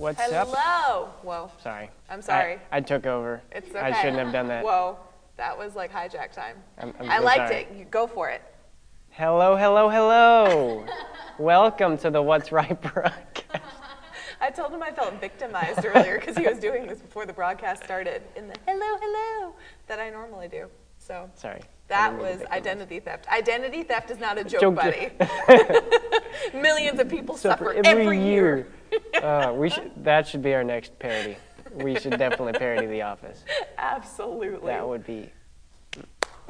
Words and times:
What's 0.00 0.18
up? 0.32 0.48
Hello. 0.48 1.10
Whoa. 1.20 1.50
Sorry. 1.62 1.90
I'm 2.08 2.22
sorry. 2.22 2.54
I, 2.72 2.78
I 2.78 2.80
took 2.80 3.04
over. 3.04 3.42
It's 3.52 3.68
okay. 3.68 3.80
I 3.80 3.92
shouldn't 4.00 4.16
have 4.16 4.32
done 4.32 4.48
that. 4.48 4.64
Whoa. 4.64 4.96
That 5.36 5.58
was 5.58 5.76
like 5.76 5.92
hijack 5.92 6.32
time. 6.32 6.56
I'm- 6.78 6.94
I'm 6.98 7.10
I 7.10 7.18
so 7.18 7.24
liked 7.24 7.48
sorry. 7.50 7.62
it. 7.64 7.68
You 7.76 7.84
go 7.84 8.06
for 8.06 8.30
it. 8.30 8.40
Hello, 9.10 9.56
hello, 9.56 9.90
hello. 9.90 10.86
Welcome 11.38 11.98
to 11.98 12.08
the 12.10 12.22
What's 12.22 12.50
Right 12.50 12.80
broadcast. 12.80 13.62
I 14.40 14.48
told 14.48 14.72
him 14.72 14.82
I 14.82 14.90
felt 14.90 15.20
victimized 15.20 15.84
earlier 15.84 16.18
because 16.18 16.34
he 16.34 16.46
was 16.46 16.58
doing 16.58 16.86
this 16.86 17.00
before 17.00 17.26
the 17.26 17.34
broadcast 17.34 17.84
started 17.84 18.22
in 18.36 18.48
the 18.48 18.54
hello, 18.66 18.96
hello 19.02 19.54
that 19.86 20.00
I 20.00 20.08
normally 20.08 20.48
do. 20.48 20.68
So 20.96 21.28
Sorry. 21.34 21.60
That 21.88 22.12
didn't 22.12 22.22
mean 22.24 22.38
to 22.38 22.44
was 22.44 22.50
identity 22.52 23.00
theft. 23.00 23.28
Identity 23.28 23.82
theft 23.82 24.10
is 24.10 24.18
not 24.18 24.38
a 24.38 24.44
joke, 24.44 24.60
Joke. 24.62 24.76
buddy. 24.76 25.10
Millions 26.58 27.00
of 27.00 27.10
people 27.10 27.36
Suffer 27.36 27.74
suffer, 27.74 27.86
every, 27.86 28.24
year. 28.24 28.66
uh, 29.22 29.52
we 29.54 29.70
should, 29.70 29.92
that 30.04 30.26
should 30.26 30.42
be 30.42 30.54
our 30.54 30.64
next 30.64 30.98
parody. 30.98 31.36
We 31.74 31.98
should 31.98 32.18
definitely 32.18 32.54
parody 32.54 32.86
The 32.86 33.02
Office. 33.02 33.44
Absolutely. 33.78 34.72
That 34.72 34.86
would 34.86 35.06
be. 35.06 35.30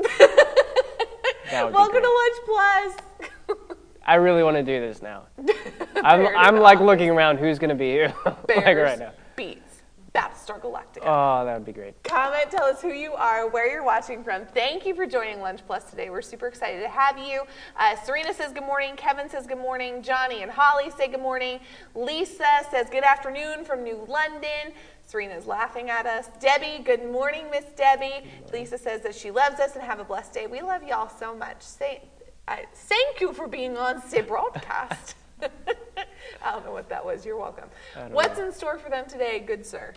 that 1.51 1.65
would 1.65 1.75
Welcome 1.75 1.97
be 1.97 2.03
to 2.03 2.09
Lunch 2.09 2.39
Plus. 2.47 3.59
I 4.05 4.15
really 4.15 4.43
want 4.43 4.57
to 4.57 4.63
do 4.63 4.81
this 4.81 5.03
now. 5.03 5.25
I'm, 5.97 6.27
I'm 6.37 6.57
like 6.57 6.81
looking 6.81 7.11
around 7.11 7.39
who's 7.39 7.59
going 7.59 7.69
to 7.71 7.75
be 7.75 7.91
here 7.91 8.15
like 8.25 8.77
right 8.77 8.99
now. 8.99 9.13
beats 9.37 9.70
Battlestar 10.15 10.61
Galactica. 10.61 11.03
Oh, 11.03 11.45
that 11.45 11.55
would 11.55 11.65
be 11.65 11.73
great. 11.73 12.03
Comment, 12.03 12.51
tell 12.51 12.65
us 12.65 12.83
who 12.83 12.89
you 12.89 13.13
are, 13.13 13.49
where 13.49 13.71
you're 13.71 13.85
watching 13.85 14.25
from. 14.25 14.45
Thank 14.47 14.85
you 14.85 14.95
for 14.95 15.07
joining 15.07 15.41
Lunch 15.41 15.61
Plus 15.67 15.85
today. 15.85 16.11
We're 16.11 16.21
super 16.23 16.49
excited 16.49 16.81
to 16.83 16.89
have 16.89 17.17
you. 17.17 17.43
Uh, 17.77 17.95
Serena 17.97 18.35
says 18.35 18.53
good 18.53 18.65
morning. 18.65 18.97
Kevin 18.97 19.29
says 19.29 19.47
good 19.47 19.59
morning. 19.59 20.03
Johnny 20.03 20.43
and 20.43 20.51
Holly 20.51 20.91
say 20.91 21.07
good 21.07 21.21
morning. 21.21 21.61
Lisa 21.95 22.45
says 22.71 22.89
good 22.91 23.05
afternoon 23.05 23.65
from 23.65 23.85
New 23.85 24.05
London. 24.09 24.75
Serena's 25.07 25.47
laughing 25.47 25.91
at 25.91 26.07
us. 26.07 26.29
Debbie, 26.41 26.83
good 26.85 27.11
morning, 27.11 27.47
Miss 27.51 27.65
Debbie. 27.77 28.25
Lisa 28.53 28.79
says 28.79 29.03
that 29.03 29.15
she 29.15 29.31
loves 29.31 29.61
us 29.61 29.75
and 29.75 29.85
have 29.85 30.01
a 30.01 30.05
blessed 30.05 30.33
day. 30.33 30.47
We 30.47 30.61
love 30.61 30.83
y'all 30.83 31.09
so 31.09 31.37
much. 31.37 31.63
Say, 31.63 32.03
I, 32.49 32.67
thank 32.73 33.21
you 33.21 33.33
for 33.33 33.47
being 33.47 33.77
on 33.77 34.03
the 34.11 34.23
broadcast. 34.23 35.15
I 35.41 36.53
don't 36.53 36.65
know 36.65 36.73
what 36.73 36.89
that 36.89 37.05
was. 37.05 37.25
You're 37.25 37.37
welcome. 37.37 37.69
What's 38.11 38.39
know. 38.39 38.47
in 38.47 38.53
store 38.53 38.79
for 38.79 38.89
them 38.89 39.07
today, 39.07 39.41
good 39.41 39.67
sir? 39.67 39.93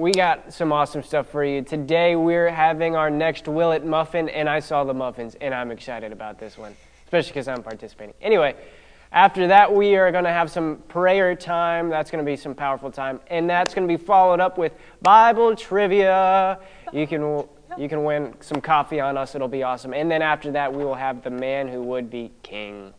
We 0.00 0.10
got 0.10 0.52
some 0.52 0.72
awesome 0.72 1.04
stuff 1.04 1.28
for 1.28 1.44
you. 1.44 1.62
Today 1.62 2.16
we're 2.16 2.50
having 2.50 2.96
our 2.96 3.10
next 3.10 3.46
Will 3.46 3.70
It 3.70 3.86
Muffin, 3.86 4.28
and 4.28 4.48
I 4.48 4.58
saw 4.58 4.82
the 4.82 4.92
muffins, 4.92 5.36
and 5.40 5.54
I'm 5.54 5.70
excited 5.70 6.10
about 6.10 6.36
this 6.36 6.58
one, 6.58 6.74
especially 7.04 7.30
because 7.30 7.46
I'm 7.46 7.62
participating. 7.62 8.12
Anyway, 8.20 8.56
after 9.12 9.46
that 9.46 9.72
we 9.72 9.94
are 9.94 10.10
going 10.10 10.24
to 10.24 10.32
have 10.32 10.50
some 10.50 10.78
prayer 10.88 11.36
time. 11.36 11.90
That's 11.90 12.10
going 12.10 12.24
to 12.24 12.28
be 12.28 12.34
some 12.34 12.56
powerful 12.56 12.90
time, 12.90 13.20
and 13.28 13.48
that's 13.48 13.72
going 13.72 13.86
to 13.86 13.96
be 13.96 14.04
followed 14.04 14.40
up 14.40 14.58
with 14.58 14.72
Bible 15.00 15.54
trivia. 15.54 16.58
You 16.92 17.06
can 17.06 17.44
you 17.78 17.88
can 17.88 18.02
win 18.02 18.34
some 18.40 18.60
coffee 18.60 18.98
on 18.98 19.16
us. 19.16 19.36
It'll 19.36 19.46
be 19.46 19.62
awesome. 19.62 19.94
And 19.94 20.10
then 20.10 20.22
after 20.22 20.50
that 20.50 20.72
we 20.72 20.84
will 20.84 20.96
have 20.96 21.22
the 21.22 21.30
man 21.30 21.68
who 21.68 21.80
would 21.82 22.10
be 22.10 22.32
king. 22.42 22.94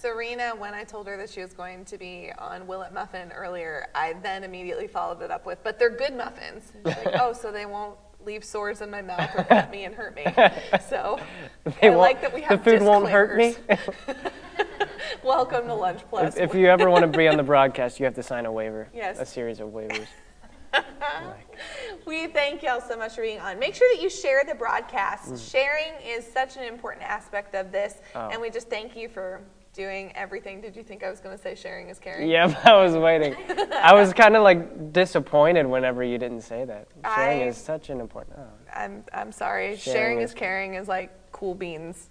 Serena, 0.00 0.54
when 0.56 0.72
I 0.72 0.82
told 0.82 1.06
her 1.08 1.18
that 1.18 1.28
she 1.28 1.42
was 1.42 1.52
going 1.52 1.84
to 1.84 1.98
be 1.98 2.32
on 2.38 2.66
Will 2.66 2.80
It 2.82 2.92
Muffin 2.92 3.30
earlier, 3.32 3.88
I 3.94 4.14
then 4.22 4.44
immediately 4.44 4.86
followed 4.86 5.20
it 5.20 5.30
up 5.30 5.44
with, 5.44 5.62
but 5.62 5.78
they're 5.78 5.90
good 5.90 6.16
muffins. 6.16 6.72
Like, 6.84 7.06
oh, 7.20 7.34
so 7.34 7.52
they 7.52 7.66
won't 7.66 7.98
leave 8.24 8.42
sores 8.42 8.80
in 8.80 8.90
my 8.90 9.02
mouth 9.02 9.28
or 9.36 9.44
cut 9.44 9.70
me 9.70 9.84
and 9.84 9.94
hurt 9.94 10.16
me. 10.16 10.24
So 10.88 11.20
They 11.82 11.88
I 11.90 11.94
like 11.94 12.22
that 12.22 12.34
we 12.34 12.40
have 12.42 12.64
the 12.64 12.70
food 12.70 12.82
won't 12.82 13.10
hurt 13.10 13.36
me. 13.36 13.56
Welcome 15.22 15.66
to 15.66 15.74
Lunch 15.74 16.00
Plus. 16.08 16.34
if 16.38 16.54
you 16.54 16.66
ever 16.68 16.88
want 16.88 17.02
to 17.10 17.18
be 17.18 17.28
on 17.28 17.36
the 17.36 17.42
broadcast, 17.42 18.00
you 18.00 18.06
have 18.06 18.14
to 18.14 18.22
sign 18.22 18.46
a 18.46 18.52
waiver. 18.52 18.88
Yes. 18.94 19.18
A 19.20 19.26
series 19.26 19.60
of 19.60 19.68
waivers. 19.68 20.06
We 22.06 22.26
thank 22.28 22.62
y'all 22.62 22.80
so 22.80 22.96
much 22.96 23.16
for 23.16 23.22
being 23.22 23.40
on. 23.40 23.58
Make 23.58 23.74
sure 23.74 23.86
that 23.94 24.02
you 24.02 24.08
share 24.08 24.44
the 24.48 24.54
broadcast. 24.54 25.50
Sharing 25.50 25.92
is 26.02 26.26
such 26.26 26.56
an 26.56 26.62
important 26.62 27.04
aspect 27.04 27.54
of 27.54 27.70
this, 27.70 27.94
Mm. 28.14 28.28
Oh. 28.28 28.28
and 28.32 28.40
we 28.40 28.48
just 28.48 28.70
thank 28.70 28.96
you 28.96 29.08
for 29.08 29.42
doing 29.72 30.12
everything. 30.16 30.60
Did 30.60 30.76
you 30.76 30.82
think 30.82 31.02
I 31.02 31.10
was 31.10 31.20
going 31.20 31.36
to 31.36 31.42
say 31.42 31.54
sharing 31.54 31.88
is 31.88 31.98
caring? 31.98 32.28
Yep, 32.28 32.60
I 32.66 32.76
was 32.82 32.94
waiting. 32.94 33.36
I 33.72 33.94
was 33.94 34.12
kind 34.12 34.36
of 34.36 34.42
like 34.42 34.92
disappointed 34.92 35.66
whenever 35.66 36.02
you 36.02 36.18
didn't 36.18 36.42
say 36.42 36.64
that. 36.64 36.88
Sharing 37.04 37.42
I- 37.42 37.46
is 37.46 37.56
such 37.56 37.90
an 37.90 38.00
important. 38.00 38.36
Oh. 38.38 38.46
I'm 38.74 39.04
I'm 39.12 39.32
sorry. 39.32 39.76
Sharing 39.76 39.94
Sharing, 39.94 40.20
is- 40.20 40.30
is 40.30 40.34
caring 40.34 40.74
is 40.74 40.88
like 40.88 41.10
cool 41.32 41.54
beans, 41.54 42.10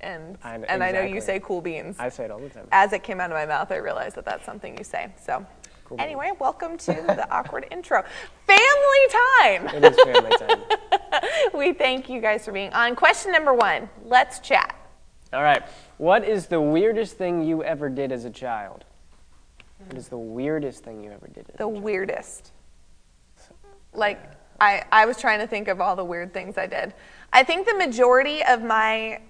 and 0.00 0.38
I 0.42 0.54
and 0.56 0.82
I 0.82 0.92
know 0.92 1.02
you 1.02 1.20
say 1.20 1.40
cool 1.40 1.60
beans. 1.60 1.96
I 1.98 2.08
say 2.08 2.24
it 2.24 2.30
all 2.30 2.38
the 2.38 2.48
time. 2.48 2.68
As 2.72 2.92
it 2.92 3.02
came 3.02 3.20
out 3.20 3.30
of 3.30 3.36
my 3.36 3.46
mouth, 3.46 3.70
I 3.70 3.76
realized 3.76 4.16
that 4.16 4.24
that's 4.24 4.44
something 4.44 4.76
you 4.76 4.84
say. 4.84 5.12
So, 5.20 5.44
Cool 5.84 6.00
anyway, 6.00 6.32
welcome 6.40 6.76
to 6.78 6.92
the 6.92 7.28
awkward 7.34 7.66
intro. 7.70 8.02
Family 8.46 9.06
time. 9.40 9.68
It 9.68 9.84
is 9.84 9.96
family 9.96 10.36
time. 10.36 10.60
we 11.54 11.72
thank 11.72 12.08
you 12.08 12.20
guys 12.20 12.44
for 12.44 12.52
being 12.52 12.72
on. 12.72 12.96
Question 12.96 13.30
number 13.30 13.54
one. 13.54 13.88
Let's 14.04 14.40
chat. 14.40 14.74
All 15.32 15.42
right. 15.42 15.62
What 15.98 16.24
is 16.24 16.46
the 16.46 16.60
weirdest 16.60 17.16
thing 17.16 17.44
you 17.44 17.62
ever 17.62 17.88
did 17.88 18.12
as 18.12 18.24
a 18.24 18.30
child? 18.30 18.84
What 19.86 19.96
is 19.96 20.08
the 20.08 20.18
weirdest 20.18 20.84
thing 20.84 21.02
you 21.02 21.10
ever 21.10 21.28
did? 21.28 21.46
As 21.50 21.56
The 21.56 21.68
weirdest. 21.68 22.52
Like, 23.92 24.22
I, 24.60 24.84
I 24.92 25.06
was 25.06 25.18
trying 25.18 25.40
to 25.40 25.46
think 25.46 25.68
of 25.68 25.80
all 25.80 25.96
the 25.96 26.04
weird 26.04 26.32
things 26.32 26.56
I 26.56 26.66
did. 26.66 26.94
I 27.32 27.42
think 27.42 27.66
the 27.66 27.74
majority 27.74 28.42
of 28.44 28.62
my, 28.62 29.20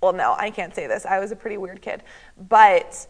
well, 0.00 0.12
no, 0.12 0.34
I 0.38 0.50
can't 0.50 0.74
say 0.74 0.86
this. 0.86 1.06
I 1.06 1.18
was 1.18 1.32
a 1.32 1.36
pretty 1.36 1.56
weird 1.56 1.82
kid. 1.82 2.02
But 2.48 3.06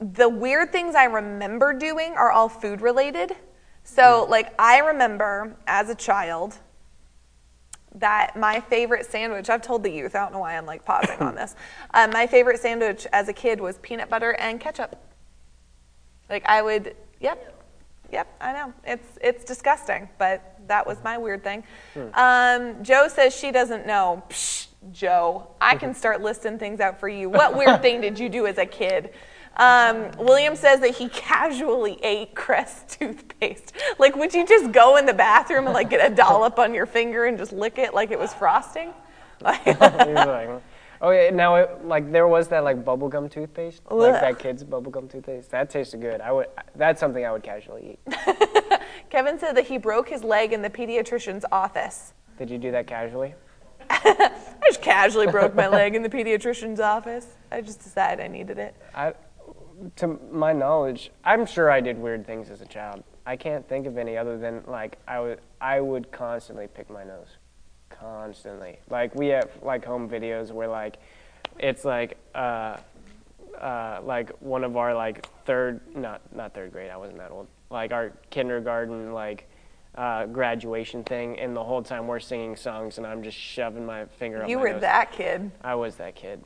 the 0.00 0.28
weird 0.28 0.72
things 0.72 0.94
I 0.94 1.04
remember 1.04 1.72
doing 1.72 2.12
are 2.12 2.30
all 2.30 2.48
food 2.48 2.80
related. 2.80 3.36
So, 3.84 4.24
hmm. 4.24 4.30
like, 4.30 4.54
I 4.58 4.78
remember 4.78 5.56
as 5.66 5.90
a 5.90 5.94
child 5.94 6.56
that 7.96 8.36
my 8.36 8.60
favorite 8.60 9.06
sandwich, 9.06 9.50
I've 9.50 9.62
told 9.62 9.82
the 9.82 9.90
youth, 9.90 10.14
I 10.14 10.20
don't 10.20 10.32
know 10.32 10.38
why 10.38 10.56
I'm 10.56 10.66
like 10.66 10.84
pausing 10.84 11.18
on 11.20 11.34
this. 11.34 11.54
Um, 11.92 12.10
my 12.10 12.26
favorite 12.26 12.60
sandwich 12.60 13.06
as 13.12 13.28
a 13.28 13.32
kid 13.32 13.60
was 13.60 13.78
peanut 13.78 14.08
butter 14.08 14.32
and 14.34 14.60
ketchup. 14.60 14.96
Like 16.28 16.44
I 16.46 16.62
would, 16.62 16.94
yep, 17.18 17.60
yep, 18.12 18.28
I 18.40 18.52
know. 18.52 18.72
It's 18.84 19.18
it's 19.20 19.44
disgusting, 19.44 20.08
but 20.18 20.56
that 20.68 20.86
was 20.86 20.98
my 21.02 21.18
weird 21.18 21.42
thing. 21.42 21.64
Um, 22.14 22.82
Joe 22.84 23.08
says 23.08 23.34
she 23.34 23.50
doesn't 23.50 23.86
know. 23.86 24.22
Psh, 24.30 24.68
Joe, 24.92 25.48
I 25.60 25.74
can 25.74 25.94
start 26.02 26.22
listing 26.22 26.58
things 26.58 26.78
out 26.78 27.00
for 27.00 27.08
you. 27.08 27.28
What 27.28 27.56
weird 27.56 27.82
thing 27.82 28.00
did 28.00 28.18
you 28.18 28.28
do 28.28 28.46
as 28.46 28.56
a 28.58 28.66
kid? 28.66 29.12
Um, 29.60 30.10
William 30.18 30.56
says 30.56 30.80
that 30.80 30.96
he 30.96 31.10
casually 31.10 31.98
ate 32.02 32.34
Crest 32.34 32.98
toothpaste. 32.98 33.74
Like, 33.98 34.16
would 34.16 34.32
you 34.32 34.46
just 34.46 34.72
go 34.72 34.96
in 34.96 35.04
the 35.04 35.12
bathroom 35.12 35.66
and 35.66 35.74
like 35.74 35.90
get 35.90 36.10
a 36.10 36.14
dollop 36.14 36.58
on 36.58 36.72
your 36.72 36.86
finger 36.86 37.26
and 37.26 37.36
just 37.36 37.52
lick 37.52 37.76
it 37.76 37.92
like 37.92 38.10
it 38.10 38.18
was 38.18 38.32
frosting? 38.32 38.94
Like, 39.42 39.60
oh 41.02 41.10
yeah. 41.10 41.28
Now, 41.28 41.56
it, 41.56 41.84
like 41.84 42.10
there 42.10 42.26
was 42.26 42.48
that 42.48 42.64
like 42.64 42.82
bubblegum 42.82 43.30
toothpaste, 43.30 43.82
like 43.90 44.20
that 44.22 44.38
kid's 44.38 44.64
bubblegum 44.64 45.10
toothpaste. 45.10 45.50
That 45.50 45.68
tasted 45.68 46.00
good. 46.00 46.22
I 46.22 46.32
would. 46.32 46.46
That's 46.74 46.98
something 46.98 47.26
I 47.26 47.30
would 47.30 47.42
casually 47.42 47.98
eat. 48.08 48.80
Kevin 49.10 49.38
said 49.38 49.54
that 49.58 49.66
he 49.66 49.76
broke 49.76 50.08
his 50.08 50.24
leg 50.24 50.54
in 50.54 50.62
the 50.62 50.70
pediatrician's 50.70 51.44
office. 51.52 52.14
Did 52.38 52.48
you 52.48 52.56
do 52.56 52.70
that 52.70 52.86
casually? 52.86 53.34
I 53.90 54.32
just 54.64 54.80
casually 54.80 55.26
broke 55.26 55.54
my 55.54 55.68
leg 55.68 55.94
in 55.94 56.02
the 56.02 56.08
pediatrician's 56.08 56.80
office. 56.80 57.26
I 57.50 57.60
just 57.60 57.82
decided 57.82 58.24
I 58.24 58.28
needed 58.28 58.58
it. 58.58 58.74
I, 58.94 59.14
to 59.96 60.18
my 60.30 60.52
knowledge, 60.52 61.10
I'm 61.24 61.46
sure 61.46 61.70
I 61.70 61.80
did 61.80 61.98
weird 61.98 62.26
things 62.26 62.50
as 62.50 62.60
a 62.60 62.66
child. 62.66 63.02
I 63.26 63.36
can't 63.36 63.68
think 63.68 63.86
of 63.86 63.98
any 63.98 64.16
other 64.16 64.38
than 64.38 64.62
like 64.66 64.98
I 65.06 65.20
would 65.20 65.40
I 65.60 65.80
would 65.80 66.10
constantly 66.10 66.66
pick 66.68 66.90
my 66.90 67.04
nose, 67.04 67.36
constantly. 67.90 68.78
Like 68.88 69.14
we 69.14 69.28
have 69.28 69.50
like 69.62 69.84
home 69.84 70.08
videos 70.08 70.50
where 70.52 70.68
like 70.68 70.96
it's 71.58 71.84
like 71.84 72.16
uh, 72.34 72.76
uh, 73.60 74.00
like 74.02 74.30
one 74.40 74.64
of 74.64 74.76
our 74.76 74.94
like 74.94 75.26
third 75.44 75.80
not 75.94 76.20
not 76.34 76.54
third 76.54 76.72
grade 76.72 76.90
I 76.90 76.96
wasn't 76.96 77.18
that 77.18 77.30
old 77.30 77.46
like 77.70 77.92
our 77.92 78.12
kindergarten 78.30 79.12
like 79.12 79.48
uh, 79.96 80.26
graduation 80.26 81.04
thing 81.04 81.38
and 81.38 81.54
the 81.54 81.62
whole 81.62 81.82
time 81.82 82.06
we're 82.06 82.20
singing 82.20 82.56
songs 82.56 82.98
and 82.98 83.06
I'm 83.06 83.22
just 83.22 83.36
shoving 83.36 83.84
my 83.84 84.06
finger 84.06 84.42
up 84.42 84.48
You 84.48 84.56
my 84.56 84.62
were 84.62 84.72
nose. 84.72 84.80
that 84.82 85.12
kid. 85.12 85.50
I 85.62 85.74
was 85.74 85.96
that 85.96 86.14
kid. 86.14 86.42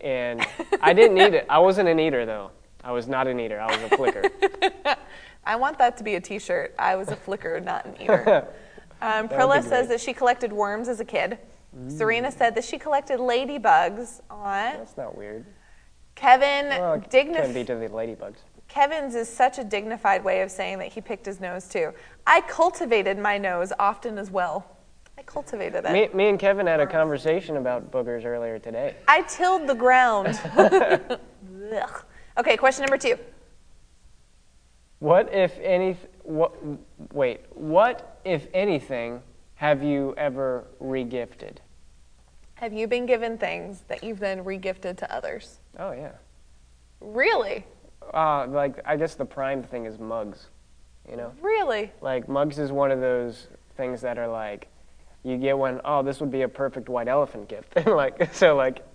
And 0.00 0.44
I 0.80 0.92
didn't 0.92 1.16
eat 1.18 1.34
it. 1.34 1.46
I 1.48 1.58
wasn't 1.60 1.88
an 1.88 2.00
eater, 2.00 2.26
though. 2.26 2.50
I 2.84 2.92
was 2.92 3.06
not 3.08 3.26
an 3.26 3.38
eater. 3.40 3.60
I 3.60 3.66
was 3.66 3.92
a 3.92 3.96
flicker. 3.96 4.22
I 5.44 5.56
want 5.56 5.78
that 5.78 5.96
to 5.98 6.04
be 6.04 6.14
a 6.16 6.20
T-shirt. 6.20 6.74
I 6.78 6.96
was 6.96 7.08
a 7.08 7.16
flicker, 7.16 7.60
not 7.60 7.84
an 7.86 8.00
eater. 8.00 8.48
Um, 9.02 9.28
Prilla 9.28 9.60
says 9.64 9.88
that 9.88 10.00
she 10.00 10.12
collected 10.12 10.52
worms 10.52 10.86
as 10.86 11.00
a 11.00 11.04
kid. 11.04 11.36
Serena 11.88 12.30
said 12.30 12.54
that 12.54 12.62
she 12.62 12.78
collected 12.78 13.18
ladybugs. 13.18 14.20
Aw. 14.30 14.44
That's 14.76 14.96
not 14.96 15.18
weird. 15.18 15.44
Kevin 16.14 16.68
Well, 16.68 16.92
it 16.94 17.10
dignif- 17.10 17.42
can 17.42 17.52
be 17.52 17.64
to 17.64 17.74
the 17.74 17.88
ladybugs. 17.88 18.36
Kevin's 18.68 19.16
is 19.16 19.28
such 19.28 19.58
a 19.58 19.64
dignified 19.64 20.22
way 20.22 20.40
of 20.42 20.52
saying 20.52 20.78
that 20.78 20.92
he 20.92 21.00
picked 21.00 21.26
his 21.26 21.40
nose 21.40 21.66
too. 21.68 21.92
I 22.28 22.42
cultivated 22.42 23.18
my 23.18 23.38
nose 23.38 23.72
often 23.76 24.18
as 24.18 24.30
well. 24.30 24.64
I 25.18 25.22
cultivated 25.22 25.84
it. 25.84 25.92
Me, 25.92 26.08
me 26.14 26.28
and 26.28 26.38
Kevin 26.38 26.68
had 26.68 26.78
a 26.78 26.86
conversation 26.86 27.56
about 27.56 27.90
boogers 27.90 28.24
earlier 28.24 28.60
today. 28.60 28.94
I 29.08 29.22
tilled 29.22 29.66
the 29.66 29.74
ground. 29.74 30.40
Okay, 32.38 32.56
question 32.56 32.84
number 32.84 32.98
two. 32.98 33.18
What 35.00 35.32
if 35.32 35.58
any? 35.60 35.96
what? 36.22 36.54
Wait, 37.12 37.40
what, 37.50 38.20
if 38.24 38.46
anything, 38.54 39.20
have 39.56 39.82
you 39.82 40.14
ever 40.16 40.64
regifted? 40.80 41.56
Have 42.54 42.72
you 42.72 42.86
been 42.86 43.06
given 43.06 43.36
things 43.36 43.82
that 43.88 44.04
you've 44.04 44.20
then 44.20 44.44
regifted 44.44 44.96
to 44.98 45.14
others? 45.14 45.58
Oh 45.78 45.92
yeah. 45.92 46.12
Really? 47.00 47.66
Uh, 48.14 48.46
like 48.46 48.80
I 48.84 48.96
guess 48.96 49.14
the 49.14 49.24
prime 49.24 49.62
thing 49.62 49.86
is 49.86 49.98
mugs. 49.98 50.46
You 51.10 51.16
know, 51.16 51.32
Really? 51.42 51.90
like 52.00 52.28
mugs 52.28 52.60
is 52.60 52.70
one 52.70 52.92
of 52.92 53.00
those 53.00 53.48
things 53.76 54.00
that 54.02 54.18
are 54.18 54.28
like, 54.28 54.68
you 55.24 55.36
get 55.36 55.58
one. 55.58 55.80
Oh, 55.84 56.02
this 56.02 56.20
would 56.20 56.30
be 56.30 56.42
a 56.42 56.48
perfect 56.48 56.88
white 56.88 57.08
elephant 57.08 57.48
gift. 57.48 57.74
like 57.86 58.32
so, 58.32 58.54
like 58.54 58.86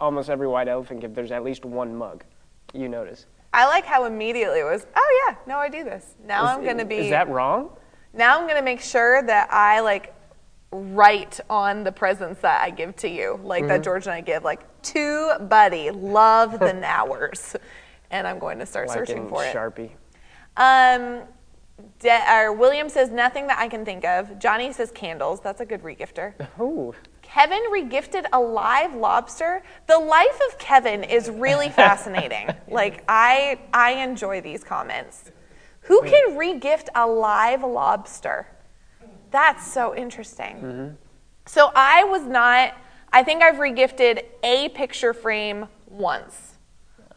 almost 0.00 0.30
every 0.30 0.48
white 0.48 0.68
elephant 0.68 1.00
gift, 1.02 1.14
there's 1.14 1.30
at 1.32 1.44
least 1.44 1.66
one 1.66 1.94
mug. 1.94 2.24
You 2.72 2.88
notice. 2.88 3.26
I 3.52 3.66
like 3.66 3.84
how 3.84 4.04
immediately 4.04 4.60
it 4.60 4.64
was, 4.64 4.86
oh 4.94 5.24
yeah, 5.28 5.36
no, 5.46 5.58
I 5.58 5.68
do 5.68 5.82
this. 5.82 6.14
Now 6.24 6.44
Is- 6.44 6.50
I'm 6.50 6.64
gonna 6.64 6.84
be 6.84 6.96
Is 6.96 7.10
that 7.10 7.28
wrong? 7.28 7.70
now 8.12 8.38
I'm 8.40 8.46
gonna 8.46 8.62
make 8.62 8.80
sure 8.80 9.22
that 9.22 9.52
I 9.52 9.80
like 9.80 10.14
write 10.72 11.40
on 11.50 11.82
the 11.82 11.90
presents 11.90 12.40
that 12.42 12.62
I 12.62 12.70
give 12.70 12.94
to 12.96 13.08
you, 13.08 13.40
like 13.42 13.62
Mm-hmm. 13.62 13.68
that 13.70 13.82
George 13.82 14.06
and 14.06 14.14
I 14.14 14.20
give, 14.20 14.44
like 14.44 14.60
to 14.82 15.32
Buddy, 15.48 15.90
love 15.90 16.60
the 16.60 16.72
Nowers. 16.74 17.56
And 18.12 18.26
I'm 18.26 18.38
going 18.38 18.58
to 18.60 18.66
start 18.66 18.86
Like 18.88 18.98
searching 18.98 19.18
in 19.24 19.28
for 19.28 19.44
it. 19.44 19.54
Sharpie. 19.54 19.90
Um, 20.56 21.22
De- 22.00 22.32
or 22.32 22.52
William 22.52 22.88
says 22.88 23.10
nothing 23.10 23.46
that 23.48 23.58
I 23.58 23.68
can 23.68 23.84
think 23.84 24.04
of. 24.04 24.38
Johnny 24.38 24.72
says 24.72 24.90
candles. 24.90 25.40
That's 25.40 25.60
a 25.60 25.64
good 25.66 25.82
regifter. 25.82 26.34
Ooh. 26.60 26.92
Kevin 27.32 27.62
regifted 27.72 28.26
a 28.32 28.40
live 28.40 28.94
lobster. 28.94 29.62
The 29.86 29.98
life 29.98 30.40
of 30.48 30.58
Kevin 30.58 31.04
is 31.04 31.30
really 31.30 31.68
fascinating. 31.84 32.48
like 32.68 33.04
I 33.08 33.60
I 33.72 33.92
enjoy 33.92 34.40
these 34.40 34.64
comments. 34.64 35.30
Who 35.82 36.02
can 36.02 36.36
regift 36.36 36.88
a 36.94 37.06
live 37.06 37.62
lobster? 37.62 38.46
That's 39.30 39.66
so 39.72 39.94
interesting. 39.94 40.96
So 41.46 41.70
I 41.74 42.04
was 42.04 42.22
not 42.22 42.74
I 43.12 43.22
think 43.22 43.42
I've 43.42 43.56
regifted 43.56 44.24
a 44.42 44.68
picture 44.70 45.14
frame 45.14 45.68
once. 45.86 46.58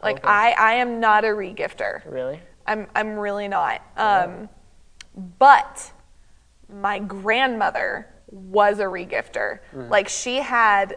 Like 0.02 0.18
Okay. 0.18 0.28
I 0.28 0.50
I 0.52 0.74
am 0.74 1.00
not 1.00 1.24
a 1.24 1.28
regifter. 1.28 2.02
Really? 2.06 2.40
I'm 2.66 2.86
I'm 2.94 3.16
really 3.16 3.48
not. 3.48 3.82
Um, 3.96 4.48
but 5.38 5.92
my 6.68 6.98
grandmother 7.00 8.06
was 8.26 8.78
a 8.78 8.84
regifter. 8.84 9.60
Mm. 9.74 9.90
Like 9.90 10.08
she 10.08 10.36
had 10.36 10.96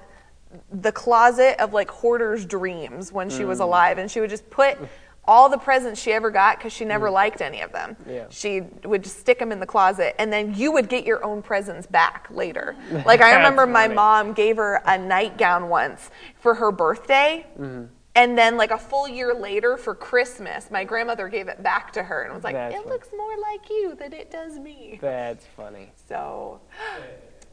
the 0.72 0.92
closet 0.92 1.62
of 1.62 1.74
like 1.74 1.90
hoarder's 1.90 2.46
dreams 2.46 3.12
when 3.12 3.30
she 3.30 3.46
was 3.46 3.60
mm. 3.60 3.64
alive, 3.64 3.98
and 3.98 4.10
she 4.10 4.20
would 4.20 4.30
just 4.30 4.50
put 4.50 4.78
all 5.26 5.50
the 5.50 5.58
presents 5.58 6.02
she 6.02 6.14
ever 6.14 6.32
got 6.32 6.58
because 6.58 6.72
she 6.72 6.86
mm. 6.86 6.88
never 6.88 7.10
liked 7.10 7.42
any 7.42 7.62
of 7.62 7.72
them. 7.74 7.98
Yeah. 8.08 8.26
She 8.30 8.62
would 8.86 9.04
just 9.04 9.20
stick 9.20 9.40
them 9.40 9.52
in 9.52 9.60
the 9.60 9.66
closet, 9.66 10.16
and 10.20 10.32
then 10.32 10.54
you 10.56 10.72
would 10.72 10.90
get 10.90 11.06
your 11.06 11.24
own 11.24 11.42
presents 11.42 11.86
back 11.86 12.28
later. 12.32 12.76
Like 13.06 13.22
I 13.22 13.32
remember 13.36 13.66
That's 13.66 13.74
my 13.74 13.84
funny. 13.84 13.96
mom 13.96 14.34
gave 14.34 14.58
her 14.58 14.82
a 14.86 14.98
nightgown 14.98 15.70
once 15.70 16.10
for 16.40 16.54
her 16.56 16.72
birthday. 16.72 17.46
Mm-hmm. 17.60 17.94
And 18.18 18.36
then, 18.36 18.58
like 18.58 18.72
a 18.72 18.80
full 18.80 19.08
year 19.08 19.32
later 19.36 19.78
for 19.78 19.94
Christmas, 19.94 20.72
my 20.72 20.84
grandmother 20.84 21.30
gave 21.30 21.48
it 21.48 21.62
back 21.62 21.94
to 21.94 22.02
her 22.04 22.24
and 22.24 22.34
was 22.34 22.44
like, 22.44 22.56
That's 22.56 22.74
"It 22.74 22.80
funny. 22.80 22.90
looks 22.90 23.10
more 23.16 23.38
like 23.40 23.70
you 23.70 23.94
than 23.94 24.12
it 24.12 24.32
does 24.32 24.58
me." 24.58 24.98
That's 25.00 25.46
funny. 25.56 25.92
So, 26.10 26.60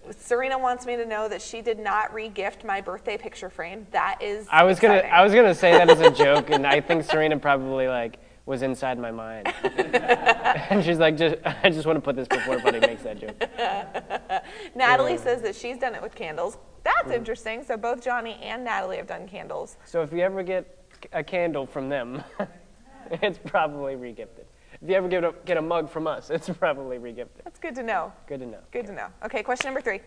Serena 0.18 0.58
wants 0.58 0.86
me 0.86 0.96
to 0.96 1.04
know 1.04 1.28
that 1.28 1.42
she 1.42 1.60
did 1.60 1.78
not 1.78 2.14
re-gift 2.14 2.64
my 2.64 2.80
birthday 2.80 3.18
picture 3.18 3.50
frame. 3.50 3.86
That 3.90 4.22
is. 4.22 4.46
I 4.50 4.64
was 4.64 4.80
gonna. 4.80 5.00
I 5.00 5.22
was 5.22 5.34
gonna 5.34 5.54
say 5.54 5.72
that 5.72 5.90
as 5.90 6.00
a 6.00 6.10
joke, 6.10 6.48
and 6.48 6.66
I 6.66 6.80
think 6.80 7.04
Serena 7.10 7.38
probably 7.38 7.86
like 7.86 8.18
was 8.46 8.62
inside 8.62 8.98
my 8.98 9.10
mind, 9.10 9.52
and 9.64 10.84
she's 10.84 10.98
like, 10.98 11.16
just 11.16 11.36
I 11.44 11.70
just 11.70 11.86
want 11.86 11.96
to 11.96 12.00
put 12.00 12.14
this 12.14 12.28
before 12.28 12.58
Buddy 12.58 12.80
makes 12.80 13.02
that 13.02 13.18
joke. 13.18 14.44
Natalie 14.74 15.16
says 15.16 15.40
that 15.42 15.54
she's 15.54 15.78
done 15.78 15.94
it 15.94 16.02
with 16.02 16.14
candles. 16.14 16.58
That's 16.82 17.10
interesting. 17.10 17.64
So 17.64 17.76
both 17.76 18.04
Johnny 18.04 18.34
and 18.42 18.62
Natalie 18.62 18.98
have 18.98 19.06
done 19.06 19.26
candles. 19.26 19.78
So 19.86 20.02
if 20.02 20.12
you 20.12 20.20
ever 20.20 20.42
get 20.42 20.84
a 21.12 21.24
candle 21.24 21.66
from 21.66 21.88
them, 21.88 22.22
it's 23.10 23.38
probably 23.38 23.94
regifted. 23.94 24.44
If 24.82 24.90
you 24.90 24.94
ever 24.94 25.08
get 25.08 25.24
a, 25.24 25.34
get 25.46 25.56
a 25.56 25.62
mug 25.62 25.88
from 25.88 26.06
us, 26.06 26.28
it's 26.28 26.50
probably 26.50 26.98
regifted. 26.98 27.44
That's 27.44 27.58
good 27.58 27.74
to 27.76 27.82
know. 27.82 28.12
Good 28.26 28.40
to 28.40 28.46
know. 28.46 28.60
Good 28.70 28.86
to 28.86 28.92
know. 28.92 29.06
Okay, 29.24 29.42
question 29.42 29.68
number 29.68 29.80
three. 29.80 30.00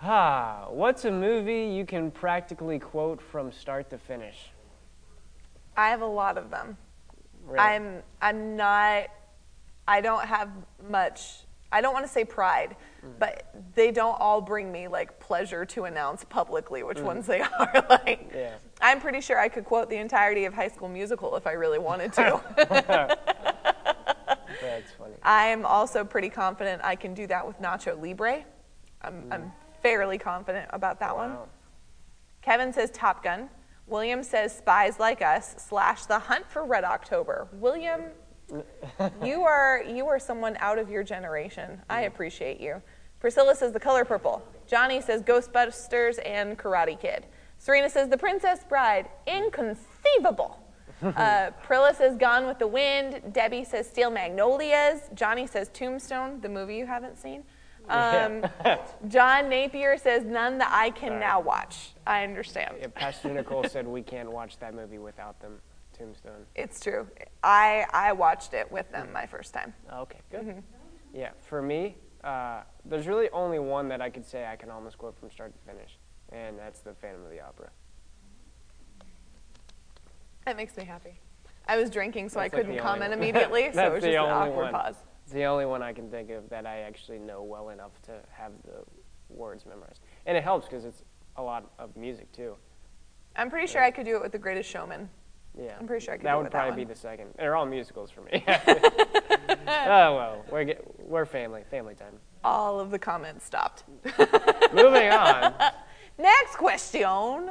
Ah, 0.00 0.66
what's 0.70 1.04
a 1.04 1.10
movie 1.10 1.64
you 1.64 1.84
can 1.84 2.12
practically 2.12 2.78
quote 2.78 3.20
from 3.20 3.50
start 3.50 3.90
to 3.90 3.98
finish? 3.98 4.50
I 5.78 5.90
have 5.90 6.02
a 6.02 6.06
lot 6.06 6.36
of 6.36 6.50
them. 6.50 6.76
Really? 7.46 7.60
I'm 7.60 8.02
I'm 8.20 8.56
not 8.56 9.06
I 9.86 10.00
don't 10.00 10.24
have 10.24 10.50
much 10.90 11.44
I 11.70 11.80
don't 11.80 11.92
want 11.92 12.04
to 12.04 12.10
say 12.10 12.24
pride, 12.24 12.76
mm. 13.04 13.12
but 13.18 13.54
they 13.74 13.92
don't 13.92 14.18
all 14.20 14.40
bring 14.40 14.72
me 14.72 14.88
like 14.88 15.20
pleasure 15.20 15.64
to 15.66 15.84
announce 15.84 16.24
publicly 16.24 16.82
which 16.82 16.98
mm. 16.98 17.04
ones 17.04 17.26
they 17.26 17.40
are. 17.58 17.86
like 17.88 18.28
Yeah. 18.34 18.54
I'm 18.80 19.00
pretty 19.00 19.20
sure 19.20 19.38
I 19.38 19.48
could 19.48 19.64
quote 19.64 19.88
the 19.88 19.96
entirety 19.96 20.46
of 20.46 20.54
High 20.54 20.68
School 20.68 20.88
Musical 20.88 21.36
if 21.36 21.46
I 21.46 21.52
really 21.52 21.78
wanted 21.78 22.12
to. 22.14 22.40
That's 24.60 24.92
funny. 24.98 25.14
I'm 25.22 25.64
also 25.64 26.04
pretty 26.04 26.28
confident 26.28 26.82
I 26.82 26.96
can 26.96 27.14
do 27.14 27.28
that 27.28 27.46
with 27.46 27.60
Nacho 27.60 28.00
Libre. 28.00 28.44
I'm, 29.02 29.24
I'm 29.30 29.42
mm. 29.42 29.52
fairly 29.80 30.18
confident 30.18 30.68
about 30.72 30.98
that 30.98 31.14
one. 31.16 31.36
Kevin 32.42 32.72
says 32.72 32.90
Top 32.90 33.22
Gun. 33.22 33.48
William 33.88 34.22
says 34.22 34.56
Spies 34.56 34.98
Like 35.00 35.22
Us 35.22 35.54
slash 35.58 36.04
The 36.06 36.18
Hunt 36.18 36.50
for 36.50 36.64
Red 36.64 36.84
October. 36.84 37.48
William, 37.52 38.02
you 39.22 39.42
are 39.44 39.82
you 39.86 40.06
are 40.06 40.18
someone 40.18 40.56
out 40.60 40.78
of 40.78 40.90
your 40.90 41.02
generation. 41.02 41.80
I 41.88 42.02
appreciate 42.02 42.60
you. 42.60 42.82
Priscilla 43.20 43.54
says 43.54 43.72
The 43.72 43.80
Color 43.80 44.04
Purple. 44.04 44.42
Johnny 44.66 45.00
says 45.00 45.22
Ghostbusters 45.22 46.18
and 46.24 46.58
Karate 46.58 46.98
Kid. 47.00 47.26
Serena 47.58 47.90
says 47.90 48.08
The 48.08 48.18
Princess 48.18 48.60
Bride. 48.68 49.08
Inconceivable. 49.26 50.62
Uh, 51.00 51.52
Prilla 51.64 51.94
says 51.94 52.16
Gone 52.16 52.48
with 52.48 52.58
the 52.58 52.66
Wind. 52.66 53.32
Debbie 53.32 53.62
says 53.62 53.86
Steel 53.88 54.10
Magnolias. 54.10 55.02
Johnny 55.14 55.46
says 55.46 55.70
Tombstone, 55.72 56.40
the 56.40 56.48
movie 56.48 56.74
you 56.74 56.86
haven't 56.86 57.16
seen. 57.16 57.44
Um, 57.88 58.44
John 59.08 59.48
Napier 59.48 59.96
says 59.96 60.24
none 60.24 60.58
that 60.58 60.70
I 60.72 60.90
can 60.90 61.18
now 61.18 61.40
watch. 61.40 61.92
I 62.06 62.24
understand. 62.24 62.76
Yeah, 62.80 62.88
Pastor 62.88 63.32
Nicole 63.32 63.64
said 63.64 63.86
we 63.86 64.02
can't 64.02 64.30
watch 64.30 64.58
that 64.58 64.74
movie 64.74 64.98
without 64.98 65.40
them. 65.40 65.58
Tombstone. 65.96 66.46
It's 66.54 66.78
true. 66.78 67.08
I 67.42 67.84
I 67.92 68.12
watched 68.12 68.54
it 68.54 68.70
with 68.70 68.90
them 68.92 69.12
my 69.12 69.26
first 69.26 69.52
time. 69.52 69.74
Okay, 69.92 70.20
good. 70.30 70.42
Mm-hmm. 70.42 70.60
Yeah, 71.12 71.30
for 71.40 71.60
me, 71.60 71.96
uh, 72.22 72.62
there's 72.84 73.08
really 73.08 73.28
only 73.30 73.58
one 73.58 73.88
that 73.88 74.00
I 74.00 74.08
could 74.10 74.24
say 74.24 74.46
I 74.46 74.54
can 74.54 74.70
almost 74.70 74.96
quote 74.98 75.18
from 75.18 75.30
start 75.30 75.52
to 75.52 75.72
finish, 75.72 75.98
and 76.30 76.56
that's 76.56 76.80
the 76.80 76.94
Phantom 76.94 77.24
of 77.24 77.30
the 77.30 77.40
Opera. 77.40 77.70
That 80.46 80.56
makes 80.56 80.76
me 80.76 80.84
happy. 80.84 81.18
I 81.66 81.76
was 81.76 81.90
drinking, 81.90 82.28
so 82.28 82.40
I 82.40 82.44
That's 82.44 82.54
like 82.54 82.62
couldn't 82.62 82.78
only 82.78 82.82
comment 82.82 83.12
immediately, 83.20 83.70
so 83.72 83.86
it 83.86 83.92
was 83.92 84.02
just 84.04 84.14
an 84.14 84.20
awkward 84.20 84.62
one. 84.64 84.72
pause. 84.72 84.94
It's 85.28 85.34
the 85.34 85.44
only 85.44 85.66
one 85.66 85.82
I 85.82 85.92
can 85.92 86.10
think 86.10 86.30
of 86.30 86.48
that 86.48 86.64
I 86.64 86.78
actually 86.78 87.18
know 87.18 87.42
well 87.42 87.68
enough 87.68 88.00
to 88.04 88.12
have 88.32 88.52
the 88.64 88.82
words 89.28 89.66
memorized, 89.66 90.00
and 90.24 90.38
it 90.38 90.42
helps 90.42 90.66
because 90.66 90.86
it's 90.86 91.04
a 91.36 91.42
lot 91.42 91.70
of 91.78 91.94
music 91.98 92.32
too. 92.32 92.56
I'm 93.36 93.50
pretty 93.50 93.66
sure 93.66 93.84
I 93.84 93.90
could 93.90 94.06
do 94.06 94.16
it 94.16 94.22
with 94.22 94.32
The 94.32 94.38
Greatest 94.38 94.70
Showman. 94.70 95.10
Yeah, 95.54 95.76
I'm 95.78 95.86
pretty 95.86 96.02
sure 96.02 96.14
I 96.14 96.16
could 96.16 96.24
that 96.24 96.32
do 96.32 96.40
it 96.40 96.44
with 96.44 96.52
that 96.52 96.64
would 96.64 96.68
probably 96.68 96.82
be 96.82 96.88
the 96.88 96.98
second. 96.98 97.34
They're 97.36 97.56
all 97.56 97.66
musicals 97.66 98.10
for 98.10 98.22
me. 98.22 98.42
oh 98.48 100.16
well, 100.16 100.44
we're 100.50 100.64
get, 100.64 100.98
we're 100.98 101.26
family, 101.26 101.62
family 101.70 101.94
time. 101.94 102.14
All 102.42 102.80
of 102.80 102.90
the 102.90 102.98
comments 102.98 103.44
stopped. 103.44 103.84
Moving 104.72 105.10
on. 105.10 105.52
Next 106.16 106.56
question. 106.56 107.50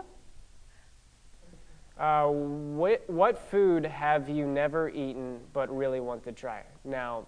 Uh, 2.00 2.25
what, 2.25 3.07
what 3.07 3.38
food 3.51 3.86
have 3.86 4.29
you 4.29 4.48
never 4.48 4.89
eaten 4.89 5.41
but 5.53 5.69
really 5.75 6.00
want 6.00 6.24
to 6.24 6.31
try? 6.31 6.63
Now, 6.84 7.27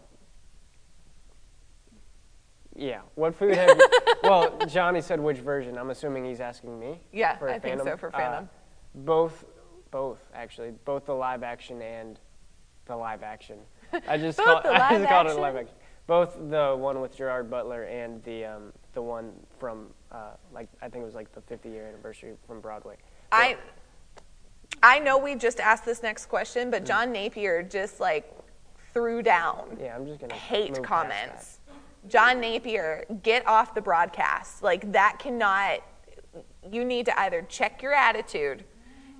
yeah, 2.79 3.01
what 3.15 3.35
food 3.35 3.55
have 3.55 3.77
you? 3.77 3.89
well, 4.23 4.57
Johnny 4.67 5.01
said 5.01 5.19
which 5.19 5.37
version. 5.39 5.77
I'm 5.77 5.89
assuming 5.89 6.25
he's 6.25 6.39
asking 6.39 6.79
me. 6.79 6.99
Yeah, 7.11 7.37
for 7.37 7.49
I 7.49 7.53
think 7.59 7.77
Phantom. 7.77 7.87
so, 7.87 7.97
for 7.97 8.07
Uh, 8.15 8.17
Phantom. 8.17 8.49
both, 8.95 9.45
both 9.91 10.19
actually, 10.33 10.71
both 10.85 11.05
the 11.05 11.13
live 11.13 11.43
action 11.43 11.81
and 11.81 12.19
the 12.85 12.95
live 12.95 13.21
action. 13.23 13.59
I 14.07 14.17
just 14.25 14.39
call, 14.39 14.61
I 14.65 14.97
just 14.97 15.09
called 15.09 15.27
it 15.27 15.35
live 15.39 15.55
action? 15.55 15.75
Both 16.07 16.37
the 16.49 16.75
one 16.75 17.01
with 17.01 17.15
Gerard 17.15 17.49
Butler 17.51 17.83
and 17.83 18.23
the 18.23 18.45
um, 18.45 18.73
the 18.93 19.01
one 19.01 19.31
from 19.59 19.87
uh, 20.11 20.31
like 20.51 20.67
I 20.81 20.89
think 20.89 21.03
it 21.03 21.05
was 21.05 21.13
like 21.15 21.31
the 21.33 21.41
50 21.41 21.69
year 21.69 21.85
anniversary 21.87 22.33
from 22.47 22.61
Broadway. 22.61 22.95
I 23.31 23.57
I 24.81 24.99
know 24.99 25.17
we 25.17 25.35
just 25.35 25.59
asked 25.59 25.85
this 25.85 26.01
next 26.01 26.25
question, 26.27 26.69
Mm. 26.69 26.71
but 26.71 26.85
John 26.85 27.11
Napier 27.11 27.61
just 27.61 27.99
like 27.99 28.31
threw 28.93 29.21
down 29.21 29.77
Yeah, 29.79 29.95
I'm 29.95 30.07
just 30.07 30.19
gonna 30.19 30.33
hate 30.33 30.81
comments. 30.81 31.58
John 32.07 32.39
Napier, 32.39 33.05
get 33.23 33.45
off 33.47 33.73
the 33.73 33.81
broadcast. 33.81 34.63
Like 34.63 34.91
that 34.91 35.17
cannot. 35.19 35.81
You 36.69 36.85
need 36.85 37.05
to 37.07 37.19
either 37.19 37.45
check 37.49 37.81
your 37.81 37.93
attitude. 37.93 38.63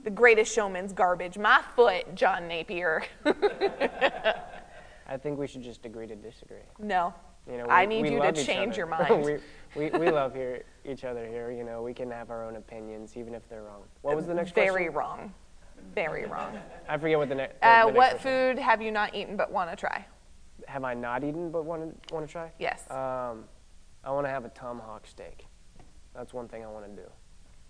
The 0.03 0.09
Greatest 0.09 0.53
Showman's 0.53 0.93
garbage. 0.93 1.37
My 1.37 1.61
foot, 1.75 2.15
John 2.15 2.47
Napier. 2.47 3.03
I 3.25 5.17
think 5.17 5.37
we 5.39 5.47
should 5.47 5.63
just 5.63 5.85
agree 5.85 6.07
to 6.07 6.15
disagree. 6.15 6.57
No. 6.79 7.13
You 7.49 7.57
know, 7.57 7.65
I 7.65 7.85
need 7.85 8.03
we 8.03 8.11
you 8.11 8.21
to 8.21 8.31
change 8.31 8.77
your 8.77 8.85
mind. 8.85 9.25
we, 9.25 9.37
we, 9.75 9.89
we 9.97 10.11
love 10.11 10.35
here, 10.35 10.63
each 10.85 11.03
other 11.03 11.25
here. 11.25 11.51
You 11.51 11.63
know, 11.63 11.81
we 11.81 11.93
can 11.93 12.11
have 12.11 12.29
our 12.29 12.45
own 12.45 12.55
opinions, 12.57 13.17
even 13.17 13.33
if 13.33 13.47
they're 13.49 13.63
wrong. 13.63 13.81
What 14.01 14.15
was 14.15 14.27
the 14.27 14.33
next 14.33 14.53
Very 14.53 14.67
question? 14.67 14.83
Very 14.83 14.89
wrong. 14.89 15.33
Very 15.95 16.25
wrong. 16.25 16.59
I 16.87 16.97
forget 16.97 17.17
what 17.17 17.29
the, 17.29 17.35
ne- 17.35 17.49
Uh, 17.61 17.85
the 17.85 17.85
next 17.85 17.97
what 17.97 18.09
question 18.11 18.55
food 18.55 18.59
have 18.59 18.81
you 18.81 18.91
not 18.91 19.15
eaten 19.15 19.35
but 19.35 19.51
want 19.51 19.69
to 19.69 19.75
try? 19.75 20.05
Have 20.69 20.83
I 20.83 20.93
not 20.93 21.23
eaten 21.23 21.49
but 21.49 21.65
want 21.65 21.81
to 22.07 22.13
want 22.13 22.27
to 22.27 22.31
try? 22.31 22.51
Yes. 22.59 22.83
Um, 22.91 23.45
I 24.03 24.11
want 24.11 24.25
to 24.27 24.29
have 24.29 24.45
a 24.45 24.49
tomahawk 24.49 25.07
steak. 25.07 25.47
That's 26.13 26.31
one 26.31 26.47
thing 26.47 26.63
I 26.63 26.67
want 26.67 26.85
to 26.85 26.91
do. 27.01 27.07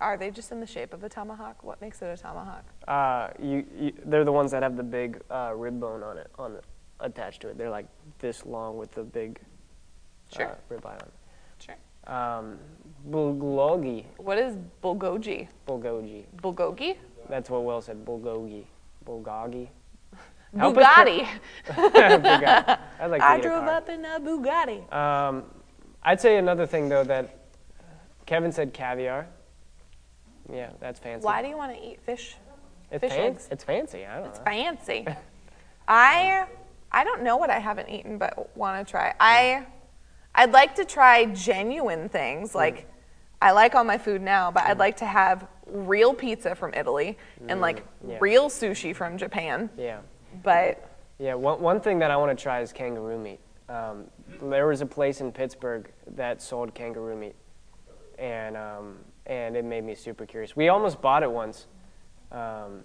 Are 0.02 0.18
they 0.18 0.32
just 0.32 0.52
in 0.52 0.60
the 0.60 0.66
shape 0.68 0.94
of 0.94 1.04
a 1.04 1.10
tomahawk? 1.10 1.64
What 1.64 1.80
makes 1.82 2.02
it 2.02 2.06
a 2.08 2.18
tomahawk? 2.22 2.66
Uh, 2.88 3.30
you, 3.42 3.66
you, 3.78 3.94
they're 4.06 4.26
the 4.26 4.32
ones 4.34 4.52
that 4.52 4.64
have 4.64 4.76
the 4.76 4.84
big 4.84 5.22
uh, 5.32 5.54
rib 5.56 5.80
bone 5.80 6.04
on 6.04 6.18
it, 6.18 6.30
on 6.38 6.58
attached 7.00 7.42
to 7.42 7.50
it. 7.50 7.58
They're 7.58 7.70
like 7.70 7.88
this 8.20 8.46
long 8.46 8.78
with 8.78 8.92
the 8.92 9.04
big 9.04 9.40
Sure. 10.32 10.48
uh, 10.48 10.56
rib 10.70 10.86
eye 10.86 10.92
on 10.92 10.98
it. 10.98 11.14
Sure. 11.60 12.14
Um, 12.14 12.60
bulgogi, 13.10 14.06
What 14.18 14.38
is 14.38 14.58
bulgogi? 14.84 15.48
bulgogi. 15.68 16.26
Bulgogi? 16.42 16.98
That's 17.30 17.50
what 17.50 17.64
Will 17.64 17.82
said. 17.82 18.04
Bulgogi, 18.06 18.66
bulgogi. 19.06 19.70
Help 20.58 20.76
Bugatti. 20.76 21.28
Bugatti. 21.68 22.80
I'd 23.00 23.08
like 23.08 23.22
I 23.22 23.40
drove 23.40 23.66
up 23.66 23.90
in 23.90 24.04
a 24.04 24.20
Bugatti. 24.20 24.92
Um, 24.94 25.44
I'd 26.04 26.20
say 26.20 26.38
another 26.38 26.66
thing 26.66 26.90
though 26.90 27.04
that 27.04 27.48
Kevin 28.26 28.52
said 28.52 28.74
caviar. 28.74 29.28
Yeah, 30.52 30.72
that's 30.80 31.00
fancy. 31.00 31.26
Why 31.26 31.42
do 31.42 31.48
you 31.48 31.58
want 31.58 31.76
to 31.76 31.84
eat 31.84 32.02
fish? 32.02 32.36
it's 32.92 33.02
fish 33.02 33.12
fan- 33.12 33.32
eggs? 33.32 33.48
It's 33.52 33.64
fancy. 33.64 34.06
I 34.06 34.18
don't 34.18 34.30
It's 34.30 34.40
know. 34.40 34.46
fancy. 34.46 35.08
I 35.88 36.46
I 36.92 37.04
don't 37.04 37.22
know 37.24 37.38
what 37.38 37.50
I 37.50 37.60
haven't 37.60 37.90
eaten 37.90 38.18
but 38.18 38.56
want 38.58 38.86
to 38.86 38.90
try. 38.90 39.14
I 39.20 39.66
I'd 40.34 40.52
like 40.52 40.76
to 40.76 40.86
try 40.86 41.26
genuine 41.26 42.10
things 42.10 42.54
hmm. 42.54 42.58
like 42.58 42.88
I 43.42 43.52
like 43.52 43.76
all 43.76 43.84
my 43.84 43.98
food 43.98 44.22
now, 44.22 44.52
but 44.52 44.64
I'd 44.64 44.74
hmm. 44.74 44.80
like 44.80 44.98
to 44.98 45.06
have 45.06 45.48
real 45.68 46.14
pizza 46.14 46.56
from 46.56 46.74
Italy 46.74 47.18
and 47.48 47.62
like 47.62 47.84
mm, 48.04 48.12
yeah. 48.12 48.18
real 48.20 48.50
sushi 48.50 48.96
from 48.96 49.18
Japan. 49.18 49.70
Yeah. 49.78 50.00
But 50.44 50.90
Yeah, 51.18 51.34
one, 51.36 51.62
one 51.62 51.82
thing 51.82 52.00
that 52.00 52.12
I 52.12 52.18
want 52.18 52.38
to 52.38 52.42
try 52.42 52.62
is 52.62 52.72
kangaroo 52.72 53.18
meat. 53.18 53.40
Um, 53.68 54.06
there 54.42 54.68
was 54.68 54.82
a 54.82 54.86
place 54.86 55.22
in 55.22 55.32
Pittsburgh 55.32 55.92
that 56.16 56.42
sold 56.42 56.74
kangaroo 56.74 57.16
meat, 57.16 57.36
and 58.18 58.58
um, 58.58 58.98
and 59.28 59.56
it 59.56 59.64
made 59.64 59.84
me 59.84 59.94
super 59.96 60.26
curious. 60.26 60.56
We 60.56 60.70
almost 60.70 61.02
bought 61.02 61.22
it 61.22 61.32
once, 61.32 61.68
um, 62.32 62.82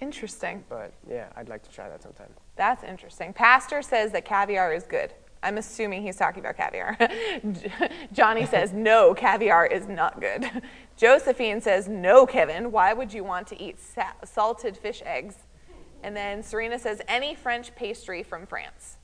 interesting. 0.00 0.64
but 0.68 0.92
yeah, 1.08 1.26
I'd 1.36 1.48
like 1.48 1.62
to 1.64 1.70
try 1.70 1.88
that 1.88 2.02
sometime. 2.02 2.30
That's 2.56 2.82
interesting. 2.82 3.32
Pastor 3.32 3.82
says 3.82 4.12
that 4.12 4.24
caviar 4.24 4.72
is 4.72 4.84
good. 4.84 5.12
I'm 5.42 5.58
assuming 5.58 6.02
he's 6.02 6.16
talking 6.16 6.40
about 6.40 6.56
caviar. 6.56 6.98
Johnny 8.12 8.44
says, 8.54 8.72
no, 8.72 9.14
caviar 9.14 9.66
is 9.66 9.86
not 9.86 10.20
good. 10.20 10.50
Josephine 10.96 11.60
says, 11.60 11.86
no, 11.86 12.26
Kevin, 12.26 12.72
why 12.72 12.92
would 12.92 13.12
you 13.12 13.22
want 13.22 13.46
to 13.48 13.62
eat 13.62 13.78
sa- 13.78 14.14
salted 14.24 14.76
fish 14.76 15.00
eggs? 15.06 15.36
And 16.02 16.16
then 16.16 16.42
Serena 16.42 16.78
says, 16.78 17.00
any 17.08 17.34
French 17.34 17.74
pastry 17.74 18.22
from 18.22 18.46
France. 18.46 18.96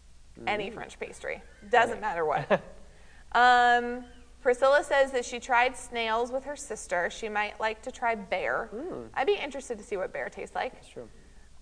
Any 0.46 0.70
French 0.70 0.98
pastry. 0.98 1.42
Doesn't 1.70 2.00
matter 2.00 2.24
what. 2.24 2.50
um, 3.32 4.04
Priscilla 4.40 4.84
says 4.84 5.10
that 5.12 5.24
she 5.24 5.40
tried 5.40 5.76
snails 5.76 6.30
with 6.30 6.44
her 6.44 6.56
sister. 6.56 7.08
She 7.10 7.28
might 7.28 7.58
like 7.60 7.80
to 7.82 7.90
try 7.90 8.14
bear. 8.14 8.68
I'd 9.14 9.26
be 9.26 9.36
interested 9.36 9.78
to 9.78 9.84
see 9.84 9.96
what 9.96 10.12
bear 10.12 10.28
tastes 10.28 10.54
like. 10.54 10.74
That's 10.74 10.88
true. 10.88 11.08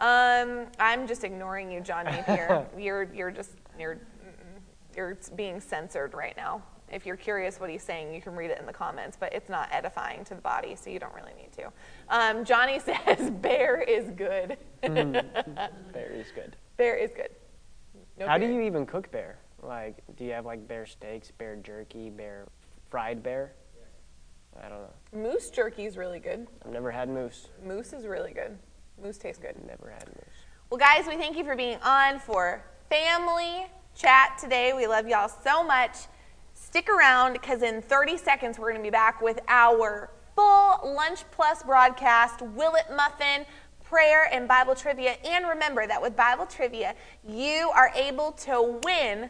Um, 0.00 0.66
I'm 0.80 1.06
just 1.06 1.22
ignoring 1.22 1.70
you, 1.70 1.80
John 1.80 2.06
Napier. 2.06 2.66
you're 2.76 3.04
you're 3.14 3.30
just 3.30 3.52
you're 3.78 4.00
you're 4.96 5.16
being 5.36 5.60
censored 5.60 6.12
right 6.12 6.36
now. 6.36 6.62
If 6.92 7.06
you're 7.06 7.16
curious 7.16 7.58
what 7.58 7.70
he's 7.70 7.82
saying, 7.82 8.14
you 8.14 8.20
can 8.20 8.36
read 8.36 8.50
it 8.50 8.58
in 8.60 8.66
the 8.66 8.72
comments, 8.72 9.16
but 9.18 9.32
it's 9.32 9.48
not 9.48 9.68
edifying 9.72 10.24
to 10.26 10.34
the 10.34 10.42
body, 10.42 10.76
so 10.76 10.90
you 10.90 10.98
don't 10.98 11.14
really 11.14 11.32
need 11.34 11.50
to. 11.52 11.72
Um, 12.10 12.44
Johnny 12.44 12.78
says 13.06 13.30
bear 13.30 13.80
is 13.80 14.10
good. 14.10 14.58
Bear 14.82 16.12
is 16.12 16.26
good. 16.34 16.56
bear 16.76 16.96
is 16.96 17.10
good. 17.16 17.30
No 18.18 18.28
How 18.28 18.36
do 18.36 18.46
you 18.46 18.60
even 18.60 18.84
cook 18.84 19.10
bear? 19.10 19.38
Like, 19.62 20.02
do 20.16 20.24
you 20.24 20.32
have 20.32 20.44
like 20.44 20.68
bear 20.68 20.84
steaks, 20.84 21.30
bear 21.30 21.56
jerky, 21.56 22.10
bear 22.10 22.46
fried 22.90 23.22
bear? 23.22 23.52
I 24.62 24.68
don't 24.68 24.82
know. 24.82 25.30
Moose 25.30 25.48
jerky 25.48 25.86
is 25.86 25.96
really 25.96 26.18
good. 26.18 26.46
I've 26.64 26.72
never 26.72 26.90
had 26.90 27.08
moose. 27.08 27.48
Moose 27.64 27.94
is 27.94 28.06
really 28.06 28.32
good. 28.32 28.58
Moose 29.02 29.16
tastes 29.16 29.40
good. 29.40 29.56
Never 29.66 29.90
had 29.90 30.06
moose. 30.08 30.36
Well, 30.68 30.78
guys, 30.78 31.06
we 31.06 31.16
thank 31.16 31.38
you 31.38 31.44
for 31.44 31.56
being 31.56 31.78
on 31.82 32.18
for 32.18 32.62
family 32.90 33.66
chat 33.94 34.38
today. 34.38 34.72
We 34.74 34.86
love 34.86 35.08
y'all 35.08 35.30
so 35.42 35.64
much. 35.64 35.96
Stick 36.72 36.88
around 36.88 37.34
because 37.34 37.60
in 37.60 37.82
30 37.82 38.16
seconds 38.16 38.58
we're 38.58 38.70
going 38.70 38.80
to 38.80 38.86
be 38.86 38.90
back 38.90 39.20
with 39.20 39.38
our 39.46 40.10
full 40.34 40.94
Lunch 40.94 41.22
Plus 41.30 41.62
broadcast, 41.64 42.40
Will 42.40 42.72
It 42.76 42.86
Muffin, 42.96 43.44
prayer, 43.84 44.30
and 44.32 44.48
Bible 44.48 44.74
trivia. 44.74 45.16
And 45.22 45.46
remember 45.46 45.86
that 45.86 46.00
with 46.00 46.16
Bible 46.16 46.46
trivia, 46.46 46.94
you 47.28 47.70
are 47.74 47.92
able 47.94 48.32
to 48.32 48.80
win 48.84 49.28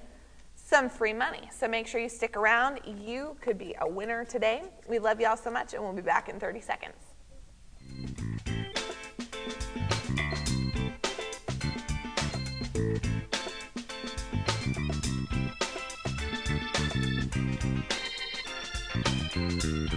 some 0.55 0.89
free 0.89 1.13
money. 1.13 1.51
So 1.51 1.67
make 1.67 1.89
sure 1.89 2.01
you 2.01 2.09
stick 2.09 2.37
around. 2.37 2.79
You 2.87 3.37
could 3.41 3.59
be 3.59 3.75
a 3.81 3.89
winner 3.89 4.25
today. 4.25 4.63
We 4.89 5.01
love 5.01 5.21
y'all 5.21 5.37
so 5.37 5.51
much, 5.51 5.75
and 5.75 5.83
we'll 5.83 5.93
be 5.95 6.01
back 6.01 6.29
in 6.29 6.39
30 6.39 6.61
seconds. 6.61 7.12
What 19.83 19.89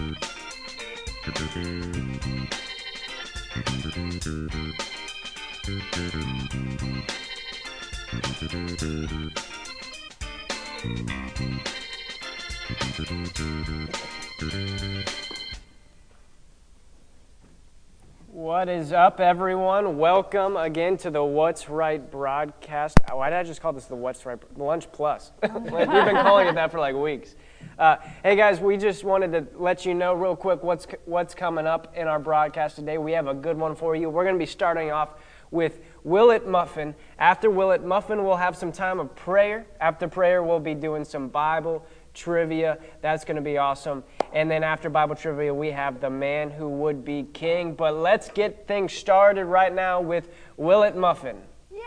is 18.68 18.92
up, 18.92 19.20
everyone? 19.20 19.98
Welcome 19.98 20.56
again 20.56 20.96
to 20.98 21.10
the 21.10 21.22
What's 21.22 21.68
Right 21.68 22.10
broadcast. 22.10 22.98
Why 23.12 23.30
did 23.30 23.38
I 23.38 23.44
just 23.44 23.60
call 23.60 23.72
this 23.72 23.84
the 23.84 23.94
What's 23.94 24.26
Right 24.26 24.38
Lunch 24.58 24.90
Plus? 24.90 25.30
we've 25.42 25.52
been 25.52 26.16
calling 26.16 26.48
it 26.48 26.56
that 26.56 26.72
for 26.72 26.80
like 26.80 26.96
weeks. 26.96 27.36
Uh, 27.78 27.96
hey 28.22 28.36
guys, 28.36 28.58
we 28.60 28.76
just 28.76 29.04
wanted 29.04 29.32
to 29.32 29.46
let 29.60 29.84
you 29.84 29.94
know 29.94 30.14
real 30.14 30.34
quick 30.34 30.62
what's 30.62 30.86
what's 31.04 31.34
coming 31.34 31.66
up 31.66 31.92
in 31.94 32.08
our 32.08 32.18
broadcast 32.18 32.76
today. 32.76 32.96
We 32.96 33.12
have 33.12 33.26
a 33.26 33.34
good 33.34 33.58
one 33.58 33.74
for 33.74 33.94
you. 33.94 34.08
We're 34.08 34.24
going 34.24 34.34
to 34.34 34.38
be 34.38 34.46
starting 34.46 34.90
off 34.90 35.10
with 35.50 35.80
Will 36.02 36.30
It 36.30 36.46
Muffin. 36.46 36.94
After 37.18 37.50
Will 37.50 37.72
It 37.72 37.84
Muffin, 37.84 38.24
we'll 38.24 38.36
have 38.36 38.56
some 38.56 38.72
time 38.72 38.98
of 38.98 39.14
prayer. 39.14 39.66
After 39.80 40.08
prayer, 40.08 40.42
we'll 40.42 40.60
be 40.60 40.74
doing 40.74 41.04
some 41.04 41.28
Bible 41.28 41.84
trivia. 42.14 42.78
That's 43.02 43.24
going 43.24 43.36
to 43.36 43.42
be 43.42 43.58
awesome. 43.58 44.02
And 44.32 44.50
then 44.50 44.64
after 44.64 44.88
Bible 44.88 45.14
trivia, 45.14 45.52
we 45.52 45.70
have 45.70 46.00
the 46.00 46.10
man 46.10 46.50
who 46.50 46.68
would 46.68 47.04
be 47.04 47.24
king. 47.32 47.74
But 47.74 47.94
let's 47.94 48.30
get 48.30 48.66
things 48.66 48.92
started 48.92 49.44
right 49.44 49.74
now 49.74 50.00
with 50.00 50.30
Will 50.56 50.82
It 50.82 50.96
Muffin. 50.96 51.36
Yay! 51.70 51.78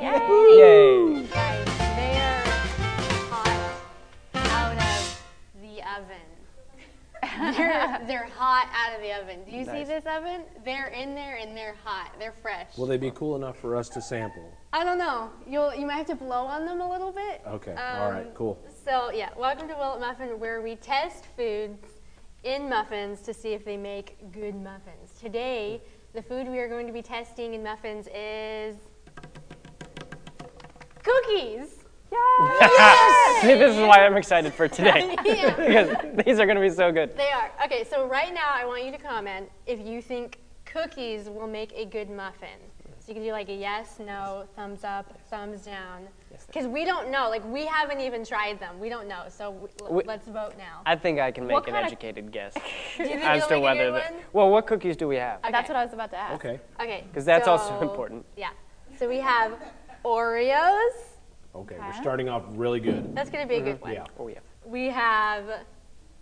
Yay! 0.00 1.26
Guys, 1.26 1.76
they're, 7.38 8.00
they're 8.06 8.28
hot 8.36 8.68
out 8.74 8.96
of 8.96 9.02
the 9.02 9.12
oven. 9.12 9.44
Do 9.44 9.56
you 9.56 9.64
see 9.64 9.84
this 9.84 10.04
oven? 10.06 10.42
They're 10.64 10.88
in 10.88 11.14
there 11.14 11.36
and 11.36 11.56
they're 11.56 11.76
hot. 11.84 12.12
They're 12.18 12.32
fresh. 12.42 12.76
Will 12.76 12.86
they 12.86 12.96
be 12.98 13.10
cool 13.10 13.36
enough 13.36 13.58
for 13.58 13.76
us 13.76 13.88
to 13.90 14.00
sample? 14.00 14.52
I 14.72 14.84
don't 14.84 14.98
know. 14.98 15.30
You'll 15.46 15.74
you 15.74 15.86
might 15.86 15.94
have 15.96 16.06
to 16.06 16.14
blow 16.16 16.44
on 16.46 16.66
them 16.66 16.80
a 16.80 16.90
little 16.90 17.12
bit. 17.12 17.42
Okay, 17.46 17.72
all 17.72 18.10
right, 18.10 18.26
Um, 18.26 18.32
cool. 18.34 18.58
So 18.84 19.10
yeah, 19.10 19.30
welcome 19.36 19.68
to 19.68 19.74
Will 19.74 19.94
It 19.94 20.00
Muffin, 20.00 20.38
where 20.38 20.60
we 20.62 20.76
test 20.76 21.24
foods 21.36 21.86
in 22.44 22.68
muffins 22.68 23.20
to 23.22 23.34
see 23.34 23.52
if 23.54 23.64
they 23.64 23.76
make 23.76 24.32
good 24.32 24.54
muffins. 24.54 25.12
Today, 25.20 25.82
the 26.14 26.22
food 26.22 26.48
we 26.48 26.58
are 26.58 26.68
going 26.68 26.86
to 26.86 26.92
be 26.92 27.02
testing 27.02 27.54
in 27.54 27.62
muffins 27.62 28.08
is 28.14 28.76
cookies. 31.02 31.84
See, 33.40 33.54
this 33.58 33.74
is 33.74 33.80
why 33.80 34.04
I'm 34.06 34.16
excited 34.16 34.52
for 34.54 34.68
today. 34.68 35.16
Because 35.56 36.24
these 36.24 36.38
are 36.38 36.46
going 36.46 36.56
to 36.56 36.60
be 36.62 36.70
so 36.70 36.92
good. 36.92 37.16
They 37.16 37.30
are. 37.30 37.50
Okay, 37.64 37.84
so 37.84 38.06
right 38.06 38.32
now 38.32 38.50
I 38.54 38.64
want 38.64 38.84
you 38.84 38.92
to 38.92 38.98
comment 38.98 39.50
if 39.66 39.80
you 39.86 40.00
think 40.02 40.38
cookies 40.64 41.28
will 41.28 41.46
make 41.48 41.72
a 41.74 41.84
good 41.86 42.10
muffin. 42.10 42.48
So 42.98 43.12
you 43.12 43.14
can 43.14 43.22
do 43.22 43.30
like 43.32 43.48
a 43.48 43.54
yes, 43.54 43.98
no, 44.04 44.46
thumbs 44.56 44.82
up, 44.82 45.16
thumbs 45.30 45.62
down. 45.64 46.08
Because 46.48 46.66
we 46.66 46.84
don't 46.84 47.10
know. 47.10 47.28
Like, 47.30 47.44
we 47.50 47.64
haven't 47.64 48.00
even 48.00 48.24
tried 48.24 48.58
them. 48.58 48.80
We 48.80 48.88
don't 48.88 49.06
know. 49.08 49.22
So 49.28 49.52
w- 49.52 49.68
l- 49.80 49.92
We- 49.94 50.02
let's 50.04 50.26
vote 50.26 50.54
now. 50.58 50.82
I 50.84 50.96
think 50.96 51.20
I 51.20 51.30
can 51.30 51.46
make 51.46 51.54
What 51.54 51.66
an 51.68 51.74
kind 51.74 51.86
of- 51.86 51.92
educated 51.92 52.32
guess 52.32 52.52
Do 52.54 53.04
you 53.04 53.10
think 53.10 53.22
as 53.24 53.44
it'll 53.44 53.48
to 53.48 53.54
make 53.54 53.60
a 53.60 53.62
whether. 53.62 53.90
good 53.92 53.94
The, 54.10 54.14
one? 54.14 54.22
well, 54.32 54.50
what 54.50 54.66
cookies 54.66 54.96
do 54.96 55.06
we 55.08 55.16
have? 55.16 55.38
Okay. 55.40 55.52
That's 55.52 55.68
what 55.68 55.76
I 55.76 55.84
was 55.84 55.94
about 55.94 56.10
to 56.10 56.16
ask. 56.18 56.34
Okay. 56.34 56.60
Okay. 56.80 57.04
'Cause 57.14 57.24
that's 57.24 57.46
also 57.48 57.80
important. 57.80 58.26
Yeah. 58.36 58.50
So 58.98 59.08
we 59.08 59.18
have 59.18 59.52
Oreos. 60.04 61.15
Okay, 61.56 61.74
Okay. 61.76 61.84
we're 61.86 61.92
starting 61.92 62.28
off 62.28 62.44
really 62.50 62.80
good. 62.80 63.14
That's 63.14 63.30
gonna 63.30 63.46
be 63.46 63.56
a 63.56 63.62
good 63.62 63.80
one. 63.80 63.92
Yeah. 63.92 64.04
Oh 64.18 64.28
yeah. 64.28 64.40
We 64.64 64.86
have 64.90 65.44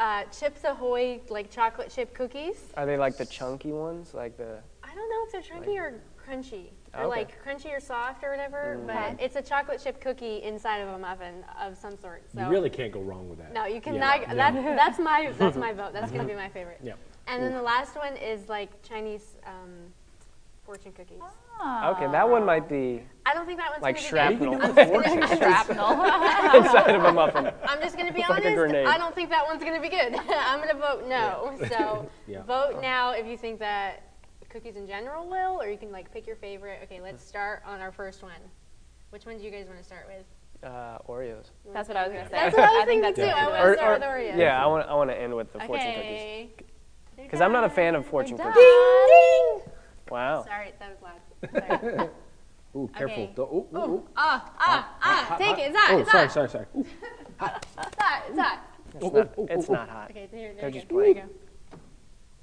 uh, 0.00 0.24
Chips 0.24 0.64
Ahoy, 0.64 1.20
like 1.28 1.50
chocolate 1.50 1.90
chip 1.90 2.14
cookies. 2.14 2.72
Are 2.76 2.86
they 2.86 2.96
like 2.96 3.16
the 3.16 3.24
chunky 3.26 3.72
ones, 3.72 4.14
like 4.14 4.36
the? 4.36 4.58
I 4.82 4.94
don't 4.94 5.10
know 5.10 5.24
if 5.26 5.32
they're 5.32 5.42
chunky 5.42 5.76
or 5.78 6.00
crunchy, 6.24 6.70
or 6.94 7.04
Okay. 7.04 7.08
like 7.20 7.44
crunchy 7.44 7.74
or 7.76 7.80
soft 7.80 8.22
or 8.22 8.30
whatever. 8.30 8.80
But 8.86 9.20
it's 9.20 9.36
a 9.36 9.42
chocolate 9.42 9.80
chip 9.82 10.00
cookie 10.00 10.42
inside 10.42 10.78
of 10.78 10.88
a 10.88 10.98
muffin 10.98 11.44
of 11.60 11.76
some 11.76 11.96
sort. 11.96 12.22
So 12.32 12.40
You 12.40 12.48
really 12.48 12.70
can't 12.70 12.92
go 12.92 13.00
wrong 13.00 13.28
with 13.28 13.38
that. 13.40 13.52
no, 13.52 13.66
you 13.66 13.74
Yeah, 13.76 13.80
cannot. 13.80 14.20
yeah. 14.22 14.34
That, 14.34 14.54
that's 14.76 14.98
my 14.98 15.32
that's 15.36 15.56
my 15.56 15.72
vote. 15.72 15.92
That's 15.92 16.12
gonna 16.12 16.28
be 16.28 16.34
my 16.34 16.48
favorite. 16.48 16.80
Yep. 16.82 16.98
And 17.26 17.42
then 17.42 17.54
the 17.54 17.62
last 17.62 17.96
one 17.96 18.16
is 18.16 18.48
like 18.48 18.82
Chinese 18.82 19.36
um, 19.46 19.92
fortune 20.64 20.92
cookies. 20.92 21.20
Okay, 21.60 22.06
that 22.10 22.28
one 22.28 22.44
might 22.44 22.68
be 22.68 23.02
I 23.26 23.32
don't 23.34 23.46
think 23.46 23.58
that 23.58 23.70
one's 23.70 23.82
like 23.82 23.96
shrapnel 23.98 24.52
be 24.58 24.58
good. 24.58 24.76
I'm 24.76 24.98
just 24.98 25.14
gonna, 25.14 25.36
Shrapnel. 25.36 25.90
inside 26.64 26.94
of 26.94 27.04
a 27.04 27.12
muffin. 27.12 27.50
I'm 27.66 27.80
just 27.80 27.96
gonna 27.96 28.12
be 28.12 28.20
It's 28.20 28.30
honest. 28.30 28.54
grenade. 28.54 28.86
I 28.86 28.98
don't 28.98 29.14
think 29.14 29.30
that 29.30 29.44
one's 29.46 29.62
gonna 29.62 29.80
be 29.80 29.88
good. 29.88 30.14
I'm 30.28 30.58
gonna 30.60 30.74
vote 30.78 31.06
no. 31.08 31.56
So 31.68 32.10
Yeah. 32.26 32.42
vote 32.42 32.80
now 32.82 33.12
if 33.12 33.26
you 33.26 33.36
think 33.36 33.58
that 33.60 34.10
cookies 34.48 34.76
in 34.76 34.86
general 34.86 35.28
will, 35.28 35.60
or 35.60 35.68
you 35.68 35.76
can 35.78 35.90
like 35.92 36.12
pick 36.12 36.26
your 36.26 36.36
favorite. 36.36 36.80
Okay, 36.84 37.00
let's 37.00 37.24
start 37.24 37.62
on 37.66 37.80
our 37.80 37.92
first 37.92 38.22
one. 38.22 38.32
Which 39.10 39.26
one 39.26 39.38
do 39.38 39.44
you 39.44 39.50
guys 39.50 39.66
want 39.66 39.78
to 39.78 39.84
start 39.84 40.06
with? 40.08 40.24
Uh, 40.68 40.98
Oreos. 41.08 41.50
That's 41.72 41.88
what 41.88 41.96
I 41.96 42.04
was 42.08 42.12
gonna 42.12 42.24
say. 42.28 42.32
That's 42.32 42.56
what 42.56 42.64
I 42.64 42.72
was 42.78 42.84
think 42.86 43.02
thinking 43.04 43.24
too. 43.24 43.30
that's 43.30 43.38
I 43.38 43.48
want 43.48 43.56
it 43.56 43.64
to 43.64 43.70
is. 43.72 43.76
start 43.78 44.00
with 44.00 44.08
Oreos. 44.08 44.38
Yeah, 44.38 44.62
I 44.62 44.66
want 44.66 44.88
I 44.88 44.94
want 44.94 45.10
to 45.10 45.16
end 45.20 45.34
with 45.36 45.52
the 45.52 45.60
fortune 45.60 45.92
cookies 45.94 46.20
Okay. 46.20 46.50
because 47.16 47.40
I'm 47.40 47.52
not 47.52 47.64
a 47.64 47.70
fan 47.70 47.94
of 47.94 48.06
fortune 48.06 48.36
Done. 48.36 48.52
cookies. 48.52 49.72
Wow. 50.10 50.44
Sorry, 50.44 50.72
that 50.78 50.90
was 50.90 51.02
loud. 51.02 51.80
Sorry. 51.96 52.08
Ooh, 52.76 52.90
careful. 52.96 53.22
Okay. 53.24 53.32
Don't- 53.36 53.52
ooh, 53.52 53.66
ooh, 53.72 53.78
ooh. 53.78 54.08
Ah, 54.16 54.52
ah, 54.58 54.96
ah! 55.00 55.36
Take 55.38 55.58
it. 55.58 55.68
It's 55.68 55.76
hot. 55.78 55.92
Oh, 55.92 55.98
It's 56.00 56.10
sorry, 56.10 56.24
hot. 56.24 56.32
sorry, 56.32 56.48
sorry. 56.48 56.66
Ooh. 56.76 56.84
It's 57.40 57.96
hot. 58.00 58.24
It's 58.28 58.38
hot. 58.38 58.58
It's 58.96 59.12
not, 59.12 59.34
it's 59.50 59.68
not 59.68 59.88
hot. 59.88 60.10
Okay, 60.10 60.28
there, 60.30 60.52
there, 60.52 60.54
They're 60.60 60.68
you 60.70 60.74
just 60.74 60.88
go. 60.88 60.98
There 60.98 61.08
you 61.08 61.14
go. 61.14 61.22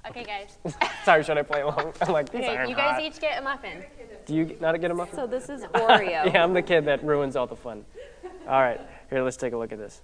Okay, 0.08 0.24
guys. 0.24 0.58
Sorry, 1.04 1.22
should 1.22 1.38
I 1.38 1.42
play 1.42 1.60
along? 1.62 1.92
I'm 2.02 2.12
like, 2.12 2.28
these 2.30 2.40
Okay, 2.42 2.56
aren't 2.56 2.68
you 2.68 2.74
guys 2.76 2.94
hot. 2.94 3.02
each 3.02 3.20
get 3.20 3.38
a 3.38 3.42
muffin. 3.42 3.84
Do 4.26 4.34
you 4.34 4.56
not 4.60 4.78
get 4.80 4.90
a 4.90 4.94
muffin? 4.94 5.14
So 5.14 5.26
this 5.28 5.48
is 5.48 5.62
Oreo. 5.62 6.32
yeah, 6.32 6.42
I'm 6.42 6.52
the 6.52 6.60
kid 6.60 6.84
that 6.86 7.04
ruins 7.04 7.36
all 7.36 7.46
the 7.46 7.54
fun. 7.56 7.84
All 8.48 8.60
right, 8.60 8.80
here, 9.10 9.22
let's 9.22 9.36
take 9.36 9.52
a 9.52 9.56
look 9.56 9.70
at 9.72 9.78
this. 9.78 10.02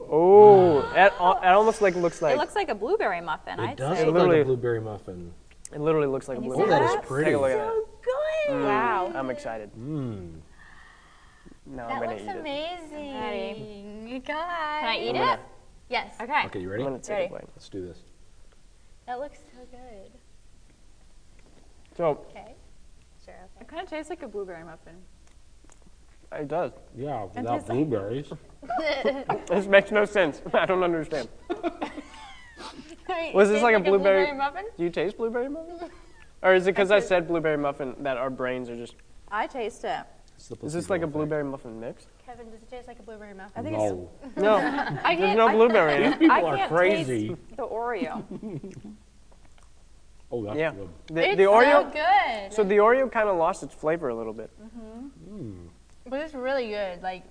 Oh, 0.00 0.82
that, 0.94 1.14
al- 1.18 1.40
that 1.40 1.54
almost 1.54 1.80
like 1.82 1.94
looks 1.96 2.20
like 2.20 2.34
It 2.34 2.38
looks 2.38 2.54
like 2.54 2.68
a 2.68 2.74
blueberry 2.74 3.20
muffin. 3.22 3.58
It 3.58 3.70
I'd 3.70 3.76
does 3.76 3.98
say. 3.98 4.04
look 4.04 4.14
like 4.14 4.22
literally- 4.22 4.40
a 4.42 4.44
blueberry 4.44 4.80
muffin. 4.82 5.32
It 5.72 5.80
literally 5.80 6.06
looks 6.08 6.28
like 6.28 6.38
a 6.38 6.40
Can 6.40 6.50
you. 6.50 6.56
Oh, 6.56 6.66
that 6.66 6.82
is 6.82 6.96
pretty. 7.06 7.30
Take 7.30 7.34
a 7.36 7.40
look 7.40 7.50
at 7.50 7.58
that. 7.58 7.84
Good. 8.02 8.52
Mm. 8.54 8.64
Wow. 8.64 9.12
I'm 9.14 9.30
excited. 9.30 9.70
Mmm. 9.78 10.32
No, 11.66 11.76
That 11.86 11.90
I'm 11.92 11.98
gonna 12.00 12.10
looks 12.12 12.22
eat 12.22 12.28
it. 12.28 12.36
amazing. 12.40 13.14
Ready? 13.14 14.08
You 14.12 14.18
guys. 14.20 14.80
Can 14.80 14.88
I 14.88 14.98
eat 14.98 15.12
gonna- 15.12 15.32
it? 15.34 15.40
Yes. 15.88 16.14
Okay. 16.20 16.46
Okay, 16.46 16.58
you 16.60 16.66
I'm 16.66 16.72
ready? 16.72 16.84
gonna 16.84 16.98
take 16.98 17.10
Ready. 17.16 17.26
a 17.26 17.38
bite. 17.38 17.48
Let's 17.54 17.68
do 17.68 17.86
this. 17.86 17.98
That 19.06 19.20
looks 19.20 19.38
so 19.38 19.60
good. 19.70 20.10
So 21.96 22.04
Okay. 22.30 22.54
Sure. 23.24 23.34
It 23.60 23.68
kind 23.68 23.82
of 23.82 23.88
tastes 23.90 24.10
like 24.10 24.22
a 24.22 24.28
blueberry 24.28 24.64
muffin. 24.64 24.94
it 26.32 26.48
does. 26.48 26.72
Yeah, 26.96 27.24
without 27.24 27.66
blueberries. 27.66 28.32
Okay. 28.80 29.24
This 29.48 29.66
makes 29.66 29.90
no 29.90 30.04
sense. 30.04 30.42
I 30.54 30.64
don't 30.66 30.82
understand. 30.82 31.28
Wait, 33.08 33.34
Was 33.34 33.48
this 33.48 33.56
tastes 33.56 33.62
like 33.64 33.74
a 33.74 33.78
a 33.78 33.80
blueberry- 33.80 34.32
muffin? 34.32 34.64
Do 34.76 34.84
you 34.84 34.90
taste 34.90 35.16
blueberry 35.16 35.48
muffin? 35.48 35.90
Or 36.42 36.54
is 36.54 36.66
it 36.66 36.70
because 36.70 36.90
I 36.90 37.00
said 37.00 37.28
blueberry 37.28 37.58
muffin 37.58 37.94
that 37.98 38.16
our 38.16 38.30
brains 38.30 38.70
are 38.70 38.76
just? 38.76 38.94
I 39.30 39.46
taste 39.46 39.84
it. 39.84 40.06
It's 40.36 40.48
the 40.48 40.56
this 40.56 40.88
like 40.88 41.02
a 41.02 41.04
effect. 41.04 41.12
blueberry 41.12 41.44
muffin 41.44 41.78
mix? 41.78 42.06
Kevin, 42.24 42.50
does 42.50 42.62
it 42.62 42.70
taste 42.70 42.88
like 42.88 42.98
a 42.98 43.02
blueberry 43.02 43.34
muffin? 43.34 43.52
I 43.56 43.62
think 43.62 43.76
No. 43.76 44.10
No, 44.38 44.54
I 44.56 45.14
there's 45.16 45.18
can't. 45.18 45.36
no 45.36 45.48
I- 45.48 45.52
blueberry 45.54 45.96
in 45.96 46.12
it. 46.14 46.18
People 46.18 46.34
I 46.36 46.40
are 46.40 46.56
can't 46.56 46.72
crazy. 46.72 47.28
taste 47.28 47.56
the 47.58 47.62
Oreo. 47.64 48.24
Oh, 50.32 50.44
that's 50.44 50.56
Yeah, 50.58 50.72
good. 50.72 50.88
the, 51.08 51.28
it's 51.28 51.36
the 51.36 51.42
Oreo. 51.42 51.82
so 51.82 51.90
good. 51.90 52.52
So 52.54 52.64
the 52.64 52.76
Oreo 52.76 53.10
kind 53.12 53.28
of 53.28 53.36
lost 53.36 53.62
its 53.62 53.74
flavor 53.74 54.08
a 54.08 54.14
little 54.14 54.32
bit. 54.32 54.50
Mm 54.62 55.10
hmm. 55.28 55.52
But 56.06 56.20
it's 56.20 56.34
really 56.34 56.68
good. 56.68 57.02
Like, 57.02 57.24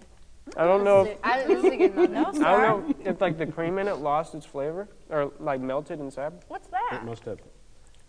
I 0.57 0.65
don't 0.65 0.83
know. 0.83 1.01
If, 1.05 1.17
I, 1.23 1.43
this 1.43 1.63
is 1.63 1.71
a 1.71 1.77
good. 1.77 2.11
No, 2.11 2.25
I 2.25 2.33
sir. 2.33 2.39
don't 2.39 2.89
know 2.89 2.95
if 3.11 3.21
like 3.21 3.37
the 3.37 3.45
cream 3.45 3.77
in 3.77 3.87
it 3.87 3.95
lost 3.95 4.35
its 4.35 4.45
flavor 4.45 4.87
or 5.09 5.31
like 5.39 5.61
melted 5.61 5.99
inside. 5.99 6.33
What's 6.47 6.67
that? 6.67 7.01
It 7.01 7.03
must 7.03 7.23
have. 7.25 7.39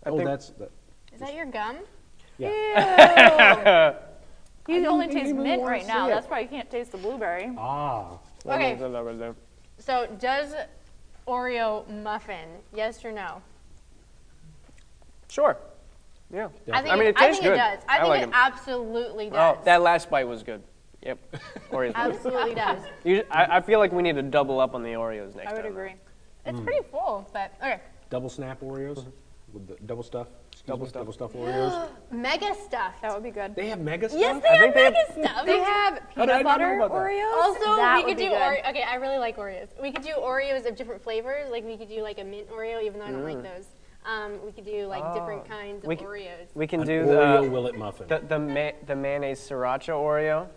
I 0.05 0.09
oh, 0.09 0.17
think- 0.17 0.29
that's 0.29 0.49
that. 0.51 0.71
Is 1.13 1.19
that 1.19 1.33
your 1.33 1.45
gum? 1.45 1.77
Yeah. 2.37 3.91
Ew. 3.91 3.95
He 4.67 4.85
only 4.85 5.07
tastes 5.07 5.29
even 5.29 5.43
mint 5.43 5.61
wanna 5.61 5.71
right 5.73 5.87
now. 5.87 6.07
it. 6.07 6.11
That's 6.11 6.27
why 6.29 6.39
you 6.39 6.47
can't 6.47 6.69
taste 6.69 6.91
the 6.91 6.97
blueberry. 6.97 7.51
Ah. 7.57 8.19
Okay. 8.45 8.75
Okay. 8.79 9.31
So, 9.79 10.07
does 10.19 10.53
Oreo 11.27 11.87
muffin? 11.89 12.47
Yes 12.73 13.03
or 13.03 13.11
no? 13.11 13.41
Sure. 15.29 15.57
Yeah. 16.31 16.49
I 16.71 16.81
think 16.81 16.93
I 16.93 16.95
mean, 16.95 17.07
it, 17.07 17.09
it 17.09 17.17
tastes 17.17 17.41
think 17.41 17.53
good. 17.53 17.53
it 17.53 17.57
does. 17.57 17.79
I 17.89 17.95
I 17.95 17.99
think 17.99 18.09
like 18.09 18.21
it 18.21 18.23
'em. 18.23 18.31
absolutely 18.33 19.29
does. 19.29 19.57
Oh, 19.57 19.61
that 19.65 19.81
last 19.81 20.09
bite 20.09 20.27
was 20.27 20.43
good. 20.43 20.61
Yep. 21.03 21.35
Oreos. 21.71 21.93
absolutely 21.95 22.55
does. 22.55 22.79
You, 23.03 23.23
I, 23.31 23.57
I 23.57 23.61
feel 23.61 23.79
like 23.79 23.91
we 23.91 24.03
need 24.03 24.15
to 24.15 24.21
double 24.21 24.59
up 24.59 24.75
on 24.75 24.83
the 24.83 24.89
Oreos 24.91 25.35
next 25.35 25.45
time. 25.45 25.47
I 25.47 25.53
would 25.53 25.63
time. 25.63 25.71
agree. 25.71 25.93
It's 26.45 26.59
Mm. 26.59 26.63
pretty 26.65 26.87
full, 26.91 27.27
but 27.33 27.53
okay. 27.59 27.79
Double 28.09 28.29
snap 28.29 28.61
Oreos 28.61 29.05
with 29.53 29.67
the 29.67 29.75
double 29.85 30.03
stuff. 30.03 30.27
Excuse 30.51 30.67
Double 30.67 30.83
me, 30.85 30.89
stuff. 30.89 31.01
Double 31.01 31.13
stuff 31.13 31.33
Oreos. 31.33 31.89
Mega 32.11 32.53
stuffed. 32.65 33.01
That 33.01 33.13
would 33.13 33.23
be 33.23 33.31
good. 33.31 33.55
they 33.55 33.69
have 33.69 33.79
mega 33.79 34.09
stuff. 34.09 34.19
Yes, 34.21 34.41
they 34.41 34.49
I 34.49 34.51
have 34.53 34.61
think 34.61 34.73
they 34.75 34.83
have- 34.83 34.93
mega 34.93 35.27
stuffed. 35.27 35.45
They 35.47 35.59
have 35.59 35.93
did 35.95 36.03
I 36.03 36.13
peanut 36.13 36.27
not 36.27 36.37
know 36.37 36.43
butter 36.43 36.75
about 36.75 36.91
that? 36.91 36.97
Oreos. 36.97 37.33
Also, 37.41 37.75
that 37.77 37.95
we 37.97 38.03
would 38.03 38.09
could 38.09 38.17
be 38.17 38.23
do 38.25 38.29
good. 38.29 38.37
Oreo. 38.41 38.69
Okay, 38.69 38.83
I 38.83 38.95
really 38.95 39.17
like 39.17 39.37
Oreos. 39.37 39.67
We 39.81 39.91
could 39.91 40.03
do 40.03 40.13
Oreos 40.19 40.65
of 40.67 40.75
different 40.75 41.01
flavors. 41.03 41.49
Like 41.51 41.63
we 41.65 41.77
could 41.77 41.89
do 41.89 42.01
like 42.03 42.19
a 42.19 42.23
mint 42.23 42.49
Oreo, 42.51 42.83
even 42.83 42.99
though 42.99 43.05
I 43.05 43.11
don't 43.11 43.23
like 43.23 43.41
those. 43.43 43.65
Um, 44.03 44.39
we 44.43 44.51
could 44.51 44.65
do 44.65 44.87
like 44.87 45.13
different 45.13 45.47
kinds 45.47 45.83
of 45.83 45.85
Mm. 45.85 45.87
We 45.89 45.97
c- 45.97 46.03
Oreos. 46.05 46.47
We 46.55 46.67
can 46.67 46.81
An 46.81 46.87
do 46.87 47.03
Oreo 47.05 47.43
the 47.43 47.49
Will 47.51 47.67
It 47.67 47.77
muffin. 47.77 48.07
the 48.07 48.19
the, 48.19 48.39
ma- 48.39 48.71
the 48.87 48.95
mayonnaise 48.95 49.39
sriracha 49.39 49.89
Oreo. 49.93 50.47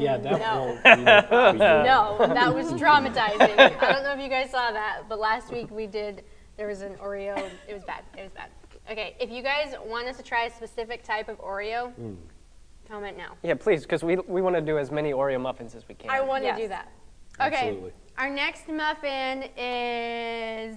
Yeah, 0.00 0.16
that 0.18 0.38
No. 0.40 0.78
won't 0.82 0.82
be. 0.84 0.90
No, 1.58 2.16
that 2.34 2.54
was 2.54 2.72
traumatizing. 2.72 3.58
I 3.58 3.92
don't 3.92 4.02
know 4.04 4.12
if 4.12 4.20
you 4.20 4.28
guys 4.28 4.50
saw 4.50 4.70
that, 4.72 5.02
but 5.08 5.18
last 5.18 5.52
week 5.52 5.70
we 5.70 5.86
did. 5.86 6.24
There 6.56 6.68
was 6.68 6.82
an 6.82 6.94
Oreo. 6.96 7.36
It 7.68 7.74
was 7.74 7.82
bad. 7.84 8.04
It 8.16 8.22
was 8.22 8.30
bad. 8.32 8.48
Okay, 8.90 9.16
if 9.18 9.30
you 9.30 9.42
guys 9.42 9.74
want 9.86 10.06
us 10.06 10.16
to 10.18 10.22
try 10.22 10.44
a 10.44 10.50
specific 10.50 11.02
type 11.02 11.28
of 11.28 11.38
Oreo, 11.40 11.92
comment 12.88 13.16
now. 13.16 13.32
Yeah, 13.42 13.54
please, 13.54 13.82
because 13.82 14.04
we, 14.04 14.16
we 14.16 14.40
want 14.42 14.54
to 14.56 14.60
do 14.62 14.78
as 14.78 14.90
many 14.90 15.12
Oreo 15.12 15.40
muffins 15.40 15.74
as 15.74 15.88
we 15.88 15.94
can. 15.94 16.10
I 16.10 16.20
want 16.20 16.44
Yes. 16.44 16.56
to 16.56 16.62
do 16.62 16.68
that. 16.68 16.88
Okay. 17.40 17.56
Absolutely. 17.68 17.92
Our 18.18 18.30
next 18.30 18.68
muffin 18.68 19.44
is 19.56 20.76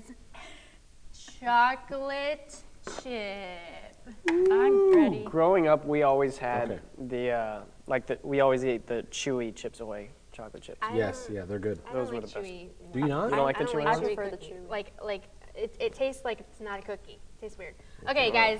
chocolate 1.39 2.55
chip. 3.03 3.95
I'm 4.29 4.95
ready. 4.95 5.23
Growing 5.25 5.67
up, 5.67 5.85
we 5.85 6.03
always 6.03 6.37
had 6.37 6.71
Okay. 6.71 6.79
the 7.09 7.29
uh, 7.31 7.61
like 7.87 8.05
the 8.05 8.19
we 8.23 8.39
always 8.41 8.63
eat 8.65 8.85
the 8.87 9.05
chewy 9.11 9.55
Chips 9.55 9.79
Ahoy 9.79 10.09
chocolate 10.31 10.61
chips. 10.63 10.77
I 10.81 10.95
Yes, 10.95 11.27
yeah, 11.31 11.45
they're 11.45 11.57
good. 11.59 11.79
I 11.89 11.93
Those 11.93 12.07
don't 12.09 12.15
were 12.15 12.21
like 12.21 12.29
the 12.33 12.39
best. 12.41 12.51
chewy. 12.53 12.69
Do 12.93 12.99
you 12.99 13.07
not? 13.07 13.29
You 13.29 13.35
don't 13.35 13.45
like 13.45 13.55
I 13.55 13.59
the 13.59 13.65
don't 13.65 13.75
chewy 13.75 13.85
like 13.85 13.95
ones? 13.97 14.07
chewy 14.09 14.15
prefer 14.15 14.29
the 14.29 14.37
chewy. 14.37 14.69
Like 14.69 14.93
like 15.03 15.23
it, 15.55 15.75
it 15.79 15.93
tastes 15.93 16.23
like 16.23 16.39
it's 16.39 16.59
not 16.61 16.79
a 16.79 16.81
cookie. 16.83 17.13
It 17.37 17.41
tastes 17.41 17.57
weird. 17.57 17.73
Okay, 18.09 18.29
guys. 18.31 18.59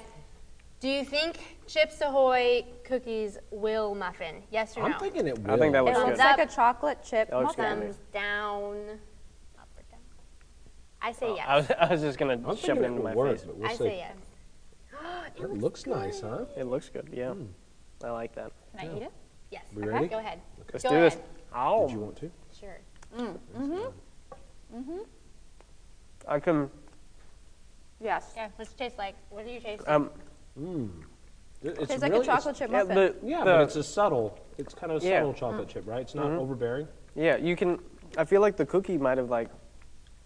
Do 0.80 0.88
you 0.90 1.04
think 1.04 1.58
Chips 1.66 2.02
Ahoy 2.02 2.64
cookies 2.84 3.40
will 3.50 3.96
muffin? 3.96 4.44
Yes 4.52 4.78
or 4.78 4.82
no? 4.82 4.94
I'm 4.94 5.00
thinking 5.00 5.28
it 5.28 5.38
will. 5.40 5.52
I 5.52 5.58
think 5.58 5.74
that 5.74 5.80
It 5.80 5.86
looks 5.86 5.98
looks 5.98 6.10
good. 6.12 6.18
like 6.20 6.40
a 6.40 6.46
chocolate 6.46 7.00
chip 7.04 7.32
That 7.32 7.40
looks 7.40 7.58
muffin. 7.58 7.80
Thumbs 7.82 7.98
down. 8.14 8.76
Up 9.58 9.68
or 9.76 9.84
down? 9.90 10.00
I 11.02 11.12
say 11.14 11.34
yes. 11.36 11.46
I 11.50 11.56
was, 11.58 11.72
I 11.80 11.88
was 11.94 12.02
just 12.02 12.20
gonna 12.20 12.34
I'm 12.46 12.56
shove 12.56 12.78
it 12.78 12.84
it 12.84 12.86
into 12.86 13.02
my 13.02 13.16
work, 13.16 13.38
face. 13.38 13.46
but 13.46 13.58
we'll 13.58 13.68
I 13.68 13.72
see. 13.72 13.78
say 13.78 13.98
yes. 13.98 14.16
It 15.38 15.50
looks 15.52 15.88
nice, 15.88 16.22
huh? 16.22 16.46
It 16.56 16.66
looks 16.66 16.90
good. 16.90 17.10
Yeah, 17.12 17.34
Hmm. 17.34 17.46
I 18.04 18.12
like 18.12 18.36
that. 18.36 18.52
Can 18.78 18.90
I 18.90 18.96
eat 18.98 19.02
it? 19.04 19.12
Yes. 19.52 19.64
We 19.76 19.84
ready? 19.84 20.08
Go 20.08 20.20
ahead. 20.20 20.40
Let's 20.72 20.84
Go 20.84 20.90
do 20.92 21.00
this. 21.02 21.16
ahead. 21.16 21.26
Oh, 21.56 21.88
Did 21.88 21.94
you 21.94 22.00
want 22.02 22.16
to? 22.18 22.32
Sure. 22.60 22.80
Mm. 23.18 23.38
Mm-hmm. 23.58 24.78
Mm-hmm. 24.78 24.98
I 26.28 26.40
can. 26.40 26.70
Yes. 28.00 28.34
Yeah. 28.36 28.50
What's 28.58 28.72
it 28.72 28.78
taste 28.78 28.98
like? 28.98 29.16
What 29.30 29.46
do 29.46 29.52
you 29.52 29.60
taste? 29.60 29.84
Um, 29.88 30.10
It- 31.64 31.70
It's 31.80 31.88
Tastes 31.88 32.02
like 32.04 32.14
a 32.14 32.24
chocolate 32.24 32.56
chip 32.56 32.70
yeah, 32.70 32.84
muffin. 32.84 32.96
the, 32.96 33.16
Yeah, 33.24 33.40
the- 33.40 33.46
but 33.46 33.62
it's 33.62 33.76
a 33.78 33.84
subtle. 33.84 34.38
It's 34.60 34.74
kind 34.76 34.92
of 34.92 35.02
a 35.02 35.06
Yeah. 35.06 35.20
subtle 35.20 35.34
chocolate 35.34 35.68
chip, 35.70 35.88
right? 35.88 36.02
It's 36.02 36.14
not 36.14 36.32
overbearing. 36.32 36.88
yeah. 37.16 37.38
You 37.38 37.56
can. 37.56 37.80
I 38.18 38.26
feel 38.26 38.42
like 38.42 38.56
the 38.58 38.66
cookie 38.66 38.98
might 38.98 39.18
have 39.18 39.30
like, 39.30 39.50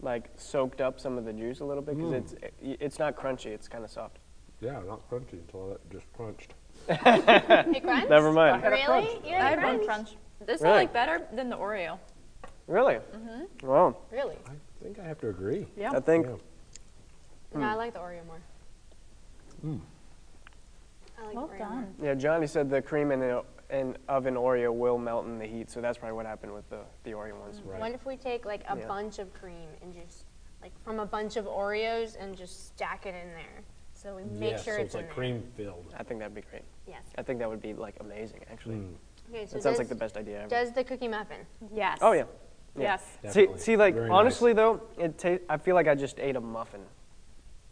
like 0.01 0.29
soaked 0.36 0.81
up 0.81 0.99
some 0.99 1.17
of 1.17 1.23
the 1.25 1.31
juice 1.34 1.62
a 1.62 1.65
little 1.65 1.81
bit 1.84 1.95
because 1.97 2.13
it's 2.13 2.34
it, 2.34 2.53
it's 2.81 2.99
not 2.99 3.15
crunchy. 3.15 3.47
It's 3.47 3.67
kind 3.69 3.84
of 3.84 3.89
soft. 3.89 4.17
Yeah, 4.60 4.79
not 4.86 5.10
crunchy 5.10 5.34
until 5.34 5.71
it 5.73 5.81
just 5.89 6.05
crunched. 6.13 6.53
It 6.89 7.84
crunch? 7.84 8.10
Never 8.10 8.32
mind. 8.32 8.63
Really? 8.63 9.20
You 9.26 9.36
I 9.36 9.39
like 9.39 9.60
had 9.60 9.63
one 9.63 9.76
crunch? 9.76 9.86
crunch. 9.86 10.10
This 10.46 10.62
Really? 10.62 10.74
I 10.74 10.78
like 10.80 10.94
better 10.94 11.22
than 11.34 11.50
the 11.50 11.58
Oreo. 11.58 12.00
Really? 12.67 12.96
Mm-hmm. 12.96 13.67
Wow. 13.67 13.98
Really? 14.12 14.38
I 14.48 14.52
think 14.84 15.00
I 15.00 15.04
have 15.04 15.20
to 15.20 15.30
agree. 15.30 15.67
Yeah. 15.78 15.91
I 15.94 16.00
think 16.00 16.26
Yeah. 17.54 17.60
No, 17.60 17.65
I 17.65 17.74
like 17.76 17.94
the 17.94 18.00
Oreo 18.00 18.22
more. 18.26 18.39
I 21.22 21.26
like 21.26 21.36
Well 21.36 21.48
Oreo 21.50 21.60
done. 21.60 21.96
Yeah, 22.02 22.13
Johnny 22.15 22.48
said 22.48 22.70
the 22.70 22.82
cream 22.82 23.12
in 23.12 23.20
the 23.20 23.44
in 23.70 23.98
oven 24.10 24.36
Oreo 24.36 24.74
will 24.74 24.98
melt 24.98 25.26
in 25.26 25.38
the 25.39 25.46
heat, 25.46 25.70
so 25.70 25.80
that's 25.80 25.98
probably 25.98 26.15
what 26.15 26.26
happened 26.26 26.54
with 26.54 26.70
the, 26.70 26.80
the 27.06 27.12
Oreo 27.12 27.39
ones. 27.39 27.62
Right. 27.63 27.80
What 27.80 27.91
if 27.94 28.06
we 28.06 28.17
take 28.17 28.46
like 28.46 28.63
a 28.70 28.78
Yeah. 28.78 28.86
bunch 28.88 29.17
of 29.20 29.34
cream 29.34 29.70
and 29.82 29.94
just 29.94 30.26
like 30.62 30.72
from 30.84 31.00
a 31.00 31.06
bunch 31.06 31.38
of 31.38 31.46
Oreos 31.46 32.17
and 32.20 32.36
just 32.36 32.67
stack 32.67 33.06
it 33.06 33.15
in 33.15 33.30
there, 33.30 33.63
so 34.02 34.16
we 34.16 34.24
make 34.24 34.52
yes, 34.52 34.64
sure 34.64 34.76
so 34.76 34.82
it's, 34.82 34.88
it's 34.88 34.96
like 34.96 35.06
in 35.06 35.12
cream 35.12 35.44
filled. 35.56 35.94
I 35.98 36.04
think 36.04 36.20
that'd 36.20 36.34
be 36.34 36.42
great. 36.42 36.64
Yes. 36.88 37.04
I 37.18 37.22
think 37.22 37.40
that 37.40 37.50
would 37.50 37.62
be 37.62 37.74
like 37.74 37.96
amazing, 38.00 38.42
actually. 38.52 38.76
Mm. 38.76 38.94
Okay, 39.30 39.46
so 39.46 39.54
That 39.54 39.64
sounds 39.64 39.64
does, 39.64 39.78
like 39.80 39.90
the 39.90 39.96
best 39.96 40.18
idea 40.18 40.40
ever. 40.40 40.50
Does 40.50 40.72
the 40.72 40.84
cookie 40.84 41.08
muffin? 41.08 41.38
Yes. 41.74 42.00
oh 42.02 42.14
yeah. 42.14 42.24
yeah. 42.76 42.98
Yes. 43.24 43.34
See, 43.34 43.48
see, 43.58 43.78
like 43.78 43.94
Very 43.94 44.10
nice. 44.10 44.16
honestly 44.16 44.54
though, 44.54 44.82
it 44.98 45.18
ta- 45.18 45.44
I 45.50 45.58
feel 45.58 45.76
like 45.76 45.88
I 45.88 45.96
just 45.96 46.20
ate 46.20 46.36
a 46.36 46.42
muffin. 46.42 46.82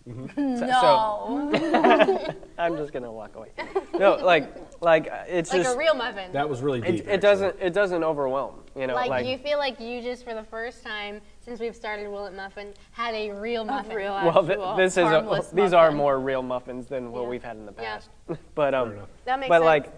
Mm-hmm. 0.08 0.58
So- 0.58 1.50
No. 1.52 1.52
so- 1.54 2.36
I'm 2.58 2.78
just 2.78 2.94
gonna 2.94 3.12
walk 3.12 3.36
away. 3.36 3.50
No, 3.98 4.16
like, 4.16 4.56
like 4.82 5.08
uh, 5.08 5.24
it's 5.28 5.52
Like 5.52 5.64
just 5.64 5.76
a 5.76 5.80
real 5.80 5.96
muffin. 5.96 6.32
That 6.32 6.48
was 6.48 6.62
really 6.62 6.82
deep. 6.82 7.08
it, 7.08 7.16
it 7.16 7.22
doesn't 7.22 7.56
it 7.60 7.74
doesn't 7.74 8.04
overwhelm. 8.04 8.64
You 8.76 8.88
know, 8.88 8.96
like, 8.96 9.10
like, 9.10 9.26
you 9.26 9.38
feel 9.38 9.58
like 9.58 9.80
you 9.80 10.02
just 10.02 10.24
for 10.24 10.34
the 10.34 10.44
first 10.44 10.84
time 10.84 11.22
since 11.50 11.60
we've 11.60 11.76
started 11.76 12.08
Will 12.08 12.28
It 12.28 12.36
Muffin 12.36 12.74
had 12.92 13.16
a 13.16 13.32
real 13.32 13.66
muffin. 13.66 13.96
real 13.96 14.14
well, 14.14 14.46
th- 14.46 14.78
this 14.78 14.94
is 14.94 14.98
a, 15.00 15.08
harmless 15.08 15.48
these 15.50 15.74
are 15.74 15.92
more 15.92 16.20
real 16.20 16.44
muffins 16.44 16.86
than 16.86 17.12
what 17.12 17.24
Yeah. 17.24 17.28
we've 17.28 17.44
had 17.44 17.58
in 17.58 17.66
the 17.66 17.74
Yeah. 17.76 17.96
past. 17.96 18.10
but 18.56 18.76
um, 18.76 18.96
That 19.26 19.40
makes 19.40 19.50
but 19.50 19.56
sense. 19.56 19.66
like, 19.66 19.94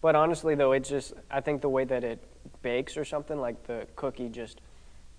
but 0.00 0.16
honestly 0.16 0.56
though, 0.56 0.72
it 0.72 0.82
just 0.82 1.14
I 1.30 1.40
think 1.40 1.62
the 1.62 1.68
way 1.68 1.84
that 1.84 2.02
it 2.02 2.18
bakes 2.62 2.96
or 2.96 3.04
something 3.04 3.38
like 3.40 3.62
the 3.68 3.86
cookie 3.94 4.28
just 4.28 4.60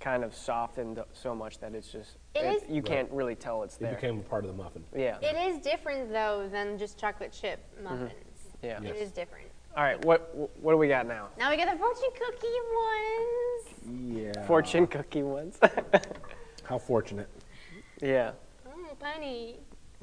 kind 0.02 0.26
of 0.26 0.36
softened 0.36 1.02
so 1.14 1.34
much 1.34 1.58
that 1.60 1.74
it's 1.74 1.88
just 1.90 2.18
It 2.36 2.44
is- 2.44 2.70
you 2.70 2.82
can't 2.82 3.10
really 3.12 3.36
tell 3.36 3.64
it's 3.64 3.78
It 3.78 3.80
there. 3.80 3.96
became 3.96 4.20
a 4.20 4.24
part 4.24 4.44
of 4.44 4.52
the 4.56 4.62
muffin. 4.62 4.84
yeah. 4.94 5.18
It 5.22 5.38
is 5.50 5.60
different 5.60 6.12
though 6.12 6.50
than 6.52 6.78
just 6.78 7.00
chocolate 7.00 7.32
chip 7.32 7.60
muffins. 7.82 8.12
Yeah. 8.62 8.82
It 8.84 8.98
is 8.98 9.12
different. 9.12 9.47
All 9.78 9.84
right, 9.84 10.04
what 10.06 10.34
what 10.60 10.72
do 10.72 10.78
we 10.80 10.88
got 10.88 11.08
now? 11.08 11.28
Now 11.38 11.52
we 11.52 11.56
got 11.56 11.72
the 11.72 11.78
fortune 11.78 12.10
cookie 12.18 12.48
ones. 13.94 14.36
Yeah. 14.36 14.46
Fortune 14.48 14.88
cookie 14.88 15.22
ones. 15.22 15.60
How 16.64 16.80
fortunate. 16.80 17.30
yeah. 18.02 18.32
Oh, 18.68 18.98
bunny. 19.00 19.58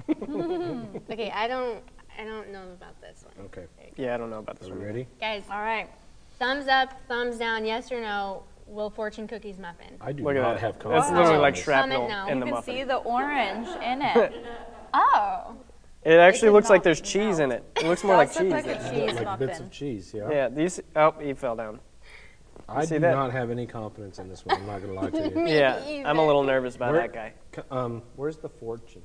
okay, 1.10 1.32
I 1.34 1.48
don't 1.48 1.82
I 2.16 2.22
don't 2.24 2.52
know 2.52 2.62
about 2.72 3.00
this 3.00 3.24
one. 3.34 3.46
Okay. 3.46 3.66
Yeah, 3.96 4.14
I 4.14 4.16
don't 4.16 4.30
know 4.30 4.38
about 4.38 4.60
this 4.60 4.68
Are 4.68 4.74
we 4.74 4.78
one. 4.78 4.86
ready? 4.86 5.08
Guys, 5.18 5.42
All 5.50 5.58
right. 5.60 5.90
thumbs 6.38 6.68
up, 6.68 6.90
thumbs 7.08 7.36
down, 7.36 7.64
yes 7.64 7.90
or 7.90 8.00
no, 8.00 8.44
will 8.68 8.90
fortune 8.90 9.26
cookies 9.26 9.58
muffin? 9.58 9.96
I 10.00 10.12
do 10.12 10.22
Look 10.22 10.36
at 10.36 10.42
not 10.42 10.54
that. 10.54 10.60
have 10.60 10.78
That's 10.78 11.10
literally 11.10 11.34
in 11.34 11.40
like 11.42 11.56
this. 11.56 11.64
Comment 11.64 11.92
shrapnel 11.92 12.08
now. 12.08 12.28
in 12.28 12.38
You 12.38 12.44
the 12.44 12.50
can 12.52 12.62
see 12.62 12.84
the 12.84 12.96
orange 12.98 13.66
in 13.82 14.02
it. 14.02 14.46
oh. 14.94 15.56
It 16.04 16.18
actually 16.18 16.48
did 16.48 16.52
looks 16.52 16.68
like 16.70 16.82
there's 16.82 17.00
cheese 17.00 17.38
in 17.38 17.50
it. 17.50 17.64
It 17.76 17.84
looks 17.86 18.04
more 18.04 18.16
like 18.16 18.28
Does 18.34 18.42
look 18.42 18.44
cheese. 18.44 18.52
like 18.52 18.76
a 18.76 18.82
than- 18.82 18.94
cheese 19.06 19.14
like 19.16 19.24
muffin. 19.24 19.46
bits 19.46 19.60
of 19.60 19.70
cheese, 19.70 20.12
yeah. 20.14 20.30
Yeah, 20.30 20.48
these. 20.48 20.80
Oh, 20.94 21.12
he 21.20 21.32
fell 21.34 21.56
down. 21.56 21.80
I 22.68 22.84
see 22.84 22.96
do 22.96 23.00
that? 23.00 23.12
not 23.12 23.32
have 23.32 23.50
any 23.50 23.66
confidence 23.66 24.18
in 24.18 24.28
this 24.28 24.44
one. 24.44 24.56
I'm 24.60 24.66
not 24.66 24.82
going 24.82 24.94
to 24.94 25.00
lie 25.00 25.10
to 25.10 25.40
you. 25.40 25.46
Yeah, 25.46 26.02
I'm 26.06 26.18
a 26.18 26.24
little 26.26 26.42
nervous 26.42 26.76
about 26.76 26.92
Where- 26.92 27.02
that 27.02 27.12
guy. 27.12 27.32
C- 27.54 27.62
Um, 27.70 28.02
where's 28.16 28.36
the 28.36 28.48
fortune? 28.48 29.02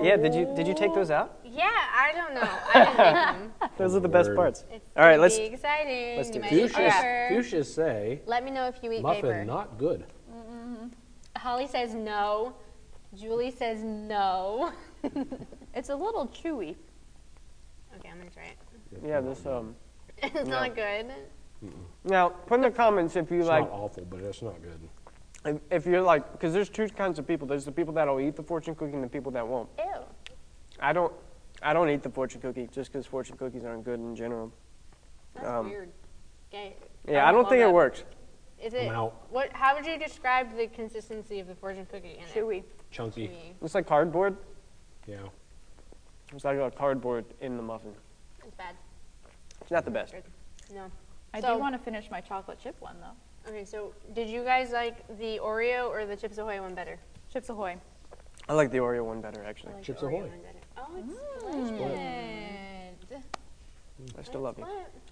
Yeah, 0.00 0.16
did 0.16 0.34
you 0.34 0.46
did 0.54 0.66
you 0.68 0.74
take 0.74 0.94
those 0.94 1.10
out? 1.10 1.38
Yeah, 1.44 1.64
I 1.68 2.12
don't 2.14 2.34
know. 2.34 2.42
I 2.42 2.84
didn't 2.84 2.96
make 2.96 3.60
them. 3.60 3.70
Those 3.78 3.96
are 3.96 4.00
the 4.00 4.08
best 4.08 4.28
Word. 4.28 4.36
parts. 4.36 4.64
It's 4.70 4.84
All 4.96 5.02
right, 5.04 5.12
gonna 5.12 5.22
let's- 5.22 5.38
be 5.38 5.44
exciting. 5.46 6.16
let's 6.16 6.28
You 6.28 6.34
do 6.34 6.40
might 6.42 6.50
this. 6.50 6.58
eat 6.70 6.74
Fuchsia's, 6.74 6.92
paper. 6.94 7.28
fuchsia's 7.30 7.74
say 7.74 8.20
Let 8.26 8.44
me 8.44 8.50
know 8.50 8.66
if 8.66 8.76
you 8.82 8.92
eat 8.92 9.02
muffin 9.02 9.22
paper. 9.22 9.44
not 9.44 9.78
good. 9.78 10.04
Holly 11.36 11.66
says 11.66 11.94
no. 11.94 12.54
Julie 13.14 13.50
says 13.50 13.82
no. 13.82 14.72
It's 15.72 15.88
a 15.88 15.94
little 15.94 16.26
chewy. 16.26 16.74
Okay, 17.96 18.08
I'm 18.10 18.18
gonna 18.18 18.30
try 18.30 18.42
it. 18.42 18.58
Yeah, 19.06 19.20
this 19.20 19.46
um. 19.46 19.76
it's 20.18 20.48
not 20.48 20.74
good. 20.74 21.06
Now, 22.02 22.30
put 22.30 22.56
in 22.56 22.62
the 22.62 22.70
comments 22.72 23.14
if 23.14 23.30
you 23.30 23.38
It's 23.38 23.48
like, 23.48 23.70
not 23.70 23.78
awful, 23.78 24.04
but 24.10 24.18
it's 24.20 24.42
not 24.42 24.56
good. 24.62 24.80
if, 25.44 25.60
if 25.70 25.86
you're 25.86 26.00
like, 26.00 26.32
because 26.32 26.52
there's 26.52 26.68
two 26.68 26.88
kinds 26.88 27.20
of 27.20 27.26
people. 27.28 27.46
There's 27.46 27.64
the 27.64 27.70
people 27.70 27.94
that'll 27.94 28.18
eat 28.18 28.34
the 28.34 28.42
fortune 28.42 28.74
cookie 28.74 28.94
and 28.94 29.04
the 29.04 29.08
people 29.08 29.30
that 29.32 29.46
won't. 29.46 29.68
Ew. 29.78 29.84
I 30.80 30.92
don't, 30.92 31.12
I 31.62 31.72
don't 31.72 31.88
eat 31.88 32.02
the 32.02 32.10
fortune 32.10 32.40
cookie 32.40 32.68
just 32.72 32.92
because 32.92 33.06
fortune 33.06 33.36
cookies 33.36 33.64
aren't 33.64 33.84
good 33.84 34.00
in 34.00 34.16
general. 34.16 34.52
That's 35.34 35.46
Um, 35.46 35.68
weird. 35.70 35.90
Okay. 36.52 36.74
Yeah, 37.06 37.28
I 37.28 37.32
don't 37.32 37.48
think 37.48 37.60
love 37.60 37.70
it 37.70 37.74
works. 37.74 38.02
Is 38.60 38.74
it? 38.74 38.88
I'm 38.88 38.96
out. 38.96 39.26
What? 39.30 39.52
How 39.52 39.76
would 39.76 39.86
you 39.86 39.98
describe 39.98 40.56
the 40.56 40.66
consistency 40.66 41.38
of 41.38 41.46
the 41.46 41.54
fortune 41.54 41.86
cookie? 41.86 42.18
In 42.18 42.24
Chewy. 42.34 42.64
Chunky. 42.90 43.26
It? 43.26 43.56
It's 43.62 43.74
like 43.74 43.86
cardboard. 43.86 44.36
Yeah. 45.06 45.16
It's 46.32 46.44
like 46.44 46.58
a 46.58 46.70
cardboard 46.70 47.24
in 47.40 47.56
the 47.56 47.62
muffin. 47.62 47.92
It's 48.44 48.54
bad. 48.54 48.74
It's 49.60 49.70
not 49.70 49.84
the 49.84 49.90
best. 49.90 50.14
No. 50.74 50.90
I 51.32 51.40
So- 51.40 51.54
do 51.54 51.60
want 51.60 51.74
to 51.74 51.78
finish 51.78 52.10
my 52.10 52.20
chocolate 52.20 52.58
chip 52.60 52.80
one 52.80 52.96
though. 53.00 53.50
Okay, 53.50 53.64
so 53.64 53.94
did 54.14 54.28
you 54.28 54.44
guys 54.44 54.70
like 54.70 55.06
the 55.18 55.38
Oreo 55.38 55.88
or 55.88 56.04
the 56.04 56.16
Chips 56.16 56.38
Ahoy 56.38 56.60
one 56.60 56.74
better? 56.74 56.98
Chips 57.32 57.48
Ahoy. 57.48 57.76
I 58.48 58.52
like 58.54 58.70
the 58.70 58.78
Oreo 58.78 59.04
one 59.04 59.20
better 59.20 59.42
I 59.44 59.48
actually. 59.48 59.74
like 59.74 59.82
Chips 59.82 60.00
the 60.00 60.08
Oreo 60.08 60.18
Ahoy. 60.18 60.28
one 60.28 60.40
better. 60.40 60.58
Oh, 60.76 60.96
it's 60.98 61.70
mm. 61.70 61.76
split. 63.08 63.40
I 64.18 64.22
still 64.22 64.40
love 64.40 64.58
you. 64.58 64.66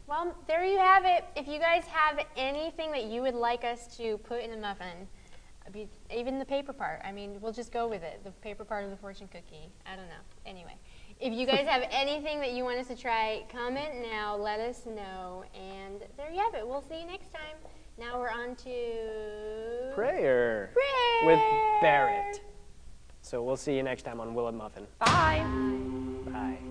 Well, 0.06 0.34
there 0.46 0.64
you 0.64 0.78
have 0.78 1.04
it. 1.04 1.24
If 1.36 1.46
you 1.46 1.58
guys 1.58 1.84
have 1.84 2.24
anything 2.36 2.90
that 2.92 3.04
you 3.04 3.22
would 3.22 3.34
like 3.34 3.64
us 3.64 3.96
to 3.98 4.18
put 4.18 4.42
in 4.42 4.52
a 4.52 4.56
muffin, 4.56 4.86
I 4.86 4.94
mean, 4.94 5.08
even 6.14 6.38
the 6.38 6.44
paper 6.44 6.72
part. 6.72 7.00
I 7.04 7.12
mean, 7.12 7.40
we'll 7.40 7.52
just 7.52 7.72
go 7.72 7.88
with 7.88 8.02
it. 8.02 8.20
The 8.24 8.30
paper 8.30 8.64
part 8.64 8.84
of 8.84 8.90
the 8.90 8.96
fortune 8.96 9.28
cookie. 9.28 9.70
I 9.86 9.96
don't 9.96 10.08
know. 10.08 10.22
Anyway, 10.46 10.74
if 11.20 11.32
you 11.32 11.46
guys 11.46 11.66
have 11.66 11.84
anything 11.90 12.40
that 12.40 12.52
you 12.52 12.64
want 12.64 12.78
us 12.78 12.88
to 12.88 12.96
try, 12.96 13.44
comment 13.50 14.02
now. 14.02 14.36
Let 14.36 14.60
us 14.60 14.86
know. 14.86 15.44
And 15.54 16.02
there 16.16 16.30
you 16.30 16.38
have 16.38 16.54
it. 16.54 16.66
We'll 16.66 16.84
see 16.88 17.00
you 17.00 17.06
next 17.06 17.32
time. 17.32 17.56
Now 17.98 18.20
we're 18.20 18.30
on 18.30 18.54
to 18.56 19.94
Prayer 19.94 20.70
prayer 20.72 21.26
with 21.26 21.40
Barrett. 21.80 22.40
So 23.22 23.42
we'll 23.42 23.56
see 23.56 23.76
you 23.76 23.82
next 23.82 24.02
time 24.02 24.20
on 24.20 24.34
Will 24.34 24.48
It 24.48 24.52
Muffin. 24.52 24.86
Bye. 25.00 25.44
Bye. 26.26 26.67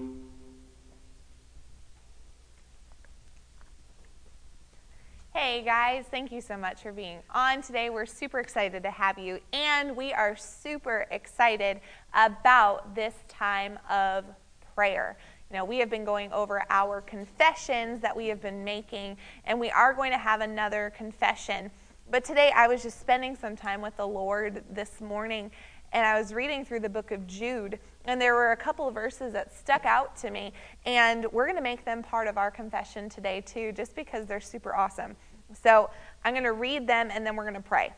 Hey 5.40 5.62
guys, 5.62 6.06
thank 6.10 6.32
you 6.32 6.42
so 6.42 6.58
much 6.58 6.82
for 6.82 6.92
being 6.92 7.20
on 7.30 7.62
today. 7.62 7.92
We're 7.92 8.08
super 8.08 8.40
excited 8.40 8.82
to 8.82 8.90
have 8.90 9.20
you, 9.20 9.40
and 9.54 9.96
we 9.96 10.12
are 10.12 10.36
super 10.36 11.06
excited 11.12 11.80
about 12.16 12.96
this 12.96 13.14
time 13.28 13.78
of 13.88 14.26
prayer. 14.74 15.16
You 15.52 15.58
know, 15.58 15.64
we 15.64 15.78
have 15.78 15.92
been 15.92 16.06
going 16.06 16.34
over 16.34 16.64
our 16.72 17.02
confessions 17.02 18.02
that 18.02 18.18
we 18.18 18.26
have 18.30 18.42
been 18.42 18.64
making, 18.64 19.18
and 19.46 19.60
we 19.60 19.70
are 19.70 19.94
going 19.94 20.12
to 20.12 20.18
have 20.18 20.42
another 20.42 20.92
confession. 20.98 21.70
But 22.10 22.26
today 22.26 22.52
I 22.56 22.68
was 22.68 22.82
just 22.82 23.00
spending 23.00 23.36
some 23.36 23.56
time 23.56 23.80
with 23.80 23.96
the 23.96 24.08
Lord 24.08 24.64
this 24.72 25.02
morning, 25.02 25.52
and 25.94 26.04
I 26.04 26.20
was 26.20 26.34
reading 26.34 26.66
through 26.66 26.80
the 26.80 26.90
book 26.90 27.12
of 27.12 27.28
Jude, 27.28 27.78
and 28.06 28.20
there 28.20 28.34
were 28.34 28.54
a 28.54 28.58
couple 28.58 28.88
of 28.88 28.96
verses 28.96 29.34
that 29.34 29.56
stuck 29.56 29.86
out 29.86 30.18
to 30.18 30.32
me, 30.32 30.52
and 30.88 31.32
we're 31.32 31.46
going 31.46 31.58
to 31.58 31.62
make 31.62 31.86
them 31.86 32.02
part 32.02 32.28
of 32.28 32.40
our 32.40 32.50
confession 32.50 33.08
today, 33.08 33.42
too, 33.42 33.72
just 33.72 33.96
because 33.96 34.26
they're 34.26 34.42
super 34.42 34.76
awesome. 34.76 35.16
So 35.54 35.90
I'm 36.24 36.34
going 36.34 36.44
to 36.44 36.54
read 36.54 36.88
them, 36.88 37.10
and 37.12 37.26
then 37.26 37.36
we're 37.36 37.44
going 37.44 37.54
to 37.56 37.62
pray, 37.62 37.94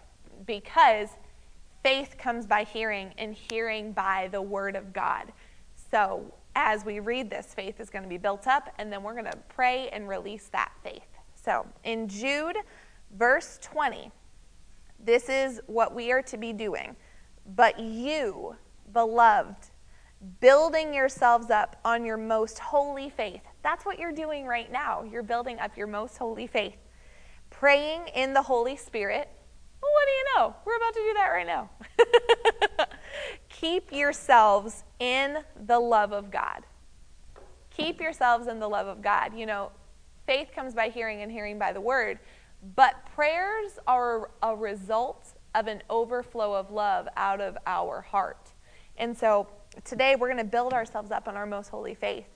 because 0.45 1.09
faith 1.83 2.15
comes 2.17 2.45
by 2.45 2.63
hearing, 2.63 3.13
and 3.17 3.33
hearing 3.33 3.91
by 3.91 4.29
the 4.31 4.41
word 4.41 4.75
of 4.75 4.93
God. 4.93 5.31
So 5.91 6.33
as 6.55 6.85
we 6.85 6.99
read 6.99 7.29
this, 7.29 7.53
faith 7.53 7.79
is 7.79 7.89
going 7.89 8.03
to 8.03 8.09
be 8.09 8.17
built 8.17 8.47
up, 8.47 8.73
and 8.77 8.91
then 8.91 9.01
we're 9.01 9.13
going 9.13 9.25
to 9.25 9.37
pray 9.47 9.89
and 9.89 10.07
release 10.07 10.49
that 10.51 10.71
faith. 10.83 11.07
So 11.33 11.65
in 11.83 12.07
Jude, 12.07 12.57
verse 13.17 13.59
20, 13.61 14.11
this 15.03 15.29
is 15.29 15.61
what 15.67 15.95
we 15.95 16.11
are 16.11 16.21
to 16.23 16.37
be 16.37 16.53
doing. 16.53 16.95
But 17.55 17.79
you, 17.79 18.55
beloved, 18.91 19.69
building 20.41 20.93
yourselves 20.93 21.49
up 21.49 21.77
on 21.85 22.05
your 22.05 22.17
most 22.17 22.59
holy 22.59 23.09
faith. 23.09 23.41
That's 23.63 23.85
what 23.85 23.97
you're 23.97 24.11
doing 24.11 24.45
right 24.45 24.71
now. 24.71 25.03
You're 25.03 25.23
building 25.23 25.59
up 25.59 25.77
your 25.77 25.87
most 25.87 26.17
holy 26.17 26.45
faith. 26.45 26.75
Praying 27.59 28.07
in 28.15 28.33
the 28.33 28.41
Holy 28.41 28.77
Spirit. 28.77 29.27
Well, 29.81 29.91
what 29.91 30.05
do 30.05 30.11
you 30.11 30.25
know? 30.33 30.55
We're 30.63 30.77
about 30.77 30.93
to 30.93 30.99
do 31.01 31.13
that 31.15 31.27
right 31.27 31.45
now. 31.45 31.69
Keep 33.49 33.91
yourselves 33.91 34.85
in 34.99 35.39
the 35.65 35.77
love 35.77 36.13
of 36.13 36.31
God. 36.31 36.63
Keep 37.69 37.99
yourselves 37.99 38.47
in 38.47 38.61
the 38.61 38.67
love 38.69 38.87
of 38.87 39.01
God. 39.01 39.37
You 39.37 39.45
know, 39.45 39.73
faith 40.25 40.51
comes 40.55 40.73
by 40.73 40.87
hearing 40.87 41.21
and 41.21 41.29
hearing 41.29 41.59
by 41.59 41.73
the 41.73 41.81
word, 41.81 42.19
but 42.77 42.95
prayers 43.13 43.77
are 43.87 44.31
a 44.41 44.55
result 44.55 45.33
of 45.53 45.67
an 45.67 45.83
overflow 45.89 46.53
of 46.53 46.71
love 46.71 47.09
out 47.17 47.41
of 47.41 47.57
our 47.67 47.99
heart. 47.99 48.51
And 48.95 49.17
so 49.17 49.49
today 49.83 50.15
we're 50.15 50.29
going 50.29 50.37
to 50.37 50.49
build 50.49 50.71
ourselves 50.71 51.11
up 51.11 51.27
on 51.27 51.35
our 51.35 51.45
most 51.45 51.67
holy 51.67 51.93
faith. 51.93 52.29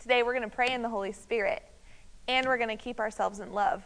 Today 0.00 0.24
we're 0.24 0.34
going 0.34 0.50
to 0.50 0.56
pray 0.56 0.72
in 0.72 0.82
the 0.82 0.88
Holy 0.88 1.12
Spirit 1.12 1.62
and 2.26 2.48
we're 2.48 2.58
going 2.58 2.76
to 2.76 2.82
keep 2.82 2.98
ourselves 2.98 3.38
in 3.38 3.52
love. 3.52 3.84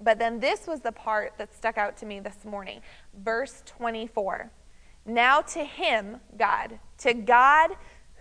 But 0.00 0.18
then 0.18 0.40
this 0.40 0.66
was 0.66 0.80
the 0.80 0.92
part 0.92 1.34
that 1.38 1.54
stuck 1.54 1.76
out 1.76 1.96
to 1.98 2.06
me 2.06 2.20
this 2.20 2.44
morning. 2.44 2.80
Verse 3.14 3.62
24. 3.66 4.50
Now 5.06 5.40
to 5.40 5.64
him, 5.64 6.20
God, 6.36 6.78
to 6.98 7.14
God 7.14 7.70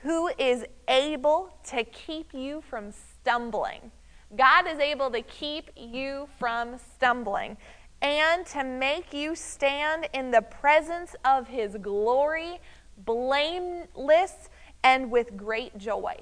who 0.02 0.30
is 0.38 0.66
able 0.88 1.54
to 1.66 1.84
keep 1.84 2.34
you 2.34 2.62
from 2.62 2.92
stumbling. 2.92 3.92
God 4.36 4.68
is 4.68 4.80
able 4.80 5.10
to 5.12 5.22
keep 5.22 5.70
you 5.76 6.28
from 6.38 6.78
stumbling 6.96 7.58
and 8.02 8.46
to 8.48 8.64
make 8.64 9.14
you 9.14 9.36
stand 9.36 10.08
in 10.14 10.32
the 10.32 10.42
presence 10.42 11.16
of 11.26 11.48
his 11.48 11.76
glory, 11.82 12.60
blameless 12.98 14.50
and 14.84 15.10
with 15.10 15.36
great 15.36 15.78
joy. 15.78 16.16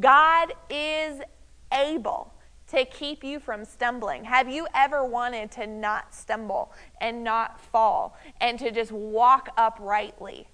God 0.00 0.52
is 0.68 1.20
able 1.72 2.32
to 2.68 2.84
keep 2.84 3.24
you 3.24 3.40
from 3.40 3.64
stumbling. 3.64 4.24
Have 4.24 4.48
you 4.48 4.66
ever 4.74 5.04
wanted 5.04 5.50
to 5.52 5.66
not 5.66 6.14
stumble 6.14 6.72
and 7.00 7.24
not 7.24 7.60
fall 7.60 8.16
and 8.40 8.58
to 8.58 8.70
just 8.70 8.92
walk 8.92 9.48
uprightly? 9.56 10.48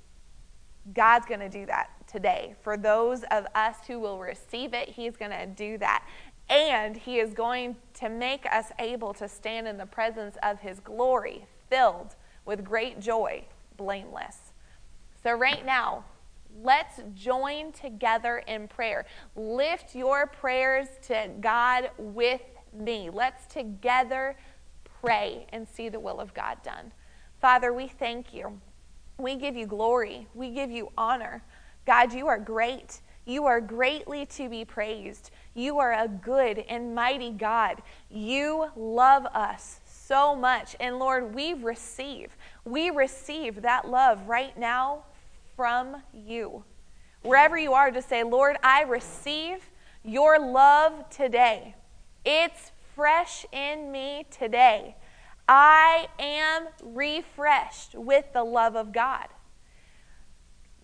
God's 0.92 1.26
going 1.26 1.40
to 1.40 1.48
do 1.48 1.66
that 1.66 1.90
today. 2.06 2.54
For 2.62 2.76
those 2.76 3.24
of 3.30 3.46
us 3.54 3.76
who 3.86 3.98
will 3.98 4.18
receive 4.18 4.74
it, 4.74 4.88
He's 4.90 5.16
going 5.16 5.30
to 5.30 5.46
do 5.46 5.78
that. 5.78 6.06
And 6.48 6.96
He 6.96 7.18
is 7.18 7.32
going 7.32 7.76
to 7.94 8.08
make 8.08 8.46
us 8.46 8.66
able 8.78 9.14
to 9.14 9.28
stand 9.28 9.66
in 9.66 9.78
the 9.78 9.86
presence 9.86 10.36
of 10.42 10.60
His 10.60 10.78
glory, 10.80 11.46
filled 11.70 12.14
with 12.44 12.64
great 12.64 13.00
joy, 13.00 13.44
blameless. 13.76 14.52
So, 15.22 15.32
right 15.32 15.64
now, 15.64 16.04
let's 16.62 17.00
join 17.14 17.72
together 17.72 18.38
in 18.46 18.68
prayer. 18.68 19.06
Lift 19.36 19.94
your 19.94 20.26
prayers 20.26 20.88
to 21.08 21.30
God 21.40 21.90
with 21.98 22.42
me. 22.72 23.10
Let's 23.10 23.46
together 23.46 24.36
pray 25.00 25.46
and 25.52 25.66
see 25.68 25.88
the 25.88 26.00
will 26.00 26.20
of 26.20 26.34
God 26.34 26.62
done. 26.62 26.92
Father, 27.40 27.72
we 27.72 27.88
thank 27.88 28.32
you. 28.32 28.60
We 29.18 29.36
give 29.36 29.56
you 29.56 29.66
glory. 29.66 30.26
We 30.34 30.50
give 30.50 30.70
you 30.70 30.90
honor. 30.96 31.42
God, 31.86 32.12
you 32.12 32.26
are 32.26 32.38
great. 32.38 33.00
You 33.26 33.46
are 33.46 33.60
greatly 33.60 34.26
to 34.26 34.48
be 34.48 34.64
praised. 34.64 35.30
You 35.54 35.78
are 35.78 35.92
a 35.92 36.08
good 36.08 36.58
and 36.68 36.94
mighty 36.94 37.30
God. 37.30 37.82
You 38.10 38.70
love 38.76 39.26
us 39.26 39.80
so 39.84 40.34
much. 40.34 40.76
And 40.80 40.98
Lord, 40.98 41.34
we 41.34 41.54
receive, 41.54 42.36
we 42.64 42.90
receive 42.90 43.62
that 43.62 43.88
love 43.88 44.26
right 44.26 44.56
now 44.58 45.04
from 45.56 46.02
you. 46.12 46.64
Wherever 47.22 47.56
you 47.56 47.72
are, 47.72 47.90
just 47.90 48.08
say, 48.08 48.22
Lord, 48.22 48.56
I 48.62 48.82
receive 48.82 49.70
your 50.04 50.38
love 50.38 51.08
today. 51.10 51.74
It's 52.24 52.72
fresh 52.94 53.46
in 53.52 53.90
me 53.90 54.26
today. 54.30 54.96
I 55.48 56.08
am 56.18 56.68
refreshed 56.82 57.94
with 57.94 58.32
the 58.32 58.44
love 58.44 58.76
of 58.76 58.92
God. 58.92 59.28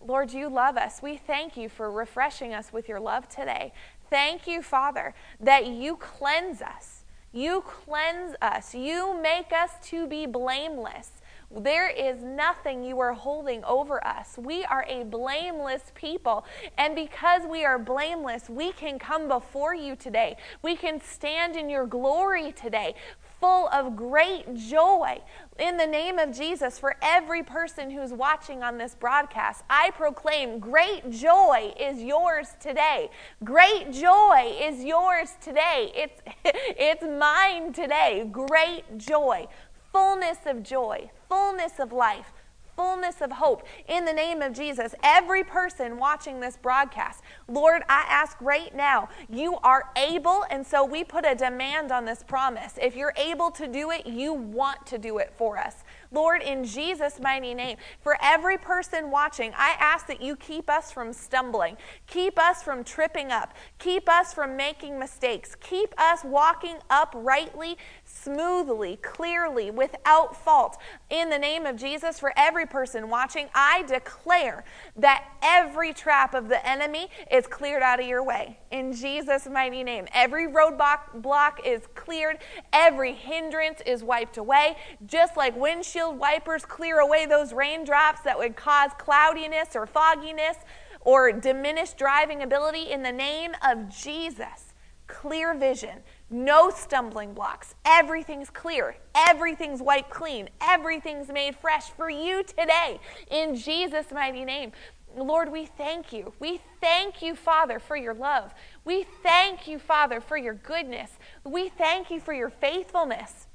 Lord, 0.02 0.32
you 0.32 0.48
love 0.48 0.76
us. 0.76 1.00
We 1.02 1.16
thank 1.16 1.56
you 1.56 1.68
for 1.68 1.90
refreshing 1.90 2.54
us 2.54 2.72
with 2.72 2.88
your 2.88 3.00
love 3.00 3.28
today. 3.28 3.72
Thank 4.08 4.46
you, 4.46 4.62
Father, 4.62 5.14
that 5.40 5.66
you 5.66 5.96
cleanse 5.96 6.62
us. 6.62 7.04
You 7.32 7.62
cleanse 7.62 8.34
us. 8.42 8.74
You 8.74 9.20
make 9.20 9.52
us 9.52 9.70
to 9.84 10.06
be 10.06 10.26
blameless. 10.26 11.12
There 11.50 11.88
is 11.88 12.22
nothing 12.22 12.84
you 12.84 13.00
are 13.00 13.12
holding 13.12 13.64
over 13.64 14.06
us. 14.06 14.38
We 14.38 14.64
are 14.64 14.84
a 14.88 15.02
blameless 15.04 15.90
people. 15.94 16.44
And 16.78 16.94
because 16.94 17.42
we 17.48 17.64
are 17.64 17.78
blameless, 17.78 18.48
we 18.48 18.70
can 18.72 18.98
come 18.98 19.26
before 19.26 19.74
you 19.74 19.96
today. 19.96 20.36
We 20.62 20.76
can 20.76 21.00
stand 21.00 21.56
in 21.56 21.68
your 21.68 21.86
glory 21.86 22.52
today 22.52 22.94
full 23.40 23.68
of 23.68 23.96
great 23.96 24.54
joy 24.54 25.18
in 25.58 25.78
the 25.78 25.86
name 25.86 26.18
of 26.18 26.30
Jesus 26.36 26.78
for 26.78 26.96
every 27.02 27.42
person 27.42 27.90
who's 27.90 28.12
watching 28.12 28.62
on 28.62 28.76
this 28.76 28.94
broadcast. 28.94 29.64
I 29.68 29.90
proclaim 29.92 30.58
great 30.58 31.10
joy 31.10 31.72
is 31.80 32.02
yours 32.02 32.48
today. 32.60 33.10
Great 33.42 33.92
joy 33.92 34.56
is 34.60 34.84
yours 34.84 35.36
today. 35.40 35.90
It's, 35.94 36.20
it's 36.44 37.02
mine 37.02 37.72
today. 37.72 38.28
Great 38.30 38.98
joy, 38.98 39.48
fullness 39.92 40.38
of 40.46 40.62
joy, 40.62 41.10
fullness 41.28 41.78
of 41.78 41.92
life 41.92 42.32
fullness 42.80 43.20
of 43.20 43.30
hope 43.30 43.62
in 43.88 44.06
the 44.06 44.12
name 44.12 44.40
of 44.40 44.54
Jesus. 44.54 44.94
Every 45.02 45.44
person 45.44 45.98
watching 45.98 46.40
this 46.40 46.56
broadcast, 46.56 47.22
Lord, 47.46 47.82
I 47.90 48.06
ask 48.08 48.40
right 48.40 48.74
now, 48.74 49.10
you 49.28 49.58
are 49.62 49.90
able, 49.96 50.46
and 50.50 50.66
so 50.66 50.82
we 50.82 51.04
put 51.04 51.26
a 51.26 51.34
demand 51.34 51.92
on 51.92 52.06
this 52.06 52.22
promise. 52.22 52.78
If 52.80 52.96
you're 52.96 53.12
able 53.18 53.50
to 53.50 53.66
do 53.66 53.90
it, 53.90 54.06
you 54.06 54.32
want 54.32 54.86
to 54.86 54.96
do 54.96 55.18
it 55.18 55.34
for 55.36 55.58
us. 55.58 55.84
Lord, 56.10 56.42
in 56.42 56.64
Jesus' 56.64 57.20
mighty 57.20 57.52
name, 57.52 57.76
for 58.00 58.16
every 58.22 58.56
person 58.56 59.10
watching, 59.10 59.52
I 59.56 59.76
ask 59.78 60.06
that 60.06 60.22
you 60.22 60.34
keep 60.34 60.70
us 60.70 60.90
from 60.90 61.12
stumbling, 61.12 61.76
keep 62.06 62.38
us 62.38 62.62
from 62.62 62.82
tripping 62.82 63.30
up, 63.30 63.54
keep 63.78 64.08
us 64.08 64.32
from 64.32 64.56
making 64.56 64.98
mistakes, 64.98 65.54
keep 65.60 65.94
us 65.98 66.24
walking 66.24 66.78
uprightly, 66.88 67.76
smoothly, 68.22 68.96
clearly, 68.96 69.70
without 69.70 70.36
fault. 70.36 70.78
In 71.08 71.30
the 71.30 71.38
name 71.38 71.66
of 71.66 71.76
Jesus, 71.76 72.18
for 72.18 72.32
every 72.36 72.66
person 72.66 73.08
watching, 73.08 73.48
I 73.54 73.82
declare 73.82 74.64
that 74.96 75.24
every 75.42 75.92
trap 75.92 76.34
of 76.34 76.48
the 76.48 76.66
enemy 76.66 77.08
is 77.30 77.46
cleared 77.46 77.82
out 77.82 78.00
of 78.00 78.06
your 78.06 78.22
way. 78.22 78.58
In 78.70 78.92
Jesus' 78.92 79.46
mighty 79.50 79.82
name, 79.82 80.06
every 80.12 80.46
roadblock 80.46 81.22
block 81.22 81.60
is 81.64 81.82
cleared, 81.94 82.38
every 82.72 83.14
hindrance 83.14 83.80
is 83.86 84.02
wiped 84.02 84.36
away, 84.36 84.76
just 85.06 85.36
like 85.36 85.56
windshield 85.56 86.18
wipers 86.18 86.64
clear 86.64 86.98
away 86.98 87.26
those 87.26 87.52
raindrops 87.52 88.20
that 88.22 88.38
would 88.38 88.56
cause 88.56 88.90
cloudiness 88.98 89.74
or 89.74 89.86
fogginess 89.86 90.56
or 91.00 91.32
diminished 91.32 91.96
driving 91.96 92.42
ability. 92.42 92.90
In 92.90 93.02
the 93.02 93.12
name 93.12 93.52
of 93.66 93.88
Jesus, 93.88 94.74
clear 95.06 95.54
vision 95.54 96.02
no 96.30 96.70
stumbling 96.70 97.34
blocks. 97.34 97.74
Everything's 97.84 98.50
clear. 98.50 98.96
Everything's 99.14 99.82
wiped 99.82 100.10
clean. 100.10 100.48
Everything's 100.60 101.28
made 101.28 101.56
fresh 101.56 101.90
for 101.90 102.08
you 102.08 102.42
today. 102.44 103.00
In 103.30 103.56
Jesus' 103.56 104.12
mighty 104.12 104.44
name. 104.44 104.72
Lord, 105.16 105.50
we 105.50 105.66
thank 105.66 106.12
you. 106.12 106.32
We 106.38 106.60
thank 106.80 107.20
you, 107.20 107.34
Father, 107.34 107.80
for 107.80 107.96
your 107.96 108.14
love. 108.14 108.54
We 108.84 109.04
thank 109.22 109.66
you, 109.66 109.78
Father, 109.78 110.20
for 110.20 110.36
your 110.36 110.54
goodness. 110.54 111.10
We 111.44 111.68
thank 111.68 112.10
you 112.10 112.20
for 112.20 112.32
your 112.32 112.50
faithfulness. 112.50 113.48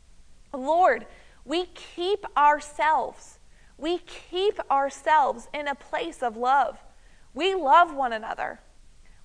Lord, 0.53 1.05
we 1.45 1.67
keep 1.67 2.25
ourselves. 2.38 3.39
We 3.77 3.99
keep 3.99 4.59
ourselves 4.69 5.47
in 5.53 5.67
a 5.67 5.75
place 5.75 6.21
of 6.21 6.35
love. 6.35 6.77
We 7.33 7.55
love 7.55 7.93
one 7.93 8.13
another. 8.13 8.59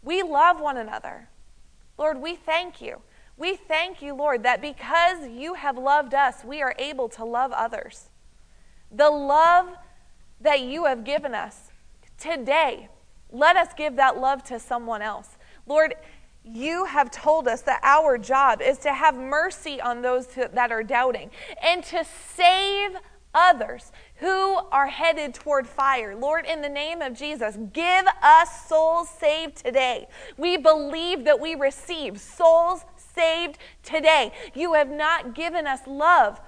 We 0.03 0.23
love 0.23 0.61
one 0.61 0.77
another. 0.77 1.29
Lord, 1.99 2.21
we 2.21 2.37
thank 2.37 2.81
you. 2.81 3.03
We 3.41 3.57
thank 3.57 4.03
you, 4.03 4.15
Lord, 4.15 4.43
that 4.43 4.61
because 4.61 5.27
you 5.27 5.55
have 5.55 5.79
loved 5.79 6.13
us, 6.13 6.45
we 6.45 6.61
are 6.61 6.75
able 6.79 7.09
to 7.09 7.25
love 7.25 7.53
others. 7.53 8.11
The 8.93 9.09
love 9.09 9.71
that 10.43 10.61
you 10.61 10.85
have 10.85 11.05
given 11.05 11.35
us 11.35 11.71
today, 12.19 12.91
let 13.33 13.57
us 13.57 13.73
give 13.75 13.97
that 13.97 14.19
love 14.19 14.45
to 14.45 14.61
someone 14.61 15.01
else. 15.01 15.39
Lord, 15.67 15.95
you 16.45 16.85
have 16.85 17.11
told 17.11 17.49
us 17.49 17.63
that 17.63 17.81
our 17.83 18.19
job 18.19 18.61
is 18.61 18.77
to 18.81 18.93
have 18.93 19.17
mercy 19.17 19.81
on 19.81 20.03
those 20.03 20.27
that 20.27 20.71
are 20.71 20.83
doubting 20.83 21.31
and 21.63 21.83
to 21.85 22.05
save 22.35 22.91
others 23.33 23.91
who 24.17 24.57
are 24.71 24.89
headed 24.89 25.33
toward 25.33 25.67
fire. 25.67 26.15
Lord, 26.15 26.45
in 26.45 26.61
the 26.61 26.69
name 26.69 27.01
of 27.01 27.15
Jesus, 27.15 27.57
give 27.73 28.05
us 28.23 28.69
souls 28.69 29.09
saved 29.09 29.57
today. 29.65 30.09
We 30.37 30.59
believe 30.59 31.25
that 31.25 31.41
we 31.41 31.55
receive 31.55 32.21
souls 32.21 32.85
saved 33.21 33.59
today. 33.83 34.33
You 34.55 34.75
have 34.75 34.91
not 34.91 35.35
given 35.35 35.67
us 35.67 35.81
love 35.87 36.41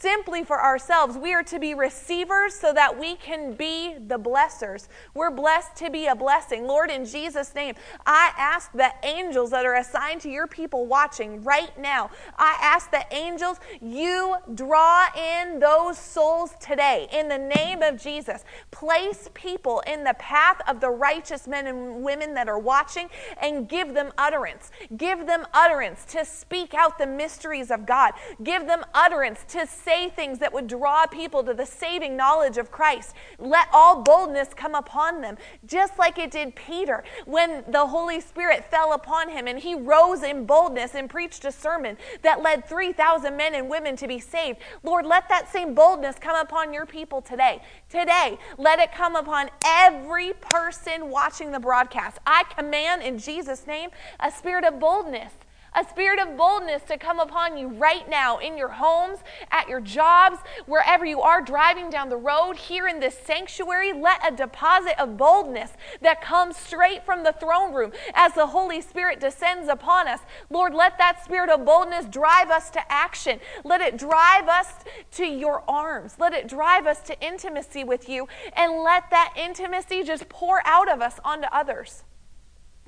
simply 0.00 0.44
for 0.44 0.62
ourselves. 0.62 1.16
We 1.16 1.34
are 1.34 1.42
to 1.44 1.58
be 1.58 1.74
receivers 1.74 2.54
so 2.54 2.72
that 2.72 2.98
we 2.98 3.16
can 3.16 3.54
be 3.54 3.96
the 4.06 4.18
blessers. 4.18 4.88
We're 5.14 5.30
blessed 5.30 5.76
to 5.76 5.90
be 5.90 6.06
a 6.06 6.14
blessing. 6.14 6.66
Lord, 6.66 6.90
in 6.90 7.04
Jesus' 7.04 7.54
name, 7.54 7.74
I 8.06 8.32
ask 8.36 8.70
the 8.72 8.92
angels 9.02 9.50
that 9.50 9.66
are 9.66 9.76
assigned 9.76 10.20
to 10.22 10.30
your 10.30 10.46
people 10.46 10.86
watching 10.86 11.42
right 11.42 11.76
now, 11.78 12.10
I 12.36 12.56
ask 12.60 12.90
the 12.90 13.04
angels, 13.12 13.58
you 13.80 14.36
draw 14.54 15.06
in 15.16 15.58
those 15.58 15.98
souls 15.98 16.52
today. 16.60 17.08
In 17.12 17.28
the 17.28 17.38
name 17.38 17.82
of 17.82 18.00
Jesus, 18.00 18.44
place 18.70 19.28
people 19.34 19.82
in 19.86 20.04
the 20.04 20.14
path 20.14 20.60
of 20.68 20.80
the 20.80 20.90
righteous 20.90 21.46
men 21.46 21.66
and 21.66 22.02
women 22.02 22.34
that 22.34 22.48
are 22.48 22.58
watching 22.58 23.08
and 23.40 23.68
give 23.68 23.94
them 23.94 24.12
utterance. 24.18 24.70
Give 24.96 25.26
them 25.26 25.46
utterance 25.52 26.04
to 26.06 26.24
speak 26.24 26.74
out 26.74 26.98
the 26.98 27.06
mysteries 27.06 27.70
of 27.70 27.86
God. 27.86 28.12
Give 28.42 28.66
them 28.66 28.84
utterance 28.94 29.44
to 29.48 29.66
say 29.88 30.10
things 30.10 30.38
that 30.38 30.52
would 30.52 30.66
draw 30.66 31.06
people 31.06 31.42
to 31.42 31.54
the 31.54 31.64
saving 31.64 32.14
knowledge 32.14 32.58
of 32.58 32.70
Christ. 32.70 33.14
Let 33.38 33.68
all 33.72 34.02
boldness 34.02 34.48
come 34.54 34.74
upon 34.74 35.22
them, 35.22 35.38
just 35.64 35.98
like 35.98 36.18
it 36.18 36.30
did 36.30 36.54
Peter 36.54 37.02
when 37.24 37.64
the 37.66 37.86
Holy 37.86 38.20
Spirit 38.20 38.70
fell 38.70 38.92
upon 38.92 39.30
him 39.30 39.46
and 39.46 39.58
he 39.58 39.74
rose 39.74 40.22
in 40.22 40.44
boldness 40.44 40.94
and 40.94 41.08
preached 41.08 41.46
a 41.46 41.52
sermon 41.52 41.96
that 42.20 42.42
led 42.42 42.68
3,000 42.68 43.34
men 43.34 43.54
and 43.54 43.70
women 43.70 43.96
to 43.96 44.06
be 44.06 44.18
saved. 44.18 44.58
Lord, 44.82 45.06
let 45.06 45.26
that 45.30 45.50
same 45.50 45.74
boldness 45.74 46.16
come 46.20 46.36
upon 46.36 46.74
your 46.74 46.84
people 46.84 47.22
today. 47.22 47.62
Today, 47.88 48.38
let 48.58 48.78
it 48.80 48.92
come 48.92 49.16
upon 49.16 49.48
every 49.64 50.34
person 50.34 51.08
watching 51.08 51.50
the 51.50 51.60
broadcast. 51.60 52.18
I 52.26 52.44
command 52.54 53.02
in 53.02 53.18
Jesus' 53.18 53.66
name 53.66 53.88
a 54.20 54.30
spirit 54.30 54.64
of 54.64 54.78
boldness 54.78 55.32
a 55.78 55.88
spirit 55.88 56.18
of 56.18 56.36
boldness 56.36 56.82
to 56.82 56.98
come 56.98 57.20
upon 57.20 57.56
you 57.56 57.68
right 57.68 58.08
now 58.10 58.38
in 58.38 58.58
your 58.58 58.68
homes, 58.68 59.18
at 59.52 59.68
your 59.68 59.80
jobs, 59.80 60.38
wherever 60.66 61.04
you 61.04 61.20
are 61.20 61.40
driving 61.40 61.88
down 61.88 62.08
the 62.08 62.16
road, 62.16 62.56
here 62.56 62.88
in 62.88 62.98
this 62.98 63.16
sanctuary. 63.16 63.92
Let 63.92 64.26
a 64.26 64.34
deposit 64.34 64.98
of 65.00 65.16
boldness 65.16 65.70
that 66.00 66.20
comes 66.20 66.56
straight 66.56 67.04
from 67.04 67.22
the 67.22 67.32
throne 67.32 67.72
room 67.72 67.92
as 68.14 68.32
the 68.32 68.48
Holy 68.48 68.80
Spirit 68.80 69.20
descends 69.20 69.68
upon 69.68 70.08
us. 70.08 70.20
Lord, 70.50 70.74
let 70.74 70.98
that 70.98 71.22
spirit 71.24 71.48
of 71.48 71.64
boldness 71.64 72.06
drive 72.06 72.50
us 72.50 72.70
to 72.70 72.92
action. 72.92 73.38
Let 73.62 73.80
it 73.80 73.96
drive 73.96 74.48
us 74.48 74.66
to 75.12 75.26
your 75.26 75.62
arms. 75.68 76.16
Let 76.18 76.34
it 76.34 76.48
drive 76.48 76.86
us 76.86 77.00
to 77.02 77.20
intimacy 77.24 77.84
with 77.84 78.08
you, 78.08 78.26
and 78.54 78.82
let 78.82 79.10
that 79.10 79.34
intimacy 79.36 80.02
just 80.02 80.28
pour 80.28 80.60
out 80.66 80.90
of 80.90 81.00
us 81.00 81.20
onto 81.24 81.46
others. 81.52 82.02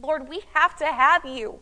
Lord, 0.02 0.28
we 0.28 0.42
have 0.54 0.74
to 0.78 0.86
have 0.86 1.24
you. 1.24 1.60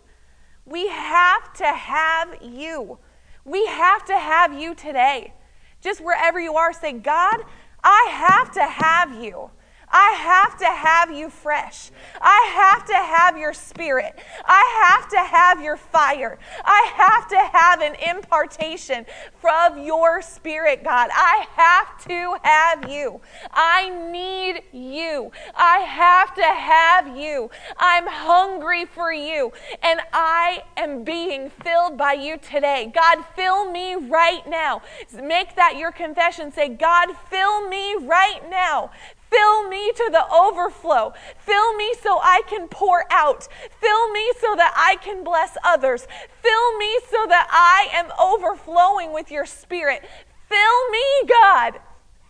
We 0.68 0.88
have 0.88 1.52
to 1.54 1.66
have 1.66 2.42
you. 2.42 2.98
We 3.44 3.64
have 3.66 4.04
to 4.06 4.18
have 4.18 4.52
you 4.52 4.74
today. 4.74 5.32
Just 5.80 6.00
wherever 6.00 6.38
you 6.38 6.54
are, 6.56 6.72
say, 6.72 6.92
God, 6.92 7.38
I 7.82 8.08
have 8.10 8.52
to 8.52 8.62
have 8.64 9.22
you. 9.22 9.50
I 9.90 10.12
have 10.12 10.58
to 10.58 10.66
have 10.66 11.10
you 11.10 11.30
fresh. 11.30 11.90
I 12.20 12.52
have 12.54 12.86
to 12.86 12.94
have 12.94 13.38
your 13.38 13.54
spirit. 13.54 14.18
I 14.44 14.98
have 15.00 15.08
to 15.10 15.18
have 15.18 15.62
your 15.62 15.76
fire. 15.76 16.38
I 16.64 16.92
have 16.94 17.28
to 17.28 17.58
have 17.58 17.80
an 17.80 17.94
impartation 18.16 19.06
from 19.40 19.78
your 19.78 20.22
spirit, 20.22 20.84
God. 20.84 21.10
I 21.12 21.46
have 21.54 22.04
to 22.08 22.36
have 22.42 22.90
you. 22.90 23.20
I 23.52 24.10
need 24.10 24.62
you. 24.72 25.32
I 25.56 25.78
have 25.78 26.34
to 26.34 26.42
have 26.42 27.16
you. 27.16 27.50
I'm 27.78 28.06
hungry 28.06 28.84
for 28.84 29.12
you, 29.12 29.52
and 29.82 30.00
I 30.12 30.62
am 30.76 31.04
being 31.04 31.50
filled 31.50 31.96
by 31.96 32.12
you 32.12 32.36
today. 32.38 32.92
God, 32.94 33.24
fill 33.36 33.70
me 33.70 33.94
right 33.94 34.46
now. 34.46 34.82
Make 35.22 35.56
that 35.56 35.76
your 35.76 35.92
confession. 35.92 36.52
Say, 36.52 36.68
God, 36.68 37.08
fill 37.30 37.68
me 37.68 37.96
right 38.00 38.40
now. 38.50 38.90
Fill 39.30 39.68
me 39.68 39.92
to 39.92 40.08
the 40.10 40.26
overflow. 40.32 41.12
Fill 41.38 41.76
me 41.76 41.94
so 42.02 42.18
I 42.18 42.42
can 42.46 42.68
pour 42.68 43.04
out. 43.10 43.48
Fill 43.80 44.12
me 44.12 44.32
so 44.40 44.54
that 44.56 44.72
I 44.76 44.96
can 45.02 45.22
bless 45.22 45.56
others. 45.62 46.06
Fill 46.42 46.78
me 46.78 46.98
so 47.10 47.26
that 47.28 47.48
I 47.50 47.88
am 47.92 48.10
overflowing 48.18 49.12
with 49.12 49.30
your 49.30 49.46
spirit. 49.46 50.02
Fill 50.48 50.90
me, 50.90 51.28
God. 51.28 51.74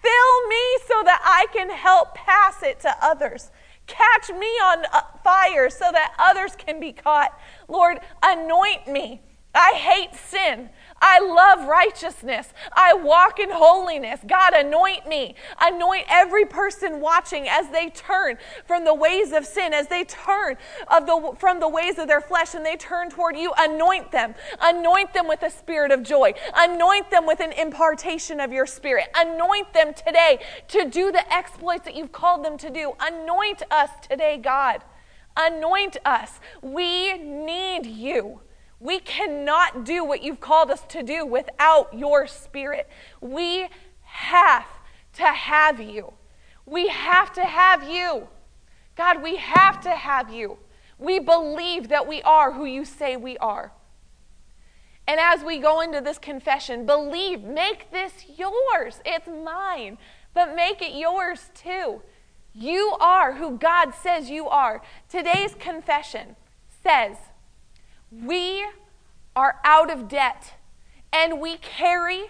Fill 0.02 0.48
me 0.48 0.78
so 0.86 1.02
that 1.04 1.20
I 1.24 1.46
can 1.52 1.70
help 1.70 2.14
pass 2.14 2.62
it 2.62 2.80
to 2.80 2.96
others. 3.02 3.50
Catch 3.86 4.30
me 4.30 4.46
on 4.46 4.84
uh, 4.92 5.02
fire 5.24 5.70
so 5.70 5.90
that 5.92 6.14
others 6.18 6.54
can 6.56 6.78
be 6.78 6.92
caught. 6.92 7.38
Lord, 7.68 8.00
anoint 8.22 8.86
me. 8.86 9.22
I 9.54 9.72
hate 9.72 10.14
sin. 10.14 10.70
I 11.00 11.20
love 11.20 11.68
righteousness. 11.68 12.52
I 12.72 12.94
walk 12.94 13.38
in 13.38 13.50
holiness. 13.50 14.20
God, 14.26 14.52
anoint 14.54 15.06
me. 15.06 15.34
Anoint 15.60 16.06
every 16.08 16.44
person 16.44 17.00
watching 17.00 17.48
as 17.48 17.68
they 17.70 17.90
turn 17.90 18.38
from 18.66 18.84
the 18.84 18.94
ways 18.94 19.32
of 19.32 19.46
sin, 19.46 19.72
as 19.72 19.86
they 19.88 20.04
turn 20.04 20.56
of 20.88 21.06
the, 21.06 21.34
from 21.38 21.60
the 21.60 21.68
ways 21.68 21.98
of 21.98 22.08
their 22.08 22.20
flesh 22.20 22.54
and 22.54 22.64
they 22.64 22.76
turn 22.76 23.10
toward 23.10 23.36
you. 23.36 23.52
Anoint 23.58 24.10
them. 24.10 24.34
Anoint 24.60 25.12
them 25.14 25.28
with 25.28 25.42
a 25.42 25.50
spirit 25.50 25.92
of 25.92 26.02
joy. 26.02 26.32
Anoint 26.56 27.10
them 27.10 27.26
with 27.26 27.40
an 27.40 27.52
impartation 27.52 28.40
of 28.40 28.52
your 28.52 28.66
spirit. 28.66 29.06
Anoint 29.14 29.72
them 29.72 29.94
today 29.94 30.40
to 30.68 30.88
do 30.88 31.12
the 31.12 31.32
exploits 31.32 31.84
that 31.84 31.94
you've 31.94 32.12
called 32.12 32.44
them 32.44 32.58
to 32.58 32.70
do. 32.70 32.92
Anoint 33.00 33.62
us 33.70 33.90
today, 34.08 34.36
God. 34.36 34.82
Anoint 35.36 35.96
us. 36.04 36.40
We 36.62 37.16
need 37.18 37.86
you. 37.86 38.40
We 38.80 39.00
cannot 39.00 39.84
do 39.84 40.04
what 40.04 40.22
you've 40.22 40.40
called 40.40 40.70
us 40.70 40.82
to 40.88 41.02
do 41.02 41.26
without 41.26 41.92
your 41.92 42.26
spirit. 42.26 42.88
We 43.20 43.68
have 44.02 44.66
to 45.14 45.26
have 45.26 45.80
you. 45.80 46.12
We 46.64 46.88
have 46.88 47.32
to 47.32 47.44
have 47.44 47.82
you. 47.88 48.28
God, 48.96 49.22
we 49.22 49.36
have 49.36 49.80
to 49.82 49.90
have 49.90 50.30
you. 50.32 50.58
We 50.98 51.18
believe 51.18 51.88
that 51.88 52.06
we 52.06 52.22
are 52.22 52.52
who 52.52 52.64
you 52.64 52.84
say 52.84 53.16
we 53.16 53.36
are. 53.38 53.72
And 55.06 55.18
as 55.18 55.42
we 55.42 55.58
go 55.58 55.80
into 55.80 56.00
this 56.00 56.18
confession, 56.18 56.84
believe, 56.84 57.42
make 57.42 57.90
this 57.90 58.26
yours. 58.36 59.00
It's 59.06 59.26
mine, 59.26 59.96
but 60.34 60.54
make 60.54 60.82
it 60.82 60.92
yours 60.92 61.50
too. 61.54 62.02
You 62.52 62.96
are 63.00 63.34
who 63.34 63.56
God 63.56 63.94
says 63.94 64.28
you 64.28 64.48
are. 64.48 64.82
Today's 65.08 65.54
confession 65.54 66.36
says, 66.82 67.16
we 68.10 68.66
are 69.36 69.60
out 69.64 69.90
of 69.90 70.08
debt 70.08 70.54
and 71.12 71.40
we 71.40 71.56
carry 71.56 72.26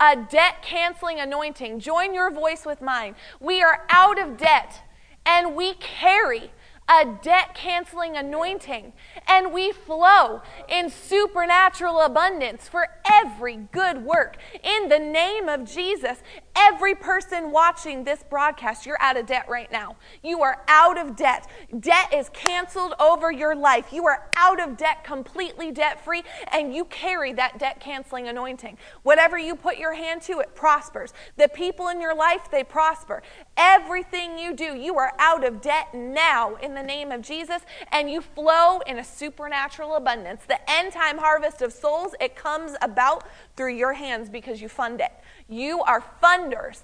a 0.00 0.16
debt 0.16 0.62
canceling 0.62 1.18
anointing. 1.18 1.80
Join 1.80 2.14
your 2.14 2.30
voice 2.30 2.64
with 2.64 2.80
mine. 2.80 3.14
We 3.40 3.62
are 3.62 3.86
out 3.90 4.20
of 4.20 4.36
debt 4.36 4.82
and 5.26 5.54
we 5.54 5.74
carry 5.74 6.50
a 6.88 7.04
debt 7.22 7.54
canceling 7.54 8.16
anointing, 8.16 8.94
and 9.26 9.52
we 9.52 9.72
flow 9.72 10.40
in 10.68 10.88
supernatural 10.88 12.00
abundance 12.00 12.66
for 12.66 12.88
every 13.04 13.56
good 13.72 14.04
work. 14.04 14.38
In 14.62 14.88
the 14.88 14.98
name 14.98 15.48
of 15.48 15.70
Jesus, 15.70 16.22
every 16.58 16.94
person 16.94 17.52
watching 17.52 18.04
this 18.04 18.22
broadcast, 18.28 18.84
you're 18.84 19.00
out 19.00 19.16
of 19.16 19.26
debt 19.26 19.46
right 19.48 19.70
now. 19.70 19.96
You 20.22 20.42
are 20.42 20.62
out 20.66 20.98
of 20.98 21.16
debt. 21.16 21.46
Debt 21.78 22.12
is 22.12 22.28
canceled 22.30 22.94
over 22.98 23.30
your 23.30 23.54
life. 23.54 23.92
You 23.92 24.06
are 24.06 24.28
out 24.36 24.60
of 24.60 24.76
debt, 24.76 25.04
completely 25.04 25.70
debt 25.70 26.04
free, 26.04 26.24
and 26.52 26.74
you 26.74 26.84
carry 26.86 27.32
that 27.34 27.58
debt 27.58 27.80
canceling 27.80 28.28
anointing. 28.28 28.76
Whatever 29.02 29.38
you 29.38 29.54
put 29.54 29.78
your 29.78 29.94
hand 29.94 30.22
to, 30.22 30.40
it 30.40 30.54
prospers. 30.54 31.12
The 31.36 31.48
people 31.48 31.88
in 31.88 32.00
your 32.00 32.14
life, 32.14 32.50
they 32.50 32.64
prosper. 32.64 33.22
Everything 33.56 34.38
you 34.38 34.54
do, 34.54 34.76
you 34.76 34.96
are 34.98 35.12
out 35.18 35.44
of 35.44 35.60
debt 35.60 35.94
now 35.94 36.56
in 36.56 36.74
the 36.74 36.82
name 36.82 37.12
of 37.12 37.22
Jesus, 37.22 37.62
and 37.92 38.10
you 38.10 38.20
flow 38.20 38.80
in 38.80 38.98
a 38.98 39.04
supernatural 39.04 39.94
abundance. 39.94 40.42
The 40.48 40.58
end 40.70 40.92
time 40.92 41.18
harvest 41.18 41.62
of 41.62 41.72
souls, 41.72 42.14
it 42.20 42.34
comes 42.34 42.72
about 42.82 43.24
through 43.56 43.74
your 43.74 43.92
hands 43.92 44.28
because 44.28 44.60
you 44.60 44.68
fund 44.68 45.00
it. 45.00 45.12
You 45.48 45.82
are 45.82 46.04
funders 46.22 46.82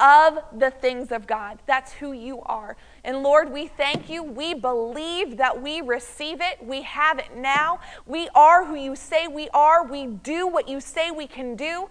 of 0.00 0.38
the 0.56 0.70
things 0.70 1.10
of 1.10 1.26
God. 1.26 1.58
That's 1.66 1.92
who 1.92 2.12
you 2.12 2.40
are. 2.42 2.76
And 3.02 3.22
Lord, 3.22 3.52
we 3.52 3.66
thank 3.66 4.08
you. 4.08 4.22
We 4.22 4.54
believe 4.54 5.36
that 5.36 5.60
we 5.60 5.80
receive 5.80 6.40
it. 6.40 6.64
We 6.64 6.82
have 6.82 7.18
it 7.18 7.36
now. 7.36 7.80
We 8.06 8.28
are 8.34 8.64
who 8.64 8.76
you 8.76 8.94
say 8.94 9.26
we 9.26 9.48
are. 9.50 9.84
We 9.84 10.06
do 10.06 10.46
what 10.46 10.68
you 10.68 10.80
say 10.80 11.10
we 11.10 11.26
can 11.26 11.56
do. 11.56 11.88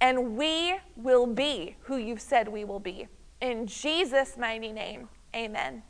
And 0.00 0.36
we 0.36 0.76
will 0.96 1.26
be 1.26 1.76
who 1.80 1.96
you've 1.96 2.20
said 2.20 2.48
we 2.48 2.64
will 2.64 2.80
be. 2.80 3.08
In 3.40 3.66
Jesus' 3.66 4.36
mighty 4.36 4.72
name, 4.72 5.08
amen. 5.34 5.82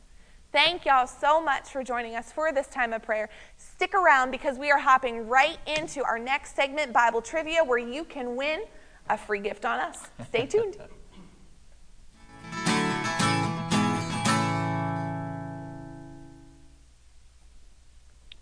Thank 0.51 0.85
y'all 0.85 1.07
so 1.07 1.41
much 1.41 1.69
for 1.69 1.83
joining 1.83 2.15
us 2.15 2.31
for 2.31 2.53
this 2.53 2.67
time 2.67 2.93
of 2.93 3.01
prayer. 3.01 3.29
Stick 3.57 3.93
around 3.93 4.31
because 4.31 4.57
we 4.57 4.71
are 4.71 4.79
hopping 4.79 5.27
right 5.27 5.57
into 5.67 6.03
our 6.03 6.17
next 6.17 6.55
segment, 6.55 6.93
Bible 6.93 7.21
Trivia, 7.21 7.63
where 7.63 7.77
you 7.77 8.03
can 8.05 8.35
win 8.35 8.61
a 9.09 9.17
free 9.17 9.39
gift 9.39 9.65
on 9.65 9.79
us. 9.79 10.07
Stay 10.29 10.45
tuned. 10.45 10.77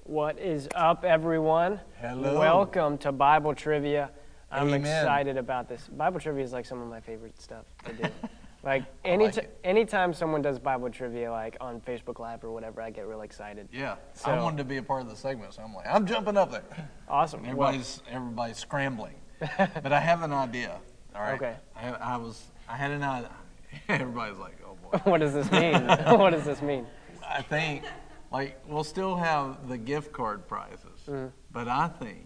What 0.04 0.38
is 0.38 0.68
up, 0.76 1.06
everyone? 1.06 1.80
Hello. 2.00 2.38
Welcome 2.40 2.98
to 3.00 3.12
Bible 3.12 3.56
Trivia. 3.56 4.12
I'm 4.52 4.68
Amen. 4.68 4.82
excited 4.82 5.38
about 5.38 5.70
this. 5.70 5.88
Bible 5.88 6.20
Trivia 6.20 6.44
is 6.44 6.52
like 6.52 6.66
some 6.66 6.82
of 6.82 6.90
my 6.90 7.00
favorite 7.00 7.42
stuff 7.42 7.66
to 7.86 7.94
do. 7.94 8.04
like 8.64 8.84
any 9.06 9.26
like 9.26 9.38
it. 9.38 9.60
anytime 9.64 10.14
someone 10.14 10.42
does 10.42 10.60
Bible 10.60 10.90
Trivia, 10.90 11.32
like 11.32 11.56
on 11.62 11.80
Facebook 11.82 12.20
Live 12.20 12.44
or 12.44 12.52
whatever, 12.52 12.82
I 12.82 12.90
get 12.90 13.08
real 13.08 13.22
excited. 13.22 13.70
Yeah, 13.72 13.96
So- 14.14 14.32
I 14.32 14.42
wanted 14.42 14.58
to 14.58 14.66
be 14.66 14.78
a 14.78 14.84
part 14.84 15.02
of 15.02 15.10
the 15.10 15.16
segment, 15.16 15.54
so 15.54 15.64
I'm 15.64 15.74
like, 15.74 15.88
I'm 15.88 16.06
jumping 16.06 16.36
up 16.38 16.52
there. 16.52 16.64
Awesome. 17.08 17.42
Well, 17.42 17.50
Everybody's 17.70 18.02
everybody's 18.12 18.58
scrambling, 18.58 19.16
but 19.84 19.92
I 19.92 20.00
have 20.00 20.22
an 20.24 20.34
idea. 20.34 20.80
All 21.16 21.22
right. 21.22 21.36
Okay. 21.36 21.56
I, 21.76 21.90
I 21.90 22.18
was 22.18 22.44
I 22.68 22.76
had 22.78 22.92
an 22.92 23.04
idea. 23.04 23.32
Everybody's 23.90 24.38
like, 24.40 24.58
oh 24.66 24.76
boy. 24.84 24.98
what 25.12 25.20
does 25.20 25.34
this 25.34 25.52
mean? 25.52 25.86
what 26.20 26.32
does 26.32 26.46
this 26.46 26.62
mean? 26.62 26.86
I 27.28 27.42
think 27.42 27.84
like 28.32 28.60
we'll 28.68 28.84
still 28.84 29.16
have 29.16 29.68
the 29.68 29.78
gift 29.78 30.12
card 30.12 30.48
prizes, 30.48 30.80
Mm-hmm. 31.08 31.28
but 31.52 31.68
I 31.68 31.88
think 31.90 32.26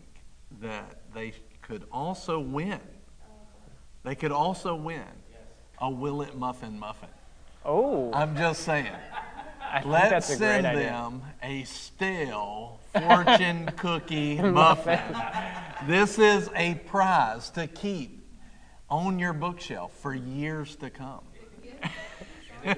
that 0.61 1.01
they 1.13 1.33
could 1.61 1.83
also 1.91 2.39
win 2.39 2.79
they 4.03 4.15
could 4.15 4.31
also 4.31 4.73
win 4.75 5.03
a 5.79 5.89
Will 5.89 6.21
It 6.21 6.37
Muffin 6.37 6.79
Muffin. 6.79 7.09
Oh, 7.65 8.09
I'm 8.13 8.37
just 8.37 8.61
saying. 8.63 8.87
I 9.69 9.79
think 9.81 9.91
Let's 9.91 10.09
that's 10.11 10.29
a 10.29 10.37
great 10.37 10.47
send 10.63 10.65
idea. 10.67 10.83
them 10.83 11.21
a 11.43 11.63
stale 11.65 12.79
fortune 13.01 13.65
cookie 13.77 14.41
muffin. 14.41 14.99
This 15.87 16.19
is 16.19 16.49
a 16.55 16.75
prize 16.75 17.49
to 17.51 17.67
keep 17.67 18.25
on 18.89 19.19
your 19.19 19.33
bookshelf 19.33 19.93
for 19.99 20.13
years 20.13 20.75
to 20.77 20.89
come. 20.89 21.21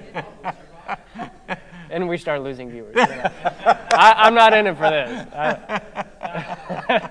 And 1.90 2.08
we 2.08 2.18
start 2.18 2.42
losing 2.42 2.70
viewers. 2.70 2.94
I, 2.96 4.14
I'm 4.16 4.34
not 4.34 4.56
in 4.56 4.68
it 4.68 4.76
for 4.76 4.88
this. 4.88 5.26
I, 5.34 7.10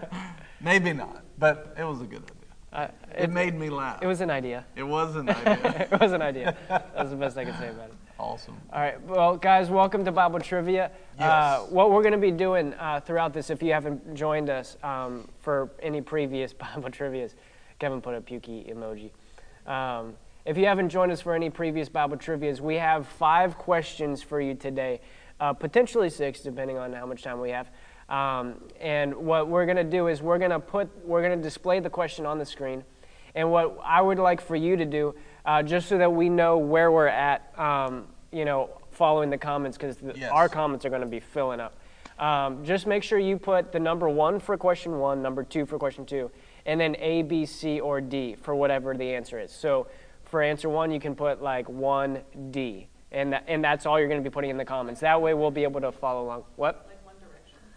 Maybe 0.62 0.94
not, 0.94 1.24
but 1.38 1.76
it 1.78 1.84
was 1.84 2.00
a 2.02 2.06
good 2.06 2.24
idea. 2.24 2.36
I, 2.72 2.84
It, 2.84 3.26
it, 3.26 3.30
made 3.30 3.56
me 3.56 3.70
laugh. 3.70 4.02
it 4.02 4.08
was 4.08 4.22
an 4.22 4.30
idea. 4.30 4.66
It 4.76 4.84
was 4.84 5.18
an 5.18 5.30
idea. 5.30 5.88
it 5.92 6.00
was 6.00 6.14
an 6.14 6.22
idea. 6.22 6.56
That 6.70 6.96
was 6.96 7.10
the 7.10 7.18
best 7.18 7.38
I 7.38 7.44
could 7.44 7.58
say 7.58 7.70
about 7.70 7.90
it. 7.90 7.96
Awesome. 8.20 8.58
All 8.74 8.82
right, 8.82 9.02
well, 9.06 9.38
guys, 9.38 9.70
welcome 9.70 10.04
to 10.06 10.12
Bible 10.12 10.40
Trivia. 10.40 10.86
Uh, 10.86 10.90
Yes. 11.62 11.72
what 11.72 11.92
we're 11.92 12.02
going 12.02 12.14
to 12.14 12.18
be 12.18 12.32
doing 12.32 12.74
uh, 12.74 13.00
throughout 13.00 13.34
this, 13.34 13.50
if 13.50 13.64
you 13.64 13.72
haven't 13.74 14.14
joined 14.16 14.50
us 14.50 14.78
um, 14.84 15.28
for 15.42 15.70
any 15.82 16.02
previous 16.02 16.54
Bible 16.76 16.90
Trivias, 16.90 17.34
Kevin 17.80 18.02
put 18.02 18.16
a 18.16 18.22
pukey 18.22 18.74
emoji. 18.74 19.12
Um, 19.72 20.16
if 20.46 20.58
you 20.58 20.66
haven't 20.66 20.90
joined 20.90 21.12
us 21.12 21.22
for 21.22 21.34
any 21.34 21.50
previous 21.50 21.90
Bible 21.90 22.18
Trivias, 22.18 22.60
we 22.60 22.76
have 22.76 23.08
five 23.08 23.58
questions 23.58 24.22
for 24.22 24.42
you 24.42 24.54
today, 24.54 25.00
uh, 25.40 25.54
potentially 25.54 26.10
six, 26.10 26.42
depending 26.42 26.78
on 26.78 26.92
how 26.94 27.06
much 27.06 27.24
time 27.24 27.40
we 27.40 27.52
have. 27.52 27.70
Um, 28.10 28.56
and 28.82 29.16
what 29.16 29.48
we're 29.48 29.66
going 29.66 29.78
to 29.78 29.84
do 29.84 30.08
is 30.08 30.22
we're 30.22 30.40
going 30.40 30.52
to 30.52 30.60
put, 30.60 30.90
we're 31.06 31.22
going 31.22 31.38
to 31.38 31.44
display 31.44 31.80
the 31.80 31.90
question 31.90 32.26
on 32.26 32.40
the 32.40 32.46
screen. 32.46 32.84
And 33.36 33.52
what 33.52 33.78
I 33.84 34.02
would 34.02 34.18
like 34.18 34.42
for 34.42 34.56
you 34.56 34.76
to 34.76 34.86
do, 34.86 35.14
uh, 35.46 35.64
just 35.64 35.88
so 35.90 35.98
that 35.98 36.12
we 36.12 36.30
know 36.30 36.58
where 36.58 36.92
we're 36.92 37.08
at, 37.08 37.58
um, 37.60 38.08
you 38.32 38.46
know, 38.46 38.70
following 38.92 39.30
the 39.30 39.38
comments, 39.38 39.78
because 39.78 39.98
Yes. 40.16 40.32
our 40.32 40.50
comments 40.50 40.86
are 40.86 40.90
going 40.90 41.02
to 41.02 41.08
be 41.08 41.20
filling 41.20 41.60
up. 41.60 41.76
Um, 42.20 42.66
just 42.66 42.86
make 42.86 43.04
sure 43.04 43.18
you 43.18 43.38
put 43.38 43.72
the 43.72 43.80
number 43.80 44.10
one 44.10 44.40
for 44.40 44.58
question 44.58 45.00
one, 45.00 45.22
number 45.22 45.44
two 45.44 45.66
for 45.66 45.80
question 45.80 46.06
two, 46.06 46.30
and 46.66 46.80
then 46.80 46.96
A, 47.00 47.22
B, 47.22 47.46
C, 47.46 47.80
or 47.80 48.02
D 48.02 48.36
for 48.36 48.54
whatever 48.54 48.94
the 48.94 49.14
answer 49.16 49.40
is. 49.40 49.52
So 49.54 49.88
for 50.26 50.42
answer 50.42 50.68
one, 50.68 50.92
you 50.92 51.00
can 51.00 51.16
put 51.16 51.42
like 51.42 51.68
1D, 51.68 52.88
and, 53.12 53.34
that, 53.34 53.46
and 53.48 53.64
that's 53.64 53.86
all 53.86 53.98
you're 53.98 54.10
going 54.10 54.22
to 54.22 54.30
be 54.30 54.34
putting 54.34 54.50
in 54.50 54.58
the 54.58 54.66
comments. 54.66 55.00
That 55.00 55.22
way 55.22 55.34
we'll 55.34 55.50
be 55.50 55.64
able 55.64 55.80
to 55.82 55.92
follow 55.94 56.26
along. 56.26 56.44
What? 56.58 56.88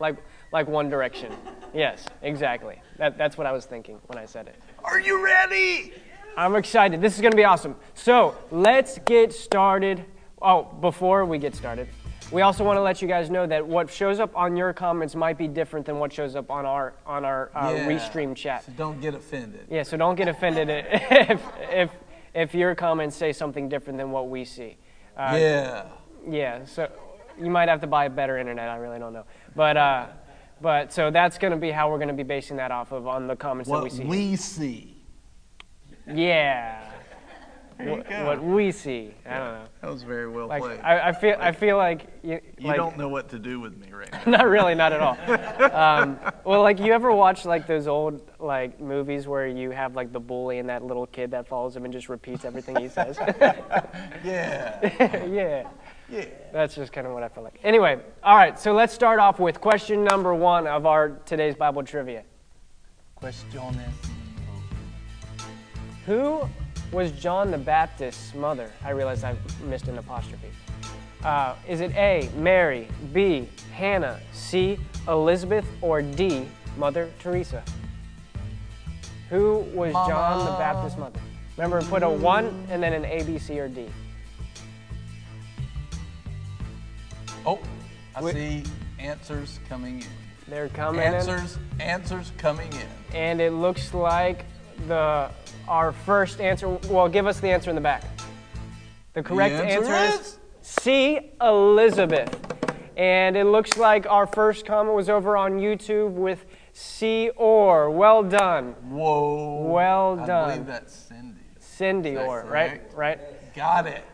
Like, 0.00 0.16
like 0.52 0.66
One 0.66 0.90
Direction. 0.90 1.32
yes, 1.74 2.04
exactly. 2.22 2.82
That, 2.98 3.16
that's 3.16 3.38
what 3.38 3.46
I 3.46 3.52
was 3.52 3.64
thinking 3.64 4.00
when 4.08 4.18
I 4.18 4.26
said 4.26 4.48
it. 4.48 4.56
Are 4.82 4.98
you 4.98 5.24
ready? 5.24 5.92
I'm 6.36 6.56
excited. 6.56 7.00
This 7.00 7.14
is 7.14 7.20
going 7.20 7.32
to 7.32 7.36
be 7.36 7.44
awesome. 7.44 7.76
So 7.94 8.34
let's 8.50 8.98
get 9.04 9.32
started. 9.32 10.04
Oh, 10.40 10.64
before 10.80 11.24
we 11.24 11.38
get 11.38 11.54
started, 11.54 11.88
we 12.32 12.42
also 12.42 12.64
want 12.64 12.76
to 12.78 12.80
let 12.82 13.00
you 13.02 13.06
guys 13.08 13.30
know 13.30 13.46
that 13.46 13.64
what 13.66 13.90
shows 13.90 14.18
up 14.18 14.34
on 14.36 14.56
your 14.56 14.72
comments 14.72 15.14
might 15.14 15.38
be 15.38 15.46
different 15.46 15.86
than 15.86 15.98
what 15.98 16.12
shows 16.12 16.34
up 16.34 16.50
on 16.50 16.64
our 16.66 16.94
on 17.06 17.24
our 17.24 17.50
uh, 17.54 17.72
Yeah. 17.74 17.86
restream 17.86 18.34
chat. 18.34 18.64
So 18.64 18.72
don't 18.76 19.00
get 19.00 19.14
offended. 19.14 19.66
Yeah, 19.70 19.82
so 19.84 19.96
don't 19.96 20.16
get 20.16 20.28
offended 20.28 20.68
if 20.90 21.42
if 21.70 21.90
if 22.34 22.54
your 22.54 22.74
comments 22.74 23.14
say 23.14 23.32
something 23.32 23.68
different 23.68 23.98
than 23.98 24.10
what 24.10 24.28
we 24.28 24.44
see. 24.44 24.78
Uh, 25.16 25.36
yeah. 25.38 25.84
yeah, 26.26 26.64
so 26.64 26.90
you 27.38 27.50
might 27.50 27.68
have 27.68 27.82
to 27.82 27.86
buy 27.86 28.08
better 28.08 28.38
internet. 28.38 28.68
I 28.68 28.76
really 28.76 28.98
don't 28.98 29.12
know, 29.12 29.24
but 29.54 29.76
uh, 29.76 30.06
but 30.60 30.92
so 30.92 31.10
that's 31.10 31.36
going 31.38 31.50
to 31.52 31.58
be 31.58 31.70
how 31.70 31.90
we're 31.90 31.98
going 31.98 32.08
to 32.08 32.14
be 32.14 32.22
basing 32.22 32.56
that 32.56 32.70
off 32.70 32.90
of 32.92 33.06
on 33.06 33.26
the 33.26 33.36
comments 33.36 33.68
that 33.70 33.76
we 33.76 33.82
What 33.82 33.92
see. 33.92 34.04
we 34.04 34.36
see. 34.36 34.91
Yeah, 36.06 36.90
There 37.78 37.90
what, 37.90 38.10
what 38.10 38.42
we 38.44 38.72
see. 38.72 39.14
I 39.26 39.38
don't 39.38 39.54
know. 39.54 39.64
That 39.80 39.90
was 39.90 40.02
very 40.02 40.28
well 40.28 40.48
Like 40.48 40.62
played. 40.62 40.80
I, 40.80 41.08
I 41.08 41.12
feel 41.12 41.36
I 41.38 41.52
feel 41.52 41.76
like 41.76 42.06
you, 42.22 42.40
you 42.58 42.68
like, 42.68 42.76
don't 42.76 42.96
know 42.96 43.08
what 43.08 43.28
to 43.30 43.38
do 43.38 43.60
with 43.60 43.76
me 43.76 43.90
right 43.92 44.12
now. 44.26 44.38
not 44.38 44.48
really, 44.48 44.74
not 44.74 44.92
at 44.92 45.00
all. 45.00 45.16
Um, 45.72 46.18
well, 46.44 46.62
like 46.62 46.78
you 46.78 46.92
ever 46.92 47.12
watch 47.12 47.44
like 47.44 47.66
those 47.66 47.86
old 47.86 48.30
like 48.38 48.80
movies 48.80 49.26
where 49.26 49.46
you 49.46 49.70
have 49.70 49.94
like 49.96 50.12
the 50.12 50.20
bully 50.20 50.58
and 50.58 50.68
that 50.68 50.84
little 50.84 51.06
kid 51.06 51.30
that 51.30 51.48
follows 51.48 51.74
him 51.74 51.84
and 51.84 51.92
just 51.92 52.08
repeats 52.08 52.44
everything 52.44 52.76
he 52.76 52.88
says? 52.88 53.18
Yeah. 54.24 55.26
yeah. 55.26 55.68
Yeah. 56.08 56.24
That's 56.52 56.74
just 56.74 56.92
kind 56.92 57.06
of 57.06 57.14
what 57.14 57.22
I 57.22 57.28
feel 57.28 57.42
like. 57.42 57.58
Anyway, 57.64 57.98
all 58.22 58.36
right, 58.36 58.58
so 58.58 58.74
let's 58.74 58.92
start 58.92 59.18
off 59.18 59.40
with 59.40 59.60
question 59.60 60.04
number 60.04 60.34
one 60.34 60.66
of 60.66 60.84
our 60.84 61.20
today's 61.24 61.54
Bible 61.54 61.82
trivia. 61.82 62.24
Questiones. 63.20 64.11
Who 66.06 66.48
was 66.90 67.12
John 67.12 67.50
the 67.50 67.58
Baptist's 67.58 68.34
mother? 68.34 68.70
I 68.84 68.90
realize 68.90 69.24
I 69.24 69.36
missed 69.64 69.88
an 69.88 69.98
apostrophe. 69.98 70.48
Uh, 71.22 71.54
is 71.68 71.80
it 71.80 71.92
A, 71.92 72.28
Mary, 72.36 72.88
B, 73.12 73.48
Hannah, 73.72 74.18
C, 74.32 74.78
Elizabeth, 75.06 75.64
or 75.80 76.02
D, 76.02 76.48
Mother 76.76 77.08
Teresa? 77.20 77.62
Who 79.30 79.58
was 79.72 79.92
John 79.92 80.40
the 80.40 80.44
Mama. 80.44 80.58
Baptist's 80.58 80.98
mother? 80.98 81.20
Remember, 81.56 81.80
put 81.82 82.02
a 82.02 82.10
one 82.10 82.66
and 82.68 82.82
then 82.82 82.92
an 82.92 83.04
A, 83.04 83.22
B, 83.22 83.38
C, 83.38 83.60
or 83.60 83.68
D. 83.68 83.86
Oh, 87.46 87.60
I 88.16 88.22
Wait. 88.22 88.34
see 88.34 88.64
answers 88.98 89.60
coming 89.68 90.00
in. 90.00 90.06
They're 90.48 90.68
coming 90.68 91.00
in. 91.00 91.14
Answers, 91.14 91.58
answers 91.78 92.32
coming 92.36 92.72
in. 92.72 93.16
and 93.16 93.40
it 93.40 93.52
looks 93.52 93.94
like 93.94 94.44
the 94.88 95.30
our 95.68 95.92
first 95.92 96.40
answer. 96.40 96.68
Well, 96.68 97.08
give 97.08 97.26
us 97.26 97.40
the 97.40 97.48
answer 97.48 97.70
in 97.70 97.76
the 97.76 97.82
back. 97.82 98.04
The 99.14 99.22
correct 99.22 99.54
answer 99.54 99.92
answer, 99.92 100.22
is- 100.22 100.38
C, 100.62 101.32
Elizabeth. 101.40 102.38
And 102.96 103.36
it 103.36 103.44
looks 103.44 103.76
like 103.78 104.06
our 104.06 104.26
first 104.26 104.66
comment 104.66 104.94
was 104.94 105.08
over 105.08 105.36
on 105.36 105.58
YouTube 105.58 106.12
with 106.12 106.44
C 106.72 107.30
or. 107.36 107.90
Well 107.90 108.22
done, 108.22 108.74
Whoa. 108.90 109.62
Well 109.62 110.16
done. 110.16 110.30
I 110.30 110.52
believe 110.52 110.66
that's 110.66 110.94
Cindy. 110.94 111.40
Cindy 111.58 112.14
that 112.14 112.26
or. 112.26 112.44
Right, 112.44 112.82
right. 112.94 113.18
Got 113.54 113.86
it. 113.86 114.04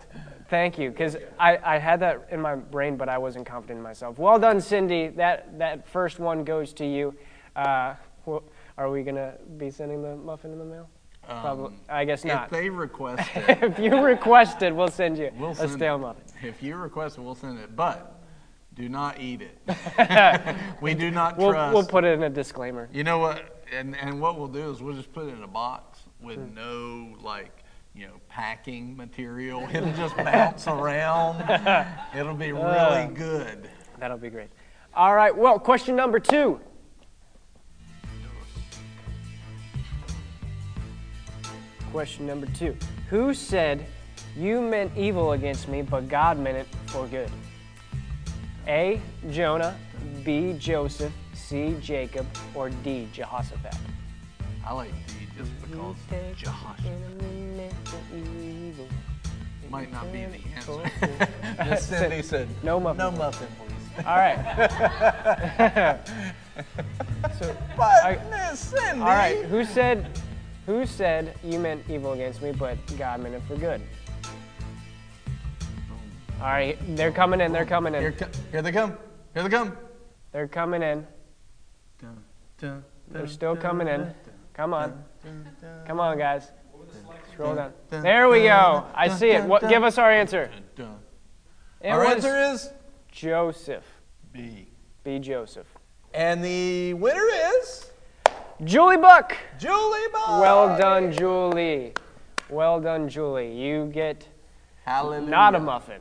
Thank 0.48 0.78
you, 0.78 0.90
because 0.90 1.16
I, 1.38 1.58
I 1.62 1.78
had 1.78 2.00
that 2.00 2.28
in 2.30 2.40
my 2.40 2.54
brain, 2.54 2.96
but 2.96 3.08
I 3.08 3.18
wasn't 3.18 3.44
confident 3.46 3.78
in 3.78 3.82
myself. 3.82 4.18
Well 4.18 4.38
done, 4.38 4.60
Cindy. 4.60 5.08
That 5.08 5.58
that 5.58 5.86
first 5.86 6.18
one 6.18 6.42
goes 6.42 6.72
to 6.74 6.86
you. 6.86 7.14
Uh, 7.54 7.94
well, 8.24 8.44
are 8.78 8.90
we 8.90 9.02
gonna 9.02 9.34
be 9.58 9.70
sending 9.70 10.02
the 10.02 10.16
muffin 10.16 10.52
in 10.52 10.58
the 10.58 10.64
mail? 10.64 10.88
Probably. 11.28 11.74
I 11.88 12.04
guess 12.04 12.24
Um, 12.24 12.30
If 12.30 12.36
not. 12.36 12.50
they 12.50 12.70
request 12.70 13.28
it, 13.36 13.62
if 13.62 13.78
you 13.78 13.96
request 14.00 14.62
it, 14.62 14.74
we'll 14.74 14.88
send 14.88 15.18
you 15.18 15.30
we'll 15.38 15.50
a 15.50 15.54
send 15.54 15.72
stale 15.72 16.08
it. 16.10 16.46
If 16.46 16.62
you 16.62 16.76
request 16.76 17.18
it, 17.18 17.20
we'll 17.20 17.34
send 17.34 17.58
it. 17.58 17.76
But 17.76 18.14
do 18.74 18.88
not 18.88 19.20
eat 19.20 19.42
it. 19.42 19.58
we 20.80 20.94
do 20.94 21.10
not 21.10 21.36
We'll, 21.36 21.50
trust. 21.50 21.74
we'll 21.74 21.86
put 21.86 22.04
it 22.04 22.14
in 22.14 22.22
a 22.22 22.30
disclaimer. 22.30 22.88
You 22.92 23.04
know 23.04 23.18
what? 23.18 23.62
And 23.76 23.96
and 23.96 24.20
what 24.20 24.38
we'll 24.38 24.48
do 24.48 24.70
is 24.70 24.80
we'll 24.82 24.94
just 24.96 25.12
put 25.12 25.26
it 25.26 25.34
in 25.34 25.42
a 25.42 25.48
box 25.48 26.00
with 26.22 26.36
Hmm. 26.38 26.54
no 26.54 27.16
like 27.20 27.64
you 27.94 28.06
know 28.06 28.14
packing 28.28 28.96
material. 28.96 29.68
It'll 29.72 29.92
just 29.92 30.16
bounce 30.16 30.66
around. 30.66 31.40
It'll 32.16 32.34
be 32.34 32.52
really 32.52 32.64
Uh. 32.66 33.06
good. 33.08 33.68
That'll 33.98 34.16
be 34.16 34.30
great. 34.30 34.48
All 34.94 35.14
right. 35.14 35.36
Well, 35.36 35.58
question 35.58 35.94
number 35.96 36.18
two. 36.18 36.60
Question 41.92 42.26
number 42.26 42.46
two. 42.46 42.76
Who 43.10 43.34
said, 43.34 43.84
You 44.36 44.60
meant 44.60 44.92
evil 44.96 45.32
against 45.32 45.68
me, 45.68 45.82
but 45.82 46.08
God 46.08 46.38
meant 46.38 46.56
it 46.58 46.66
for 46.86 47.06
good? 47.06 47.30
A. 48.66 49.00
Jonah, 49.30 49.76
B. 50.24 50.54
Joseph, 50.58 51.12
C. 51.32 51.76
Jacob, 51.80 52.26
or 52.54 52.70
D. 52.70 53.08
Jehoshaphat? 53.12 53.74
I 54.66 54.72
like 54.74 54.90
D 55.06 55.14
just 55.36 55.50
because 55.62 55.96
Josh 56.36 56.54
might 59.70 59.92
not 59.92 60.10
be 60.12 60.24
the 60.24 60.40
answer. 60.56 60.90
Miss 61.70 61.86
Cindy 61.86 62.22
said 62.22 62.48
No 62.62 62.80
muffin, 62.80 62.98
No 62.98 63.10
please." 63.10 63.18
muffin, 63.18 63.48
please. 63.58 64.06
All 64.06 64.16
right. 64.16 64.38
so, 67.38 67.56
But 67.76 68.04
I- 68.04 68.18
Miss 68.30 68.60
Cindy. 68.60 69.00
all 69.00 69.06
right. 69.08 69.44
Who 69.46 69.64
said, 69.64 70.06
who 70.68 70.84
said 70.84 71.34
you 71.42 71.58
meant 71.58 71.82
evil 71.88 72.12
against 72.12 72.42
me, 72.42 72.52
but 72.52 72.76
God 72.98 73.20
meant 73.20 73.34
it 73.34 73.42
for 73.48 73.56
good? 73.56 73.80
All 76.40 76.46
right. 76.46 76.78
They're 76.94 77.10
coming 77.10 77.40
in. 77.40 77.52
They're 77.52 77.64
coming 77.64 77.94
Here, 77.94 78.08
in. 78.08 78.12
co- 78.12 78.28
here 78.52 78.60
they 78.60 78.70
come. 78.70 78.98
Here 79.32 79.42
they 79.42 79.48
come. 79.48 79.74
They're 80.30 80.46
coming 80.46 80.82
in. 80.82 81.06
Dun, 81.98 82.22
dun, 82.58 82.84
They're 83.10 83.26
still 83.26 83.56
coming 83.56 83.88
in. 83.88 84.12
Come 84.52 84.74
on. 84.74 85.02
Come 85.86 86.00
on, 86.00 86.18
guys. 86.18 86.50
Scroll 87.32 87.54
down. 87.54 87.72
There 87.88 88.28
we 88.28 88.42
go. 88.42 88.84
I 88.94 89.08
see 89.08 89.30
it. 89.30 89.44
What? 89.44 89.66
Give 89.70 89.82
us 89.82 89.96
our 89.96 90.10
answer. 90.12 90.50
It 90.76 91.88
Our 91.88 92.04
answer 92.04 92.36
is 92.36 92.70
Joseph. 93.10 93.86
B. 94.34 94.68
B. 95.02 95.18
Joseph. 95.18 95.66
And 96.12 96.44
the 96.44 96.92
winner 96.92 97.24
is 97.56 97.87
Julie 98.64 98.96
Buck. 98.96 99.36
Julie 99.58 100.08
Ball. 100.12 100.40
Well 100.40 100.78
done, 100.78 101.12
Julie. 101.12 101.92
Well 102.50 102.80
done, 102.80 103.08
Julie. 103.08 103.54
You 103.54 103.86
get 103.92 104.26
Hallelujah. 104.84 105.30
not 105.30 105.54
a 105.54 105.60
muffin. 105.60 106.00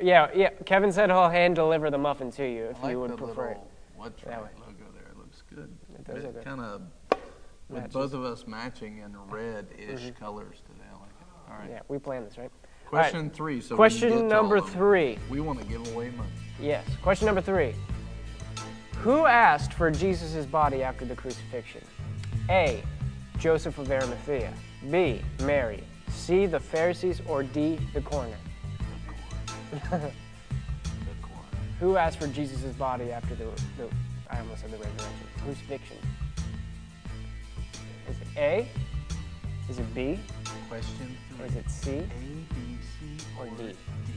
Yeah, 0.00 0.28
yeah. 0.34 0.50
Kevin 0.66 0.92
said 0.92 1.08
he'll 1.08 1.30
hand 1.30 1.54
deliver 1.54 1.90
the 1.90 1.98
muffin 1.98 2.30
to 2.32 2.44
you 2.44 2.64
if 2.64 2.82
like 2.82 2.92
you 2.92 3.00
would 3.00 3.12
the 3.12 3.16
prefer 3.16 3.46
it. 3.46 3.48
little 3.48 3.68
What's 3.96 4.22
That 4.24 4.42
right 4.42 4.58
logo 4.58 4.84
there. 4.92 5.08
It 5.10 5.16
looks 5.16 5.42
good. 5.48 5.72
It 5.94 6.04
does 6.04 6.24
look 6.24 6.34
good. 6.34 6.44
Kind 6.44 6.60
of 6.60 6.82
with 7.68 7.82
Matches. 7.82 7.94
both 7.94 8.12
of 8.12 8.24
us 8.24 8.46
matching 8.46 8.98
in 8.98 9.16
red-ish 9.30 10.00
mm-hmm. 10.00 10.22
colors 10.22 10.56
today. 10.66 10.84
I 10.90 11.00
like 11.00 11.10
it. 11.20 11.50
All 11.50 11.58
right. 11.58 11.70
Yeah, 11.70 11.80
we 11.88 11.98
planned 11.98 12.26
this, 12.26 12.36
right? 12.36 12.50
Question 12.86 13.30
three. 13.30 13.60
So 13.60 13.76
Question 13.76 14.10
can 14.10 14.18
get 14.18 14.22
to 14.24 14.28
number 14.28 14.56
all 14.56 14.64
of 14.64 14.70
them. 14.70 14.78
three. 14.78 15.18
We 15.30 15.40
want 15.40 15.60
to 15.60 15.66
give 15.66 15.86
away 15.94 16.10
money. 16.10 16.30
Yes. 16.60 16.84
Question 17.00 17.26
number 17.26 17.40
three. 17.40 17.74
Who 19.02 19.26
asked 19.26 19.72
for 19.74 19.90
Jesus' 19.90 20.46
body 20.46 20.82
after 20.82 21.04
the 21.04 21.14
crucifixion? 21.14 21.82
A. 22.48 22.82
Joseph 23.38 23.78
of 23.78 23.90
Arimathea. 23.90 24.52
B. 24.90 25.20
Mary. 25.42 25.82
C. 26.08 26.46
The 26.46 26.60
Pharisees. 26.60 27.20
Or 27.28 27.42
D. 27.42 27.78
The 27.92 28.00
coroner. 28.00 28.36
Who 31.80 31.96
asked 31.96 32.18
for 32.18 32.28
Jesus' 32.28 32.72
body 32.76 33.10
after 33.12 33.34
the, 33.34 33.44
the 33.76 33.88
I 34.30 34.38
almost 34.38 34.62
said 34.62 34.70
the 34.70 34.76
resurrection, 34.78 35.26
crucifixion? 35.44 35.96
Is 38.08 38.16
it 38.20 38.28
A? 38.38 38.68
Is 39.68 39.78
it 39.78 39.94
B? 39.94 40.18
Question 40.68 41.16
Or 41.32 41.36
three. 41.36 41.46
is 41.48 41.56
it 41.56 41.70
C? 41.70 41.90
A, 41.90 42.02
B, 42.02 42.78
C, 42.80 43.26
Or 43.38 43.46
D? 43.46 43.74
D. 44.06 44.13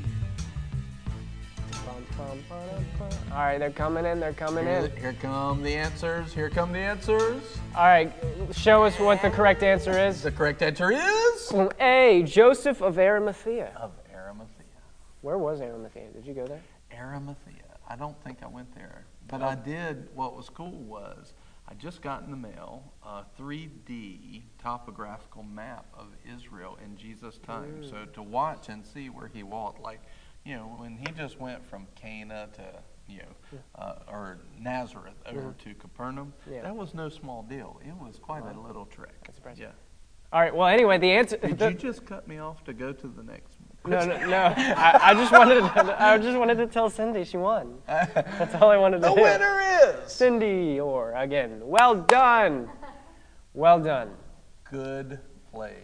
All 3.32 3.44
right, 3.44 3.58
they're 3.58 3.70
coming 3.70 4.06
in. 4.06 4.20
They're 4.20 4.34
coming 4.34 4.68
in. 4.68 4.92
here 4.98 5.16
come 5.22 5.62
the 5.62 5.76
answers. 5.76 6.34
Here 6.34 6.50
come 6.50 6.72
the 6.72 6.80
answers. 6.80 7.44
All 7.76 7.86
right, 7.86 8.12
show 8.52 8.84
us 8.84 9.00
what 9.00 9.22
the 9.22 9.30
correct 9.30 9.64
answer 9.64 9.98
is. 9.98 10.22
The 10.22 10.32
correct 10.32 10.62
answer 10.62 10.92
is 10.92 11.54
A. 11.80 12.24
Joseph 12.26 12.82
of 12.82 12.98
Arimathea. 12.98 13.72
of 13.78 13.92
Arimathea. 14.14 14.66
Where 15.22 15.38
was 15.38 15.62
Arimathea? 15.62 16.10
Did 16.14 16.26
you 16.26 16.34
go 16.34 16.48
there? 16.48 16.62
Arimathea. 16.98 17.54
I 17.88 17.96
don't 17.96 18.22
think 18.24 18.40
I 18.42 18.48
went 18.48 18.74
there, 18.74 19.06
but 19.28 19.42
I 19.42 19.54
oh. 19.54 19.64
did. 19.64 20.10
What 20.14 20.36
was 20.36 20.50
cool 20.50 20.84
was 20.84 21.34
I 21.70 21.74
just 21.74 22.02
got 22.02 22.24
in 22.24 22.32
the 22.32 22.38
mail 22.38 22.94
a 23.04 23.24
3D 23.40 24.44
topographical 24.62 25.44
map 25.44 25.86
of 25.98 26.08
Israel 26.26 26.78
in 26.84 26.96
Jesus' 26.96 27.38
time. 27.40 27.84
So 27.84 27.96
mm. 27.96 28.14
to 28.14 28.24
watch 28.24 28.70
and 28.70 28.86
see 28.86 29.10
where 29.10 29.28
he 29.28 29.44
walked, 29.44 29.82
like 29.82 30.02
you 30.48 30.56
know, 30.56 30.74
when 30.78 30.98
he 30.98 31.06
just 31.18 31.40
went 31.40 31.66
from 31.70 31.86
Cana 31.96 32.48
to 32.54 32.62
you 33.10 33.20
know, 33.20 33.60
uh, 33.76 33.96
or 34.12 34.38
Nazareth 34.60 35.14
over 35.26 35.54
to 35.64 35.74
Capernaum, 35.76 36.34
Yeah. 36.52 36.62
that 36.64 36.76
was 36.76 36.94
no 36.94 37.08
small 37.10 37.44
deal. 37.44 37.80
It 37.86 37.94
was 37.96 38.18
quite 38.18 38.44
a 38.44 38.60
little 38.60 38.86
trek. 38.86 39.14
That's 39.26 39.38
impressive. 39.38 39.62
Yeah. 39.64 39.72
All 40.34 40.42
right. 40.42 40.54
Well, 40.54 40.68
anyway, 40.68 40.98
the 40.98 41.12
answer. 41.12 41.38
Did 41.38 41.58
the- 41.60 41.72
you 41.72 41.78
just 41.78 42.06
cut 42.06 42.28
me 42.28 42.38
off 42.40 42.64
to 42.66 42.74
go 42.74 42.92
to 42.92 43.08
the 43.08 43.24
next? 43.24 43.54
no, 43.86 44.06
no, 44.06 44.26
no. 44.28 44.54
I, 44.58 45.00
I 45.02 45.14
just 45.14 45.32
wanted. 45.32 45.60
To, 45.62 45.96
I 46.04 46.18
just 46.18 46.38
wanted 46.38 46.56
to 46.58 46.68
tell 46.68 46.90
Cindy 46.90 47.24
she 47.24 47.38
won. 47.38 47.78
That's 47.88 48.56
all 48.56 48.70
I 48.70 48.78
wanted 48.78 48.98
to 49.02 49.08
The 49.10 49.16
do. 49.16 49.22
winner 49.22 49.62
is 50.04 50.12
Cindy 50.12 50.78
Orr 50.82 51.14
again. 51.14 51.62
Well 51.64 51.96
done. 51.96 52.70
Well 53.54 53.80
done. 53.80 54.10
good 54.70 55.20
play. 55.54 55.78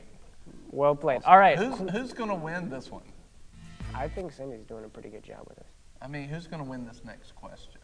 Well 0.72 0.96
played. 0.96 1.22
All 1.24 1.38
right. 1.38 1.58
Who's 1.58 1.90
who's 1.92 2.12
gonna 2.12 2.36
win 2.36 2.70
this 2.70 2.92
one? 2.92 3.04
I 3.96 4.08
think 4.08 4.32
Cindy's 4.32 4.64
doing 4.66 4.86
a 4.86 4.90
pretty 4.90 5.10
good 5.10 5.24
job 5.24 5.46
with 5.48 5.58
this. 5.58 5.68
I 6.02 6.08
mean, 6.08 6.28
who's 6.28 6.48
going 6.48 6.64
to 6.64 6.70
win 6.70 6.86
this 6.86 7.02
next 7.06 7.36
question? 7.36 7.80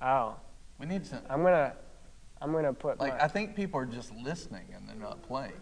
Oh, 0.00 0.34
We 0.78 0.86
need 0.86 1.06
some. 1.06 1.20
I'm 1.30 1.42
gonna, 1.42 1.72
I'm 2.42 2.52
gonna 2.52 2.72
put 2.72 2.98
Like, 3.00 3.16
my, 3.16 3.24
I 3.24 3.28
think 3.28 3.54
people 3.54 3.78
are 3.80 3.86
just 3.86 4.12
listening 4.16 4.66
and 4.74 4.88
they're 4.88 4.96
not 4.96 5.22
playing. 5.22 5.52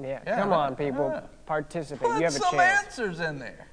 yeah, 0.00 0.20
yeah, 0.26 0.36
Come 0.40 0.52
on, 0.52 0.74
people, 0.76 1.10
yeah. 1.12 1.20
participate. 1.46 2.08
Put 2.08 2.18
you 2.18 2.24
have 2.24 2.34
a 2.34 2.38
some 2.38 2.50
chance. 2.56 2.86
answers 2.86 3.20
in 3.20 3.38
there. 3.38 3.68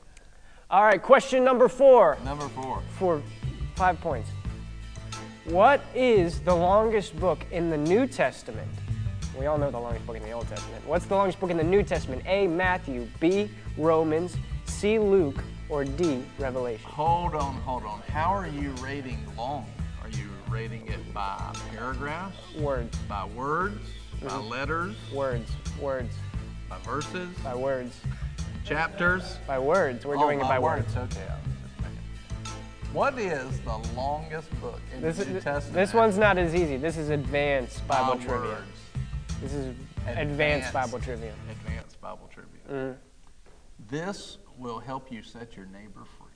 All 0.69 0.83
right. 0.83 1.01
Question 1.01 1.43
number 1.43 1.67
four 1.67 2.17
Number 2.25 2.47
four. 2.49 2.81
for 2.97 3.21
five 3.75 3.99
points. 4.01 4.29
What 5.45 5.81
is 5.93 6.39
the 6.41 6.55
longest 6.55 7.19
book 7.19 7.39
in 7.51 7.69
the 7.69 7.77
New 7.77 8.07
Testament? 8.07 8.69
We 9.37 9.45
all 9.47 9.57
know 9.57 9.69
the 9.69 9.79
longest 9.79 10.07
book 10.07 10.15
in 10.15 10.23
the 10.23 10.31
Old 10.31 10.47
Testament. 10.47 10.85
What's 10.87 11.05
the 11.05 11.15
longest 11.15 11.39
book 11.39 11.51
in 11.51 11.57
the 11.57 11.63
New 11.63 11.83
Testament? 11.83 12.23
A. 12.25 12.47
Matthew. 12.47 13.07
B. 13.19 13.49
Romans. 13.77 14.37
C. 14.75 14.99
Luke. 14.99 15.41
Or 15.69 15.83
D. 15.85 16.23
Revelation. 16.37 16.85
Hold 16.91 17.33
on, 17.33 17.55
hold 17.61 17.85
on. 17.85 18.01
How 18.11 18.31
are 18.35 18.45
you 18.47 18.71
rating 18.81 19.17
long? 19.37 19.65
Are 20.03 20.09
you 20.09 20.27
rating 20.49 20.85
it 20.87 21.11
by 21.13 21.55
paragraphs, 21.73 22.37
Words. 22.59 22.95
by 23.09 23.25
words, 23.25 23.79
by 24.21 24.27
Mm-hmm. 24.27 24.47
letters, 24.49 24.95
Words. 25.13 25.49
Words. 25.81 26.13
by 26.69 26.77
verses, 26.79 27.29
By 27.43 27.55
words. 27.55 27.95
chapters? 28.63 29.37
By 29.47 29.57
words. 29.59 30.05
We're 30.05 30.17
doing 30.17 30.39
oh, 30.41 30.45
it 30.45 30.47
by 30.49 30.59
words. 30.59 30.95
Okay, 30.95 31.05
just 31.07 31.79
making- 31.79 32.93
What 32.93 33.17
is 33.17 33.59
the 33.61 33.77
longest 33.95 34.49
book 34.61 34.81
in 34.93 35.01
This, 35.01 35.17
the 35.17 35.25
New 35.25 35.37
is, 35.37 35.43
Testament? 35.43 35.73
this 35.73 35.93
one's 35.95 36.17
not 36.19 36.37
as 36.37 36.53
easy. 36.53 36.77
This 36.77 36.97
is 36.97 37.09
advanced 37.09 37.87
by 37.87 37.95
Bible 38.01 38.15
trivia. 38.21 38.39
words. 38.51 38.67
This 39.41 39.53
is 39.53 39.65
advanced, 40.05 40.19
Advanced. 40.21 40.73
Bible 40.73 40.99
trivia. 40.99 41.33
Advanced 41.49 41.99
Bible 42.01 42.29
trivia. 42.31 42.59
Mm-hmm. 42.71 42.99
This 43.89 44.37
will 44.57 44.79
help 44.79 45.11
you 45.11 45.21
set 45.23 45.55
your 45.55 45.65
neighbor 45.67 46.03
free. 46.17 46.27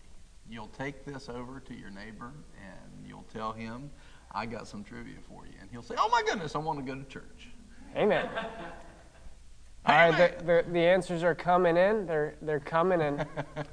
You'll 0.49 0.67
take 0.67 1.05
this 1.05 1.29
over 1.29 1.59
to 1.59 1.73
your 1.73 1.91
neighbor 1.91 2.33
and 2.57 3.07
you'll 3.07 3.25
tell 3.31 3.51
him, 3.51 3.91
I 4.31 4.45
got 4.45 4.67
some 4.67 4.83
trivia 4.83 5.17
for 5.27 5.45
you. 5.45 5.53
And 5.61 5.69
he'll 5.71 5.83
say, 5.83 5.95
Oh 5.97 6.09
my 6.09 6.23
goodness, 6.23 6.55
I 6.55 6.59
want 6.59 6.79
to 6.79 6.85
go 6.85 6.99
to 6.99 7.07
church. 7.07 7.49
Amen. 7.95 8.29
All 9.85 9.95
right, 9.95 10.11
the, 10.11 10.43
the, 10.43 10.71
the 10.71 10.79
answers 10.79 11.23
are 11.23 11.33
coming 11.33 11.77
in. 11.77 12.05
They're, 12.05 12.35
they're 12.41 12.59
coming 12.59 12.99
in. 12.99 13.25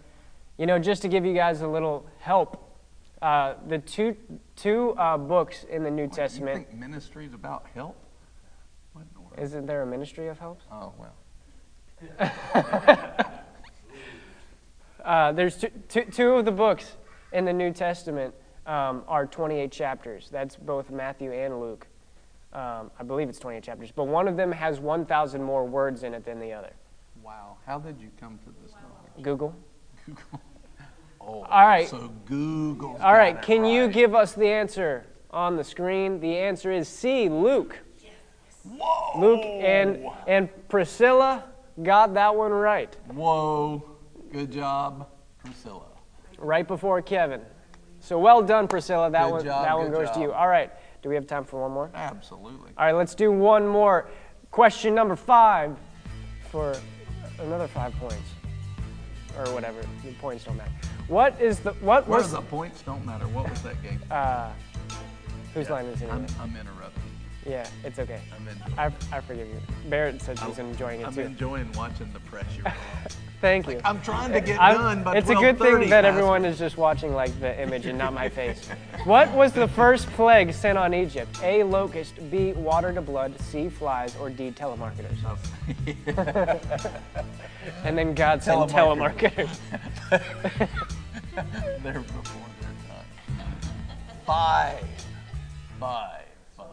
you 0.59 0.67
know, 0.67 0.79
just 0.79 1.03
to 1.03 1.09
give 1.09 1.27
you 1.27 1.35
guys 1.35 1.63
a 1.63 1.69
little 1.69 2.07
help, 2.21 2.79
uh, 3.23 3.55
the 3.67 3.79
two, 3.79 4.17
two 4.55 4.95
uh, 4.99 5.19
books 5.19 5.65
in 5.65 5.83
the 5.83 5.91
New 5.91 6.05
You 6.05 6.09
Testament, 6.09 6.69
think 6.69 6.79
ministry 6.79 7.27
is 7.27 7.35
about 7.35 7.67
help? 7.75 7.97
What 8.93 9.03
in 9.03 9.09
the 9.15 9.21
world? 9.21 9.35
isn't 9.39 9.67
there 9.67 9.83
a 9.83 9.87
ministry 9.87 10.29
of 10.29 10.39
help? 10.39 10.61
oh, 10.71 10.93
well. 10.99 11.15
Uh, 15.07 15.31
there's 15.31 15.57
two, 15.57 15.71
two, 15.89 16.05
two 16.05 16.31
of 16.33 16.45
the 16.45 16.51
books 16.51 16.97
in 17.33 17.45
the 17.45 17.53
New 17.53 17.73
Testament 17.73 18.35
um, 18.67 19.05
are 19.07 19.25
28 19.25 19.71
chapters. 19.71 20.29
That's 20.33 20.57
both 20.57 20.91
Matthew 20.91 21.33
and 21.33 21.61
Luke. 21.61 21.87
Um, 22.53 22.91
I 22.99 23.05
believe 23.05 23.29
it's 23.29 23.39
28 23.39 23.63
chapters, 23.63 23.93
but 23.95 24.09
one 24.09 24.27
of 24.27 24.37
them 24.37 24.51
has 24.51 24.81
1,000 24.81 25.41
more 25.41 25.65
words 25.65 26.03
in 26.03 26.13
it 26.13 26.25
than 26.25 26.41
the 26.41 26.53
other. 26.53 26.73
Wow. 27.23 27.57
How 27.65 27.79
did 27.79 28.01
you 28.01 28.09
come 28.21 28.41
to 28.45 28.55
this 28.63 28.73
knowledge? 28.73 29.23
Google. 29.23 29.55
Google. 30.05 30.23
Oh, 31.29 31.43
All 31.43 31.67
right. 31.67 31.89
So 31.89 32.13
Google. 32.27 32.97
All 33.03 33.15
right, 33.15 33.43
can 33.43 33.65
you 33.65 33.89
give 33.89 34.15
us 34.15 34.35
the 34.35 34.47
answer 34.47 35.05
on 35.33 35.57
the 35.57 35.65
screen? 35.65 36.21
The 36.21 36.37
answer 36.37 36.71
is 36.71 36.87
C, 36.87 37.29
Luke. 37.29 37.77
Yes. 38.01 38.13
Whoa. 38.63 39.21
Luke 39.21 39.45
and 39.45 40.07
and 40.29 40.69
Priscilla 40.69 41.43
got 41.83 42.15
that 42.15 42.37
one 42.37 42.53
right. 42.53 42.97
Whoa. 43.09 43.96
Good 44.33 44.51
job, 44.51 45.09
Priscilla. 45.45 45.87
Right 46.39 46.67
before 46.67 47.01
Kevin. 47.03 47.41
So 48.01 48.19
well 48.19 48.43
done, 48.43 48.69
Priscilla. 48.69 49.11
That 49.11 49.25
Good 49.25 49.33
one 49.33 49.45
job, 49.45 49.65
that 49.65 49.77
one 49.77 49.91
goes 49.91 50.11
to 50.13 50.21
you. 50.21 50.33
All 50.33 50.49
right. 50.49 50.71
Do 51.03 51.09
we 51.09 51.15
have 51.15 51.27
time 51.27 51.45
for 51.45 51.63
one 51.63 51.73
more? 51.73 51.91
Absolutely. 51.95 52.71
All 52.77 52.87
right, 52.87 52.95
let's 52.95 53.15
do 53.15 53.31
one 53.31 53.67
more. 53.67 54.09
Question 54.51 54.95
number 54.95 55.17
five 55.17 55.77
for 56.51 56.75
another 57.39 57.69
five 57.69 57.95
points. 57.97 58.17
Or 59.39 59.45
whatever. 59.53 59.81
The 60.05 60.13
points 60.15 60.45
don't 60.45 60.57
matter. 60.57 60.71
What 61.09 61.41
is 61.41 61.61
the 61.61 61.73
what 61.75 62.09
Where 62.09 62.19
was 62.21 62.33
the 62.33 62.41
points 62.41 62.83
don't 62.83 63.05
matter. 63.05 63.29
What 63.29 63.49
was 63.51 63.63
that 63.63 63.81
game? 63.83 64.01
uh 64.11 64.51
whose 65.55 65.71
line 65.71 65.87
is 65.87 66.03
it? 66.03 66.11
I'm. 66.11 66.27
I'm 66.41 66.57
interrupting. 66.57 67.03
Yeah, 67.47 67.69
it's 67.85 67.99
okay. 67.99 68.21
I'm 68.35 68.49
enjoying. 68.49 68.79
I, 68.79 69.17
I 69.17 69.21
forgive 69.21 69.49
you. 69.49 69.61
Barrett 69.89 70.21
said 70.21 70.39
she's 70.39 70.59
enjoying 70.59 71.01
it 71.01 71.07
I'm 71.07 71.15
too. 71.15 71.21
enjoying 71.21 71.71
watching 71.73 72.13
the 72.13 72.21
pressure. 72.21 72.63
Thank 73.41 73.69
you. 73.69 73.81
I'm 73.85 74.01
trying 74.01 74.33
to 74.33 74.41
get 74.41 74.61
I'm- 74.61 74.77
done, 74.77 75.03
but 75.05 75.17
it's 75.17 75.31
a 75.31 75.35
good 75.35 75.59
thing 75.59 75.91
that 75.91 76.05
everyone 76.05 76.45
is 76.45 76.59
just 76.59 76.77
watching 76.77 77.15
like 77.15 77.39
the 77.41 77.61
image 77.61 77.87
and 77.87 77.99
not 77.99 78.13
my 78.13 78.29
face. 78.29 78.69
What 79.05 79.31
was 79.33 79.53
the 79.53 79.69
first 79.69 80.07
plague 80.13 80.53
sent 80.53 80.79
on 80.79 80.95
Egypt? 80.95 81.39
A. 81.43 81.63
Locust, 81.63 82.15
B. 82.31 82.53
Water 82.53 82.93
to 82.93 83.03
blood, 83.03 83.39
C. 83.41 83.69
Flies, 83.69 84.17
or 84.17 84.31
D. 84.31 84.51
Telemarketers. 84.51 85.19
And 87.85 87.99
then 87.99 88.15
God 88.15 88.43
sent 88.43 88.71
telemarketers. 88.71 89.59
Telemarketers. 90.11 90.69
They're 91.83 92.01
before 92.01 92.47
their 92.61 92.71
time. 92.87 93.07
Five. 94.25 94.85
Five. 95.81 96.25
Five. 96.57 96.67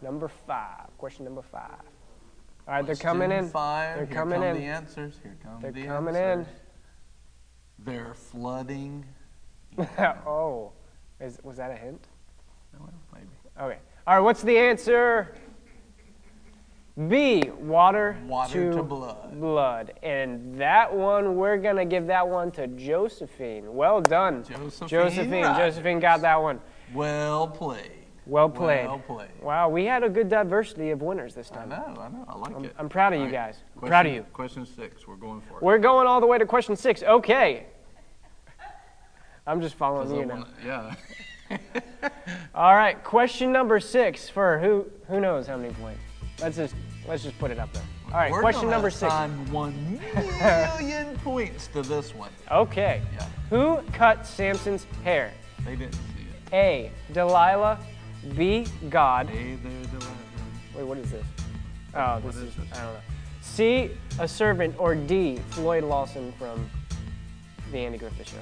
number 0.00 0.28
five. 0.46 0.86
Question 0.98 1.24
number 1.24 1.42
five. 1.42 1.82
All 2.68 2.74
right, 2.74 2.86
they're 2.86 2.94
coming 2.94 3.32
in. 3.32 3.50
They're 3.50 3.96
Here 3.96 4.06
coming 4.06 4.40
come 4.40 4.48
in. 4.48 4.56
the 4.56 4.62
answers. 4.64 5.14
Here 5.22 5.36
come 5.42 5.60
They're 5.60 5.72
the 5.72 5.84
coming 5.84 6.14
answers. 6.14 6.46
They're 7.78 8.14
flooding. 8.14 9.04
oh, 10.26 10.72
is, 11.20 11.38
was 11.42 11.56
that 11.56 11.70
a 11.72 11.74
hint? 11.74 12.06
Well, 12.78 12.92
maybe. 13.12 13.26
Okay. 13.60 13.78
All 14.06 14.14
right, 14.16 14.20
what's 14.20 14.42
the 14.42 14.56
answer? 14.56 15.34
B, 17.08 17.42
water, 17.58 18.18
Water 18.26 18.72
to 18.74 18.82
blood. 18.82 19.40
blood. 19.40 19.92
And 20.02 20.54
that 20.60 20.94
one, 20.94 21.36
we're 21.36 21.56
going 21.56 21.76
to 21.76 21.86
give 21.86 22.06
that 22.08 22.28
one 22.28 22.50
to 22.52 22.66
Josephine. 22.66 23.72
Well 23.74 24.02
done. 24.02 24.44
Josephine, 24.44 24.88
Josephine. 24.88 25.42
Josephine 25.42 26.00
got 26.00 26.20
that 26.20 26.40
one. 26.40 26.60
Well 26.92 27.48
played. 27.48 28.01
Well 28.26 28.48
played. 28.48 28.86
Well 28.86 28.98
played. 29.00 29.30
Wow, 29.40 29.68
we 29.68 29.84
had 29.84 30.02
a 30.04 30.08
good 30.08 30.28
diversity 30.28 30.90
of 30.90 31.02
winners 31.02 31.34
this 31.34 31.50
time. 31.50 31.72
I 31.72 31.76
know, 31.76 32.00
I 32.00 32.08
know. 32.08 32.24
I 32.28 32.36
like 32.38 32.54
I'm, 32.54 32.64
it. 32.66 32.74
I'm 32.78 32.88
proud 32.88 33.12
of 33.12 33.18
you 33.18 33.26
All 33.26 33.32
right. 33.32 33.34
guys. 33.34 33.56
Question, 33.74 33.88
proud 33.88 34.06
of 34.06 34.12
you. 34.12 34.22
Question 34.32 34.66
six. 34.66 35.06
We're 35.08 35.16
going 35.16 35.40
for 35.40 35.56
it. 35.56 35.62
We're 35.62 35.78
going 35.78 36.06
all 36.06 36.20
the 36.20 36.26
way 36.26 36.38
to 36.38 36.46
question 36.46 36.76
six. 36.76 37.02
Okay. 37.02 37.66
I'm 39.46 39.60
just 39.60 39.74
following 39.74 40.14
you 40.14 40.24
now. 40.26 40.34
wanna- 40.34 40.48
yeah. 40.64 40.94
All 42.54 42.74
right, 42.74 43.02
question 43.04 43.52
number 43.52 43.78
six 43.80 44.28
for 44.28 44.58
who 44.58 44.86
who 45.08 45.20
knows 45.20 45.46
how 45.46 45.56
many 45.56 45.74
points. 45.74 46.00
Let's 46.40 46.56
just 46.56 46.74
let's 47.08 47.24
just 47.24 47.36
put 47.38 47.50
it 47.50 47.58
up 47.58 47.72
there. 47.72 47.82
All 48.06 48.12
right, 48.18 48.30
We're 48.30 48.40
question 48.40 48.70
number 48.70 48.88
six. 48.88 49.12
assign 49.12 49.30
one 49.50 50.00
million 50.40 51.16
points 51.24 51.66
to 51.68 51.82
this 51.82 52.14
one. 52.14 52.30
Okay. 52.50 53.02
Yeah. 53.14 53.26
Who 53.50 53.78
cut 53.92 54.24
Samson's 54.26 54.86
hair? 55.02 55.32
They 55.64 55.76
didn't 55.76 55.94
see 55.94 56.00
it. 56.22 56.52
A. 56.54 56.90
Delilah. 57.12 57.78
B. 58.36 58.66
God. 58.88 59.28
Hey 59.28 59.56
there, 59.56 59.72
Delilah. 59.84 60.16
Wait, 60.76 60.84
what 60.84 60.98
is 60.98 61.10
this? 61.10 61.24
Oh, 61.94 62.20
this 62.20 62.36
is? 62.36 62.54
I 62.72 62.76
don't 62.82 62.94
know. 62.94 63.00
C. 63.40 63.90
A 64.18 64.28
servant 64.28 64.74
or 64.78 64.94
D. 64.94 65.38
Floyd 65.50 65.84
Lawson 65.84 66.32
from 66.38 66.68
the 67.72 67.78
Andy 67.78 67.98
Griffith 67.98 68.28
Show. 68.28 68.38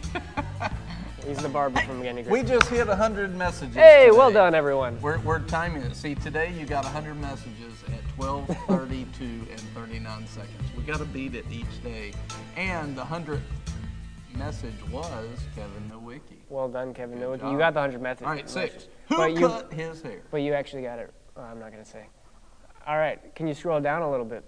He's 1.26 1.38
the 1.38 1.48
barber 1.48 1.80
from 1.82 2.00
the 2.00 2.08
Andy 2.08 2.22
Griffith. 2.22 2.48
We 2.48 2.56
just 2.56 2.68
hit 2.68 2.86
100 2.86 3.36
messages. 3.36 3.74
Hey, 3.74 4.10
well 4.10 4.32
done, 4.32 4.54
everyone. 4.54 5.00
We're, 5.00 5.18
we're 5.20 5.40
timing 5.40 5.82
it. 5.82 5.94
See, 5.94 6.14
today 6.14 6.52
you 6.52 6.66
got 6.66 6.84
100 6.84 7.14
messages 7.20 7.74
at 7.88 8.02
12:32 8.18 9.20
and 9.50 9.60
39 9.74 10.26
seconds. 10.26 10.76
We 10.76 10.82
got 10.82 10.98
to 10.98 11.04
beat 11.04 11.34
it 11.34 11.44
each 11.50 11.82
day. 11.82 12.12
And 12.56 12.96
the 12.96 13.02
100th 13.02 13.40
message 14.36 14.74
was 14.90 15.28
Kevin 15.54 15.90
Nowicki. 15.90 16.41
Well 16.52 16.68
done, 16.68 16.92
Kevin. 16.92 17.18
Good 17.18 17.24
No, 17.24 17.36
job. 17.36 17.50
you 17.52 17.58
got 17.58 17.72
the 17.72 17.80
hundred 17.80 18.02
method. 18.02 18.26
All 18.26 18.32
right, 18.34 18.48
six. 18.48 18.86
Who 19.08 19.16
But 19.16 19.32
you, 19.32 19.48
cut 19.48 19.72
his 19.72 20.02
hair? 20.02 20.20
but 20.30 20.42
you 20.42 20.52
actually 20.52 20.82
got 20.82 20.98
it. 20.98 21.10
Oh, 21.34 21.40
I'm 21.40 21.58
not 21.58 21.70
gonna 21.72 21.82
say. 21.84 22.04
All 22.86 22.98
right, 22.98 23.34
can 23.34 23.48
you 23.48 23.54
scroll 23.54 23.80
down 23.80 24.02
a 24.02 24.10
little 24.10 24.26
bit? 24.26 24.44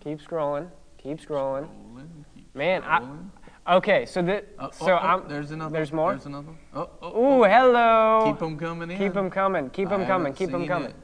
Keep 0.00 0.22
scrolling. 0.22 0.70
Keep 0.96 1.20
scrolling. 1.20 1.68
Rolling, 1.68 2.24
keep 2.34 2.54
Man, 2.54 2.82
I- 2.84 3.00
rolling. 3.00 3.30
Okay, 3.66 4.06
so 4.06 4.22
that 4.22 4.46
Uh, 4.58 4.70
so 4.70 4.92
oh, 4.92 4.92
oh, 4.92 4.96
I'm 4.96 5.28
there's 5.28 5.50
another. 5.50 5.72
There's 5.72 5.92
more. 5.92 6.12
There's 6.12 6.26
another. 6.26 6.48
Oh, 6.74 6.88
oh, 7.02 7.12
oh. 7.14 7.40
Ooh, 7.40 7.44
hello. 7.44 8.22
Keep 8.26 8.38
them 8.38 8.58
coming 8.58 8.90
in. 8.90 8.98
Keep 8.98 9.16
'em 9.16 9.30
coming. 9.30 9.68
Keep 9.70 9.88
I 9.88 9.90
coming. 9.90 10.06
haven't 10.06 10.34
Keep 10.36 10.52
'em 10.54 10.60
seen 10.60 10.68
coming. 10.68 10.88
it. 10.90 10.96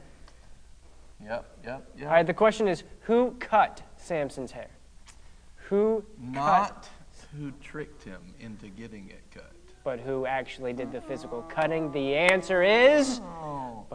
Yep, 1.23 1.45
yep, 1.63 1.89
yep. 1.95 2.07
All 2.07 2.13
right, 2.13 2.25
the 2.25 2.33
question 2.33 2.67
is, 2.67 2.83
who 3.01 3.35
cut 3.39 3.83
Samson's 3.97 4.51
hair? 4.51 4.69
Who 5.69 6.03
cut, 6.33 6.33
Not 6.33 6.89
who 7.37 7.51
tricked 7.61 8.03
him 8.03 8.33
into 8.39 8.67
getting 8.67 9.09
it 9.09 9.23
cut. 9.33 9.53
But 9.83 9.99
who 9.99 10.25
actually 10.25 10.73
did 10.73 10.91
the 10.91 11.01
physical 11.01 11.41
cutting? 11.43 11.91
The 11.91 12.15
answer 12.15 12.61
is. 12.61 13.19
Oh. 13.19 13.85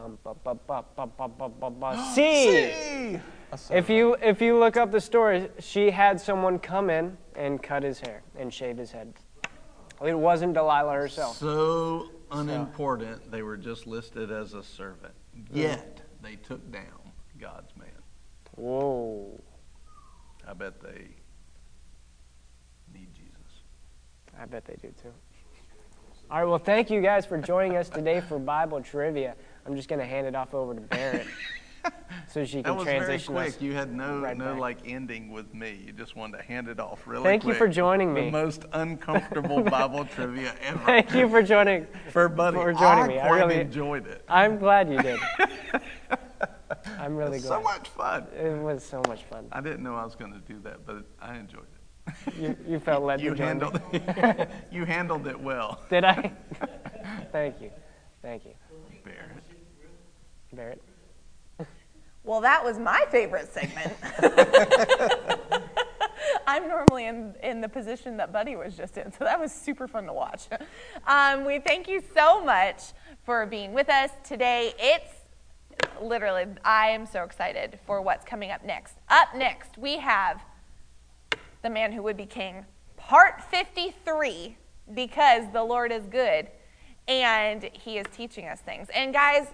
C. 2.14 2.72
C. 2.72 3.20
If 3.70 3.88
you 3.88 4.16
if 4.20 4.42
you 4.42 4.58
look 4.58 4.76
up 4.76 4.90
the 4.90 5.00
story, 5.00 5.48
she 5.60 5.90
had 5.92 6.20
someone 6.20 6.58
come 6.58 6.90
in 6.90 7.16
and 7.36 7.62
cut 7.62 7.84
his 7.84 8.00
hair 8.00 8.22
and 8.36 8.52
shave 8.52 8.76
his 8.76 8.90
head. 8.90 9.14
It 10.04 10.18
wasn't 10.18 10.54
Delilah 10.54 10.92
herself. 10.92 11.36
So 11.36 12.10
unimportant, 12.32 13.22
so. 13.24 13.30
they 13.30 13.42
were 13.42 13.56
just 13.56 13.86
listed 13.86 14.32
as 14.32 14.54
a 14.54 14.64
servant. 14.64 15.14
Hmm. 15.52 15.58
Yet 15.58 16.02
they 16.22 16.34
took 16.34 16.70
down 16.72 17.12
God's 17.40 17.74
man. 17.76 17.88
Whoa. 18.56 19.40
I 20.46 20.52
bet 20.52 20.80
they 20.80 21.06
I 24.40 24.44
bet 24.46 24.64
they 24.64 24.76
do 24.80 24.92
too. 25.02 25.12
All 26.30 26.38
right, 26.40 26.44
well, 26.48 26.58
thank 26.58 26.90
you 26.90 27.00
guys 27.00 27.24
for 27.24 27.38
joining 27.38 27.76
us 27.76 27.88
today 27.88 28.20
for 28.20 28.38
Bible 28.38 28.80
trivia. 28.80 29.36
I'm 29.64 29.76
just 29.76 29.88
going 29.88 30.00
to 30.00 30.04
hand 30.04 30.26
it 30.26 30.34
off 30.34 30.54
over 30.54 30.74
to 30.74 30.80
Barrett 30.80 31.26
so 32.28 32.44
she 32.44 32.64
can 32.64 32.74
transition. 32.80 33.32
That 33.32 33.40
was 33.44 33.46
very 33.46 33.50
quick. 33.50 33.62
You 33.62 33.74
had 33.74 33.94
no 33.94 34.18
right 34.18 34.36
no 34.36 34.52
back. 34.52 34.60
like 34.60 34.78
ending 34.86 35.30
with 35.30 35.54
me. 35.54 35.80
You 35.86 35.92
just 35.92 36.16
wanted 36.16 36.38
to 36.38 36.42
hand 36.42 36.66
it 36.66 36.80
off 36.80 37.06
really 37.06 37.22
Thank 37.22 37.44
you 37.44 37.54
for 37.54 37.68
joining 37.68 38.12
me. 38.12 38.26
The 38.26 38.30
most 38.32 38.64
uncomfortable 38.72 39.62
Bible 39.70 40.04
trivia 40.04 40.54
ever. 40.62 40.84
Thank 40.84 41.14
you 41.14 41.28
for 41.28 41.42
joining. 41.44 41.86
for 42.10 42.28
buddy. 42.28 42.56
for 42.56 42.72
joining 42.72 43.04
I 43.04 43.08
me. 43.08 43.18
I 43.20 43.28
really- 43.28 43.60
enjoyed 43.60 44.06
it. 44.08 44.24
I'm 44.28 44.58
glad 44.58 44.90
you 44.90 44.98
did. 44.98 45.20
I'm 46.98 47.16
really 47.16 47.38
glad. 47.38 47.48
So 47.48 47.60
much 47.60 47.88
fun. 47.90 48.26
It 48.36 48.60
was 48.60 48.84
so 48.84 49.00
much 49.06 49.22
fun. 49.24 49.46
I 49.52 49.60
didn't 49.60 49.84
know 49.84 49.94
I 49.94 50.04
was 50.04 50.16
going 50.16 50.32
to 50.32 50.40
do 50.40 50.58
that, 50.64 50.84
but 50.84 51.04
I 51.20 51.36
enjoyed 51.36 51.62
it. 51.62 51.75
You, 52.38 52.56
you 52.68 52.80
felt 52.80 53.02
led 53.04 53.20
You 53.20 53.30
to 53.30 53.36
join 53.36 53.58
me. 53.58 53.64
handled 53.66 53.80
you 54.72 54.84
handled 54.84 55.26
it 55.26 55.38
well, 55.38 55.80
Did 55.90 56.04
I? 56.04 56.32
Thank 57.32 57.60
you. 57.60 57.70
Thank 58.22 58.44
you. 58.44 58.52
Barrett. 59.04 59.42
Barrett. 60.52 60.82
Well, 62.24 62.40
that 62.40 62.64
was 62.64 62.78
my 62.78 63.04
favorite 63.10 63.52
segment. 63.52 63.92
I'm 66.46 66.68
normally 66.68 67.06
in, 67.06 67.34
in 67.42 67.60
the 67.60 67.68
position 67.68 68.16
that 68.16 68.32
Buddy 68.32 68.56
was 68.56 68.76
just 68.76 68.96
in, 68.98 69.12
so 69.12 69.24
that 69.24 69.38
was 69.38 69.52
super 69.52 69.86
fun 69.86 70.06
to 70.06 70.12
watch. 70.12 70.48
Um, 71.06 71.44
we 71.44 71.58
thank 71.60 71.88
you 71.88 72.02
so 72.14 72.42
much 72.44 72.82
for 73.24 73.46
being 73.46 73.72
with 73.72 73.88
us 73.88 74.10
today. 74.24 74.72
It's 74.78 75.10
literally, 76.00 76.46
I 76.64 76.88
am 76.88 77.06
so 77.06 77.22
excited 77.22 77.78
for 77.86 78.00
what's 78.02 78.24
coming 78.24 78.50
up 78.50 78.64
next. 78.64 78.96
Up 79.08 79.28
next, 79.36 79.78
we 79.78 79.98
have 79.98 80.40
The 81.66 81.70
Man 81.70 81.90
Who 81.90 82.00
Would 82.04 82.16
Be 82.16 82.26
King, 82.26 82.64
part 82.96 83.42
53, 83.42 84.56
because 84.94 85.52
the 85.52 85.64
Lord 85.64 85.90
is 85.90 86.06
good 86.06 86.46
and 87.08 87.68
he 87.72 87.98
is 87.98 88.06
teaching 88.12 88.46
us 88.46 88.60
things. 88.60 88.86
And 88.94 89.12
guys, 89.12 89.48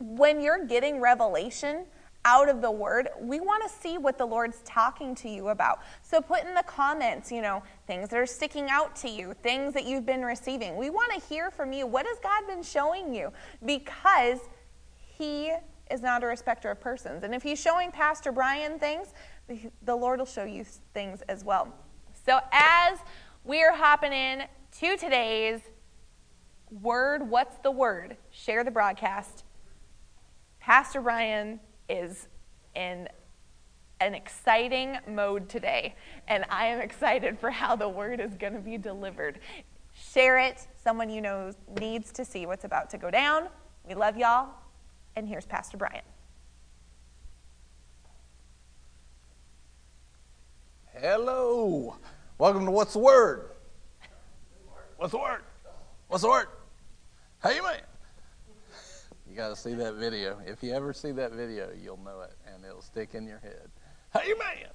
when 0.00 0.40
you're 0.40 0.64
getting 0.64 1.02
revelation 1.02 1.84
out 2.24 2.48
of 2.48 2.62
the 2.62 2.70
word, 2.70 3.10
we 3.20 3.40
want 3.40 3.62
to 3.62 3.68
see 3.68 3.98
what 3.98 4.16
the 4.16 4.24
Lord's 4.24 4.62
talking 4.64 5.14
to 5.16 5.28
you 5.28 5.48
about. 5.48 5.80
So 6.00 6.22
put 6.22 6.46
in 6.46 6.54
the 6.54 6.62
comments, 6.62 7.30
you 7.30 7.42
know, 7.42 7.62
things 7.86 8.08
that 8.08 8.18
are 8.18 8.24
sticking 8.24 8.70
out 8.70 8.96
to 8.96 9.10
you, 9.10 9.34
things 9.42 9.74
that 9.74 9.84
you've 9.84 10.06
been 10.06 10.24
receiving. 10.24 10.76
We 10.76 10.88
want 10.88 11.12
to 11.12 11.28
hear 11.28 11.50
from 11.50 11.74
you. 11.74 11.86
What 11.86 12.06
has 12.06 12.16
God 12.22 12.46
been 12.46 12.62
showing 12.62 13.14
you? 13.14 13.34
Because 13.66 14.38
he 14.96 15.52
is 15.90 16.00
not 16.00 16.24
a 16.24 16.26
respecter 16.26 16.70
of 16.70 16.80
persons. 16.80 17.22
And 17.22 17.34
if 17.34 17.42
he's 17.42 17.60
showing 17.60 17.90
Pastor 17.90 18.32
Brian 18.32 18.78
things, 18.78 19.08
the- 19.48 19.96
Lord 19.96 20.18
will 20.18 20.26
show 20.26 20.44
you 20.44 20.64
things 20.92 21.22
as 21.28 21.44
well. 21.44 21.72
So 22.26 22.40
as 22.52 22.98
we're 23.44 23.74
hopping 23.74 24.12
in 24.12 24.44
to 24.80 24.96
today's 24.96 25.60
word, 26.70 27.28
what's 27.28 27.56
the 27.58 27.70
word? 27.70 28.16
Share 28.30 28.64
the 28.64 28.70
broadcast. 28.70 29.44
Pastor 30.58 31.00
Brian 31.00 31.60
is 31.88 32.28
in 32.74 33.08
an 34.00 34.14
exciting 34.14 34.98
mode 35.06 35.48
today, 35.48 35.94
and 36.26 36.44
I 36.48 36.66
am 36.66 36.80
excited 36.80 37.38
for 37.38 37.50
how 37.50 37.76
the 37.76 37.88
word 37.88 38.20
is 38.20 38.34
going 38.34 38.54
to 38.54 38.60
be 38.60 38.78
delivered. 38.78 39.40
Share 39.92 40.38
it. 40.38 40.66
Someone 40.82 41.08
you 41.10 41.20
know 41.20 41.52
needs 41.78 42.12
to 42.12 42.24
see 42.24 42.46
what's 42.46 42.64
about 42.64 42.90
to 42.90 42.98
go 42.98 43.10
down. 43.10 43.48
We 43.86 43.94
love 43.94 44.16
y'all, 44.16 44.48
and 45.16 45.28
here's 45.28 45.46
Pastor 45.46 45.76
Brian. 45.76 46.02
Hello. 51.00 51.96
Welcome 52.38 52.66
to 52.66 52.70
What's 52.70 52.92
the 52.92 53.00
Word? 53.00 53.50
What's 54.96 55.10
the 55.10 55.18
Word? 55.18 55.42
What's 56.06 56.22
the 56.22 56.28
Word? 56.28 56.46
Hey, 57.42 57.58
man. 57.60 57.80
You 59.28 59.34
got 59.34 59.48
to 59.48 59.56
see 59.56 59.74
that 59.74 59.94
video. 59.94 60.38
If 60.46 60.62
you 60.62 60.72
ever 60.72 60.92
see 60.92 61.10
that 61.10 61.32
video, 61.32 61.70
you'll 61.82 61.98
know 62.04 62.20
it 62.20 62.36
and 62.46 62.64
it'll 62.64 62.80
stick 62.80 63.14
in 63.14 63.26
your 63.26 63.40
head. 63.40 63.70
Hey, 64.12 64.34
man. 64.38 64.70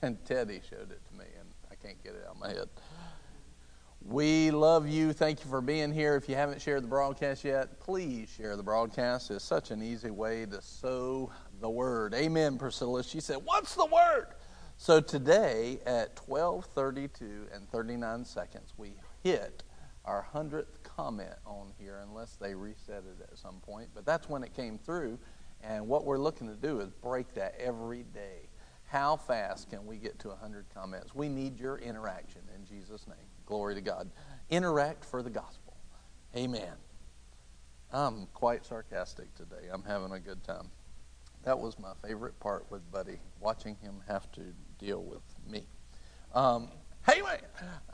And 0.00 0.24
Teddy 0.24 0.62
showed 0.70 0.90
it 0.90 1.02
to 1.08 1.18
me, 1.18 1.26
and 1.38 1.48
I 1.70 1.74
can't 1.74 2.02
get 2.02 2.14
it 2.14 2.22
out 2.26 2.36
of 2.36 2.40
my 2.40 2.48
head. 2.48 2.68
We 4.00 4.50
love 4.50 4.88
you. 4.88 5.12
Thank 5.12 5.44
you 5.44 5.50
for 5.50 5.60
being 5.60 5.92
here. 5.92 6.16
If 6.16 6.30
you 6.30 6.34
haven't 6.34 6.62
shared 6.62 6.82
the 6.82 6.88
broadcast 6.88 7.44
yet, 7.44 7.78
please 7.78 8.30
share 8.30 8.56
the 8.56 8.62
broadcast. 8.62 9.30
It's 9.30 9.44
such 9.44 9.70
an 9.70 9.82
easy 9.82 10.10
way 10.10 10.46
to 10.46 10.62
sow 10.62 11.30
the 11.60 11.68
word. 11.68 12.14
Amen, 12.14 12.56
Priscilla. 12.56 13.04
She 13.04 13.20
said, 13.20 13.38
What's 13.44 13.74
the 13.74 13.84
word? 13.86 14.28
So 14.80 15.00
today 15.00 15.80
at 15.86 16.14
12:32 16.14 17.48
and 17.52 17.68
39 17.68 18.24
seconds, 18.24 18.72
we 18.76 18.94
hit 19.24 19.64
our 20.04 20.22
hundredth 20.22 20.84
comment 20.84 21.34
on 21.44 21.72
here, 21.80 21.98
unless 21.98 22.36
they 22.36 22.54
reset 22.54 23.02
it 23.02 23.20
at 23.20 23.36
some 23.36 23.58
point. 23.60 23.88
But 23.92 24.06
that's 24.06 24.28
when 24.28 24.44
it 24.44 24.54
came 24.54 24.78
through, 24.78 25.18
and 25.62 25.88
what 25.88 26.04
we're 26.04 26.18
looking 26.18 26.46
to 26.46 26.54
do 26.54 26.78
is 26.78 26.92
break 26.92 27.34
that 27.34 27.56
every 27.58 28.04
day. 28.04 28.48
How 28.84 29.16
fast 29.16 29.68
can 29.68 29.84
we 29.84 29.96
get 29.96 30.20
to 30.20 30.28
100 30.28 30.66
comments? 30.72 31.12
We 31.12 31.28
need 31.28 31.58
your 31.58 31.78
interaction 31.78 32.42
in 32.54 32.64
Jesus' 32.64 33.08
name. 33.08 33.16
Glory 33.46 33.74
to 33.74 33.80
God. 33.80 34.08
Interact 34.48 35.04
for 35.04 35.24
the 35.24 35.30
gospel. 35.30 35.76
Amen. 36.36 36.72
I'm 37.92 38.26
quite 38.32 38.64
sarcastic 38.64 39.34
today. 39.34 39.68
I'm 39.72 39.82
having 39.82 40.12
a 40.12 40.20
good 40.20 40.44
time. 40.44 40.70
That 41.48 41.58
was 41.58 41.78
my 41.78 41.92
favorite 42.06 42.38
part 42.40 42.70
with 42.70 42.82
Buddy, 42.92 43.16
watching 43.40 43.74
him 43.76 44.02
have 44.06 44.30
to 44.32 44.42
deal 44.78 45.02
with 45.02 45.22
me. 45.50 45.64
Um, 46.34 46.68
hey, 47.06 47.22
man. 47.22 47.38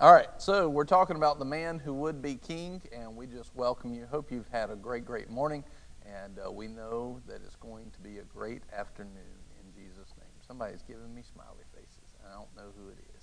All 0.01 0.13
right, 0.13 0.27
so 0.39 0.69
we're 0.69 0.83
talking 0.83 1.15
about 1.15 1.39
the 1.39 1.45
man 1.45 1.79
who 1.79 1.95
would 1.95 2.21
be 2.21 2.35
king, 2.35 2.83
and 2.93 3.15
we 3.15 3.29
just 3.29 3.55
welcome 3.55 3.95
you. 3.95 4.07
Hope 4.11 4.33
you've 4.33 4.49
had 4.49 4.71
a 4.71 4.75
great, 4.75 5.05
great 5.05 5.31
morning, 5.31 5.63
and 6.05 6.41
uh, 6.45 6.51
we 6.51 6.67
know 6.67 7.21
that 7.29 7.43
it's 7.47 7.55
going 7.55 7.93
to 7.93 8.01
be 8.01 8.19
a 8.19 8.25
great 8.25 8.63
afternoon 8.77 9.39
in 9.61 9.73
Jesus' 9.73 10.13
name. 10.19 10.27
Somebody's 10.45 10.83
giving 10.83 11.15
me 11.15 11.23
smiley 11.23 11.63
faces. 11.73 12.17
I 12.29 12.33
don't 12.35 12.57
know 12.57 12.73
who 12.77 12.89
it 12.89 12.99
is. 13.15 13.23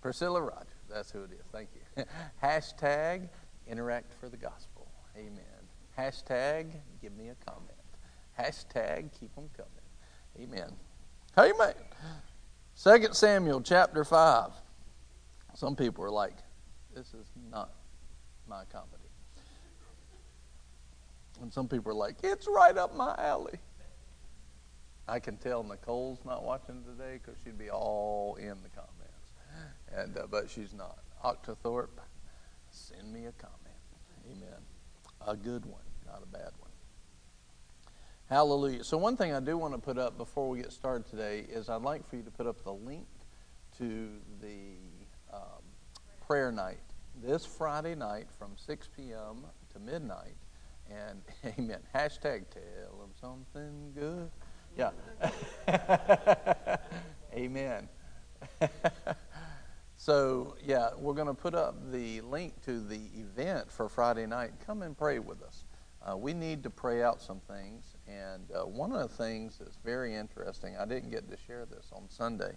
Priscilla 0.00 0.40
Rogers, 0.40 0.84
that's 0.88 1.10
who 1.10 1.24
it 1.24 1.32
is. 1.32 1.46
Thank 1.50 1.70
you. 1.74 2.04
Hashtag 2.40 3.28
interact 3.66 4.12
for 4.20 4.28
the 4.28 4.36
gospel. 4.36 4.86
Amen. 5.16 5.66
Hashtag 5.98 6.70
give 7.02 7.16
me 7.16 7.30
a 7.30 7.50
comment. 7.50 7.73
Hashtag 8.38 9.10
keep 9.18 9.34
them 9.34 9.48
coming. 9.56 9.70
Amen. 10.40 10.72
Amen. 11.38 11.74
Second 12.74 13.14
Samuel 13.14 13.60
chapter 13.60 14.04
5. 14.04 14.50
Some 15.54 15.76
people 15.76 16.04
are 16.04 16.10
like, 16.10 16.34
this 16.94 17.14
is 17.14 17.26
not 17.50 17.70
my 18.48 18.64
comedy. 18.72 18.90
And 21.40 21.52
some 21.52 21.68
people 21.68 21.92
are 21.92 21.96
like, 21.96 22.16
it's 22.22 22.46
right 22.48 22.76
up 22.76 22.96
my 22.96 23.14
alley. 23.18 23.58
I 25.06 25.18
can 25.18 25.36
tell 25.36 25.62
Nicole's 25.62 26.18
not 26.24 26.44
watching 26.44 26.82
today 26.82 27.20
because 27.22 27.38
she'd 27.44 27.58
be 27.58 27.70
all 27.70 28.36
in 28.36 28.56
the 28.62 28.70
comments. 28.70 29.32
And, 29.94 30.16
uh, 30.16 30.26
but 30.30 30.50
she's 30.50 30.72
not. 30.72 30.98
Octothorpe, 31.24 31.88
send 32.70 33.12
me 33.12 33.26
a 33.26 33.32
comment. 33.32 33.60
Amen. 34.30 34.60
A 35.26 35.36
good 35.36 35.64
one, 35.66 35.82
not 36.06 36.22
a 36.22 36.26
bad 36.26 36.50
one. 36.58 36.63
Hallelujah. 38.34 38.82
So, 38.82 38.98
one 38.98 39.16
thing 39.16 39.32
I 39.32 39.38
do 39.38 39.56
want 39.56 39.74
to 39.74 39.78
put 39.78 39.96
up 39.96 40.18
before 40.18 40.48
we 40.48 40.58
get 40.58 40.72
started 40.72 41.08
today 41.08 41.46
is 41.48 41.68
I'd 41.68 41.82
like 41.82 42.04
for 42.10 42.16
you 42.16 42.24
to 42.24 42.32
put 42.32 42.48
up 42.48 42.64
the 42.64 42.72
link 42.72 43.06
to 43.78 44.08
the 44.40 44.74
um, 45.32 45.62
prayer 46.26 46.50
night 46.50 46.80
this 47.22 47.46
Friday 47.46 47.94
night 47.94 48.26
from 48.36 48.56
6 48.56 48.88
p.m. 48.96 49.44
to 49.72 49.78
midnight. 49.78 50.34
And 50.90 51.22
amen. 51.58 51.78
Hashtag 51.94 52.46
tell 52.50 52.98
them 52.98 53.12
something 53.20 53.92
good. 53.94 54.28
Yeah. 54.76 54.90
amen. 57.36 57.88
so, 59.96 60.56
yeah, 60.66 60.90
we're 60.98 61.14
going 61.14 61.28
to 61.28 61.34
put 61.34 61.54
up 61.54 61.92
the 61.92 62.20
link 62.22 62.60
to 62.64 62.80
the 62.80 63.02
event 63.14 63.70
for 63.70 63.88
Friday 63.88 64.26
night. 64.26 64.54
Come 64.66 64.82
and 64.82 64.98
pray 64.98 65.20
with 65.20 65.40
us. 65.40 65.66
Uh, 66.04 66.16
we 66.16 66.34
need 66.34 66.64
to 66.64 66.70
pray 66.70 67.00
out 67.00 67.22
some 67.22 67.40
things. 67.48 67.93
And 68.06 68.50
uh, 68.54 68.66
one 68.66 68.92
of 68.92 69.00
the 69.00 69.16
things 69.16 69.58
that's 69.58 69.78
very 69.84 70.14
interesting, 70.14 70.76
I 70.76 70.84
didn't 70.84 71.10
get 71.10 71.30
to 71.30 71.36
share 71.46 71.64
this 71.64 71.90
on 71.92 72.08
Sunday, 72.08 72.52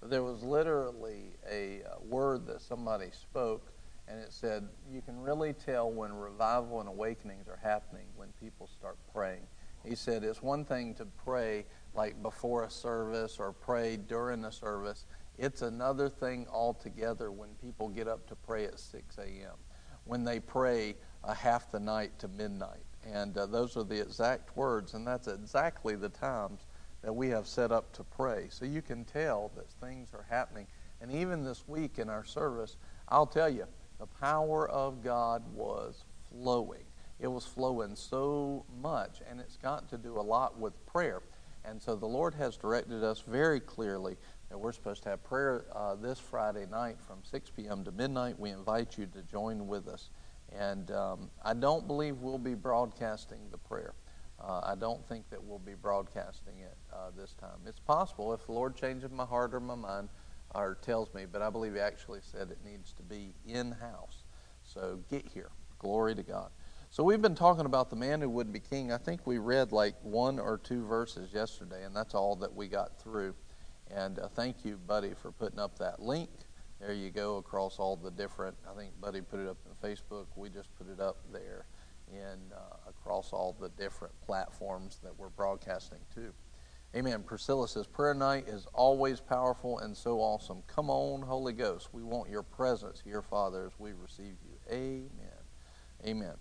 but 0.00 0.10
there 0.10 0.22
was 0.22 0.42
literally 0.42 1.36
a 1.50 1.82
uh, 1.82 1.96
word 2.04 2.46
that 2.46 2.60
somebody 2.60 3.10
spoke, 3.10 3.72
and 4.06 4.20
it 4.20 4.32
said, 4.32 4.68
You 4.90 5.02
can 5.02 5.20
really 5.20 5.52
tell 5.52 5.90
when 5.90 6.12
revival 6.12 6.80
and 6.80 6.88
awakenings 6.88 7.48
are 7.48 7.58
happening 7.62 8.06
when 8.16 8.28
people 8.40 8.68
start 8.68 8.96
praying. 9.12 9.46
He 9.84 9.96
said, 9.96 10.22
It's 10.22 10.42
one 10.42 10.64
thing 10.64 10.94
to 10.94 11.04
pray 11.04 11.66
like 11.94 12.22
before 12.22 12.64
a 12.64 12.70
service 12.70 13.38
or 13.40 13.52
pray 13.52 13.96
during 13.96 14.44
a 14.44 14.52
service. 14.52 15.06
It's 15.36 15.62
another 15.62 16.08
thing 16.08 16.46
altogether 16.52 17.32
when 17.32 17.50
people 17.60 17.88
get 17.88 18.06
up 18.06 18.28
to 18.28 18.36
pray 18.36 18.66
at 18.66 18.78
6 18.78 19.18
a.m., 19.18 19.56
when 20.04 20.24
they 20.24 20.38
pray 20.38 20.94
uh, 21.24 21.34
half 21.34 21.70
the 21.72 21.80
night 21.80 22.18
to 22.20 22.28
midnight 22.28 22.84
and 23.04 23.36
uh, 23.36 23.46
those 23.46 23.76
are 23.76 23.84
the 23.84 24.00
exact 24.00 24.56
words, 24.56 24.94
and 24.94 25.06
that's 25.06 25.28
exactly 25.28 25.96
the 25.96 26.08
times 26.08 26.66
that 27.02 27.12
we 27.12 27.28
have 27.28 27.46
set 27.46 27.72
up 27.72 27.92
to 27.94 28.04
pray. 28.04 28.46
So 28.48 28.64
you 28.64 28.82
can 28.82 29.04
tell 29.04 29.50
that 29.56 29.68
things 29.84 30.10
are 30.14 30.24
happening. 30.28 30.66
And 31.00 31.10
even 31.10 31.44
this 31.44 31.66
week 31.66 31.98
in 31.98 32.08
our 32.08 32.24
service, 32.24 32.76
I'll 33.08 33.26
tell 33.26 33.48
you, 33.48 33.66
the 33.98 34.06
power 34.06 34.68
of 34.68 35.02
God 35.02 35.42
was 35.52 36.04
flowing. 36.30 36.84
It 37.18 37.26
was 37.26 37.44
flowing 37.44 37.94
so 37.96 38.64
much, 38.80 39.20
and 39.28 39.40
it's 39.40 39.56
got 39.56 39.88
to 39.90 39.98
do 39.98 40.18
a 40.18 40.22
lot 40.22 40.58
with 40.58 40.74
prayer. 40.86 41.22
And 41.64 41.80
so 41.80 41.94
the 41.94 42.06
Lord 42.06 42.34
has 42.34 42.56
directed 42.56 43.04
us 43.04 43.20
very 43.20 43.60
clearly 43.60 44.16
that 44.48 44.58
we're 44.58 44.72
supposed 44.72 45.02
to 45.04 45.08
have 45.10 45.22
prayer 45.22 45.64
uh, 45.74 45.94
this 45.94 46.18
Friday 46.18 46.66
night 46.70 46.96
from 47.06 47.18
6 47.22 47.50
p.m. 47.50 47.84
to 47.84 47.92
midnight. 47.92 48.38
We 48.38 48.50
invite 48.50 48.98
you 48.98 49.06
to 49.06 49.22
join 49.22 49.66
with 49.66 49.88
us. 49.88 50.10
And 50.58 50.90
um, 50.90 51.30
I 51.44 51.54
don't 51.54 51.86
believe 51.86 52.18
we'll 52.18 52.38
be 52.38 52.54
broadcasting 52.54 53.40
the 53.50 53.58
prayer. 53.58 53.94
Uh, 54.40 54.60
I 54.64 54.74
don't 54.74 55.06
think 55.08 55.30
that 55.30 55.42
we'll 55.42 55.58
be 55.58 55.74
broadcasting 55.74 56.58
it 56.58 56.76
uh, 56.92 57.10
this 57.16 57.34
time. 57.34 57.60
It's 57.66 57.80
possible 57.80 58.32
if 58.34 58.46
the 58.46 58.52
Lord 58.52 58.74
changes 58.74 59.10
my 59.10 59.24
heart 59.24 59.54
or 59.54 59.60
my 59.60 59.74
mind 59.74 60.08
or 60.54 60.76
tells 60.82 61.14
me, 61.14 61.24
but 61.30 61.42
I 61.42 61.50
believe 61.50 61.74
He 61.74 61.80
actually 61.80 62.20
said 62.22 62.50
it 62.50 62.58
needs 62.64 62.92
to 62.94 63.02
be 63.02 63.34
in 63.46 63.72
house. 63.72 64.24
So 64.62 65.00
get 65.08 65.26
here. 65.32 65.50
Glory 65.78 66.14
to 66.14 66.22
God. 66.22 66.50
So 66.90 67.02
we've 67.02 67.22
been 67.22 67.34
talking 67.34 67.66
about 67.66 67.88
the 67.88 67.96
man 67.96 68.20
who 68.20 68.28
would 68.30 68.52
be 68.52 68.60
king. 68.60 68.92
I 68.92 68.98
think 68.98 69.26
we 69.26 69.38
read 69.38 69.72
like 69.72 69.94
one 70.02 70.38
or 70.38 70.58
two 70.58 70.84
verses 70.84 71.32
yesterday, 71.32 71.84
and 71.84 71.96
that's 71.96 72.14
all 72.14 72.36
that 72.36 72.54
we 72.54 72.68
got 72.68 73.00
through. 73.00 73.34
And 73.90 74.18
uh, 74.18 74.28
thank 74.28 74.64
you, 74.64 74.76
buddy, 74.76 75.12
for 75.14 75.32
putting 75.32 75.58
up 75.58 75.78
that 75.78 76.02
link 76.02 76.30
there 76.82 76.92
you 76.92 77.10
go 77.10 77.36
across 77.36 77.78
all 77.78 77.94
the 77.94 78.10
different. 78.10 78.56
I 78.68 78.76
think 78.76 79.00
Buddy 79.00 79.20
put 79.20 79.38
it 79.38 79.48
up 79.48 79.56
on 79.68 79.71
Facebook. 79.82 80.26
We 80.36 80.48
just 80.48 80.74
put 80.76 80.88
it 80.88 81.00
up 81.00 81.18
there, 81.32 81.66
and 82.12 82.52
uh, 82.52 82.88
across 82.88 83.32
all 83.32 83.56
the 83.58 83.68
different 83.70 84.14
platforms 84.24 85.00
that 85.02 85.18
we're 85.18 85.30
broadcasting 85.30 86.00
to. 86.14 86.32
Amen. 86.94 87.22
Priscilla 87.22 87.66
says, 87.66 87.86
Prayer 87.86 88.12
night 88.12 88.48
is 88.48 88.66
always 88.74 89.18
powerful 89.18 89.78
and 89.78 89.96
so 89.96 90.20
awesome. 90.20 90.62
Come 90.66 90.90
on, 90.90 91.22
Holy 91.22 91.54
Ghost. 91.54 91.88
We 91.92 92.02
want 92.02 92.28
your 92.28 92.42
presence 92.42 93.00
here, 93.02 93.22
Father, 93.22 93.64
as 93.64 93.72
we 93.78 93.92
receive 93.94 94.36
you. 94.44 94.58
Amen. 94.70 95.08
Amen. 96.06 96.34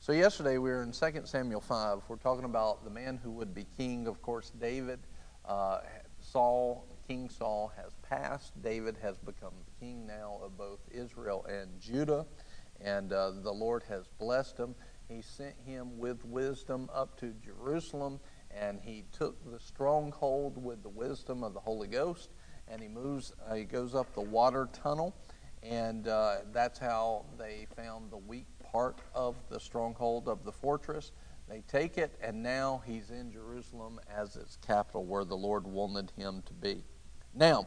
So, 0.00 0.12
yesterday 0.12 0.56
we 0.58 0.70
were 0.70 0.82
in 0.82 0.92
2 0.92 1.22
Samuel 1.24 1.60
5. 1.60 1.98
We're 2.08 2.16
talking 2.16 2.46
about 2.46 2.84
the 2.84 2.90
man 2.90 3.20
who 3.22 3.30
would 3.32 3.54
be 3.54 3.66
king. 3.76 4.06
Of 4.06 4.22
course, 4.22 4.50
David, 4.58 5.00
uh, 5.44 5.80
Saul, 6.20 6.86
King 7.06 7.28
Saul 7.28 7.72
has 7.76 7.92
passed. 8.08 8.60
David 8.62 8.96
has 9.02 9.18
become 9.18 9.52
the 9.64 9.84
king 9.84 10.06
now 10.06 10.38
of 10.42 10.56
both 10.56 10.80
Israel 10.90 11.44
and 11.48 11.80
Judah, 11.80 12.26
and 12.80 13.12
uh, 13.12 13.32
the 13.42 13.52
Lord 13.52 13.82
has 13.88 14.08
blessed 14.18 14.58
him. 14.58 14.74
He 15.08 15.22
sent 15.22 15.54
him 15.64 15.98
with 15.98 16.24
wisdom 16.24 16.90
up 16.92 17.18
to 17.20 17.32
Jerusalem, 17.44 18.20
and 18.50 18.80
he 18.82 19.04
took 19.12 19.50
the 19.50 19.58
stronghold 19.58 20.62
with 20.62 20.82
the 20.82 20.88
wisdom 20.88 21.42
of 21.42 21.54
the 21.54 21.60
Holy 21.60 21.88
Ghost, 21.88 22.30
and 22.68 22.82
he 22.82 22.88
moves. 22.88 23.32
Uh, 23.48 23.54
he 23.54 23.64
goes 23.64 23.94
up 23.94 24.12
the 24.14 24.20
water 24.20 24.68
tunnel, 24.72 25.16
and 25.62 26.08
uh, 26.08 26.38
that's 26.52 26.78
how 26.78 27.24
they 27.38 27.66
found 27.74 28.10
the 28.10 28.18
weak 28.18 28.46
part 28.72 28.98
of 29.14 29.36
the 29.48 29.58
stronghold 29.58 30.28
of 30.28 30.44
the 30.44 30.52
fortress. 30.52 31.12
They 31.48 31.62
take 31.66 31.96
it, 31.96 32.14
and 32.22 32.42
now 32.42 32.82
he's 32.84 33.10
in 33.10 33.32
Jerusalem 33.32 33.98
as 34.14 34.36
its 34.36 34.56
capital, 34.56 35.04
where 35.06 35.24
the 35.24 35.36
Lord 35.36 35.66
wanted 35.66 36.12
him 36.16 36.42
to 36.46 36.52
be. 36.52 36.84
Now, 37.34 37.66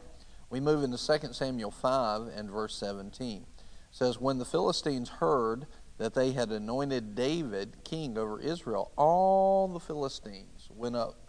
we 0.50 0.60
move 0.60 0.84
into 0.84 0.98
2 0.98 1.32
Samuel 1.32 1.72
5 1.72 2.28
and 2.36 2.50
verse 2.50 2.76
17. 2.76 3.46
Says, 3.92 4.18
When 4.18 4.38
the 4.38 4.44
Philistines 4.44 5.08
heard 5.08 5.66
that 5.98 6.14
they 6.14 6.32
had 6.32 6.50
anointed 6.50 7.14
David 7.14 7.76
king 7.84 8.18
over 8.18 8.40
Israel, 8.40 8.90
all 8.96 9.68
the 9.68 9.78
Philistines 9.78 10.68
went 10.74 10.96
up 10.96 11.28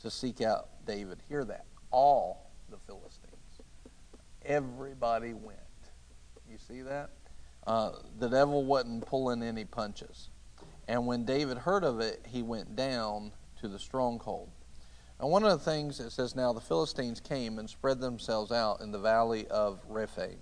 to 0.00 0.10
seek 0.10 0.40
out 0.40 0.68
David. 0.86 1.18
Hear 1.28 1.44
that. 1.46 1.64
All 1.90 2.50
the 2.70 2.76
Philistines. 2.76 3.32
Everybody 4.44 5.32
went. 5.32 5.58
You 6.50 6.58
see 6.58 6.82
that? 6.82 7.10
Uh, 7.66 7.92
the 8.18 8.28
devil 8.28 8.64
wasn't 8.64 9.06
pulling 9.06 9.42
any 9.42 9.64
punches. 9.64 10.28
And 10.88 11.06
when 11.06 11.24
David 11.24 11.58
heard 11.58 11.84
of 11.84 12.00
it, 12.00 12.26
he 12.28 12.42
went 12.42 12.76
down 12.76 13.32
to 13.60 13.68
the 13.68 13.78
stronghold. 13.78 14.50
And 15.20 15.30
one 15.30 15.44
of 15.44 15.50
the 15.50 15.64
things 15.64 16.00
it 16.00 16.10
says 16.10 16.34
now 16.34 16.52
the 16.52 16.60
Philistines 16.60 17.20
came 17.20 17.58
and 17.58 17.70
spread 17.70 18.00
themselves 18.00 18.50
out 18.50 18.80
in 18.80 18.90
the 18.90 18.98
valley 18.98 19.46
of 19.46 19.80
Rephaim. 19.88 20.38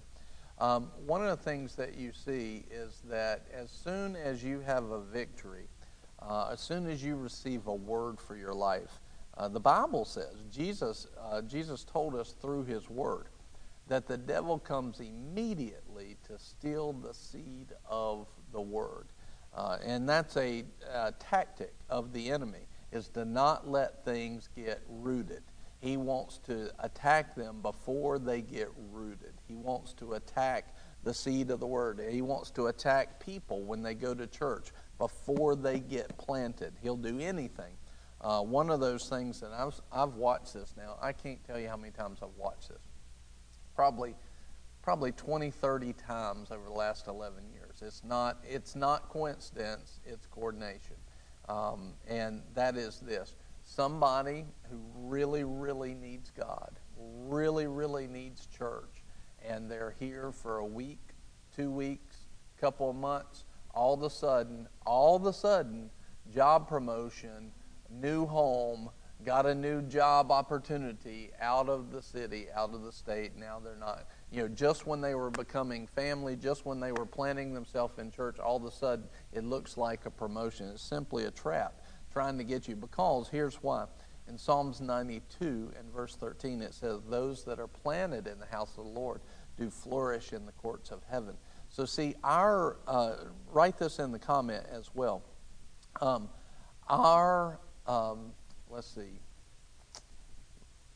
Um, 0.60 0.90
one 1.06 1.22
of 1.22 1.28
the 1.28 1.42
things 1.42 1.74
that 1.76 1.96
you 1.96 2.12
see 2.12 2.64
is 2.70 3.02
that 3.08 3.46
as 3.52 3.70
soon 3.70 4.14
as 4.14 4.44
you 4.44 4.60
have 4.60 4.90
a 4.90 5.00
victory, 5.00 5.68
uh, 6.20 6.50
as 6.52 6.60
soon 6.60 6.86
as 6.86 7.02
you 7.02 7.16
receive 7.16 7.66
a 7.66 7.74
word 7.74 8.20
for 8.20 8.36
your 8.36 8.52
life, 8.52 9.00
uh, 9.38 9.48
the 9.48 9.60
Bible 9.60 10.04
says 10.04 10.44
Jesus 10.52 11.06
uh, 11.18 11.40
Jesus 11.42 11.82
told 11.84 12.14
us 12.14 12.34
through 12.42 12.64
His 12.64 12.90
Word 12.90 13.28
that 13.88 14.06
the 14.06 14.18
devil 14.18 14.58
comes 14.58 15.00
immediately 15.00 16.18
to 16.26 16.38
steal 16.38 16.92
the 16.92 17.14
seed 17.14 17.68
of 17.88 18.26
the 18.52 18.60
Word, 18.60 19.06
uh, 19.56 19.78
and 19.82 20.06
that's 20.06 20.36
a, 20.36 20.64
a 20.92 21.12
tactic 21.18 21.72
of 21.88 22.12
the 22.12 22.30
enemy 22.30 22.66
is 22.92 23.08
to 23.08 23.24
not 23.24 23.66
let 23.66 24.04
things 24.04 24.50
get 24.54 24.82
rooted. 24.88 25.42
He 25.80 25.96
wants 25.96 26.36
to 26.46 26.70
attack 26.80 27.34
them 27.34 27.62
before 27.62 28.18
they 28.18 28.42
get 28.42 28.68
rooted. 28.92 29.32
He 29.50 29.56
wants 29.56 29.92
to 29.94 30.12
attack 30.12 30.76
the 31.02 31.12
seed 31.12 31.50
of 31.50 31.58
the 31.58 31.66
word. 31.66 32.00
He 32.08 32.22
wants 32.22 32.52
to 32.52 32.68
attack 32.68 33.18
people 33.18 33.64
when 33.64 33.82
they 33.82 33.94
go 33.94 34.14
to 34.14 34.28
church 34.28 34.68
before 34.96 35.56
they 35.56 35.80
get 35.80 36.16
planted. 36.18 36.74
He'll 36.80 36.96
do 36.96 37.18
anything. 37.18 37.74
Uh, 38.20 38.42
one 38.42 38.70
of 38.70 38.78
those 38.78 39.08
things 39.08 39.40
that 39.40 39.50
I've, 39.50 39.74
I've 39.90 40.14
watched 40.14 40.54
this 40.54 40.74
now, 40.76 40.96
I 41.02 41.12
can't 41.12 41.42
tell 41.44 41.58
you 41.58 41.68
how 41.68 41.76
many 41.76 41.90
times 41.90 42.20
I've 42.22 42.36
watched 42.36 42.68
this. 42.68 42.82
Probably, 43.74 44.14
probably 44.82 45.10
20, 45.12 45.50
30 45.50 45.94
times 45.94 46.52
over 46.52 46.64
the 46.64 46.72
last 46.72 47.08
11 47.08 47.50
years. 47.52 47.82
It's 47.82 48.04
not, 48.04 48.38
it's 48.48 48.76
not 48.76 49.08
coincidence, 49.08 49.98
it's 50.04 50.26
coordination. 50.26 50.96
Um, 51.48 51.94
and 52.06 52.42
that 52.54 52.76
is 52.76 53.00
this 53.00 53.34
somebody 53.64 54.44
who 54.70 54.80
really, 54.94 55.42
really 55.42 55.94
needs 55.94 56.30
God, 56.30 56.78
really, 56.96 57.66
really 57.66 58.06
needs 58.06 58.46
church, 58.46 58.99
and 59.46 59.70
they're 59.70 59.94
here 59.98 60.32
for 60.32 60.58
a 60.58 60.66
week, 60.66 61.14
two 61.54 61.70
weeks, 61.70 62.26
couple 62.60 62.90
of 62.90 62.96
months, 62.96 63.44
all 63.74 63.94
of 63.94 64.02
a 64.02 64.10
sudden, 64.10 64.68
all 64.86 65.16
of 65.16 65.24
a 65.24 65.32
sudden, 65.32 65.90
job 66.32 66.68
promotion, 66.68 67.52
new 67.90 68.26
home, 68.26 68.90
got 69.24 69.46
a 69.46 69.54
new 69.54 69.82
job 69.82 70.30
opportunity 70.30 71.30
out 71.40 71.68
of 71.68 71.90
the 71.90 72.02
city, 72.02 72.46
out 72.54 72.74
of 72.74 72.82
the 72.82 72.92
state. 72.92 73.36
Now 73.36 73.60
they're 73.62 73.76
not, 73.76 74.06
you 74.30 74.42
know, 74.42 74.48
just 74.48 74.86
when 74.86 75.00
they 75.00 75.14
were 75.14 75.30
becoming 75.30 75.86
family, 75.86 76.36
just 76.36 76.64
when 76.64 76.80
they 76.80 76.92
were 76.92 77.06
planting 77.06 77.52
themselves 77.52 77.98
in 77.98 78.10
church, 78.10 78.38
all 78.38 78.56
of 78.56 78.64
a 78.64 78.70
sudden 78.70 79.06
it 79.32 79.44
looks 79.44 79.76
like 79.76 80.06
a 80.06 80.10
promotion. 80.10 80.68
It's 80.68 80.82
simply 80.82 81.24
a 81.24 81.30
trap 81.30 81.84
trying 82.12 82.38
to 82.38 82.44
get 82.44 82.66
you 82.66 82.76
because 82.76 83.28
here's 83.28 83.56
why. 83.56 83.86
In 84.30 84.38
Psalms 84.38 84.80
92 84.80 85.72
and 85.76 85.92
verse 85.92 86.14
13, 86.14 86.62
it 86.62 86.72
says, 86.72 87.00
Those 87.08 87.42
that 87.46 87.58
are 87.58 87.66
planted 87.66 88.28
in 88.28 88.38
the 88.38 88.46
house 88.46 88.70
of 88.78 88.84
the 88.84 88.90
Lord 88.90 89.20
do 89.58 89.70
flourish 89.70 90.32
in 90.32 90.46
the 90.46 90.52
courts 90.52 90.92
of 90.92 91.00
heaven. 91.10 91.34
So, 91.68 91.84
see, 91.84 92.14
our, 92.22 92.76
uh, 92.86 93.16
write 93.50 93.76
this 93.76 93.98
in 93.98 94.12
the 94.12 94.20
comment 94.20 94.66
as 94.70 94.88
well. 94.94 95.24
Um, 96.00 96.28
our, 96.88 97.58
um, 97.88 98.30
let's 98.68 98.86
see, 98.86 99.18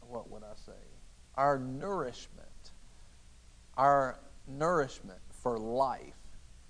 what 0.07 0.30
would 0.30 0.45
I 0.45 0.55
say? 0.55 0.78
Our 1.35 1.59
nourishment, 1.59 2.70
our 3.76 4.20
nourishment 4.47 5.18
for 5.43 5.59
life 5.59 6.14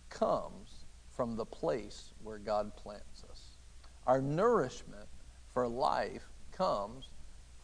comes 0.09 0.87
from 1.15 1.37
the 1.37 1.45
place 1.45 2.15
where 2.23 2.39
God 2.39 2.75
plants 2.75 3.23
us. 3.31 3.59
Our 4.07 4.23
nourishment 4.23 5.09
for 5.53 5.69
life 5.69 6.23
comes 6.57 7.09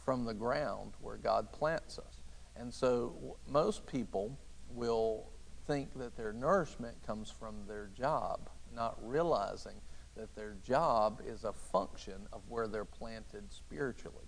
from 0.04 0.24
the 0.24 0.34
ground 0.34 0.92
where 1.00 1.16
God 1.16 1.52
plants 1.52 1.98
us. 1.98 2.22
And 2.56 2.72
so 2.72 3.36
most 3.48 3.86
people 3.86 4.38
will 4.68 5.30
think 5.66 5.96
that 5.98 6.16
their 6.16 6.32
nourishment 6.32 6.96
comes 7.06 7.30
from 7.30 7.54
their 7.66 7.90
job, 7.96 8.50
not 8.74 8.98
realizing 9.02 9.80
that 10.16 10.34
their 10.34 10.56
job 10.64 11.22
is 11.24 11.44
a 11.44 11.52
function 11.52 12.26
of 12.32 12.42
where 12.48 12.66
they're 12.66 12.84
planted 12.84 13.52
spiritually. 13.52 14.26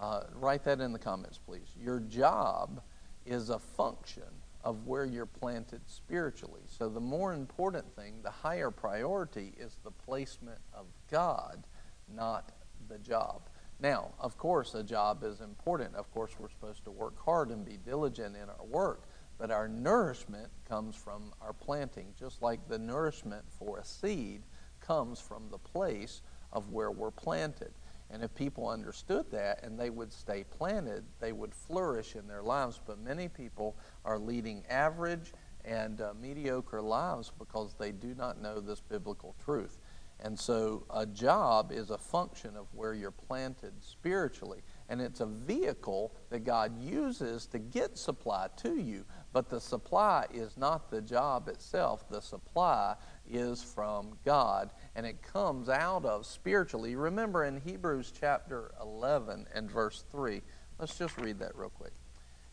Uh, 0.00 0.22
write 0.34 0.64
that 0.64 0.80
in 0.80 0.92
the 0.92 0.98
comments, 0.98 1.38
please. 1.38 1.68
Your 1.78 2.00
job 2.00 2.82
is 3.26 3.50
a 3.50 3.58
function 3.58 4.24
of 4.64 4.86
where 4.86 5.04
you're 5.04 5.26
planted 5.26 5.82
spiritually. 5.86 6.62
So 6.66 6.88
the 6.88 7.00
more 7.00 7.34
important 7.34 7.94
thing, 7.94 8.14
the 8.22 8.30
higher 8.30 8.70
priority 8.70 9.52
is 9.58 9.78
the 9.84 9.90
placement 9.90 10.60
of 10.72 10.86
God, 11.10 11.66
not 12.14 12.52
the 12.88 12.98
job. 12.98 13.49
Now, 13.80 14.12
of 14.18 14.36
course, 14.36 14.74
a 14.74 14.82
job 14.82 15.24
is 15.24 15.40
important. 15.40 15.94
Of 15.94 16.10
course, 16.12 16.32
we're 16.38 16.50
supposed 16.50 16.84
to 16.84 16.90
work 16.90 17.14
hard 17.24 17.50
and 17.50 17.64
be 17.64 17.78
diligent 17.78 18.36
in 18.36 18.48
our 18.48 18.64
work. 18.66 19.04
But 19.38 19.50
our 19.50 19.68
nourishment 19.68 20.48
comes 20.68 20.94
from 20.94 21.32
our 21.40 21.54
planting, 21.54 22.12
just 22.18 22.42
like 22.42 22.68
the 22.68 22.78
nourishment 22.78 23.44
for 23.58 23.78
a 23.78 23.84
seed 23.84 24.42
comes 24.80 25.18
from 25.18 25.48
the 25.50 25.58
place 25.58 26.20
of 26.52 26.70
where 26.70 26.90
we're 26.90 27.10
planted. 27.10 27.72
And 28.10 28.22
if 28.22 28.34
people 28.34 28.68
understood 28.68 29.30
that 29.30 29.62
and 29.62 29.78
they 29.78 29.88
would 29.88 30.12
stay 30.12 30.44
planted, 30.44 31.04
they 31.20 31.32
would 31.32 31.54
flourish 31.54 32.16
in 32.16 32.26
their 32.26 32.42
lives. 32.42 32.80
But 32.84 32.98
many 32.98 33.28
people 33.28 33.76
are 34.04 34.18
leading 34.18 34.62
average 34.68 35.32
and 35.64 36.00
uh, 36.00 36.12
mediocre 36.20 36.82
lives 36.82 37.32
because 37.38 37.74
they 37.78 37.92
do 37.92 38.14
not 38.14 38.42
know 38.42 38.60
this 38.60 38.80
biblical 38.80 39.34
truth. 39.42 39.78
And 40.22 40.38
so 40.38 40.84
a 40.90 41.06
job 41.06 41.72
is 41.72 41.90
a 41.90 41.98
function 41.98 42.56
of 42.56 42.66
where 42.74 42.92
you're 42.92 43.10
planted 43.10 43.72
spiritually. 43.82 44.60
And 44.88 45.00
it's 45.00 45.20
a 45.20 45.26
vehicle 45.26 46.14
that 46.28 46.44
God 46.44 46.78
uses 46.82 47.46
to 47.46 47.58
get 47.58 47.96
supply 47.96 48.48
to 48.58 48.76
you. 48.76 49.04
But 49.32 49.48
the 49.48 49.60
supply 49.60 50.26
is 50.32 50.56
not 50.56 50.90
the 50.90 51.00
job 51.00 51.48
itself, 51.48 52.08
the 52.08 52.20
supply 52.20 52.96
is 53.30 53.62
from 53.62 54.18
God. 54.24 54.70
And 54.94 55.06
it 55.06 55.22
comes 55.22 55.68
out 55.68 56.04
of 56.04 56.26
spiritually. 56.26 56.96
Remember 56.96 57.44
in 57.44 57.60
Hebrews 57.60 58.12
chapter 58.18 58.72
11 58.82 59.46
and 59.54 59.70
verse 59.70 60.04
3. 60.10 60.42
Let's 60.78 60.98
just 60.98 61.16
read 61.18 61.38
that 61.38 61.56
real 61.56 61.70
quick. 61.70 61.92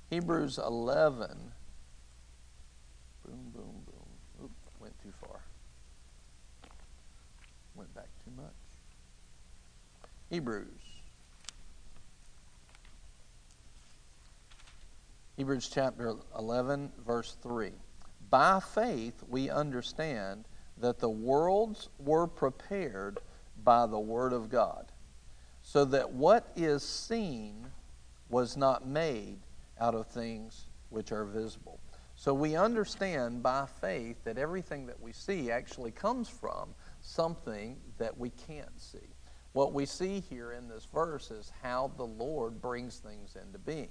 Hebrews 0.09 0.57
11. 0.57 1.51
Boom. 3.25 3.53
Oop, 4.41 4.51
went 4.79 4.93
too 5.01 5.11
far. 5.21 5.41
Went 7.75 7.93
back 7.93 8.09
too 8.23 8.31
much. 8.35 8.53
Hebrews. 10.29 10.67
Hebrews 15.37 15.69
chapter 15.73 16.15
11, 16.37 16.91
verse 17.05 17.37
3. 17.41 17.71
By 18.29 18.59
faith 18.59 19.23
we 19.27 19.49
understand 19.49 20.45
that 20.79 20.99
the 20.99 21.09
worlds 21.09 21.89
were 21.99 22.27
prepared 22.27 23.19
by 23.63 23.85
the 23.85 23.99
Word 23.99 24.33
of 24.33 24.49
God, 24.49 24.91
so 25.61 25.85
that 25.85 26.11
what 26.11 26.51
is 26.55 26.83
seen 26.83 27.67
was 28.29 28.57
not 28.57 28.87
made 28.87 29.37
out 29.79 29.95
of 29.95 30.07
things 30.07 30.67
which 30.89 31.11
are 31.11 31.25
visible. 31.25 31.79
So 32.15 32.33
we 32.33 32.55
understand 32.55 33.43
by 33.43 33.67
faith 33.79 34.17
that 34.23 34.37
everything 34.37 34.87
that 34.87 34.99
we 34.99 35.13
see 35.13 35.51
actually 35.51 35.91
comes 35.91 36.27
from 36.27 36.73
something 37.01 37.77
that 37.97 38.17
we 38.17 38.31
can't 38.31 38.79
see. 38.81 39.07
What 39.57 39.73
we 39.73 39.87
see 39.87 40.19
here 40.29 40.51
in 40.51 40.67
this 40.67 40.85
verse 40.93 41.31
is 41.31 41.51
how 41.63 41.91
the 41.97 42.05
Lord 42.05 42.61
brings 42.61 42.99
things 42.99 43.35
into 43.35 43.57
being. 43.57 43.89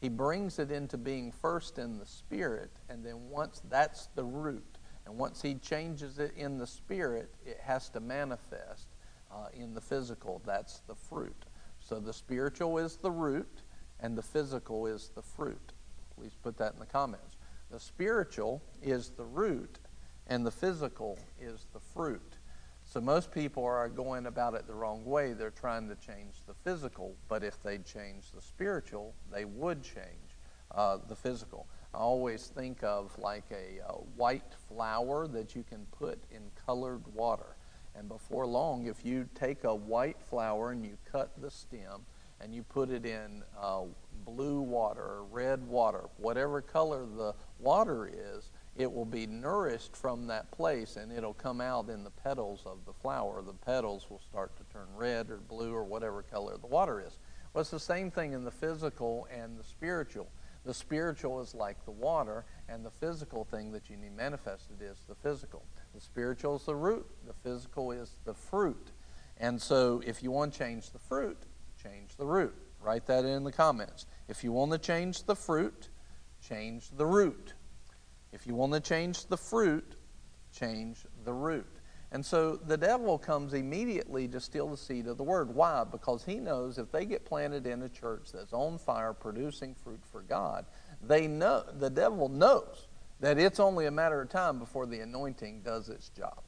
He 0.00 0.08
brings 0.08 0.60
it 0.60 0.70
into 0.70 0.96
being 0.96 1.32
first 1.32 1.80
in 1.80 1.98
the 1.98 2.06
spirit, 2.06 2.70
and 2.88 3.04
then 3.04 3.28
once 3.28 3.60
that's 3.68 4.06
the 4.14 4.22
root, 4.22 4.78
and 5.04 5.18
once 5.18 5.42
He 5.42 5.56
changes 5.56 6.20
it 6.20 6.34
in 6.36 6.56
the 6.56 6.68
spirit, 6.68 7.34
it 7.44 7.58
has 7.60 7.88
to 7.88 7.98
manifest 7.98 8.86
uh, 9.32 9.46
in 9.52 9.74
the 9.74 9.80
physical. 9.80 10.40
That's 10.46 10.82
the 10.86 10.94
fruit. 10.94 11.46
So 11.80 11.98
the 11.98 12.12
spiritual 12.12 12.78
is 12.78 12.98
the 12.98 13.10
root, 13.10 13.62
and 13.98 14.16
the 14.16 14.22
physical 14.22 14.86
is 14.86 15.10
the 15.16 15.22
fruit. 15.22 15.72
Please 16.16 16.36
put 16.40 16.56
that 16.58 16.74
in 16.74 16.78
the 16.78 16.86
comments. 16.86 17.38
The 17.72 17.80
spiritual 17.80 18.62
is 18.80 19.08
the 19.08 19.24
root, 19.24 19.80
and 20.28 20.46
the 20.46 20.52
physical 20.52 21.18
is 21.40 21.66
the 21.72 21.80
fruit. 21.80 22.37
So 22.88 23.02
most 23.02 23.30
people 23.30 23.66
are 23.66 23.86
going 23.90 24.24
about 24.24 24.54
it 24.54 24.66
the 24.66 24.72
wrong 24.72 25.04
way. 25.04 25.34
They're 25.34 25.50
trying 25.50 25.90
to 25.90 25.94
change 25.96 26.36
the 26.46 26.54
physical, 26.54 27.14
but 27.28 27.44
if 27.44 27.62
they 27.62 27.76
change 27.76 28.32
the 28.34 28.40
spiritual, 28.40 29.14
they 29.30 29.44
would 29.44 29.82
change 29.82 30.38
uh, 30.70 30.96
the 31.06 31.14
physical. 31.14 31.66
I 31.92 31.98
always 31.98 32.46
think 32.46 32.82
of 32.82 33.12
like 33.18 33.44
a, 33.50 33.80
a 33.86 33.92
white 34.16 34.54
flower 34.68 35.28
that 35.28 35.54
you 35.54 35.64
can 35.64 35.84
put 35.92 36.18
in 36.30 36.50
colored 36.64 37.02
water. 37.14 37.56
And 37.94 38.08
before 38.08 38.46
long, 38.46 38.86
if 38.86 39.04
you 39.04 39.28
take 39.34 39.64
a 39.64 39.74
white 39.74 40.22
flower 40.22 40.70
and 40.70 40.82
you 40.82 40.96
cut 41.12 41.38
the 41.42 41.50
stem 41.50 42.06
and 42.40 42.54
you 42.54 42.62
put 42.62 42.88
it 42.88 43.04
in 43.04 43.42
uh, 43.60 43.82
blue 44.24 44.62
water 44.62 45.02
or 45.02 45.24
red 45.30 45.62
water, 45.66 46.04
whatever 46.16 46.62
color 46.62 47.04
the 47.04 47.34
water 47.58 48.10
is, 48.10 48.50
it 48.78 48.90
will 48.90 49.04
be 49.04 49.26
nourished 49.26 49.96
from 49.96 50.28
that 50.28 50.50
place 50.52 50.96
and 50.96 51.12
it'll 51.12 51.34
come 51.34 51.60
out 51.60 51.90
in 51.90 52.04
the 52.04 52.10
petals 52.10 52.62
of 52.64 52.78
the 52.86 52.92
flower. 52.92 53.42
The 53.42 53.52
petals 53.52 54.06
will 54.08 54.20
start 54.20 54.56
to 54.56 54.62
turn 54.72 54.86
red 54.96 55.30
or 55.30 55.38
blue 55.38 55.74
or 55.74 55.84
whatever 55.84 56.22
color 56.22 56.56
the 56.56 56.68
water 56.68 57.02
is. 57.04 57.18
Well, 57.52 57.62
it's 57.62 57.70
the 57.70 57.80
same 57.80 58.10
thing 58.10 58.32
in 58.32 58.44
the 58.44 58.52
physical 58.52 59.26
and 59.34 59.58
the 59.58 59.64
spiritual. 59.64 60.28
The 60.64 60.74
spiritual 60.74 61.40
is 61.40 61.54
like 61.54 61.84
the 61.84 61.90
water, 61.90 62.44
and 62.68 62.84
the 62.84 62.90
physical 62.90 63.44
thing 63.44 63.72
that 63.72 63.88
you 63.88 63.96
need 63.96 64.14
manifested 64.14 64.82
is 64.82 64.98
the 65.08 65.14
physical. 65.14 65.64
The 65.94 66.00
spiritual 66.00 66.56
is 66.56 66.64
the 66.64 66.76
root, 66.76 67.06
the 67.26 67.32
physical 67.32 67.90
is 67.90 68.18
the 68.24 68.34
fruit. 68.34 68.92
And 69.38 69.60
so, 69.60 70.02
if 70.04 70.22
you 70.22 70.30
want 70.30 70.52
to 70.52 70.58
change 70.58 70.90
the 70.90 70.98
fruit, 70.98 71.38
change 71.82 72.16
the 72.16 72.26
root. 72.26 72.54
Write 72.82 73.06
that 73.06 73.24
in 73.24 73.44
the 73.44 73.52
comments. 73.52 74.06
If 74.28 74.44
you 74.44 74.52
want 74.52 74.72
to 74.72 74.78
change 74.78 75.24
the 75.24 75.34
fruit, 75.34 75.88
change 76.46 76.90
the 76.90 77.06
root. 77.06 77.54
If 78.32 78.46
you 78.46 78.54
want 78.54 78.72
to 78.72 78.80
change 78.80 79.26
the 79.26 79.36
fruit, 79.36 79.96
change 80.52 81.06
the 81.24 81.32
root. 81.32 81.66
And 82.10 82.24
so 82.24 82.56
the 82.56 82.76
devil 82.76 83.18
comes 83.18 83.52
immediately 83.52 84.28
to 84.28 84.40
steal 84.40 84.68
the 84.68 84.76
seed 84.76 85.06
of 85.06 85.18
the 85.18 85.24
word. 85.24 85.54
Why? 85.54 85.84
Because 85.84 86.24
he 86.24 86.36
knows 86.36 86.78
if 86.78 86.90
they 86.90 87.04
get 87.04 87.26
planted 87.26 87.66
in 87.66 87.82
a 87.82 87.88
church 87.88 88.30
that's 88.32 88.54
on 88.54 88.78
fire, 88.78 89.12
producing 89.12 89.74
fruit 89.74 90.00
for 90.10 90.22
God, 90.22 90.64
they 91.02 91.26
know 91.26 91.64
the 91.78 91.90
devil 91.90 92.28
knows 92.28 92.88
that 93.20 93.38
it's 93.38 93.60
only 93.60 93.86
a 93.86 93.90
matter 93.90 94.22
of 94.22 94.30
time 94.30 94.58
before 94.58 94.86
the 94.86 95.00
anointing 95.00 95.62
does 95.62 95.88
its 95.90 96.08
job. 96.08 96.42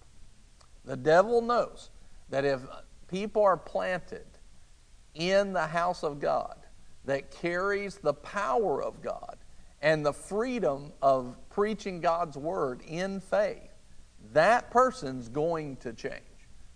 The 0.84 0.96
devil 0.96 1.42
knows 1.42 1.90
that 2.30 2.44
if 2.44 2.60
people 3.08 3.42
are 3.42 3.56
planted 3.56 4.26
in 5.14 5.52
the 5.52 5.66
house 5.66 6.02
of 6.02 6.20
God 6.20 6.56
that 7.04 7.30
carries 7.30 7.96
the 7.96 8.14
power 8.14 8.82
of 8.82 9.02
God 9.02 9.36
and 9.82 10.06
the 10.06 10.12
freedom 10.12 10.92
of 11.02 11.36
preaching 11.50 12.00
God's 12.00 12.36
word 12.36 12.80
in 12.86 13.20
faith, 13.20 13.70
that 14.32 14.70
person's 14.70 15.28
going 15.28 15.76
to 15.76 15.92
change. 15.92 16.22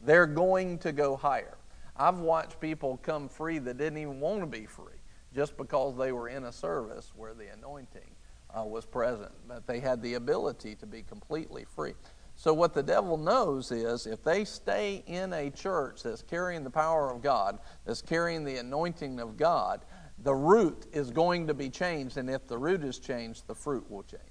They're 0.01 0.27
going 0.27 0.79
to 0.79 0.93
go 0.93 1.17
higher. 1.17 1.57
I've 1.97 2.19
watched 2.19 2.61
people 2.61 2.99
come 3.03 3.29
free 3.29 3.59
that 3.61 3.79
didn't 3.79 3.99
even 3.99 4.21
want 4.21 4.41
to 4.41 4.47
be 4.47 4.67
free 4.67 4.99
just 5.35 5.57
because 5.57 5.97
they 5.97 6.13
were 6.13 6.29
in 6.29 6.45
a 6.45 6.53
service 6.53 7.13
where 7.15 7.35
the 7.35 7.53
anointing 7.53 8.11
uh, 8.57 8.65
was 8.65 8.85
present, 8.85 9.33
but 9.49 9.67
they 9.67 9.81
had 9.81 10.03
the 10.03 10.15
ability 10.15 10.75
to 10.77 10.87
be 10.87 11.03
completely 11.03 11.65
free. 11.65 11.95
So, 12.37 12.53
what 12.53 12.75
the 12.75 12.83
devil 12.83 13.17
knows 13.17 13.71
is 13.71 14.07
if 14.07 14.25
they 14.25 14.45
stay 14.45 15.05
in 15.07 15.33
a 15.33 15.51
church 15.51 16.03
that's 16.03 16.23
carrying 16.23 16.65
the 16.65 16.71
power 16.71 17.13
of 17.13 17.23
God, 17.23 17.59
that's 17.85 18.03
carrying 18.03 18.45
the 18.45 18.57
anointing 18.57 19.21
of 19.21 19.37
God, 19.37 19.85
the 20.19 20.35
root 20.35 20.87
is 20.93 21.11
going 21.11 21.47
to 21.47 21.55
be 21.55 21.71
changed. 21.71 22.17
And 22.17 22.29
if 22.29 22.47
the 22.47 22.59
root 22.59 22.83
is 22.83 22.99
changed, 22.99 23.47
the 23.47 23.55
fruit 23.55 23.89
will 23.89 24.03
change. 24.03 24.23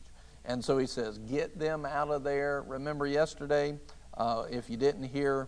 And 0.46 0.64
so 0.64 0.78
he 0.78 0.88
says, 0.88 1.18
Get 1.18 1.58
them 1.58 1.86
out 1.86 2.10
of 2.10 2.24
there. 2.24 2.64
Remember 2.68 3.08
yesterday, 3.08 3.78
uh, 4.16 4.46
if 4.50 4.70
you 4.70 4.78
didn't 4.78 5.04
hear, 5.04 5.48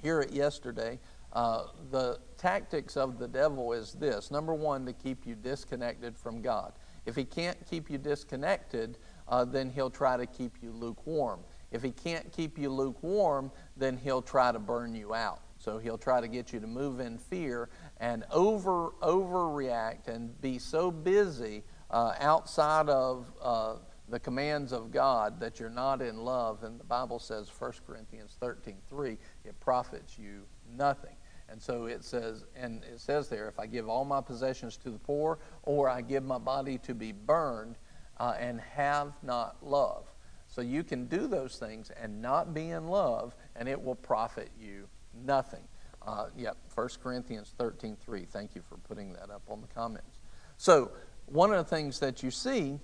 hear 0.00 0.20
it 0.20 0.32
yesterday, 0.32 1.00
uh, 1.32 1.64
the 1.90 2.18
tactics 2.38 2.96
of 2.96 3.18
the 3.18 3.26
devil 3.26 3.72
is 3.72 3.92
this 3.94 4.30
number 4.30 4.54
one, 4.54 4.86
to 4.86 4.92
keep 4.92 5.26
you 5.26 5.34
disconnected 5.34 6.16
from 6.16 6.40
God. 6.40 6.72
If 7.06 7.16
he 7.16 7.24
can't 7.24 7.58
keep 7.68 7.90
you 7.90 7.98
disconnected, 7.98 8.98
uh, 9.28 9.44
then 9.44 9.70
he'll 9.70 9.90
try 9.90 10.16
to 10.16 10.26
keep 10.26 10.62
you 10.62 10.70
lukewarm. 10.70 11.40
If 11.70 11.82
he 11.82 11.90
can't 11.90 12.30
keep 12.32 12.56
you 12.56 12.70
lukewarm, 12.70 13.50
then 13.76 13.96
he'll 13.96 14.22
try 14.22 14.52
to 14.52 14.58
burn 14.60 14.94
you 14.94 15.12
out. 15.12 15.40
So 15.58 15.78
he'll 15.78 15.98
try 15.98 16.20
to 16.20 16.28
get 16.28 16.52
you 16.52 16.60
to 16.60 16.66
move 16.66 17.00
in 17.00 17.18
fear 17.18 17.68
and 17.98 18.24
over 18.30 18.90
overreact 19.02 20.08
and 20.08 20.38
be 20.40 20.58
so 20.58 20.90
busy 20.90 21.64
uh, 21.90 22.14
outside 22.20 22.88
of 22.88 23.32
uh, 23.42 23.76
the 24.14 24.20
commands 24.20 24.72
of 24.72 24.92
God 24.92 25.40
that 25.40 25.58
you're 25.58 25.68
not 25.68 26.00
in 26.00 26.18
love. 26.18 26.62
And 26.62 26.78
the 26.78 26.84
Bible 26.84 27.18
says, 27.18 27.50
1 27.58 27.72
Corinthians 27.84 28.36
13 28.38 28.76
3, 28.88 29.18
it 29.44 29.58
profits 29.58 30.16
you 30.16 30.44
nothing. 30.76 31.16
And 31.48 31.60
so 31.60 31.86
it 31.86 32.04
says, 32.04 32.44
and 32.54 32.84
it 32.84 33.00
says 33.00 33.28
there, 33.28 33.48
if 33.48 33.58
I 33.58 33.66
give 33.66 33.88
all 33.88 34.04
my 34.04 34.20
possessions 34.20 34.76
to 34.78 34.90
the 34.90 35.00
poor, 35.00 35.40
or 35.64 35.88
I 35.88 36.00
give 36.00 36.22
my 36.22 36.38
body 36.38 36.78
to 36.78 36.94
be 36.94 37.10
burned, 37.10 37.74
uh, 38.18 38.34
and 38.38 38.60
have 38.60 39.14
not 39.24 39.56
love. 39.60 40.06
So 40.46 40.60
you 40.60 40.84
can 40.84 41.06
do 41.06 41.26
those 41.26 41.56
things 41.56 41.90
and 41.90 42.22
not 42.22 42.54
be 42.54 42.70
in 42.70 42.86
love, 42.86 43.34
and 43.56 43.68
it 43.68 43.82
will 43.82 43.96
profit 43.96 44.48
you 44.56 44.86
nothing. 45.26 45.64
Uh, 46.06 46.26
yep, 46.36 46.56
1 46.72 46.88
Corinthians 47.02 47.52
13 47.58 47.96
3. 47.96 48.26
Thank 48.26 48.54
you 48.54 48.62
for 48.68 48.76
putting 48.76 49.12
that 49.14 49.30
up 49.30 49.42
on 49.48 49.60
the 49.60 49.74
comments. 49.74 50.20
So, 50.56 50.92
one 51.26 51.52
of 51.52 51.56
the 51.56 51.76
things 51.76 51.98
that 51.98 52.22
you 52.22 52.30
see 52.30 52.78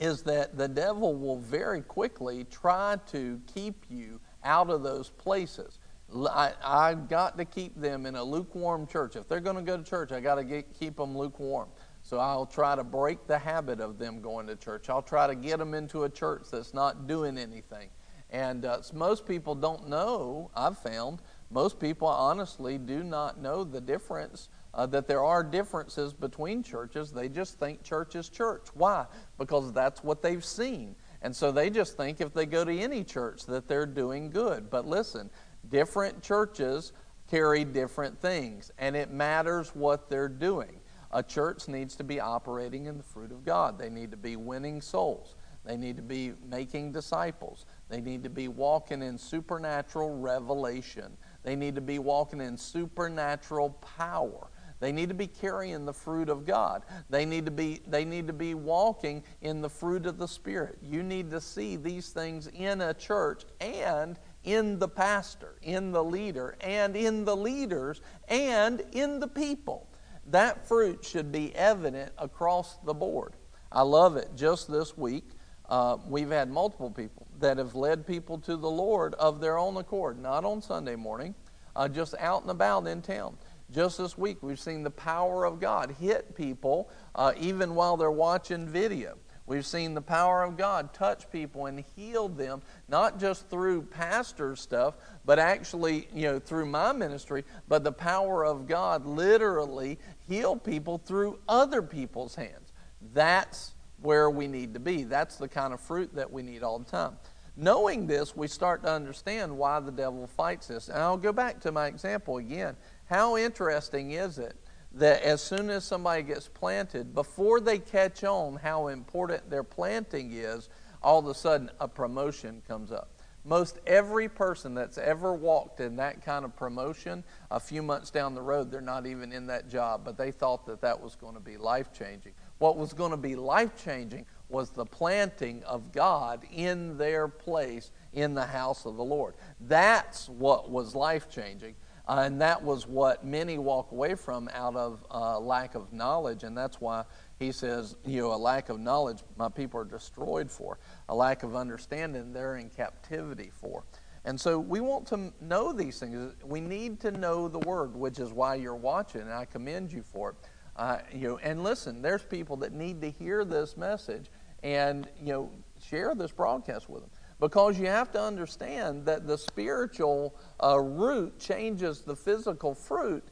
is 0.00 0.22
that 0.22 0.56
the 0.56 0.68
devil 0.68 1.14
will 1.14 1.38
very 1.38 1.82
quickly 1.82 2.44
try 2.44 2.96
to 3.10 3.40
keep 3.52 3.84
you 3.88 4.20
out 4.44 4.70
of 4.70 4.82
those 4.82 5.10
places. 5.10 5.80
I, 6.14 6.52
I 6.64 6.94
got 6.94 7.36
to 7.36 7.44
keep 7.44 7.78
them 7.78 8.06
in 8.06 8.14
a 8.16 8.22
lukewarm 8.22 8.86
church. 8.86 9.16
If 9.16 9.28
they're 9.28 9.40
going 9.40 9.56
to 9.56 9.62
go 9.62 9.76
to 9.76 9.82
church, 9.82 10.12
I 10.12 10.20
got 10.20 10.36
to 10.36 10.44
get, 10.44 10.78
keep 10.78 10.96
them 10.96 11.16
lukewarm. 11.16 11.68
So 12.02 12.18
I'll 12.18 12.46
try 12.46 12.74
to 12.76 12.84
break 12.84 13.26
the 13.26 13.38
habit 13.38 13.80
of 13.80 13.98
them 13.98 14.22
going 14.22 14.46
to 14.46 14.56
church. 14.56 14.88
I'll 14.88 15.02
try 15.02 15.26
to 15.26 15.34
get 15.34 15.58
them 15.58 15.74
into 15.74 16.04
a 16.04 16.08
church 16.08 16.46
that's 16.50 16.72
not 16.72 17.06
doing 17.06 17.36
anything. 17.36 17.90
And 18.30 18.64
uh, 18.64 18.78
most 18.94 19.26
people 19.26 19.54
don't 19.54 19.88
know, 19.88 20.50
I've 20.54 20.78
found, 20.78 21.20
most 21.50 21.80
people 21.80 22.08
honestly 22.08 22.78
do 22.78 23.02
not 23.02 23.40
know 23.40 23.64
the 23.64 23.80
difference, 23.80 24.48
uh, 24.78 24.86
that 24.86 25.06
there 25.06 25.24
are 25.24 25.42
differences 25.42 26.14
between 26.14 26.62
churches. 26.62 27.10
They 27.12 27.28
just 27.28 27.58
think 27.58 27.82
church 27.82 28.14
is 28.14 28.28
church. 28.30 28.68
Why? 28.74 29.04
Because 29.36 29.72
that's 29.72 30.02
what 30.02 30.22
they've 30.22 30.44
seen. 30.44 30.96
And 31.20 31.34
so 31.34 31.50
they 31.52 31.68
just 31.68 31.96
think 31.96 32.20
if 32.20 32.32
they 32.32 32.46
go 32.46 32.64
to 32.64 32.78
any 32.78 33.02
church 33.04 33.44
that 33.46 33.68
they're 33.68 33.86
doing 33.86 34.30
good. 34.30 34.70
But 34.70 34.86
listen, 34.86 35.30
Different 35.68 36.22
churches 36.22 36.92
carry 37.28 37.64
different 37.64 38.18
things, 38.20 38.70
and 38.78 38.96
it 38.96 39.10
matters 39.10 39.74
what 39.74 40.08
they're 40.08 40.28
doing. 40.28 40.80
A 41.10 41.22
church 41.22 41.68
needs 41.68 41.96
to 41.96 42.04
be 42.04 42.20
operating 42.20 42.86
in 42.86 42.96
the 42.96 43.02
fruit 43.02 43.32
of 43.32 43.44
God. 43.44 43.78
They 43.78 43.90
need 43.90 44.10
to 44.10 44.16
be 44.16 44.36
winning 44.36 44.80
souls. 44.80 45.34
They 45.64 45.76
need 45.76 45.96
to 45.96 46.02
be 46.02 46.32
making 46.48 46.92
disciples. 46.92 47.66
They 47.88 48.00
need 48.00 48.22
to 48.24 48.30
be 48.30 48.48
walking 48.48 49.02
in 49.02 49.18
supernatural 49.18 50.16
revelation. 50.18 51.16
They 51.42 51.56
need 51.56 51.74
to 51.74 51.80
be 51.80 51.98
walking 51.98 52.40
in 52.40 52.56
supernatural 52.56 53.70
power. 53.96 54.48
They 54.80 54.92
need 54.92 55.08
to 55.08 55.14
be 55.14 55.26
carrying 55.26 55.84
the 55.84 55.92
fruit 55.92 56.28
of 56.28 56.46
God. 56.46 56.82
They 57.10 57.24
need 57.24 57.44
to 57.46 57.50
be 57.50 57.80
they 57.86 58.04
need 58.04 58.26
to 58.28 58.32
be 58.32 58.54
walking 58.54 59.24
in 59.40 59.60
the 59.60 59.68
fruit 59.68 60.06
of 60.06 60.18
the 60.18 60.28
spirit. 60.28 60.78
You 60.82 61.02
need 61.02 61.30
to 61.30 61.40
see 61.40 61.76
these 61.76 62.10
things 62.10 62.46
in 62.48 62.80
a 62.80 62.94
church 62.94 63.44
and 63.60 64.18
in 64.44 64.78
the 64.78 64.88
pastor, 64.88 65.56
in 65.62 65.92
the 65.92 66.02
leader, 66.02 66.56
and 66.60 66.96
in 66.96 67.24
the 67.24 67.36
leaders, 67.36 68.00
and 68.28 68.82
in 68.92 69.20
the 69.20 69.28
people. 69.28 69.88
That 70.26 70.66
fruit 70.66 71.04
should 71.04 71.32
be 71.32 71.54
evident 71.54 72.12
across 72.18 72.76
the 72.84 72.94
board. 72.94 73.34
I 73.72 73.82
love 73.82 74.16
it. 74.16 74.30
Just 74.36 74.70
this 74.70 74.96
week, 74.96 75.24
uh, 75.68 75.98
we've 76.06 76.30
had 76.30 76.50
multiple 76.50 76.90
people 76.90 77.26
that 77.40 77.58
have 77.58 77.74
led 77.74 78.06
people 78.06 78.38
to 78.38 78.56
the 78.56 78.70
Lord 78.70 79.14
of 79.14 79.40
their 79.40 79.58
own 79.58 79.76
accord, 79.76 80.18
not 80.18 80.44
on 80.44 80.62
Sunday 80.62 80.96
morning, 80.96 81.34
uh, 81.76 81.88
just 81.88 82.14
out 82.18 82.42
and 82.42 82.50
about 82.50 82.86
in 82.86 83.02
town. 83.02 83.36
Just 83.70 83.98
this 83.98 84.16
week, 84.16 84.38
we've 84.42 84.58
seen 84.58 84.82
the 84.82 84.90
power 84.90 85.44
of 85.44 85.60
God 85.60 85.94
hit 86.00 86.34
people 86.34 86.90
uh, 87.14 87.32
even 87.38 87.74
while 87.74 87.98
they're 87.98 88.10
watching 88.10 88.66
video. 88.66 89.18
We've 89.46 89.66
seen 89.66 89.94
the 89.94 90.02
power 90.02 90.42
of 90.42 90.56
God 90.56 90.92
touch 90.92 91.30
people 91.30 91.66
and 91.66 91.84
heal 91.96 92.28
them, 92.28 92.62
not 92.88 93.18
just 93.18 93.48
through 93.48 93.82
pastor 93.82 94.56
stuff, 94.56 94.94
but 95.24 95.38
actually, 95.38 96.08
you 96.14 96.24
know, 96.24 96.38
through 96.38 96.66
my 96.66 96.92
ministry, 96.92 97.44
but 97.66 97.84
the 97.84 97.92
power 97.92 98.44
of 98.44 98.66
God 98.66 99.06
literally 99.06 99.98
heal 100.28 100.56
people 100.56 100.98
through 100.98 101.38
other 101.48 101.80
people's 101.80 102.34
hands. 102.34 102.72
That's 103.14 103.74
where 104.00 104.30
we 104.30 104.48
need 104.48 104.74
to 104.74 104.80
be. 104.80 105.04
That's 105.04 105.36
the 105.36 105.48
kind 105.48 105.72
of 105.72 105.80
fruit 105.80 106.14
that 106.14 106.30
we 106.30 106.42
need 106.42 106.62
all 106.62 106.78
the 106.78 106.90
time. 106.90 107.16
Knowing 107.56 108.06
this, 108.06 108.36
we 108.36 108.46
start 108.46 108.84
to 108.84 108.88
understand 108.88 109.56
why 109.56 109.80
the 109.80 109.90
devil 109.90 110.28
fights 110.28 110.68
this. 110.68 110.88
And 110.88 110.98
I'll 110.98 111.16
go 111.16 111.32
back 111.32 111.58
to 111.60 111.72
my 111.72 111.88
example 111.88 112.36
again. 112.36 112.76
How 113.08 113.38
interesting 113.38 114.10
is 114.10 114.38
it 114.38 114.56
that 114.92 115.22
as 115.22 115.42
soon 115.42 115.70
as 115.70 115.84
somebody 115.84 116.22
gets 116.22 116.48
planted, 116.48 117.14
before 117.14 117.60
they 117.60 117.78
catch 117.78 118.22
on 118.22 118.56
how 118.56 118.88
important 118.88 119.48
their 119.48 119.62
planting 119.62 120.32
is, 120.32 120.68
all 121.02 121.18
of 121.18 121.26
a 121.26 121.34
sudden 121.34 121.70
a 121.80 121.88
promotion 121.88 122.62
comes 122.68 122.92
up. 122.92 123.10
Most 123.44 123.78
every 123.86 124.28
person 124.28 124.74
that's 124.74 124.98
ever 124.98 125.32
walked 125.32 125.80
in 125.80 125.96
that 125.96 126.22
kind 126.22 126.44
of 126.44 126.54
promotion, 126.54 127.24
a 127.50 127.58
few 127.58 127.82
months 127.82 128.10
down 128.10 128.34
the 128.34 128.42
road, 128.42 128.70
they're 128.70 128.82
not 128.82 129.06
even 129.06 129.32
in 129.32 129.46
that 129.46 129.70
job, 129.70 130.02
but 130.04 130.18
they 130.18 130.30
thought 130.30 130.66
that 130.66 130.82
that 130.82 131.00
was 131.00 131.14
going 131.14 131.34
to 131.34 131.40
be 131.40 131.56
life 131.56 131.92
changing. 131.92 132.32
What 132.58 132.76
was 132.76 132.92
going 132.92 133.12
to 133.12 133.16
be 133.16 133.36
life 133.36 133.82
changing 133.82 134.26
was 134.50 134.70
the 134.70 134.84
planting 134.84 135.62
of 135.64 135.92
God 135.92 136.42
in 136.52 136.98
their 136.98 137.26
place 137.28 137.90
in 138.12 138.34
the 138.34 138.44
house 138.44 138.84
of 138.84 138.96
the 138.96 139.04
Lord. 139.04 139.34
That's 139.60 140.28
what 140.28 140.70
was 140.70 140.94
life 140.94 141.30
changing. 141.30 141.74
Uh, 142.08 142.22
and 142.24 142.40
that 142.40 142.62
was 142.62 142.86
what 142.86 143.22
many 143.22 143.58
walk 143.58 143.92
away 143.92 144.14
from 144.14 144.48
out 144.54 144.74
of 144.74 145.04
uh, 145.10 145.38
lack 145.38 145.74
of 145.74 145.92
knowledge. 145.92 146.42
And 146.42 146.56
that's 146.56 146.80
why 146.80 147.04
he 147.38 147.52
says, 147.52 147.96
you 148.06 148.22
know, 148.22 148.32
a 148.32 148.36
lack 148.36 148.70
of 148.70 148.80
knowledge, 148.80 149.18
my 149.36 149.50
people 149.50 149.80
are 149.80 149.84
destroyed 149.84 150.50
for. 150.50 150.78
A 151.10 151.14
lack 151.14 151.42
of 151.42 151.54
understanding, 151.54 152.32
they're 152.32 152.56
in 152.56 152.70
captivity 152.70 153.50
for. 153.60 153.84
And 154.24 154.40
so 154.40 154.58
we 154.58 154.80
want 154.80 155.06
to 155.08 155.32
know 155.40 155.72
these 155.72 156.00
things. 156.00 156.34
We 156.42 156.60
need 156.60 156.98
to 157.00 157.10
know 157.10 157.46
the 157.46 157.60
word, 157.60 157.94
which 157.94 158.18
is 158.18 158.32
why 158.32 158.54
you're 158.56 158.74
watching, 158.74 159.22
and 159.22 159.32
I 159.32 159.44
commend 159.44 159.92
you 159.92 160.02
for 160.02 160.30
it. 160.30 160.36
Uh, 160.76 160.98
you 161.12 161.28
know, 161.28 161.38
and 161.38 161.62
listen, 161.62 162.02
there's 162.02 162.22
people 162.22 162.56
that 162.58 162.72
need 162.72 163.00
to 163.02 163.10
hear 163.10 163.44
this 163.44 163.76
message, 163.76 164.26
and 164.62 165.08
you 165.20 165.32
know, 165.32 165.50
share 165.80 166.14
this 166.14 166.30
broadcast 166.30 166.88
with 166.88 167.02
them 167.02 167.10
because 167.40 167.78
you 167.78 167.86
have 167.86 168.10
to 168.12 168.20
understand 168.20 169.04
that 169.06 169.26
the 169.26 169.38
spiritual 169.38 170.34
uh, 170.62 170.78
root 170.78 171.38
changes 171.38 172.00
the 172.00 172.16
physical 172.16 172.74
fruit. 172.74 173.24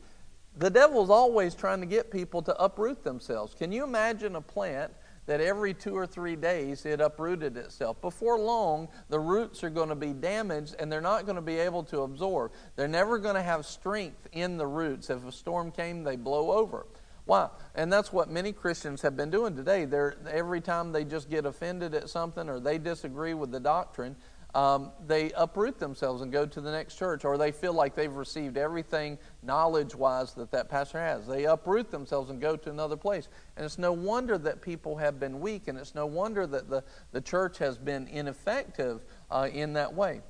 The 0.58 0.70
devil's 0.70 1.10
always 1.10 1.54
trying 1.54 1.80
to 1.80 1.86
get 1.86 2.10
people 2.10 2.40
to 2.42 2.62
uproot 2.62 3.04
themselves. 3.04 3.54
Can 3.54 3.72
you 3.72 3.84
imagine 3.84 4.36
a 4.36 4.40
plant 4.40 4.92
that 5.26 5.40
every 5.40 5.74
two 5.74 5.94
or 5.94 6.06
three 6.06 6.36
days 6.36 6.86
it 6.86 7.00
uprooted 7.00 7.56
itself? 7.58 8.00
Before 8.00 8.38
long, 8.38 8.88
the 9.10 9.20
roots 9.20 9.62
are 9.64 9.70
going 9.70 9.90
to 9.90 9.94
be 9.94 10.14
damaged 10.14 10.76
and 10.78 10.90
they're 10.90 11.02
not 11.02 11.26
going 11.26 11.36
to 11.36 11.42
be 11.42 11.58
able 11.58 11.82
to 11.84 12.02
absorb. 12.02 12.52
They're 12.74 12.88
never 12.88 13.18
going 13.18 13.34
to 13.34 13.42
have 13.42 13.66
strength 13.66 14.28
in 14.32 14.56
the 14.56 14.66
roots. 14.66 15.10
If 15.10 15.26
a 15.26 15.32
storm 15.32 15.70
came, 15.70 16.04
they 16.04 16.16
blow 16.16 16.52
over. 16.52 16.86
Why? 17.26 17.48
And 17.74 17.92
that's 17.92 18.12
what 18.12 18.30
many 18.30 18.52
Christians 18.52 19.02
have 19.02 19.16
been 19.16 19.30
doing 19.30 19.56
today. 19.56 19.84
They're, 19.84 20.14
every 20.30 20.60
time 20.60 20.92
they 20.92 21.04
just 21.04 21.28
get 21.28 21.44
offended 21.44 21.92
at 21.92 22.08
something 22.08 22.48
or 22.48 22.60
they 22.60 22.78
disagree 22.78 23.34
with 23.34 23.50
the 23.50 23.60
doctrine, 23.60 24.16
um, 24.54 24.92
they 25.06 25.32
uproot 25.32 25.78
themselves 25.78 26.22
and 26.22 26.32
go 26.32 26.46
to 26.46 26.60
the 26.60 26.70
next 26.70 26.96
church, 26.96 27.24
or 27.24 27.36
they 27.36 27.52
feel 27.52 27.74
like 27.74 27.94
they've 27.94 28.14
received 28.14 28.56
everything 28.56 29.18
knowledge 29.42 29.94
wise 29.94 30.32
that 30.34 30.50
that 30.52 30.70
pastor 30.70 30.98
has. 30.98 31.26
They 31.26 31.44
uproot 31.44 31.90
themselves 31.90 32.30
and 32.30 32.40
go 32.40 32.56
to 32.56 32.70
another 32.70 32.96
place. 32.96 33.28
And 33.56 33.66
it's 33.66 33.78
no 33.78 33.92
wonder 33.92 34.38
that 34.38 34.62
people 34.62 34.96
have 34.96 35.20
been 35.20 35.40
weak, 35.40 35.68
and 35.68 35.78
it's 35.78 35.94
no 35.94 36.06
wonder 36.06 36.46
that 36.46 36.70
the, 36.70 36.84
the 37.12 37.20
church 37.20 37.58
has 37.58 37.76
been 37.76 38.06
ineffective 38.08 39.04
uh, 39.30 39.48
in 39.52 39.74
that 39.74 39.92
way. 39.92 40.22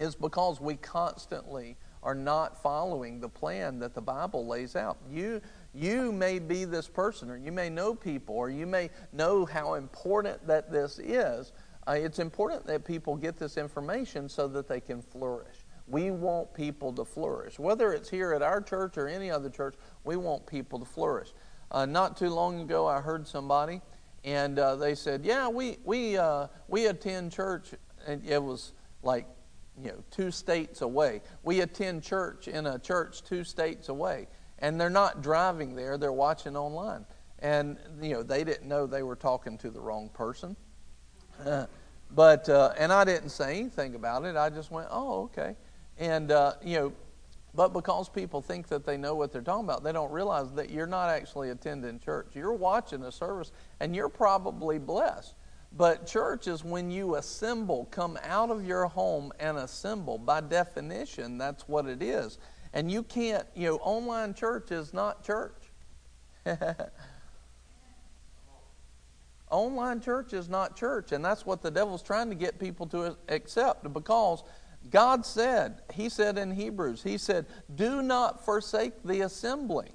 It's 0.00 0.16
because 0.16 0.60
we 0.60 0.74
constantly 0.74 1.76
are 2.02 2.14
not 2.16 2.60
following 2.60 3.20
the 3.20 3.28
plan 3.28 3.78
that 3.78 3.94
the 3.94 4.00
Bible 4.00 4.44
lays 4.46 4.74
out. 4.74 4.98
You, 5.08 5.40
you 5.72 6.10
may 6.10 6.40
be 6.40 6.64
this 6.64 6.88
person, 6.88 7.30
or 7.30 7.36
you 7.36 7.52
may 7.52 7.70
know 7.70 7.94
people, 7.94 8.34
or 8.34 8.50
you 8.50 8.66
may 8.66 8.90
know 9.12 9.46
how 9.46 9.74
important 9.74 10.44
that 10.48 10.72
this 10.72 10.98
is. 10.98 11.52
Uh, 11.86 11.92
it's 11.92 12.18
important 12.18 12.66
that 12.66 12.84
people 12.84 13.16
get 13.16 13.36
this 13.36 13.56
information 13.56 14.28
so 14.28 14.46
that 14.46 14.68
they 14.68 14.80
can 14.80 15.02
flourish. 15.02 15.56
We 15.88 16.10
want 16.10 16.54
people 16.54 16.92
to 16.92 17.04
flourish. 17.04 17.58
Whether 17.58 17.92
it's 17.92 18.08
here 18.08 18.32
at 18.32 18.42
our 18.42 18.60
church 18.60 18.96
or 18.96 19.08
any 19.08 19.30
other 19.30 19.50
church, 19.50 19.74
we 20.04 20.16
want 20.16 20.46
people 20.46 20.78
to 20.78 20.84
flourish. 20.84 21.32
Uh, 21.72 21.86
not 21.86 22.16
too 22.16 22.30
long 22.30 22.60
ago, 22.60 22.86
I 22.86 23.00
heard 23.00 23.26
somebody, 23.26 23.80
and 24.24 24.58
uh, 24.58 24.76
they 24.76 24.94
said, 24.94 25.24
"Yeah, 25.24 25.48
we 25.48 25.78
we 25.84 26.16
uh, 26.16 26.46
we 26.68 26.86
attend 26.86 27.32
church." 27.32 27.74
And 28.06 28.24
it 28.26 28.42
was 28.42 28.72
like, 29.02 29.26
you 29.82 29.88
know, 29.88 30.04
two 30.10 30.30
states 30.30 30.82
away. 30.82 31.22
We 31.42 31.60
attend 31.60 32.02
church 32.02 32.46
in 32.46 32.66
a 32.66 32.78
church 32.78 33.22
two 33.22 33.42
states 33.42 33.88
away, 33.88 34.28
and 34.58 34.80
they're 34.80 34.90
not 34.90 35.22
driving 35.22 35.74
there; 35.74 35.98
they're 35.98 36.12
watching 36.12 36.56
online. 36.56 37.06
And 37.40 37.78
you 38.00 38.10
know, 38.10 38.22
they 38.22 38.44
didn't 38.44 38.68
know 38.68 38.86
they 38.86 39.02
were 39.02 39.16
talking 39.16 39.58
to 39.58 39.70
the 39.70 39.80
wrong 39.80 40.10
person. 40.10 40.56
But 42.14 42.48
uh, 42.48 42.72
and 42.78 42.92
I 42.92 43.04
didn't 43.04 43.30
say 43.30 43.58
anything 43.58 43.94
about 43.94 44.24
it. 44.24 44.36
I 44.36 44.50
just 44.50 44.70
went, 44.70 44.88
oh, 44.90 45.22
okay. 45.22 45.56
And 45.98 46.30
uh, 46.30 46.54
you 46.62 46.78
know, 46.78 46.92
but 47.54 47.72
because 47.72 48.08
people 48.08 48.40
think 48.40 48.68
that 48.68 48.84
they 48.84 48.96
know 48.96 49.14
what 49.14 49.32
they're 49.32 49.42
talking 49.42 49.64
about, 49.64 49.82
they 49.82 49.92
don't 49.92 50.12
realize 50.12 50.52
that 50.52 50.70
you're 50.70 50.86
not 50.86 51.10
actually 51.10 51.50
attending 51.50 51.98
church. 51.98 52.28
You're 52.34 52.52
watching 52.52 53.02
a 53.04 53.12
service, 53.12 53.52
and 53.80 53.94
you're 53.94 54.08
probably 54.08 54.78
blessed. 54.78 55.34
But 55.74 56.06
church 56.06 56.48
is 56.48 56.64
when 56.64 56.90
you 56.90 57.16
assemble, 57.16 57.86
come 57.90 58.18
out 58.24 58.50
of 58.50 58.66
your 58.66 58.86
home 58.86 59.32
and 59.40 59.56
assemble. 59.56 60.18
By 60.18 60.42
definition, 60.42 61.38
that's 61.38 61.66
what 61.66 61.86
it 61.86 62.02
is. 62.02 62.38
And 62.74 62.90
you 62.90 63.02
can't, 63.02 63.46
you 63.54 63.68
know, 63.68 63.76
online 63.76 64.34
church 64.34 64.70
is 64.70 64.92
not 64.92 65.24
church. 65.24 65.56
Online 69.52 70.00
church 70.00 70.32
is 70.32 70.48
not 70.48 70.76
church, 70.76 71.12
and 71.12 71.24
that's 71.24 71.46
what 71.46 71.62
the 71.62 71.70
devil's 71.70 72.02
trying 72.02 72.30
to 72.30 72.34
get 72.34 72.58
people 72.58 72.86
to 72.88 73.16
accept 73.28 73.92
because 73.92 74.42
God 74.90 75.24
said, 75.24 75.82
He 75.92 76.08
said 76.08 76.38
in 76.38 76.50
Hebrews, 76.50 77.02
He 77.02 77.18
said, 77.18 77.46
Do 77.74 78.02
not 78.02 78.44
forsake 78.44 79.02
the 79.04 79.20
assembling. 79.20 79.92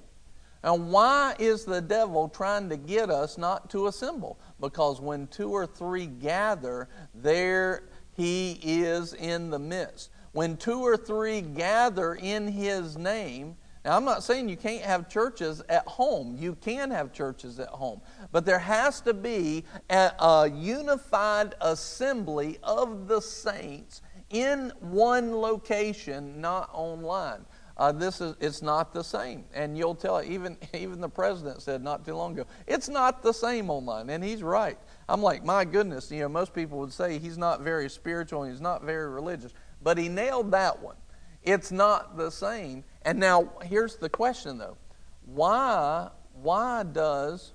And 0.62 0.90
why 0.90 1.34
is 1.38 1.64
the 1.64 1.80
devil 1.80 2.28
trying 2.28 2.68
to 2.70 2.76
get 2.76 3.10
us 3.10 3.38
not 3.38 3.70
to 3.70 3.86
assemble? 3.86 4.38
Because 4.60 5.00
when 5.00 5.28
two 5.28 5.50
or 5.50 5.66
three 5.66 6.06
gather, 6.06 6.88
there 7.14 7.84
he 8.16 8.58
is 8.62 9.14
in 9.14 9.50
the 9.50 9.58
midst. 9.58 10.10
When 10.32 10.56
two 10.56 10.80
or 10.80 10.96
three 10.96 11.40
gather 11.40 12.14
in 12.14 12.48
his 12.48 12.96
name, 12.96 13.56
now, 13.88 13.96
I'm 13.96 14.04
not 14.04 14.22
saying 14.22 14.50
you 14.50 14.56
can't 14.58 14.84
have 14.84 15.08
churches 15.08 15.62
at 15.70 15.86
home. 15.86 16.36
You 16.38 16.56
can 16.56 16.90
have 16.90 17.10
churches 17.10 17.58
at 17.58 17.70
home. 17.70 18.02
But 18.32 18.44
there 18.44 18.58
has 18.58 19.00
to 19.00 19.14
be 19.14 19.64
a, 19.88 20.12
a 20.18 20.50
unified 20.54 21.54
assembly 21.62 22.58
of 22.62 23.08
the 23.08 23.18
saints 23.22 24.02
in 24.28 24.74
one 24.80 25.34
location, 25.34 26.38
not 26.38 26.68
online. 26.74 27.46
Uh, 27.78 27.90
this 27.90 28.20
is 28.20 28.36
it's 28.40 28.60
not 28.60 28.92
the 28.92 29.04
same 29.04 29.44
and 29.54 29.78
you'll 29.78 29.94
tell 29.94 30.20
even 30.22 30.58
even 30.74 31.00
the 31.00 31.08
president 31.08 31.62
said 31.62 31.80
not 31.80 32.04
too 32.04 32.12
long 32.12 32.32
ago 32.32 32.44
it's 32.66 32.88
not 32.88 33.22
the 33.22 33.32
same 33.32 33.70
online 33.70 34.10
and 34.10 34.24
he's 34.24 34.42
right 34.42 34.76
i'm 35.08 35.22
like 35.22 35.44
my 35.44 35.64
goodness 35.64 36.10
you 36.10 36.18
know 36.18 36.28
most 36.28 36.52
people 36.52 36.76
would 36.76 36.92
say 36.92 37.20
he's 37.20 37.38
not 37.38 37.60
very 37.60 37.88
spiritual 37.88 38.42
and 38.42 38.50
he's 38.50 38.60
not 38.60 38.82
very 38.82 39.08
religious 39.08 39.54
but 39.80 39.96
he 39.96 40.08
nailed 40.08 40.50
that 40.50 40.82
one 40.82 40.96
it's 41.42 41.70
not 41.72 42.16
the 42.16 42.30
same 42.30 42.84
and 43.02 43.18
now 43.18 43.50
here's 43.62 43.96
the 43.96 44.08
question 44.08 44.58
though 44.58 44.76
why 45.24 46.08
why 46.34 46.82
does 46.82 47.52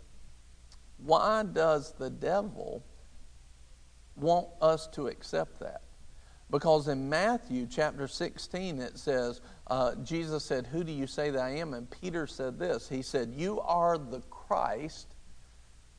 why 0.98 1.44
does 1.44 1.94
the 1.94 2.10
devil 2.10 2.84
want 4.16 4.48
us 4.62 4.88
to 4.88 5.08
accept 5.08 5.60
that? 5.60 5.82
Because 6.50 6.88
in 6.88 7.10
Matthew 7.10 7.68
chapter 7.68 8.08
16, 8.08 8.80
it 8.80 8.98
says, 8.98 9.42
uh, 9.68 9.96
Jesus 9.96 10.46
said, 10.46 10.68
Who 10.68 10.84
do 10.84 10.92
you 10.92 11.08
say 11.08 11.30
that 11.32 11.42
I 11.42 11.56
am? 11.56 11.74
And 11.74 11.90
Peter 11.90 12.28
said 12.28 12.60
this 12.60 12.88
He 12.88 13.02
said, 13.02 13.34
You 13.36 13.60
are 13.62 13.98
the 13.98 14.22
Christ, 14.30 15.16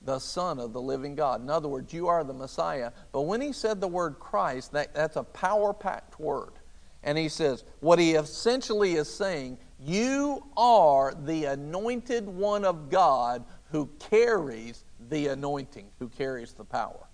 the 0.00 0.18
Son 0.18 0.58
of 0.58 0.72
the 0.72 0.80
living 0.80 1.14
God. 1.16 1.42
In 1.42 1.50
other 1.50 1.68
words, 1.68 1.92
you 1.92 2.06
are 2.06 2.22
the 2.24 2.32
Messiah. 2.34 2.92
But 3.12 3.22
when 3.22 3.40
he 3.40 3.52
said 3.52 3.80
the 3.80 3.88
word 3.88 4.18
Christ, 4.18 4.72
that, 4.72 4.94
that's 4.94 5.16
a 5.16 5.24
power 5.24 5.74
packed 5.74 6.20
word. 6.20 6.52
And 7.04 7.16
he 7.16 7.28
says, 7.28 7.64
What 7.80 7.98
he 7.98 8.14
essentially 8.14 8.94
is 8.94 9.08
saying, 9.08 9.58
You 9.78 10.44
are 10.56 11.14
the 11.14 11.44
anointed 11.44 12.26
one 12.26 12.64
of 12.64 12.90
God 12.90 13.44
who 13.70 13.88
carries 13.98 14.84
the 15.08 15.28
anointing, 15.28 15.86
who 15.98 16.08
carries 16.08 16.52
the 16.52 16.64
power. 16.64 17.06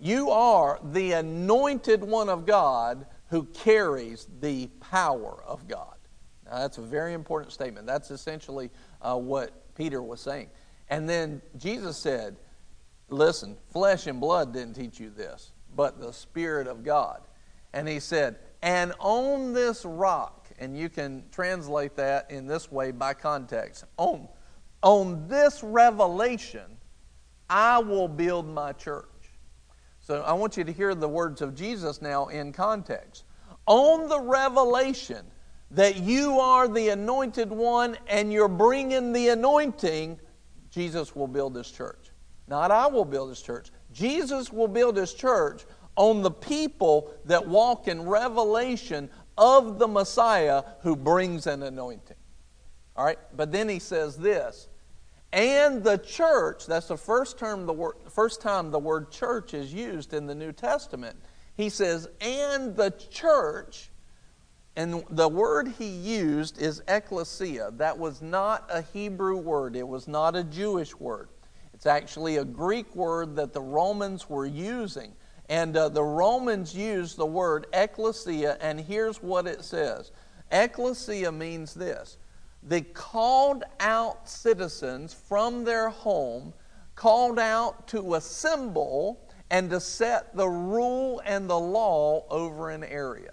You 0.00 0.30
are 0.30 0.80
the 0.82 1.12
anointed 1.12 2.02
one 2.02 2.28
of 2.28 2.44
God 2.44 3.06
who 3.28 3.44
carries 3.44 4.26
the 4.40 4.66
power 4.80 5.42
of 5.46 5.66
God. 5.68 5.96
Now, 6.44 6.58
that's 6.58 6.78
a 6.78 6.82
very 6.82 7.14
important 7.14 7.52
statement. 7.52 7.86
That's 7.86 8.10
essentially 8.10 8.70
uh, 9.00 9.16
what 9.16 9.74
Peter 9.76 10.02
was 10.02 10.20
saying. 10.20 10.50
And 10.90 11.08
then 11.08 11.40
Jesus 11.56 11.96
said, 11.96 12.36
Listen, 13.10 13.56
flesh 13.70 14.06
and 14.08 14.20
blood 14.20 14.52
didn't 14.52 14.74
teach 14.74 14.98
you 14.98 15.10
this, 15.10 15.52
but 15.76 16.00
the 16.00 16.12
Spirit 16.12 16.66
of 16.66 16.82
God. 16.82 17.20
And 17.74 17.86
he 17.86 18.00
said, 18.00 18.36
And 18.64 18.94
on 18.98 19.52
this 19.52 19.84
rock, 19.84 20.48
and 20.58 20.74
you 20.74 20.88
can 20.88 21.22
translate 21.30 21.96
that 21.96 22.30
in 22.30 22.46
this 22.46 22.72
way 22.72 22.92
by 22.92 23.12
context, 23.12 23.84
on, 23.98 24.26
on 24.82 25.28
this 25.28 25.62
revelation, 25.62 26.78
I 27.50 27.78
will 27.80 28.08
build 28.08 28.48
my 28.48 28.72
church. 28.72 29.04
So 30.00 30.22
I 30.22 30.32
want 30.32 30.56
you 30.56 30.64
to 30.64 30.72
hear 30.72 30.94
the 30.94 31.06
words 31.06 31.42
of 31.42 31.54
Jesus 31.54 32.00
now 32.00 32.28
in 32.28 32.52
context. 32.52 33.24
On 33.66 34.08
the 34.08 34.20
revelation 34.20 35.26
that 35.72 35.98
you 35.98 36.40
are 36.40 36.66
the 36.66 36.88
anointed 36.88 37.50
one 37.50 37.98
and 38.06 38.32
you're 38.32 38.48
bringing 38.48 39.12
the 39.12 39.28
anointing, 39.28 40.18
Jesus 40.70 41.14
will 41.14 41.28
build 41.28 41.52
this 41.52 41.70
church. 41.70 42.12
Not 42.48 42.70
I 42.70 42.86
will 42.86 43.04
build 43.04 43.30
this 43.30 43.42
church. 43.42 43.72
Jesus 43.92 44.50
will 44.50 44.68
build 44.68 44.96
his 44.96 45.12
church 45.12 45.66
on 45.96 46.22
the 46.22 46.30
people 46.30 47.12
that 47.24 47.46
walk 47.46 47.88
in 47.88 48.02
revelation 48.02 49.10
of 49.36 49.78
the 49.78 49.88
Messiah 49.88 50.62
who 50.80 50.96
brings 50.96 51.46
an 51.46 51.62
anointing. 51.62 52.16
All 52.96 53.04
right? 53.04 53.18
But 53.36 53.52
then 53.52 53.68
he 53.68 53.78
says 53.78 54.16
this 54.16 54.68
and 55.34 55.82
the 55.82 55.98
church, 55.98 56.64
that's 56.64 56.86
the 56.86 56.96
first, 56.96 57.38
term 57.38 57.66
the 57.66 57.72
word, 57.72 57.96
first 58.08 58.40
time 58.40 58.70
the 58.70 58.78
word 58.78 59.10
church 59.10 59.52
is 59.52 59.74
used 59.74 60.14
in 60.14 60.28
the 60.28 60.34
New 60.34 60.52
Testament. 60.52 61.16
He 61.56 61.68
says, 61.68 62.08
and 62.20 62.76
the 62.76 62.92
church, 63.10 63.90
and 64.76 65.02
the 65.10 65.28
word 65.28 65.74
he 65.76 65.88
used 65.88 66.62
is 66.62 66.84
ecclesia. 66.86 67.72
That 67.72 67.98
was 67.98 68.22
not 68.22 68.68
a 68.70 68.82
Hebrew 68.82 69.36
word, 69.36 69.74
it 69.74 69.86
was 69.86 70.06
not 70.06 70.36
a 70.36 70.44
Jewish 70.44 70.94
word. 70.94 71.30
It's 71.72 71.86
actually 71.86 72.36
a 72.36 72.44
Greek 72.44 72.94
word 72.94 73.34
that 73.34 73.52
the 73.52 73.60
Romans 73.60 74.30
were 74.30 74.46
using. 74.46 75.14
And 75.48 75.76
uh, 75.76 75.90
the 75.90 76.02
Romans 76.02 76.74
used 76.74 77.16
the 77.16 77.26
word 77.26 77.66
ecclesia, 77.72 78.56
and 78.60 78.80
here's 78.80 79.22
what 79.22 79.46
it 79.46 79.64
says 79.64 80.10
Ecclesia 80.50 81.30
means 81.32 81.74
this 81.74 82.18
the 82.62 82.80
called 82.80 83.64
out 83.80 84.28
citizens 84.28 85.12
from 85.12 85.64
their 85.64 85.90
home, 85.90 86.54
called 86.94 87.38
out 87.38 87.86
to 87.88 88.14
assemble 88.14 89.20
and 89.50 89.68
to 89.70 89.80
set 89.80 90.34
the 90.34 90.48
rule 90.48 91.20
and 91.26 91.48
the 91.48 91.58
law 91.58 92.24
over 92.30 92.70
an 92.70 92.82
area. 92.84 93.32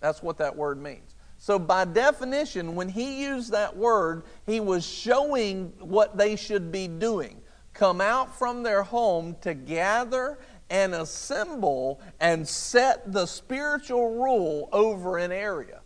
That's 0.00 0.22
what 0.22 0.36
that 0.38 0.54
word 0.54 0.80
means. 0.80 1.14
So, 1.38 1.58
by 1.58 1.84
definition, 1.84 2.74
when 2.74 2.88
he 2.88 3.22
used 3.24 3.52
that 3.52 3.76
word, 3.76 4.24
he 4.46 4.60
was 4.60 4.86
showing 4.86 5.72
what 5.78 6.16
they 6.16 6.36
should 6.36 6.70
be 6.70 6.88
doing. 6.88 7.40
Come 7.72 8.00
out 8.00 8.34
from 8.34 8.62
their 8.62 8.82
home 8.82 9.36
to 9.42 9.54
gather 9.54 10.38
and 10.70 10.94
assemble 10.94 12.00
and 12.20 12.46
set 12.46 13.12
the 13.12 13.26
spiritual 13.26 14.16
rule 14.16 14.68
over 14.72 15.18
an 15.18 15.32
area. 15.32 15.80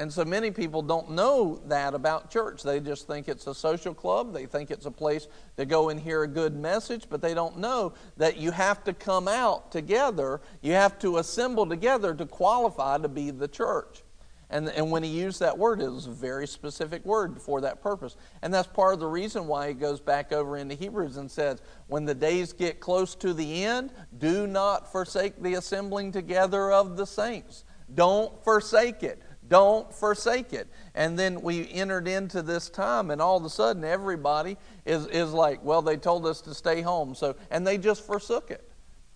And 0.00 0.10
so 0.10 0.24
many 0.24 0.50
people 0.50 0.80
don't 0.80 1.10
know 1.10 1.60
that 1.66 1.92
about 1.92 2.30
church. 2.30 2.62
They 2.62 2.80
just 2.80 3.06
think 3.06 3.28
it's 3.28 3.46
a 3.46 3.54
social 3.54 3.92
club. 3.92 4.32
They 4.32 4.46
think 4.46 4.70
it's 4.70 4.86
a 4.86 4.90
place 4.90 5.28
to 5.58 5.66
go 5.66 5.90
and 5.90 6.00
hear 6.00 6.22
a 6.22 6.26
good 6.26 6.56
message, 6.56 7.04
but 7.10 7.20
they 7.20 7.34
don't 7.34 7.58
know 7.58 7.92
that 8.16 8.38
you 8.38 8.50
have 8.50 8.82
to 8.84 8.94
come 8.94 9.28
out 9.28 9.70
together. 9.70 10.40
You 10.62 10.72
have 10.72 10.98
to 11.00 11.18
assemble 11.18 11.66
together 11.66 12.14
to 12.14 12.24
qualify 12.24 12.96
to 12.96 13.08
be 13.08 13.30
the 13.30 13.46
church. 13.46 14.02
And, 14.50 14.68
and 14.70 14.90
when 14.90 15.04
he 15.04 15.10
used 15.10 15.38
that 15.40 15.56
word, 15.56 15.80
it 15.80 15.88
was 15.88 16.06
a 16.06 16.10
very 16.10 16.46
specific 16.46 17.04
word 17.04 17.40
for 17.40 17.60
that 17.60 17.80
purpose. 17.80 18.16
And 18.42 18.52
that's 18.52 18.66
part 18.66 18.94
of 18.94 19.00
the 19.00 19.06
reason 19.06 19.46
why 19.46 19.68
he 19.68 19.74
goes 19.74 20.00
back 20.00 20.32
over 20.32 20.56
into 20.56 20.74
Hebrews 20.74 21.16
and 21.16 21.30
says, 21.30 21.62
When 21.86 22.04
the 22.04 22.14
days 22.14 22.52
get 22.52 22.80
close 22.80 23.14
to 23.16 23.32
the 23.32 23.64
end, 23.64 23.92
do 24.18 24.48
not 24.48 24.90
forsake 24.90 25.40
the 25.40 25.54
assembling 25.54 26.10
together 26.10 26.72
of 26.72 26.96
the 26.96 27.06
saints. 27.06 27.64
Don't 27.94 28.42
forsake 28.42 29.04
it. 29.04 29.22
Don't 29.46 29.92
forsake 29.92 30.52
it. 30.52 30.68
And 30.94 31.16
then 31.16 31.42
we 31.42 31.68
entered 31.70 32.08
into 32.08 32.42
this 32.42 32.70
time, 32.70 33.10
and 33.10 33.20
all 33.20 33.36
of 33.36 33.44
a 33.44 33.50
sudden, 33.50 33.84
everybody 33.84 34.56
is, 34.84 35.06
is 35.06 35.32
like, 35.32 35.64
well, 35.64 35.82
they 35.82 35.96
told 35.96 36.26
us 36.26 36.40
to 36.42 36.54
stay 36.54 36.80
home. 36.80 37.14
So, 37.14 37.36
and 37.50 37.64
they 37.64 37.78
just 37.78 38.04
forsook 38.04 38.50
it. 38.50 38.68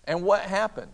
And 0.05 0.23
what 0.23 0.41
happened? 0.41 0.91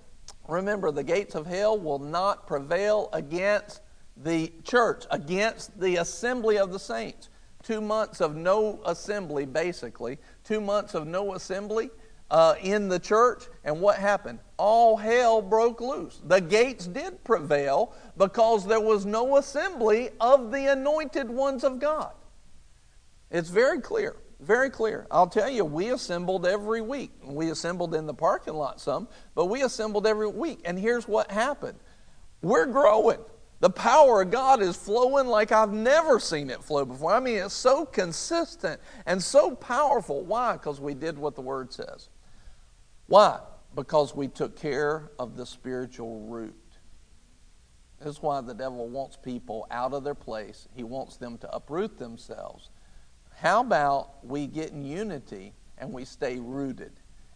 Remember, 0.47 0.91
the 0.91 1.03
gates 1.03 1.35
of 1.35 1.45
hell 1.45 1.77
will 1.77 1.99
not 1.99 2.47
prevail 2.47 3.09
against 3.13 3.81
the 4.23 4.52
church, 4.64 5.06
against 5.11 5.80
the 5.80 5.98
assembly 5.98 6.57
of 6.57 6.72
the 6.72 6.80
saints. 6.80 7.30
Two 7.64 7.81
months 7.81 8.22
of 8.22 8.35
no 8.35 8.81
assembly, 8.85 9.45
basically. 9.45 10.18
Two 10.43 10.61
months 10.61 10.95
of 10.95 11.07
no 11.07 11.35
assembly 11.35 11.91
uh, 12.31 12.56
in 12.61 12.88
the 12.88 12.99
church. 12.99 13.43
And 13.64 13.81
what 13.81 13.98
happened? 13.98 14.39
All 14.57 14.98
hell 14.98 15.41
broke 15.41 15.81
loose. 15.81 16.19
The 16.23 16.41
gates 16.41 16.88
did 16.88 17.23
prevail 17.23 17.93
because 18.18 18.65
there 18.65 18.80
was 18.80 19.06
no 19.06 19.38
assembly 19.38 20.10
of 20.19 20.52
the 20.52 20.72
anointed 20.72 21.30
ones 21.30 21.64
of 21.64 21.80
God. 21.80 22.14
It's 23.30 23.49
very 23.49 23.80
clear. 23.80 24.15
Very 24.39 24.72
clear. 24.72 25.06
I'll 25.11 25.27
tell 25.27 25.49
you, 25.49 25.64
we 25.64 25.91
assembled 25.91 26.48
every 26.48 26.81
week. 26.81 27.11
We 27.23 27.52
assembled 27.52 27.93
in 27.93 28.07
the 28.07 28.14
parking 28.14 28.56
lot 28.56 28.81
some, 28.81 29.07
but 29.35 29.45
we 29.45 29.61
assembled 29.61 30.07
every 30.07 30.27
week. 30.27 30.61
And 30.65 30.80
here's 30.80 31.07
what 31.07 31.30
happened 31.30 31.80
we're 32.41 32.65
growing. 32.65 33.19
The 33.62 33.70
power 33.70 34.24
of 34.24 34.32
God 34.32 34.64
is 34.64 34.76
flowing 34.76 35.28
like 35.28 35.52
I've 35.52 35.72
never 35.72 36.20
seen 36.20 36.50
it 36.50 36.64
flow 36.64 36.84
before. 36.84 37.14
I 37.14 37.20
mean, 37.20 37.38
it's 37.38 37.54
so 37.54 37.86
consistent 37.86 38.82
and 39.06 39.22
so 39.22 39.56
powerful. 39.56 40.26
Why? 40.26 40.54
Because 40.54 40.82
we 40.82 40.96
did 40.96 41.18
what 41.18 41.36
the 41.36 41.42
Word 41.42 41.72
says. 41.72 42.10
Why? 43.06 43.40
Because 43.76 44.16
we 44.16 44.28
took 44.28 44.56
care 44.60 45.12
of 45.20 45.38
the 45.38 45.46
spiritual 45.46 46.22
root. 46.22 46.56
This 48.00 48.16
is 48.16 48.22
why 48.24 48.42
the 48.42 48.56
devil 48.56 48.90
wants 48.90 49.16
people 49.16 49.68
out 49.70 49.94
of 49.94 50.04
their 50.04 50.16
place. 50.16 50.68
He 50.74 50.84
wants 50.84 51.18
them 51.18 51.38
to 51.38 51.56
uproot 51.56 52.00
themselves. 52.00 52.72
How 53.36 53.62
about 53.62 54.26
we 54.26 54.48
get 54.48 54.72
in 54.72 54.84
unity 54.84 55.54
and 55.78 55.94
we 55.94 56.06
stay 56.06 56.40
rooted? 56.40 56.94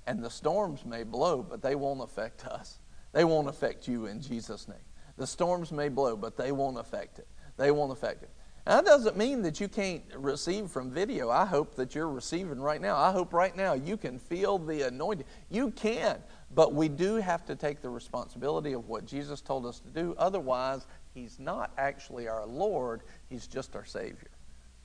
And 0.07 0.23
the 0.23 0.31
storms 0.31 0.85
may 0.85 1.03
blow, 1.03 1.43
but 1.43 1.61
they 1.61 1.75
won't 1.75 2.01
affect 2.01 2.47
us. 2.47 2.79
They 3.11 3.23
won't 3.23 3.47
affect 3.47 3.87
you 3.87 4.07
in 4.07 4.21
Jesus' 4.21 4.67
name. 4.67 4.77
The 5.17 5.27
storms 5.27 5.71
may 5.71 5.89
blow, 5.89 6.15
but 6.15 6.37
they 6.37 6.51
won't 6.51 6.77
affect 6.77 7.19
it. 7.19 7.27
They 7.57 7.71
won't 7.71 7.91
affect 7.91 8.23
it. 8.23 8.29
That 8.65 8.83
doesn't 8.83 9.15
mean 9.15 9.43
that 9.43 9.59
you 9.59 9.67
can't 9.67 10.01
receive 10.17 10.71
from 10.71 10.89
video. 10.89 11.29
I 11.29 11.45
hope 11.45 11.75
that 11.75 11.93
you're 11.93 12.09
receiving 12.09 12.59
right 12.59 12.81
now. 12.81 12.97
I 12.97 13.11
hope 13.11 13.31
right 13.31 13.55
now 13.55 13.73
you 13.73 13.95
can 13.95 14.17
feel 14.17 14.57
the 14.57 14.87
anointing. 14.87 15.27
You 15.51 15.69
can, 15.71 16.17
but 16.55 16.73
we 16.73 16.89
do 16.89 17.17
have 17.17 17.45
to 17.45 17.55
take 17.55 17.81
the 17.81 17.89
responsibility 17.89 18.73
of 18.73 18.87
what 18.87 19.05
Jesus 19.05 19.39
told 19.39 19.67
us 19.67 19.79
to 19.81 19.89
do. 19.89 20.15
Otherwise, 20.17 20.87
He's 21.13 21.39
not 21.39 21.71
actually 21.77 22.27
our 22.27 22.45
Lord, 22.45 23.03
He's 23.29 23.45
just 23.45 23.75
our 23.75 23.85
Savior. 23.85 24.31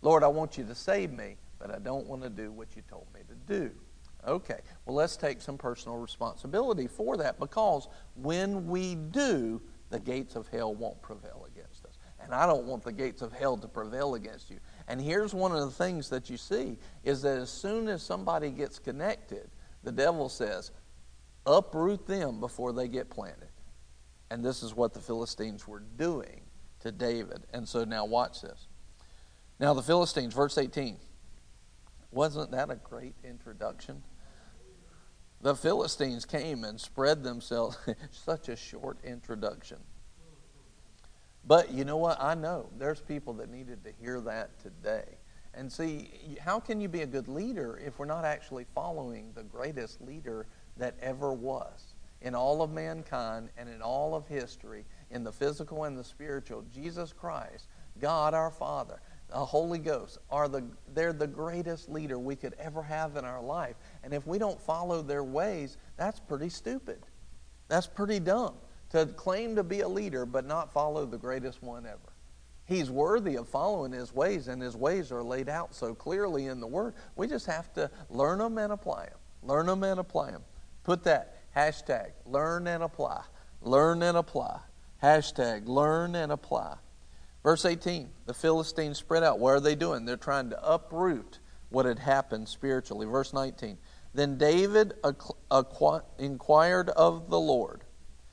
Lord, 0.02 0.22
I 0.22 0.28
want 0.28 0.58
you 0.58 0.64
to 0.64 0.74
save 0.74 1.12
me, 1.12 1.36
but 1.58 1.74
I 1.74 1.78
don't 1.78 2.06
want 2.06 2.22
to 2.22 2.30
do 2.30 2.52
what 2.52 2.76
you 2.76 2.82
told 2.88 3.06
me 3.14 3.20
to 3.28 3.58
do. 3.58 3.70
Okay, 4.26 4.60
well, 4.84 4.94
let's 4.94 5.16
take 5.16 5.40
some 5.40 5.56
personal 5.56 5.96
responsibility 5.96 6.86
for 6.86 7.16
that 7.16 7.40
because 7.40 7.88
when 8.16 8.66
we 8.66 8.94
do, 8.94 9.62
the 9.90 10.00
gates 10.00 10.36
of 10.36 10.48
hell 10.48 10.74
won't 10.74 11.00
prevail 11.02 11.46
against 11.52 11.84
us. 11.84 11.98
And 12.22 12.34
I 12.34 12.46
don't 12.46 12.66
want 12.66 12.84
the 12.84 12.92
gates 12.92 13.22
of 13.22 13.32
hell 13.32 13.56
to 13.56 13.68
prevail 13.68 14.14
against 14.14 14.50
you. 14.50 14.58
And 14.88 15.00
here's 15.00 15.34
one 15.34 15.52
of 15.52 15.60
the 15.60 15.70
things 15.70 16.08
that 16.10 16.30
you 16.30 16.36
see 16.36 16.78
is 17.02 17.22
that 17.22 17.38
as 17.38 17.50
soon 17.50 17.88
as 17.88 18.02
somebody 18.02 18.50
gets 18.50 18.78
connected, 18.78 19.50
the 19.82 19.92
devil 19.92 20.28
says, 20.28 20.70
uproot 21.46 22.06
them 22.06 22.40
before 22.40 22.72
they 22.72 22.88
get 22.88 23.10
planted. 23.10 23.48
And 24.30 24.44
this 24.44 24.62
is 24.62 24.74
what 24.74 24.94
the 24.94 25.00
Philistines 25.00 25.66
were 25.66 25.82
doing 25.96 26.42
to 26.80 26.92
David. 26.92 27.42
And 27.52 27.66
so 27.66 27.84
now 27.84 28.04
watch 28.04 28.42
this. 28.42 28.68
Now 29.58 29.74
the 29.74 29.82
Philistines, 29.82 30.34
verse 30.34 30.56
18. 30.56 30.96
Wasn't 32.12 32.50
that 32.50 32.70
a 32.70 32.76
great 32.76 33.14
introduction? 33.24 34.02
The 35.42 35.54
Philistines 35.54 36.24
came 36.24 36.64
and 36.64 36.78
spread 36.80 37.22
themselves. 37.22 37.78
Such 38.10 38.48
a 38.48 38.56
short 38.56 38.98
introduction. 39.02 39.78
But 41.46 41.72
you 41.72 41.84
know 41.84 41.96
what? 41.96 42.20
I 42.20 42.34
know 42.34 42.68
there's 42.78 43.00
people 43.00 43.32
that 43.34 43.50
needed 43.50 43.82
to 43.84 43.92
hear 44.00 44.20
that 44.20 44.58
today. 44.60 45.04
And 45.54 45.72
see, 45.72 46.10
how 46.40 46.60
can 46.60 46.80
you 46.80 46.88
be 46.88 47.02
a 47.02 47.06
good 47.06 47.26
leader 47.26 47.80
if 47.84 47.98
we're 47.98 48.06
not 48.06 48.24
actually 48.24 48.66
following 48.74 49.32
the 49.34 49.42
greatest 49.42 50.00
leader 50.00 50.46
that 50.76 50.94
ever 51.00 51.32
was 51.32 51.94
in 52.20 52.34
all 52.34 52.62
of 52.62 52.70
mankind 52.70 53.48
and 53.56 53.68
in 53.68 53.80
all 53.80 54.14
of 54.14 54.28
history, 54.28 54.84
in 55.10 55.24
the 55.24 55.32
physical 55.32 55.84
and 55.84 55.96
the 55.96 56.04
spiritual? 56.04 56.64
Jesus 56.72 57.12
Christ, 57.12 57.66
God 57.98 58.34
our 58.34 58.50
Father, 58.50 59.00
the 59.30 59.44
Holy 59.44 59.78
Ghost 59.78 60.18
are 60.30 60.48
the 60.48 60.64
they're 60.94 61.12
the 61.12 61.26
greatest 61.26 61.88
leader 61.88 62.18
we 62.18 62.36
could 62.36 62.54
ever 62.58 62.82
have 62.82 63.16
in 63.16 63.24
our 63.24 63.42
life. 63.42 63.76
And 64.02 64.12
if 64.12 64.26
we 64.26 64.38
don't 64.38 64.60
follow 64.60 65.02
their 65.02 65.24
ways, 65.24 65.76
that's 65.96 66.20
pretty 66.20 66.48
stupid. 66.48 67.04
That's 67.68 67.86
pretty 67.86 68.20
dumb 68.20 68.54
to 68.90 69.06
claim 69.06 69.56
to 69.56 69.62
be 69.62 69.80
a 69.80 69.88
leader 69.88 70.26
but 70.26 70.44
not 70.44 70.72
follow 70.72 71.06
the 71.06 71.18
greatest 71.18 71.62
one 71.62 71.86
ever. 71.86 72.12
He's 72.64 72.90
worthy 72.90 73.36
of 73.36 73.48
following 73.48 73.90
his 73.90 74.14
ways, 74.14 74.46
and 74.46 74.62
his 74.62 74.76
ways 74.76 75.10
are 75.10 75.24
laid 75.24 75.48
out 75.48 75.74
so 75.74 75.92
clearly 75.92 76.46
in 76.46 76.60
the 76.60 76.68
Word. 76.68 76.94
We 77.16 77.26
just 77.26 77.46
have 77.46 77.72
to 77.74 77.90
learn 78.10 78.38
them 78.38 78.58
and 78.58 78.72
apply 78.72 79.06
them. 79.06 79.18
Learn 79.42 79.66
them 79.66 79.82
and 79.82 79.98
apply 79.98 80.30
them. 80.30 80.44
Put 80.84 81.02
that 81.04 81.42
hashtag 81.56 82.12
learn 82.26 82.68
and 82.68 82.84
apply. 82.84 83.22
Learn 83.62 84.02
and 84.02 84.16
apply. 84.16 84.60
Hashtag 85.02 85.66
learn 85.66 86.14
and 86.14 86.30
apply. 86.30 86.76
Verse 87.42 87.64
18 87.64 88.10
the 88.26 88.34
Philistines 88.34 88.98
spread 88.98 89.22
out. 89.22 89.38
What 89.38 89.50
are 89.50 89.60
they 89.60 89.74
doing? 89.74 90.04
They're 90.04 90.16
trying 90.16 90.50
to 90.50 90.64
uproot 90.64 91.38
what 91.68 91.86
had 91.86 91.98
happened 91.98 92.48
spiritually. 92.48 93.06
Verse 93.06 93.32
19 93.32 93.78
Then 94.14 94.38
David 94.38 94.94
inquired 96.18 96.90
of 96.90 97.30
the 97.30 97.40
Lord 97.40 97.84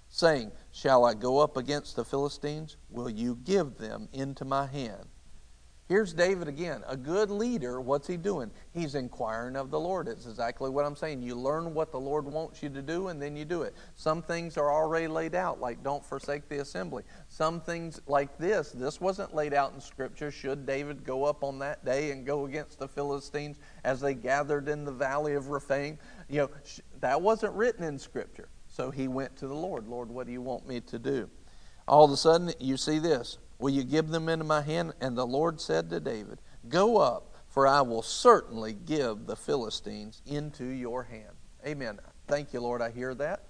saying, 0.09 0.51
Shall 0.71 1.05
I 1.05 1.13
go 1.13 1.39
up 1.39 1.57
against 1.57 1.95
the 1.95 2.05
Philistines? 2.05 2.77
Will 2.89 3.09
you 3.09 3.35
give 3.35 3.77
them 3.77 4.09
into 4.11 4.45
my 4.45 4.65
hand? 4.67 5.07
Here's 5.87 6.11
David 6.11 6.49
again. 6.49 6.83
A 6.85 6.97
good 6.97 7.29
leader, 7.29 7.79
what's 7.79 8.07
he 8.07 8.17
doing? 8.17 8.51
He's 8.73 8.93
inquiring 8.93 9.55
of 9.55 9.71
the 9.71 9.79
Lord. 9.79 10.09
It's 10.09 10.25
exactly 10.25 10.69
what 10.69 10.83
I'm 10.85 10.97
saying. 10.97 11.21
You 11.21 11.35
learn 11.35 11.73
what 11.73 11.93
the 11.93 11.99
Lord 11.99 12.25
wants 12.25 12.61
you 12.61 12.67
to 12.69 12.81
do, 12.81 13.07
and 13.07 13.21
then 13.21 13.37
you 13.37 13.45
do 13.45 13.61
it. 13.61 13.73
Some 13.95 14.21
things 14.21 14.57
are 14.57 14.69
already 14.69 15.07
laid 15.07 15.33
out, 15.33 15.61
like 15.61 15.81
don't 15.83 16.03
forsake 16.03 16.49
the 16.49 16.59
assembly. 16.59 17.03
Some 17.29 17.61
things 17.61 18.01
like 18.05 18.37
this, 18.37 18.71
this 18.71 18.99
wasn't 18.99 19.33
laid 19.33 19.53
out 19.53 19.73
in 19.73 19.79
Scripture. 19.79 20.29
Should 20.29 20.65
David 20.65 21.05
go 21.05 21.23
up 21.23 21.41
on 21.41 21.57
that 21.59 21.85
day 21.85 22.11
and 22.11 22.25
go 22.25 22.45
against 22.45 22.79
the 22.79 22.87
Philistines 22.89 23.57
as 23.85 24.01
they 24.01 24.13
gathered 24.13 24.67
in 24.67 24.83
the 24.83 24.91
valley 24.91 25.35
of 25.35 25.47
Rephaim? 25.47 25.97
You 26.27 26.39
know, 26.39 26.49
that 26.99 27.21
wasn't 27.21 27.53
written 27.53 27.85
in 27.85 27.97
Scripture. 27.97 28.49
So 28.67 28.91
he 28.91 29.07
went 29.07 29.37
to 29.37 29.47
the 29.47 29.55
Lord. 29.55 29.87
Lord, 29.87 30.09
what 30.09 30.27
do 30.27 30.33
you 30.33 30.41
want 30.41 30.67
me 30.67 30.81
to 30.81 30.99
do? 30.99 31.29
All 31.87 32.03
of 32.03 32.11
a 32.11 32.17
sudden, 32.17 32.51
you 32.59 32.75
see 32.75 32.99
this. 32.99 33.37
Will 33.59 33.71
you 33.71 33.83
give 33.83 34.09
them 34.09 34.29
into 34.29 34.45
my 34.45 34.61
hand? 34.61 34.93
And 35.01 35.17
the 35.17 35.25
Lord 35.25 35.59
said 35.59 35.89
to 35.89 35.99
David, 35.99 36.39
Go 36.69 36.97
up, 36.97 37.35
for 37.47 37.67
I 37.67 37.81
will 37.81 38.01
certainly 38.01 38.73
give 38.73 39.25
the 39.25 39.35
Philistines 39.35 40.21
into 40.25 40.65
your 40.65 41.03
hand. 41.03 41.35
Amen. 41.65 41.99
Thank 42.27 42.53
you, 42.53 42.59
Lord. 42.59 42.81
I 42.81 42.91
hear 42.91 43.15
that. 43.15 43.43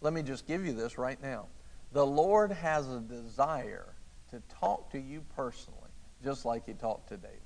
Let 0.00 0.12
me 0.12 0.22
just 0.22 0.46
give 0.46 0.66
you 0.66 0.72
this 0.72 0.98
right 0.98 1.20
now. 1.22 1.46
The 1.92 2.04
Lord 2.04 2.52
has 2.52 2.90
a 2.90 3.00
desire 3.00 3.94
to 4.30 4.42
talk 4.48 4.90
to 4.90 4.98
you 4.98 5.24
personally, 5.34 5.90
just 6.22 6.44
like 6.44 6.66
he 6.66 6.74
talked 6.74 7.08
to 7.08 7.16
David. 7.16 7.40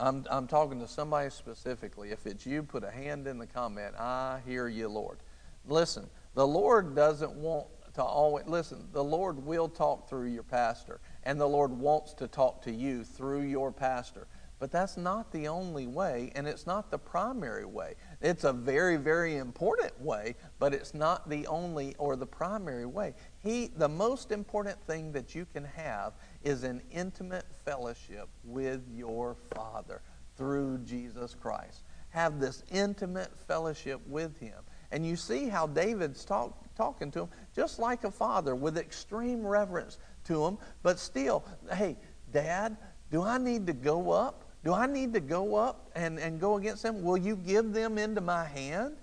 I'm, 0.00 0.24
I'm 0.30 0.46
talking 0.46 0.78
to 0.80 0.88
somebody 0.88 1.28
specifically. 1.30 2.10
If 2.10 2.26
it's 2.26 2.46
you, 2.46 2.62
put 2.62 2.84
a 2.84 2.90
hand 2.90 3.26
in 3.26 3.38
the 3.38 3.46
comment. 3.46 3.96
I 3.98 4.40
hear 4.46 4.68
you, 4.68 4.88
Lord. 4.88 5.18
Listen, 5.66 6.08
the 6.34 6.46
Lord 6.46 6.94
doesn't 6.94 7.34
want 7.34 7.66
to 7.94 8.02
always, 8.02 8.46
listen, 8.46 8.88
the 8.92 9.02
Lord 9.02 9.44
will 9.44 9.68
talk 9.68 10.08
through 10.08 10.28
your 10.28 10.44
pastor, 10.44 11.00
and 11.28 11.38
the 11.38 11.46
Lord 11.46 11.70
wants 11.70 12.14
to 12.14 12.26
talk 12.26 12.62
to 12.62 12.72
you 12.72 13.04
through 13.04 13.42
your 13.42 13.70
pastor. 13.70 14.26
But 14.58 14.72
that's 14.72 14.96
not 14.96 15.30
the 15.30 15.46
only 15.46 15.86
way, 15.86 16.32
and 16.34 16.48
it's 16.48 16.66
not 16.66 16.90
the 16.90 16.96
primary 16.96 17.66
way. 17.66 17.96
It's 18.22 18.44
a 18.44 18.52
very, 18.52 18.96
very 18.96 19.36
important 19.36 20.00
way, 20.00 20.36
but 20.58 20.72
it's 20.72 20.94
not 20.94 21.28
the 21.28 21.46
only 21.46 21.94
or 21.98 22.16
the 22.16 22.26
primary 22.26 22.86
way. 22.86 23.12
He, 23.40 23.70
the 23.76 23.90
most 23.90 24.32
important 24.32 24.82
thing 24.86 25.12
that 25.12 25.34
you 25.34 25.44
can 25.44 25.64
have 25.64 26.14
is 26.42 26.64
an 26.64 26.80
intimate 26.90 27.44
fellowship 27.62 28.30
with 28.42 28.80
your 28.90 29.36
Father 29.54 30.00
through 30.38 30.78
Jesus 30.78 31.34
Christ. 31.34 31.82
Have 32.08 32.40
this 32.40 32.64
intimate 32.72 33.38
fellowship 33.46 34.00
with 34.06 34.38
Him. 34.40 34.62
And 34.90 35.04
you 35.06 35.16
see 35.16 35.48
how 35.48 35.66
David's 35.66 36.24
talk, 36.24 36.56
talking 36.74 37.10
to 37.10 37.22
him 37.22 37.28
just 37.54 37.78
like 37.78 38.04
a 38.04 38.10
father 38.10 38.54
with 38.54 38.78
extreme 38.78 39.46
reverence 39.46 39.98
to 40.28 40.44
them, 40.44 40.58
but 40.82 40.98
still, 40.98 41.44
hey, 41.72 41.96
Dad, 42.32 42.76
do 43.10 43.22
I 43.22 43.38
need 43.38 43.66
to 43.66 43.72
go 43.72 44.10
up? 44.10 44.44
Do 44.64 44.72
I 44.72 44.86
need 44.86 45.14
to 45.14 45.20
go 45.20 45.56
up 45.56 45.90
and, 45.94 46.18
and 46.18 46.40
go 46.40 46.56
against 46.56 46.82
them? 46.82 47.02
Will 47.02 47.16
you 47.16 47.36
give 47.36 47.72
them 47.72 47.98
into 47.98 48.20
my 48.20 48.44
hand? 48.44 48.96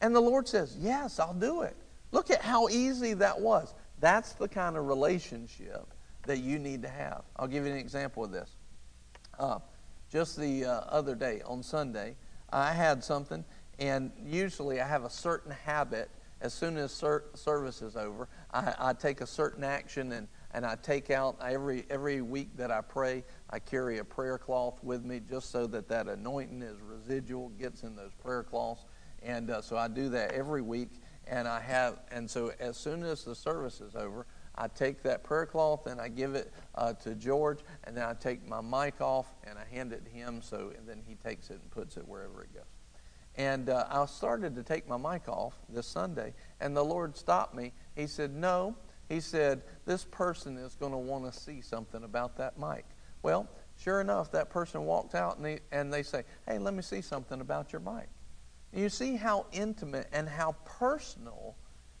And 0.00 0.14
the 0.14 0.20
Lord 0.20 0.48
says, 0.48 0.76
Yes, 0.80 1.18
I'll 1.18 1.34
do 1.34 1.62
it. 1.62 1.76
Look 2.10 2.30
at 2.30 2.42
how 2.42 2.68
easy 2.68 3.14
that 3.14 3.40
was. 3.40 3.74
That's 4.00 4.32
the 4.32 4.48
kind 4.48 4.76
of 4.76 4.86
relationship 4.86 5.86
that 6.26 6.38
you 6.38 6.58
need 6.58 6.82
to 6.82 6.88
have. 6.88 7.22
I'll 7.36 7.46
give 7.46 7.64
you 7.64 7.72
an 7.72 7.78
example 7.78 8.24
of 8.24 8.32
this. 8.32 8.56
Uh, 9.38 9.60
just 10.10 10.36
the 10.36 10.64
uh, 10.64 10.80
other 10.88 11.14
day, 11.14 11.40
on 11.46 11.62
Sunday, 11.62 12.16
I 12.50 12.72
had 12.72 13.02
something, 13.02 13.44
and 13.78 14.10
usually 14.24 14.80
I 14.80 14.86
have 14.86 15.04
a 15.04 15.10
certain 15.10 15.52
habit. 15.52 16.10
As 16.40 16.52
soon 16.52 16.76
as 16.76 16.92
ser- 16.92 17.24
service 17.34 17.80
is 17.80 17.96
over, 17.96 18.28
I, 18.52 18.74
I 18.78 18.92
take 18.92 19.20
a 19.20 19.26
certain 19.26 19.62
action 19.62 20.12
and, 20.12 20.28
and 20.54 20.66
I 20.66 20.76
take 20.76 21.10
out 21.10 21.36
every, 21.42 21.84
every 21.88 22.20
week 22.20 22.56
that 22.56 22.70
I 22.70 22.80
pray, 22.80 23.24
I 23.50 23.58
carry 23.58 23.98
a 23.98 24.04
prayer 24.04 24.38
cloth 24.38 24.78
with 24.82 25.04
me 25.04 25.20
just 25.28 25.50
so 25.50 25.66
that 25.68 25.88
that 25.88 26.08
anointing 26.08 26.62
is 26.62 26.76
residual, 26.80 27.48
gets 27.50 27.82
in 27.82 27.96
those 27.96 28.12
prayer 28.22 28.42
cloths. 28.42 28.84
And 29.22 29.50
uh, 29.50 29.62
so 29.62 29.76
I 29.76 29.88
do 29.88 30.08
that 30.10 30.32
every 30.32 30.62
week. 30.62 30.90
And 31.26 31.46
I 31.46 31.60
have, 31.60 32.00
and 32.10 32.28
so 32.28 32.52
as 32.58 32.76
soon 32.76 33.02
as 33.04 33.24
the 33.24 33.34
service 33.34 33.80
is 33.80 33.94
over, 33.94 34.26
I 34.54 34.68
take 34.68 35.02
that 35.04 35.22
prayer 35.22 35.46
cloth 35.46 35.86
and 35.86 36.00
I 36.00 36.08
give 36.08 36.34
it 36.34 36.52
uh, 36.74 36.92
to 36.94 37.14
George, 37.14 37.60
and 37.84 37.96
then 37.96 38.04
I 38.04 38.12
take 38.12 38.46
my 38.46 38.60
mic 38.60 39.00
off 39.00 39.26
and 39.44 39.58
I 39.58 39.64
hand 39.74 39.92
it 39.92 40.04
to 40.04 40.10
him. 40.10 40.42
So 40.42 40.72
and 40.76 40.86
then 40.86 41.02
he 41.06 41.14
takes 41.14 41.50
it 41.50 41.60
and 41.62 41.70
puts 41.70 41.96
it 41.96 42.06
wherever 42.06 42.42
it 42.42 42.52
goes. 42.52 42.64
And 43.36 43.70
uh, 43.70 43.86
I 43.88 44.04
started 44.06 44.54
to 44.56 44.62
take 44.62 44.86
my 44.86 44.98
mic 44.98 45.26
off 45.26 45.54
this 45.70 45.86
Sunday, 45.86 46.34
and 46.60 46.76
the 46.76 46.84
Lord 46.84 47.16
stopped 47.16 47.54
me. 47.54 47.72
He 47.96 48.06
said, 48.06 48.34
"No." 48.34 48.76
He 49.12 49.20
said, 49.20 49.62
"This 49.84 50.04
person 50.04 50.56
is 50.56 50.74
going 50.74 50.92
to 50.92 50.98
want 50.98 51.30
to 51.30 51.38
see 51.38 51.60
something 51.60 52.02
about 52.02 52.36
that 52.38 52.58
mic." 52.58 52.86
Well, 53.22 53.46
sure 53.76 54.00
enough, 54.00 54.32
that 54.32 54.48
person 54.48 54.86
walked 54.86 55.14
out 55.14 55.36
and 55.36 55.44
they, 55.44 55.60
and 55.70 55.92
they 55.92 56.02
say, 56.02 56.24
"Hey, 56.46 56.58
let 56.58 56.72
me 56.72 56.80
see 56.80 57.02
something 57.02 57.42
about 57.42 57.74
your 57.74 57.80
mic." 57.80 58.08
You 58.72 58.88
see 58.88 59.16
how 59.16 59.44
intimate 59.52 60.08
and 60.12 60.26
how 60.26 60.52
personal 60.64 61.56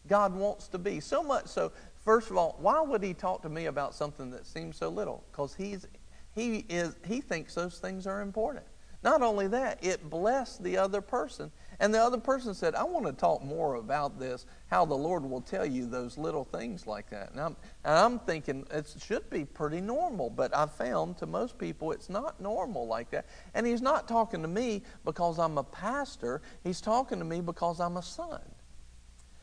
God 0.06 0.34
wants 0.34 0.68
to 0.68 0.78
be. 0.78 1.00
So 1.00 1.22
much 1.22 1.48
so, 1.48 1.72
first 2.02 2.30
of 2.30 2.38
all, 2.38 2.56
why 2.58 2.80
would 2.80 3.02
He 3.02 3.12
talk 3.12 3.42
to 3.42 3.50
me 3.50 3.66
about 3.66 3.94
something 3.94 4.30
that 4.30 4.46
seems 4.46 4.78
so 4.78 4.88
little? 4.88 5.22
Because 5.30 5.54
He's 5.54 5.86
He 6.34 6.64
is 6.70 6.96
He 7.04 7.20
thinks 7.20 7.54
those 7.54 7.78
things 7.78 8.06
are 8.06 8.22
important. 8.22 8.64
Not 9.02 9.20
only 9.20 9.48
that, 9.48 9.84
it 9.84 10.08
blessed 10.08 10.62
the 10.62 10.78
other 10.78 11.02
person. 11.02 11.52
And 11.82 11.92
the 11.92 12.00
other 12.00 12.16
person 12.16 12.54
said, 12.54 12.76
I 12.76 12.84
want 12.84 13.06
to 13.06 13.12
talk 13.12 13.42
more 13.42 13.74
about 13.74 14.16
this, 14.20 14.46
how 14.68 14.84
the 14.84 14.94
Lord 14.94 15.28
will 15.28 15.40
tell 15.40 15.66
you 15.66 15.84
those 15.84 16.16
little 16.16 16.44
things 16.44 16.86
like 16.86 17.10
that. 17.10 17.32
And 17.32 17.40
I'm, 17.40 17.56
and 17.84 17.98
I'm 17.98 18.18
thinking 18.20 18.64
it 18.70 18.94
should 19.04 19.28
be 19.30 19.44
pretty 19.44 19.80
normal, 19.80 20.30
but 20.30 20.56
I've 20.56 20.72
found 20.72 21.18
to 21.18 21.26
most 21.26 21.58
people 21.58 21.90
it's 21.90 22.08
not 22.08 22.40
normal 22.40 22.86
like 22.86 23.10
that. 23.10 23.26
And 23.54 23.66
He's 23.66 23.82
not 23.82 24.06
talking 24.06 24.42
to 24.42 24.48
me 24.48 24.82
because 25.04 25.40
I'm 25.40 25.58
a 25.58 25.64
pastor, 25.64 26.40
He's 26.62 26.80
talking 26.80 27.18
to 27.18 27.24
me 27.24 27.40
because 27.40 27.80
I'm 27.80 27.96
a 27.96 28.02
son. 28.02 28.40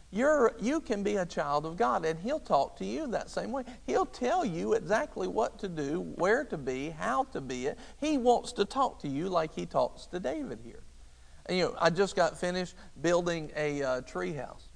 You're, 0.10 0.56
you 0.62 0.80
can 0.80 1.04
be 1.04 1.18
a 1.18 1.26
child 1.26 1.66
of 1.66 1.76
God, 1.76 2.06
and 2.06 2.18
He'll 2.18 2.40
talk 2.40 2.78
to 2.78 2.86
you 2.86 3.08
that 3.08 3.30
same 3.30 3.52
way. 3.52 3.64
He'll 3.86 4.06
tell 4.06 4.46
you 4.46 4.76
exactly 4.76 5.28
what 5.28 5.60
to 5.60 5.68
do, 5.68 6.00
where 6.16 6.46
to 6.46 6.58
be, 6.58 6.92
how 6.92 7.26
to 7.26 7.42
be 7.42 7.68
it. 7.68 7.78
He 8.00 8.18
wants 8.18 8.54
to 8.54 8.64
talk 8.64 9.02
to 9.02 9.10
you 9.10 9.28
like 9.28 9.54
He 9.54 9.66
talks 9.66 10.06
to 10.06 10.22
David 10.22 10.60
here. 10.64 10.84
You 11.50 11.64
know, 11.64 11.76
I 11.80 11.90
just 11.90 12.16
got 12.16 12.40
finished 12.40 12.76
building 13.02 13.52
a 13.56 13.82
uh, 13.82 14.02
tree 14.02 14.34
house. 14.34 14.70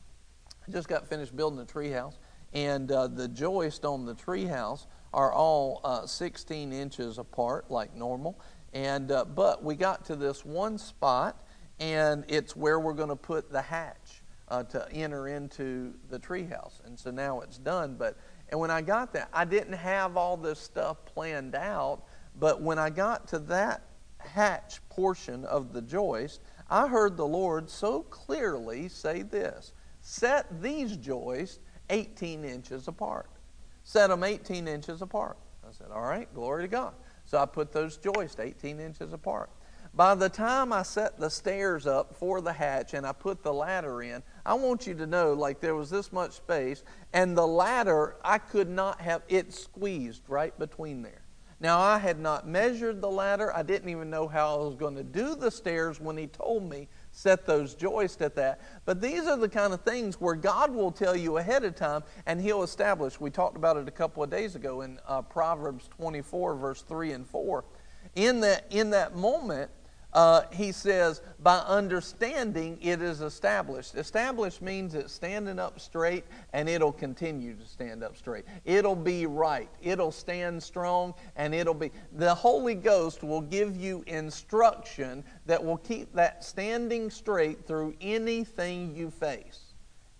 I 0.67 0.71
just 0.71 0.87
got 0.87 1.07
finished 1.07 1.35
building 1.35 1.59
a 1.59 1.65
tree 1.65 1.91
house, 1.91 2.17
and 2.53 2.91
uh, 2.91 3.07
the 3.07 3.27
joists 3.27 3.85
on 3.85 4.05
the 4.05 4.15
tree 4.15 4.45
house 4.45 4.87
are 5.13 5.31
all 5.31 5.81
uh, 5.83 6.07
16 6.07 6.73
inches 6.73 7.19
apart, 7.19 7.69
like 7.69 7.95
normal. 7.95 8.39
And 8.73 9.11
uh, 9.11 9.25
but 9.25 9.63
we 9.63 9.75
got 9.75 10.05
to 10.05 10.15
this 10.15 10.43
one 10.43 10.79
spot, 10.79 11.45
and 11.79 12.25
it's 12.27 12.55
where 12.55 12.79
we're 12.79 12.93
going 12.93 13.09
to 13.09 13.15
put 13.15 13.51
the 13.51 13.61
hatch 13.61 14.23
uh, 14.47 14.63
to 14.63 14.91
enter 14.91 15.27
into 15.27 15.93
the 16.09 16.17
treehouse. 16.17 16.83
And 16.85 16.97
so 16.97 17.11
now 17.11 17.41
it's 17.41 17.59
done. 17.59 17.97
But 17.99 18.17
and 18.49 18.59
when 18.59 18.71
I 18.71 18.81
got 18.81 19.13
that, 19.13 19.29
I 19.31 19.45
didn't 19.45 19.73
have 19.73 20.17
all 20.17 20.37
this 20.37 20.59
stuff 20.59 21.05
planned 21.05 21.53
out. 21.53 22.03
But 22.39 22.61
when 22.63 22.79
I 22.79 22.89
got 22.89 23.27
to 23.27 23.39
that 23.39 23.83
hatch 24.17 24.79
portion 24.89 25.45
of 25.45 25.73
the 25.73 25.81
joist, 25.81 26.41
I 26.69 26.87
heard 26.87 27.17
the 27.17 27.27
Lord 27.27 27.69
so 27.69 28.03
clearly 28.03 28.87
say 28.89 29.21
this: 29.21 29.73
"Set 30.01 30.61
these 30.61 30.97
joists 30.97 31.59
18 31.89 32.43
inches 32.43 32.87
apart. 32.87 33.29
Set 33.83 34.07
them 34.07 34.23
18 34.23 34.67
inches 34.67 35.01
apart." 35.01 35.37
I 35.67 35.71
said, 35.71 35.91
"All 35.91 36.01
right, 36.01 36.33
glory 36.33 36.63
to 36.63 36.67
God." 36.67 36.93
So 37.25 37.37
I 37.37 37.45
put 37.45 37.71
those 37.71 37.97
joists 37.97 38.39
18 38.39 38.79
inches 38.79 39.13
apart. 39.13 39.49
By 39.95 40.15
the 40.15 40.29
time 40.29 40.73
I 40.73 40.81
set 40.81 41.19
the 41.19 41.29
stairs 41.29 41.85
up 41.85 42.15
for 42.15 42.41
the 42.41 42.53
hatch 42.53 42.95
and 42.95 43.05
I 43.05 43.11
put 43.11 43.43
the 43.43 43.53
ladder 43.53 44.01
in, 44.01 44.23
I 44.43 44.55
want 44.55 44.87
you 44.87 44.95
to 44.95 45.05
know 45.05 45.33
like 45.33 45.59
there 45.59 45.75
was 45.75 45.91
this 45.91 46.11
much 46.11 46.31
space, 46.31 46.83
and 47.13 47.37
the 47.37 47.45
ladder, 47.45 48.15
I 48.23 48.39
could 48.39 48.69
not 48.69 49.01
have 49.01 49.21
it 49.27 49.53
squeezed 49.53 50.27
right 50.27 50.57
between 50.57 51.03
there. 51.03 51.22
Now, 51.63 51.79
I 51.79 51.97
had 51.97 52.19
not 52.19 52.45
measured 52.45 52.99
the 52.99 53.09
ladder. 53.09 53.55
I 53.55 53.63
didn't 53.63 53.87
even 53.87 54.09
know 54.09 54.27
how 54.27 54.55
I 54.55 54.65
was 54.65 54.75
going 54.75 54.95
to 54.95 55.03
do 55.03 55.33
the 55.33 55.49
stairs 55.49 55.97
when 55.97 56.17
he 56.17 56.27
told 56.27 56.69
me 56.69 56.89
set 57.13 57.45
those 57.45 57.73
joists 57.73 58.21
at 58.21 58.35
that. 58.35 58.59
But 58.83 58.99
these 58.99 59.27
are 59.27 59.37
the 59.37 59.47
kind 59.47 59.73
of 59.73 59.79
things 59.83 60.19
where 60.19 60.35
God 60.35 60.75
will 60.75 60.91
tell 60.91 61.15
you 61.15 61.37
ahead 61.37 61.63
of 61.63 61.73
time 61.73 62.03
and 62.25 62.41
he'll 62.41 62.63
establish. 62.63 63.17
We 63.17 63.29
talked 63.29 63.55
about 63.55 63.77
it 63.77 63.87
a 63.87 63.91
couple 63.91 64.21
of 64.21 64.29
days 64.29 64.57
ago 64.57 64.81
in 64.81 64.99
uh, 65.07 65.21
Proverbs 65.21 65.87
24, 65.95 66.55
verse 66.55 66.81
3 66.81 67.13
and 67.13 67.25
4. 67.25 67.63
In 68.15 68.41
that, 68.41 68.65
in 68.69 68.89
that 68.89 69.15
moment, 69.15 69.71
uh, 70.13 70.43
he 70.51 70.71
says, 70.71 71.21
by 71.41 71.57
understanding 71.57 72.77
it 72.81 73.01
is 73.01 73.21
established. 73.21 73.95
Established 73.95 74.61
means 74.61 74.95
it's 74.95 75.11
standing 75.11 75.59
up 75.59 75.79
straight 75.79 76.23
and 76.53 76.69
it'll 76.69 76.91
continue 76.91 77.55
to 77.55 77.65
stand 77.65 78.03
up 78.03 78.15
straight. 78.15 78.45
It'll 78.63 78.95
be 78.95 79.25
right. 79.25 79.69
It'll 79.81 80.11
stand 80.11 80.61
strong 80.61 81.13
and 81.35 81.53
it'll 81.53 81.73
be. 81.73 81.91
The 82.13 82.33
Holy 82.33 82.75
Ghost 82.75 83.23
will 83.23 83.41
give 83.41 83.75
you 83.75 84.03
instruction 84.07 85.23
that 85.45 85.63
will 85.63 85.77
keep 85.77 86.13
that 86.13 86.43
standing 86.43 87.09
straight 87.09 87.65
through 87.65 87.95
anything 87.99 88.95
you 88.95 89.09
face 89.09 89.62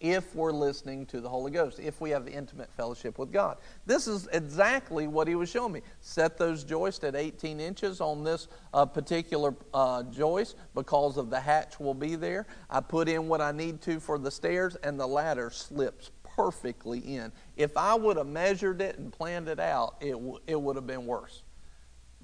if 0.04 0.36
we're 0.36 0.52
listening 0.52 1.06
to 1.08 1.22
the 1.22 1.30
Holy 1.30 1.50
Ghost, 1.50 1.80
if 1.80 2.02
we 2.02 2.10
have 2.10 2.28
intimate 2.28 2.70
fellowship 2.76 3.18
with 3.18 3.32
God. 3.32 3.58
This 3.86 4.06
is 4.06 4.28
exactly 4.34 5.08
what 5.08 5.30
he 5.30 5.36
was 5.36 5.50
showing 5.50 5.72
me. 5.72 5.82
Set 6.02 6.38
those 6.38 6.66
joists 6.66 7.06
at 7.06 7.16
18 7.16 7.62
inches 7.62 8.02
on 8.02 8.22
this 8.22 8.50
uh, 8.74 8.86
particular 8.86 9.56
uh, 9.74 10.04
joist 10.04 10.58
because 10.76 11.16
of 11.16 11.30
the 11.30 11.40
hatch 11.40 11.80
will 11.80 11.94
be 11.94 12.16
there. 12.16 12.46
I 12.70 12.82
put 12.82 13.08
in 13.08 13.30
what 13.30 13.40
I 13.40 13.54
need 13.54 13.82
to 13.84 14.02
for 14.02 14.20
the 14.20 14.30
stairs, 14.30 14.76
and 14.84 15.00
the 15.00 15.08
ladder 15.08 15.50
slips 15.50 16.12
perfectly 16.36 17.00
in. 17.00 17.32
If 17.56 17.78
I 17.78 17.96
would 17.96 18.18
have 18.18 18.28
measured 18.28 18.82
it 18.82 18.98
and 18.98 19.12
planned 19.12 19.48
it 19.48 19.60
out, 19.60 19.96
it, 20.02 20.12
w- 20.12 20.40
it 20.48 20.62
would 20.62 20.76
have 20.76 20.88
been 20.88 21.06
worse. 21.06 21.44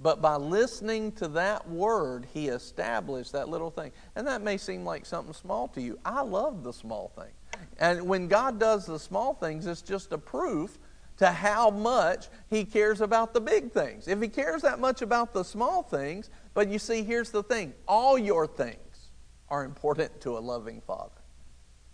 But 0.02 0.22
by 0.22 0.36
listening 0.36 1.14
to 1.14 1.30
that 1.30 1.70
word, 1.70 2.28
he 2.34 2.50
established 2.50 3.32
that 3.32 3.48
little 3.48 3.70
thing. 3.70 3.92
And 4.16 4.28
that 4.28 4.42
may 4.42 4.58
seem 4.58 4.84
like 4.84 5.06
something 5.06 5.34
small 5.34 5.70
to 5.70 5.82
you. 5.82 5.98
I 6.04 6.22
love 6.22 6.64
the 6.64 6.74
small 6.74 7.14
thing. 7.16 7.32
And 7.78 8.08
when 8.08 8.28
God 8.28 8.60
does 8.60 8.86
the 8.86 9.00
small 9.00 9.34
things, 9.34 9.66
it's 9.66 9.82
just 9.82 10.12
a 10.12 10.18
proof 10.18 10.78
to 11.18 11.28
how 11.28 11.70
much 11.70 12.28
He 12.50 12.66
cares 12.66 13.02
about 13.02 13.34
the 13.34 13.42
big 13.42 13.72
things. 13.72 14.08
If 14.08 14.22
He 14.22 14.28
cares 14.28 14.62
that 14.64 14.80
much 14.80 15.02
about 15.02 15.34
the 15.34 15.44
small 15.44 15.84
things, 15.84 16.30
but 16.54 16.70
you 16.70 16.80
see, 16.80 17.04
here's 17.04 17.32
the 17.32 17.44
thing 17.44 17.74
all 17.88 18.18
your 18.18 18.48
things 18.48 19.10
are 19.50 19.64
important 19.64 20.22
to 20.22 20.38
a 20.38 20.40
loving 20.40 20.82
Father. 20.82 21.22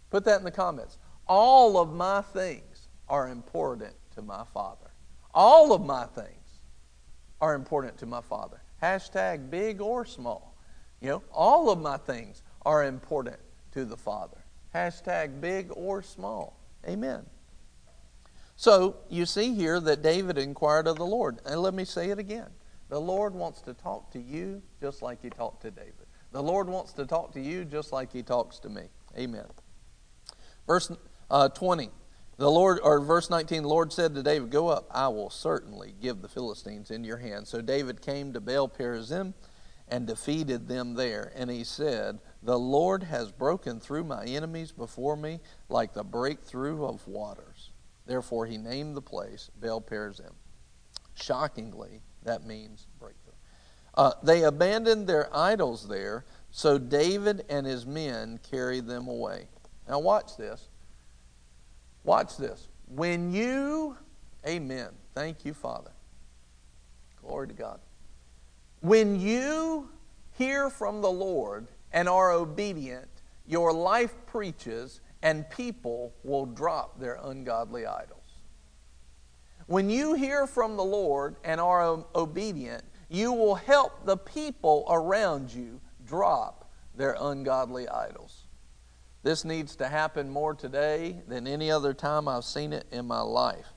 Put 0.10 0.26
that 0.26 0.40
in 0.40 0.46
the 0.46 0.52
comments. 0.52 0.98
All 1.28 1.78
of 1.78 1.94
my 1.94 2.22
things 2.22 2.88
are 3.10 3.30
important 3.30 3.94
to 4.16 4.22
my 4.22 4.44
Father. 4.54 4.92
All 5.34 5.74
of 5.74 5.84
my 5.86 6.06
things 6.06 6.60
are 7.42 7.56
important 7.56 7.98
to 7.98 8.06
my 8.06 8.22
Father. 8.22 8.62
Hashtag 8.82 9.50
big 9.50 9.82
or 9.82 10.06
small. 10.06 10.56
You 11.02 11.10
know, 11.10 11.24
all 11.32 11.70
of 11.70 11.80
my 11.80 11.98
things 11.98 12.44
are 12.66 12.84
important 12.84 13.38
to 13.72 13.86
the 13.86 13.98
Father. 13.98 14.38
Hashtag 14.76 15.40
big 15.40 15.70
or 15.72 16.02
small. 16.02 16.60
Amen. 16.86 17.26
So 18.58 18.98
you 19.10 19.26
see 19.26 19.56
here 19.56 19.80
that 19.80 20.02
David 20.02 20.38
inquired 20.38 20.86
of 20.86 20.98
the 20.98 21.06
Lord. 21.06 21.40
And 21.46 21.62
let 21.62 21.74
me 21.74 21.86
say 21.86 22.10
it 22.10 22.20
again. 22.20 22.50
The 22.90 23.00
Lord 23.00 23.34
wants 23.34 23.62
to 23.62 23.74
talk 23.74 24.12
to 24.12 24.20
you 24.20 24.62
just 24.82 25.02
like 25.02 25.22
he 25.22 25.30
talked 25.30 25.62
to 25.62 25.72
David. 25.72 25.94
The 26.34 26.44
Lord 26.44 26.68
wants 26.68 26.92
to 26.94 27.06
talk 27.06 27.32
to 27.34 27.40
you 27.40 27.64
just 27.64 27.94
like 27.94 28.12
he 28.12 28.22
talks 28.22 28.60
to 28.60 28.70
me. 28.70 28.84
Amen. 29.18 29.46
Verse 30.68 30.92
uh, 31.32 31.48
20. 31.48 31.90
The 32.38 32.52
Lord, 32.52 32.80
or 32.84 33.00
verse 33.00 33.30
19, 33.30 33.64
the 33.64 33.70
Lord 33.70 33.94
said 33.94 34.14
to 34.16 34.22
David, 34.22 34.50
Go 34.50 34.68
up, 34.68 34.88
I 34.92 35.08
will 35.08 35.30
certainly 35.30 35.96
give 36.02 36.22
the 36.22 36.28
Philistines 36.28 36.92
in 36.92 37.06
your 37.06 37.18
hand. 37.18 37.48
So 37.48 37.62
David 37.62 38.02
came 38.02 38.34
to 38.34 38.42
Baal 38.42 38.68
Perazim 38.68 39.34
and 39.88 40.08
defeated 40.08 40.68
them 40.68 40.96
there. 40.96 41.32
And 41.36 41.50
he 41.50 41.64
said, 41.64 42.20
The 42.44 42.58
Lord 42.58 43.04
has 43.04 43.32
broken 43.32 43.80
through 43.80 44.04
my 44.04 44.26
enemies 44.26 44.72
before 44.72 45.16
me 45.16 45.40
like 45.70 45.94
the 45.94 46.04
breakthrough 46.04 46.86
of 46.86 47.08
waters. 47.08 47.72
Therefore 48.06 48.46
he 48.46 48.58
named 48.58 48.96
the 48.96 49.02
place 49.02 49.50
Baal 49.60 49.82
Perazim. 49.82 50.34
Shockingly, 51.16 52.02
that 52.24 52.46
means 52.46 52.88
breakthrough. 53.00 53.34
Uh, 53.96 54.12
they 54.24 54.44
abandoned 54.44 55.08
their 55.08 55.30
idols 55.36 55.88
there, 55.88 56.26
so 56.52 56.78
David 56.78 57.46
and 57.50 57.66
his 57.66 57.86
men 57.86 58.40
carried 58.50 58.88
them 58.88 59.08
away. 59.08 59.48
Now, 59.88 60.00
watch 60.00 60.36
this. 60.38 60.68
Watch 62.04 62.38
this. 62.38 62.68
When 62.88 63.34
you, 63.34 63.98
amen. 64.46 64.90
Thank 65.14 65.46
you, 65.46 65.54
Father. 65.54 65.92
Glory 67.22 67.48
to 67.48 67.54
God. 67.54 67.80
When 68.82 69.20
you 69.20 69.90
hear 70.34 70.70
from 70.70 71.02
the 71.02 71.12
Lord 71.12 71.68
and 71.92 72.08
are 72.10 72.32
obedient, 72.32 73.10
your 73.48 73.74
life 73.74 74.14
preaches, 74.26 75.02
and 75.22 75.50
people 75.50 76.14
will 76.24 76.46
drop 76.46 77.00
their 77.00 77.18
ungodly 77.24 77.86
idols. 77.86 78.22
When 79.68 79.90
you 79.90 80.14
hear 80.14 80.46
from 80.46 80.78
the 80.78 80.84
Lord 80.84 81.38
and 81.44 81.60
are 81.60 82.06
obedient, 82.14 82.84
you 83.10 83.32
will 83.32 83.56
help 83.56 84.06
the 84.06 84.18
people 84.18 84.86
around 84.90 85.52
you 85.52 85.82
drop 86.06 86.70
their 86.96 87.16
ungodly 87.20 87.88
idols. 87.88 88.46
This 89.24 89.44
needs 89.44 89.76
to 89.78 89.88
happen 89.88 90.30
more 90.30 90.54
today 90.54 91.24
than 91.28 91.48
any 91.48 91.72
other 91.72 91.94
time 91.94 92.28
I've 92.28 92.44
seen 92.44 92.74
it 92.74 92.86
in 92.92 93.08
my 93.08 93.22
life. 93.22 93.74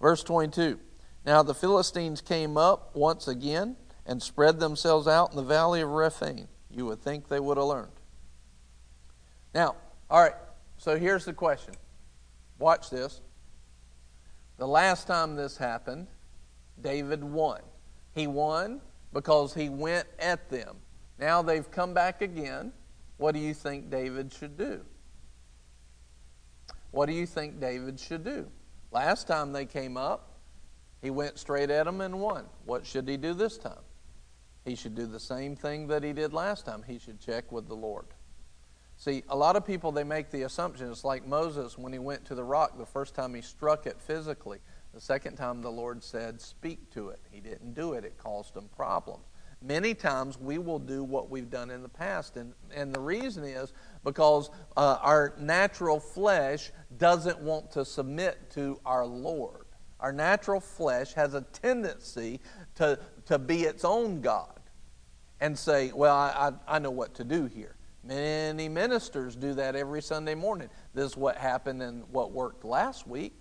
Verse 0.00 0.24
22 0.24 0.80
Now 1.24 1.44
the 1.44 1.54
Philistines 1.54 2.20
came 2.20 2.56
up 2.56 2.96
once 2.96 3.28
again 3.28 3.76
and 4.06 4.22
spread 4.22 4.60
themselves 4.60 5.06
out 5.06 5.30
in 5.30 5.36
the 5.36 5.42
valley 5.42 5.80
of 5.80 5.90
Rephaim. 5.90 6.48
You 6.70 6.86
would 6.86 7.00
think 7.00 7.28
they 7.28 7.40
would 7.40 7.56
have 7.56 7.66
learned. 7.66 7.92
Now, 9.54 9.76
all 10.10 10.22
right, 10.22 10.34
so 10.78 10.98
here's 10.98 11.24
the 11.24 11.32
question. 11.32 11.74
Watch 12.58 12.90
this. 12.90 13.20
The 14.58 14.66
last 14.66 15.06
time 15.06 15.36
this 15.36 15.56
happened, 15.56 16.06
David 16.80 17.22
won. 17.22 17.60
He 18.14 18.26
won 18.26 18.80
because 19.12 19.54
he 19.54 19.68
went 19.68 20.06
at 20.18 20.48
them. 20.50 20.76
Now 21.18 21.42
they've 21.42 21.70
come 21.70 21.94
back 21.94 22.22
again. 22.22 22.72
What 23.16 23.32
do 23.32 23.40
you 23.40 23.54
think 23.54 23.90
David 23.90 24.32
should 24.32 24.56
do? 24.56 24.80
What 26.90 27.06
do 27.06 27.12
you 27.12 27.26
think 27.26 27.60
David 27.60 27.98
should 27.98 28.24
do? 28.24 28.46
Last 28.90 29.26
time 29.26 29.52
they 29.52 29.64
came 29.64 29.96
up, 29.96 30.38
he 31.00 31.10
went 31.10 31.38
straight 31.38 31.70
at 31.70 31.86
them 31.86 32.00
and 32.00 32.20
won. 32.20 32.44
What 32.64 32.86
should 32.86 33.08
he 33.08 33.16
do 33.16 33.34
this 33.34 33.58
time? 33.58 33.80
He 34.64 34.74
should 34.74 34.94
do 34.94 35.06
the 35.06 35.20
same 35.20 35.56
thing 35.56 35.88
that 35.88 36.04
he 36.04 36.12
did 36.12 36.32
last 36.32 36.66
time. 36.66 36.84
He 36.86 36.98
should 36.98 37.20
check 37.20 37.50
with 37.50 37.68
the 37.68 37.74
Lord. 37.74 38.06
See, 38.96 39.24
a 39.28 39.36
lot 39.36 39.56
of 39.56 39.66
people 39.66 39.90
they 39.90 40.04
make 40.04 40.30
the 40.30 40.42
assumption 40.42 40.90
it's 40.90 41.02
like 41.02 41.26
Moses 41.26 41.76
when 41.76 41.92
he 41.92 41.98
went 41.98 42.24
to 42.26 42.34
the 42.34 42.44
rock 42.44 42.78
the 42.78 42.86
first 42.86 43.14
time 43.14 43.34
he 43.34 43.40
struck 43.40 43.86
it 43.86 44.00
physically. 44.00 44.58
The 44.94 45.00
second 45.00 45.36
time 45.36 45.62
the 45.62 45.70
Lord 45.70 46.04
said, 46.04 46.40
Speak 46.40 46.90
to 46.90 47.08
it. 47.08 47.20
He 47.30 47.40
didn't 47.40 47.74
do 47.74 47.94
it, 47.94 48.04
it 48.04 48.16
caused 48.18 48.56
him 48.56 48.68
problems. 48.76 49.24
Many 49.60 49.94
times 49.94 50.38
we 50.38 50.58
will 50.58 50.78
do 50.78 51.04
what 51.04 51.30
we've 51.30 51.50
done 51.50 51.70
in 51.70 51.82
the 51.82 51.88
past. 51.88 52.36
And, 52.36 52.52
and 52.74 52.92
the 52.92 53.00
reason 53.00 53.44
is 53.44 53.72
because 54.04 54.50
uh, 54.76 54.98
our 55.00 55.34
natural 55.38 56.00
flesh 56.00 56.72
doesn't 56.98 57.38
want 57.40 57.70
to 57.72 57.84
submit 57.84 58.50
to 58.52 58.80
our 58.84 59.06
Lord. 59.06 59.66
Our 60.00 60.12
natural 60.12 60.58
flesh 60.60 61.12
has 61.12 61.34
a 61.34 61.42
tendency 61.42 62.40
to, 62.74 62.98
to 63.26 63.38
be 63.38 63.62
its 63.62 63.84
own 63.84 64.20
God 64.20 64.60
and 65.40 65.58
say, 65.58 65.92
Well, 65.92 66.14
I, 66.14 66.52
I, 66.68 66.76
I 66.76 66.78
know 66.78 66.90
what 66.90 67.14
to 67.14 67.24
do 67.24 67.46
here. 67.46 67.76
Many 68.04 68.68
ministers 68.68 69.36
do 69.36 69.54
that 69.54 69.76
every 69.76 70.02
Sunday 70.02 70.34
morning. 70.34 70.68
This 70.92 71.12
is 71.12 71.16
what 71.16 71.36
happened 71.36 71.82
and 71.82 72.04
what 72.10 72.32
worked 72.32 72.64
last 72.64 73.06
week. 73.06 73.32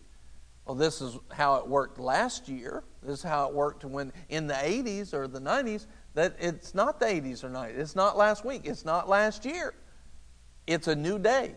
Well, 0.66 0.76
this 0.76 1.02
is 1.02 1.18
how 1.32 1.56
it 1.56 1.68
worked 1.68 2.00
last 2.00 2.48
year. 2.48 2.84
This 3.02 3.20
is 3.20 3.24
how 3.24 3.50
it 3.50 3.56
worked 3.56 3.84
when 3.84 4.14
in 4.30 4.46
the 4.46 4.54
80s 4.54 5.14
or 5.14 5.28
the 5.28 5.40
90s. 5.40 5.88
That 6.14 6.36
it's 6.40 6.76
not 6.76 7.00
the 7.00 7.08
80s 7.08 7.44
or 7.44 7.50
90s. 7.50 7.78
It's 7.78 7.96
not 7.96 8.18
last 8.18 8.46
week. 8.46 8.62
It's 8.66 8.86
not 8.86 9.10
last 9.10 9.46
year. 9.46 9.74
It's 10.68 10.88
a 10.88 10.96
new 10.96 11.18
day. 11.18 11.56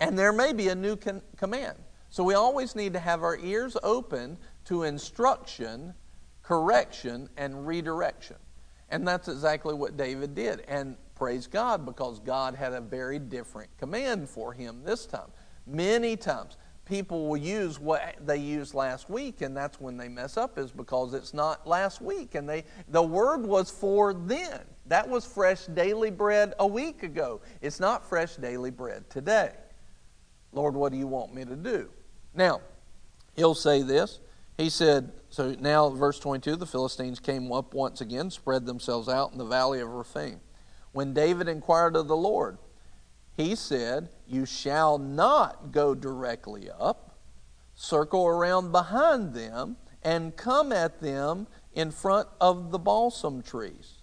And 0.00 0.18
there 0.18 0.32
may 0.32 0.52
be 0.52 0.68
a 0.68 0.74
new 0.74 0.96
con- 0.96 1.22
command. 1.36 1.76
So 2.08 2.24
we 2.24 2.34
always 2.34 2.74
need 2.74 2.92
to 2.94 2.98
have 2.98 3.22
our 3.22 3.38
ears 3.38 3.76
open 3.82 4.38
to 4.64 4.84
instruction, 4.84 5.94
correction, 6.42 7.28
and 7.36 7.66
redirection. 7.66 8.36
And 8.88 9.06
that's 9.06 9.28
exactly 9.28 9.74
what 9.74 9.96
David 9.96 10.34
did. 10.34 10.60
And 10.68 10.96
praise 11.14 11.46
God 11.46 11.86
because 11.86 12.18
God 12.20 12.54
had 12.54 12.72
a 12.72 12.80
very 12.80 13.18
different 13.18 13.70
command 13.78 14.28
for 14.28 14.52
him 14.52 14.82
this 14.84 15.06
time. 15.06 15.30
Many 15.66 16.16
times 16.16 16.56
people 16.84 17.28
will 17.28 17.36
use 17.36 17.78
what 17.78 18.16
they 18.26 18.36
used 18.36 18.74
last 18.74 19.08
week 19.08 19.40
and 19.40 19.56
that's 19.56 19.80
when 19.80 19.96
they 19.96 20.08
mess 20.08 20.36
up 20.36 20.58
is 20.58 20.72
because 20.72 21.14
it's 21.14 21.32
not 21.32 21.66
last 21.66 22.02
week 22.02 22.34
and 22.34 22.48
they 22.48 22.64
the 22.88 23.02
word 23.02 23.46
was 23.46 23.70
for 23.70 24.12
then 24.12 24.60
that 24.86 25.08
was 25.08 25.24
fresh 25.24 25.66
daily 25.66 26.10
bread 26.10 26.54
a 26.58 26.66
week 26.66 27.04
ago 27.04 27.40
it's 27.60 27.78
not 27.78 28.04
fresh 28.04 28.34
daily 28.34 28.70
bread 28.70 29.08
today 29.08 29.52
lord 30.52 30.74
what 30.74 30.90
do 30.90 30.98
you 30.98 31.06
want 31.06 31.32
me 31.32 31.44
to 31.44 31.54
do 31.54 31.88
now 32.34 32.60
he'll 33.36 33.54
say 33.54 33.80
this 33.82 34.18
he 34.58 34.68
said 34.68 35.12
so 35.32 35.54
now 35.58 35.88
verse 35.88 36.20
22 36.20 36.54
the 36.56 36.66
philistines 36.66 37.18
came 37.18 37.50
up 37.50 37.74
once 37.74 38.00
again 38.00 38.30
spread 38.30 38.66
themselves 38.66 39.08
out 39.08 39.32
in 39.32 39.38
the 39.38 39.44
valley 39.44 39.80
of 39.80 39.88
rephaim 39.88 40.40
when 40.92 41.12
david 41.12 41.48
inquired 41.48 41.96
of 41.96 42.06
the 42.06 42.16
lord 42.16 42.58
he 43.36 43.54
said, 43.54 44.10
You 44.26 44.44
shall 44.44 44.98
not 44.98 45.72
go 45.72 45.94
directly 45.94 46.68
up, 46.70 47.18
circle 47.74 48.26
around 48.26 48.72
behind 48.72 49.34
them, 49.34 49.76
and 50.02 50.36
come 50.36 50.72
at 50.72 51.00
them 51.00 51.46
in 51.74 51.90
front 51.90 52.28
of 52.40 52.70
the 52.70 52.78
balsam 52.78 53.42
trees. 53.42 53.98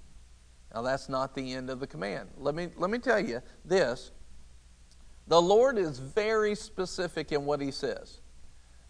Now, 0.74 0.82
that's 0.82 1.10
not 1.10 1.36
the 1.36 1.54
end 1.54 1.70
of 1.70 1.80
the 1.80 1.88
command. 1.88 2.30
Let 2.38 2.56
me, 2.56 2.70
let 2.78 2.90
me 2.90 3.00
tell 3.00 3.20
you 3.20 3.42
this 3.66 4.12
the 5.28 5.42
Lord 5.42 5.78
is 5.78 6.00
very 6.00 6.56
specific 6.56 7.32
in 7.32 7.46
what 7.46 7.62
He 7.62 7.72
says. 7.72 8.22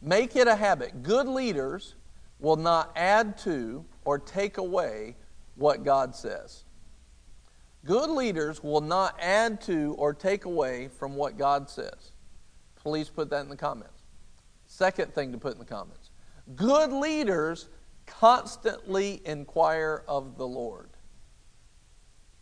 Make 0.01 0.37
it 0.37 0.47
a 0.47 0.55
habit. 0.55 1.03
Good 1.03 1.27
leaders 1.27 1.95
will 2.39 2.55
not 2.55 2.91
add 2.95 3.37
to 3.39 3.85
or 4.05 4.17
take 4.17 4.57
away 4.57 5.15
what 5.55 5.83
God 5.83 6.15
says. 6.15 6.63
Good 7.85 8.09
leaders 8.09 8.63
will 8.63 8.81
not 8.81 9.15
add 9.19 9.61
to 9.61 9.95
or 9.97 10.13
take 10.13 10.45
away 10.45 10.87
from 10.87 11.15
what 11.15 11.37
God 11.37 11.69
says. 11.69 12.11
Please 12.75 13.09
put 13.09 13.29
that 13.29 13.41
in 13.41 13.49
the 13.49 13.57
comments. 13.57 14.03
Second 14.67 15.13
thing 15.13 15.31
to 15.31 15.37
put 15.37 15.53
in 15.53 15.59
the 15.59 15.65
comments 15.65 16.11
good 16.55 16.91
leaders 16.91 17.69
constantly 18.05 19.21
inquire 19.25 20.03
of 20.07 20.37
the 20.37 20.47
Lord. 20.47 20.89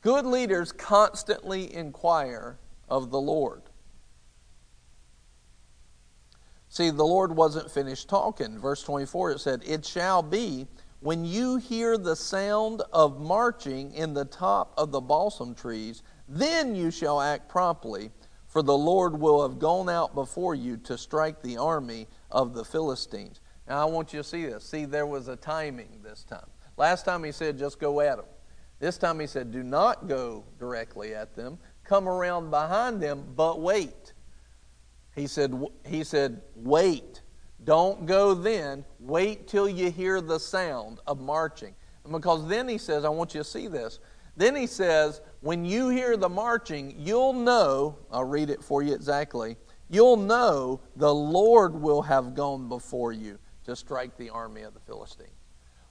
Good 0.02 0.26
leaders 0.26 0.72
constantly 0.72 1.74
inquire 1.74 2.57
of 2.88 3.11
the 3.11 3.19
Lord. 3.19 3.64
See, 6.69 6.89
the 6.89 7.06
Lord 7.06 7.35
wasn't 7.35 7.72
finished 7.72 8.10
talking. 8.10 8.60
Verse 8.60 8.84
24 8.84 9.31
it 9.31 9.39
said, 9.39 9.64
It 9.65 9.85
shall 9.85 10.22
be 10.22 10.68
when 10.99 11.26
you 11.26 11.57
hear 11.57 11.98
the 11.98 12.15
sound 12.15 12.81
of 12.91 13.22
marching 13.22 13.94
in 13.94 14.14
the 14.14 14.26
top 14.26 14.73
of 14.77 14.91
the 14.91 15.02
balsam 15.02 15.53
trees, 15.53 16.02
then 16.27 16.76
you 16.76 16.89
shall 16.89 17.22
act 17.22 17.49
promptly, 17.49 18.10
for 18.48 18.64
the 18.64 18.77
Lord 18.77 19.19
will 19.19 19.48
have 19.48 19.60
gone 19.60 19.89
out 19.89 20.15
before 20.15 20.56
you 20.56 20.76
to 20.77 20.98
strike 20.98 21.41
the 21.41 21.57
army 21.57 22.07
of 22.31 22.56
the 22.56 22.65
Philistines. 22.65 23.41
Now, 23.68 23.81
I 23.81 23.85
want 23.85 24.11
you 24.11 24.19
to 24.19 24.23
see 24.23 24.45
this. 24.45 24.64
See, 24.64 24.85
there 24.85 25.06
was 25.06 25.27
a 25.27 25.35
timing 25.35 25.99
this 26.02 26.23
time. 26.23 26.48
Last 26.77 27.06
time 27.06 27.23
he 27.23 27.31
said, 27.31 27.60
just 27.60 27.80
go 27.80 28.02
at 28.02 28.18
them. 28.18 28.26
This 28.80 28.98
time 28.98 29.19
he 29.19 29.27
said, 29.27 29.52
do 29.52 29.64
not 29.64 30.07
go 30.07 30.45
directly 30.57 31.14
at 31.14 31.35
them. 31.35 31.60
Come 31.84 32.07
around 32.07 32.49
behind 32.49 33.02
them, 33.02 33.23
but 33.35 33.61
wait. 33.61 34.14
He 35.18 35.27
said, 35.27 35.61
he 35.85 36.06
said 36.06 36.41
wait 36.56 37.22
don't 37.68 38.06
go 38.06 38.34
then. 38.34 38.85
Wait 38.98 39.45
till 39.45 39.68
you 39.68 39.91
hear 39.91 40.22
the 40.22 40.39
sound 40.39 41.02
of 41.06 41.19
marching. 41.19 41.76
Because 42.10 42.48
then 42.48 42.65
he 42.65 42.77
says, 42.77 43.03
I 43.03 43.10
want 43.10 43.34
you 43.34 43.41
to 43.41 43.44
see 43.44 43.68
this. 43.68 43.99
Then 44.38 44.56
he 44.56 44.68
says, 44.68 45.19
when 45.41 45.65
you 45.65 45.89
hear 45.89 46.15
the 46.15 46.30
marching, 46.30 46.95
you'll 46.98 47.34
know, 47.34 47.98
I'll 48.10 48.23
read 48.23 48.49
it 48.49 48.64
for 48.64 48.81
you 48.81 48.94
exactly, 48.94 49.57
you'll 49.89 50.15
know 50.15 50.80
the 50.95 51.14
Lord 51.14 51.76
will 51.76 52.02
have 52.03 52.35
gone 52.35 52.69
before 52.69 53.11
you 53.11 53.38
to 53.65 53.76
strike 53.76 54.15
the 54.15 54.30
army 54.30 54.61
of 54.61 54.73
the 54.73 54.80
Philistines. 54.80 55.31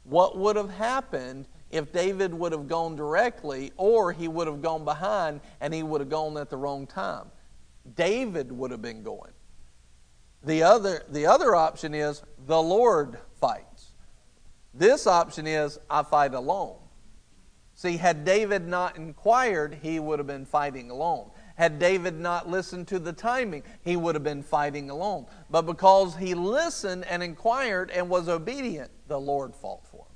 what 0.04 0.38
would 0.38 0.56
have 0.56 0.70
happened 0.70 1.46
if 1.70 1.92
David 1.92 2.32
would 2.32 2.52
have 2.52 2.68
gone 2.68 2.96
directly 2.96 3.72
or 3.76 4.12
he 4.12 4.28
would 4.28 4.46
have 4.46 4.62
gone 4.62 4.84
behind 4.84 5.40
and 5.60 5.74
he 5.74 5.82
would 5.82 6.00
have 6.00 6.08
gone 6.08 6.38
at 6.38 6.48
the 6.48 6.56
wrong 6.56 6.86
time. 6.86 7.26
David 7.94 8.50
would 8.52 8.70
have 8.70 8.82
been 8.82 9.02
going. 9.02 9.32
The 10.42 10.62
other, 10.62 11.04
the 11.08 11.26
other 11.26 11.54
option 11.54 11.94
is 11.94 12.22
the 12.46 12.60
Lord 12.60 13.18
fights. 13.40 13.92
This 14.72 15.06
option 15.06 15.46
is 15.46 15.78
I 15.88 16.02
fight 16.02 16.34
alone. 16.34 16.76
See, 17.74 17.96
had 17.96 18.24
David 18.24 18.66
not 18.66 18.96
inquired, 18.96 19.78
he 19.82 19.98
would 19.98 20.18
have 20.18 20.26
been 20.26 20.46
fighting 20.46 20.90
alone. 20.90 21.30
Had 21.56 21.78
David 21.78 22.18
not 22.18 22.48
listened 22.48 22.88
to 22.88 22.98
the 22.98 23.12
timing, 23.12 23.62
he 23.82 23.96
would 23.96 24.14
have 24.14 24.24
been 24.24 24.42
fighting 24.42 24.88
alone. 24.90 25.26
But 25.50 25.62
because 25.62 26.16
he 26.16 26.34
listened 26.34 27.04
and 27.06 27.22
inquired 27.22 27.90
and 27.90 28.08
was 28.08 28.28
obedient, 28.28 28.90
the 29.08 29.20
Lord 29.20 29.54
fought 29.54 29.86
for 29.86 30.06
him. 30.06 30.14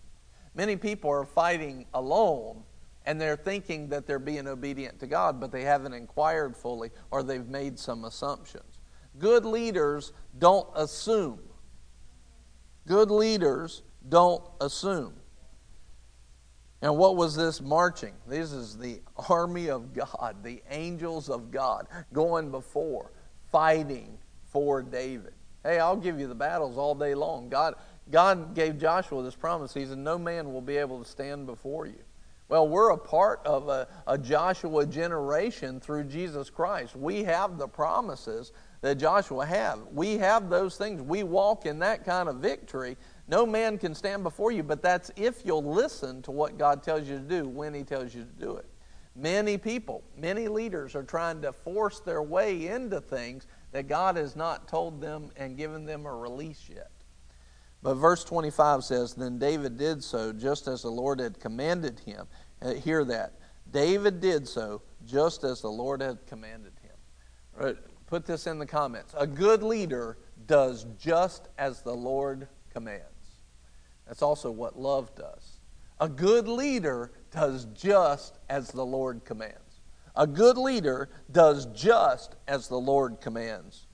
Many 0.55 0.77
people 0.77 1.11
are 1.11 1.25
fighting 1.25 1.87
alone 1.93 2.63
and 3.07 3.21
they're 3.21 3.37
thinking 3.37 3.89
that 3.89 4.07
they're 4.07 4.19
being 4.19 4.47
obedient 4.47 5.01
to 5.01 5.07
God, 5.07 5.41
but 5.41 5.51
they 5.51 5.63
haven't 5.63 5.95
inquired 5.95 6.57
fully 6.57 6.91
or 7.11 7.23
they've 7.23 7.49
made 7.49 7.79
some 7.79 8.05
assumptions. 8.05 8.79
Good 9.19 9.45
leaders 9.45 10.13
don't 10.39 10.69
assume. 10.75 11.41
Good 12.87 13.11
leaders 13.11 13.83
don't 14.09 14.43
assume. 14.61 15.15
And 16.83 16.97
what 16.97 17.17
was 17.17 17.37
this 17.37 17.61
marching? 17.61 18.15
This 18.27 18.53
is 18.53 18.79
the 18.79 19.01
army 19.29 19.69
of 19.69 19.93
God, 19.93 20.37
the 20.43 20.63
angels 20.71 21.29
of 21.29 21.51
God 21.51 21.87
going 22.13 22.51
before, 22.51 23.13
fighting 23.53 24.17
for 24.45 24.83
David. 24.83 25.35
Hey, 25.63 25.79
I'll 25.79 25.97
give 25.97 26.19
you 26.19 26.27
the 26.27 26.35
battles 26.35 26.79
all 26.79 26.95
day 26.95 27.15
long. 27.15 27.51
God, 27.51 27.75
God 28.11 28.55
gave 28.55 28.79
Joshua 28.79 29.23
this 29.23 29.35
promise. 29.35 29.75
He 29.75 29.85
said, 29.85 29.99
No 29.99 30.19
man 30.19 30.53
will 30.53 30.63
be 30.63 30.79
able 30.79 31.03
to 31.03 31.09
stand 31.09 31.45
before 31.45 31.87
you. 31.87 32.03
Well, 32.51 32.69
we're 32.69 32.91
a 32.91 32.99
part 32.99 33.41
of 33.47 33.69
a, 33.69 33.89
a 34.07 34.19
Joshua 34.19 34.85
generation 34.85 35.81
through 35.81 36.05
Jesus 36.05 36.51
Christ. 36.51 36.95
We 36.95 37.25
have 37.25 37.57
the 37.57 37.69
promises 37.69 38.53
that 38.83 38.97
Joshua 38.97 39.47
had. 39.47 39.77
We 39.93 40.19
have 40.19 40.51
those 40.51 40.77
things. 40.77 41.01
We 41.01 41.23
walk 41.23 41.65
in 41.65 41.79
that 41.79 42.05
kind 42.05 42.29
of 42.29 42.37
victory 42.37 42.97
no 43.31 43.47
man 43.47 43.79
can 43.79 43.95
stand 43.95 44.25
before 44.25 44.51
you, 44.51 44.65
but 44.65 44.83
that's 44.83 45.13
if 45.15 45.47
you'll 45.47 45.63
listen 45.63 46.21
to 46.23 46.33
what 46.33 46.59
God 46.59 46.83
tells 46.83 47.09
you 47.09 47.15
to 47.17 47.23
do 47.23 47.47
when 47.49 47.73
He 47.73 47.85
tells 47.85 48.13
you 48.13 48.25
to 48.25 48.45
do 48.45 48.57
it. 48.57 48.67
Many 49.15 49.57
people, 49.57 50.03
many 50.17 50.49
leaders 50.49 50.97
are 50.97 51.05
trying 51.05 51.41
to 51.43 51.53
force 51.53 52.01
their 52.01 52.23
way 52.23 52.67
into 52.67 53.01
things 53.01 53.47
that 53.71 53.87
God 53.87 54.17
has 54.17 54.35
not 54.35 54.67
told 54.67 55.01
them 55.01 55.31
and 55.37 55.57
given 55.57 55.85
them 55.85 56.07
a 56.07 56.15
release 56.15 56.69
yet. 56.69 56.91
But 57.83 57.95
verse 57.95 58.25
25 58.25 58.85
says, 58.85 59.15
Then 59.15 59.39
David 59.39 59.79
did 59.79 60.05
so 60.05 60.33
just 60.33 60.69
as 60.69 60.83
the 60.83 60.91
Lord 60.91 61.21
had 61.21 61.41
commanded 61.41 62.01
him. 62.01 62.27
Uh, 62.61 62.75
hear 62.75 63.05
that. 63.05 63.35
David 63.71 64.21
did 64.21 64.47
so 64.47 64.83
just 65.07 65.45
as 65.45 65.61
the 65.61 65.71
Lord 65.71 66.03
had 66.03 66.27
commanded 66.27 66.73
him. 66.83 66.97
Right, 67.57 67.77
put 68.07 68.27
this 68.27 68.47
in 68.47 68.59
the 68.59 68.67
comments. 68.67 69.15
A 69.17 69.27
good 69.27 69.63
leader 69.63 70.19
does 70.47 70.87
just 70.99 71.49
as 71.59 71.83
the 71.83 71.95
Lord 71.95 72.49
commands. 72.71 73.05
That's 74.07 74.23
also 74.23 74.51
what 74.51 74.79
love 74.79 75.15
does. 75.15 75.61
A 76.01 76.09
good 76.09 76.49
leader 76.49 77.13
does 77.31 77.67
just 77.75 78.39
as 78.49 78.71
the 78.71 78.85
Lord 78.85 79.25
commands. 79.25 79.57
A 80.17 80.27
good 80.27 80.59
leader 80.59 81.09
does 81.31 81.67
just 81.67 82.35
as 82.49 82.69
the 82.69 82.81
Lord 82.81 83.21
commands. 83.21 83.87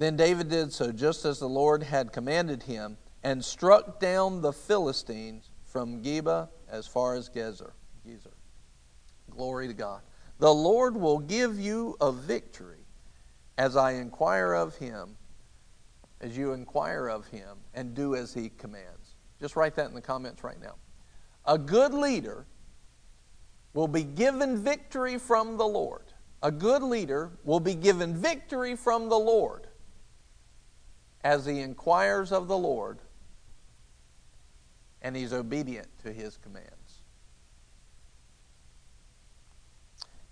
Then 0.00 0.16
David 0.16 0.48
did 0.48 0.72
so 0.72 0.92
just 0.92 1.26
as 1.26 1.40
the 1.40 1.48
Lord 1.48 1.82
had 1.82 2.10
commanded 2.10 2.62
him 2.62 2.96
and 3.22 3.44
struck 3.44 4.00
down 4.00 4.40
the 4.40 4.50
Philistines 4.50 5.50
from 5.66 6.02
Geba 6.02 6.48
as 6.70 6.86
far 6.86 7.16
as 7.16 7.28
Gezer. 7.28 7.72
Gezer. 8.08 8.32
Glory 9.28 9.68
to 9.68 9.74
God. 9.74 10.00
The 10.38 10.54
Lord 10.54 10.96
will 10.96 11.18
give 11.18 11.60
you 11.60 11.98
a 12.00 12.10
victory 12.10 12.86
as 13.58 13.76
I 13.76 13.92
inquire 13.92 14.54
of 14.54 14.74
him 14.76 15.18
as 16.22 16.34
you 16.34 16.54
inquire 16.54 17.08
of 17.08 17.26
him 17.26 17.58
and 17.74 17.92
do 17.92 18.14
as 18.14 18.32
he 18.32 18.48
commands. 18.56 19.16
Just 19.38 19.54
write 19.54 19.74
that 19.76 19.88
in 19.88 19.94
the 19.94 20.00
comments 20.00 20.42
right 20.42 20.62
now. 20.62 20.76
A 21.44 21.58
good 21.58 21.92
leader 21.92 22.46
will 23.74 23.88
be 23.88 24.04
given 24.04 24.56
victory 24.56 25.18
from 25.18 25.58
the 25.58 25.66
Lord. 25.66 26.06
A 26.42 26.50
good 26.50 26.82
leader 26.82 27.32
will 27.44 27.60
be 27.60 27.74
given 27.74 28.16
victory 28.16 28.74
from 28.74 29.10
the 29.10 29.18
Lord 29.18 29.66
as 31.22 31.44
he 31.44 31.60
inquires 31.60 32.32
of 32.32 32.48
the 32.48 32.56
Lord 32.56 32.98
and 35.02 35.16
he's 35.16 35.32
obedient 35.32 35.88
to 36.02 36.12
his 36.12 36.36
commands. 36.36 37.02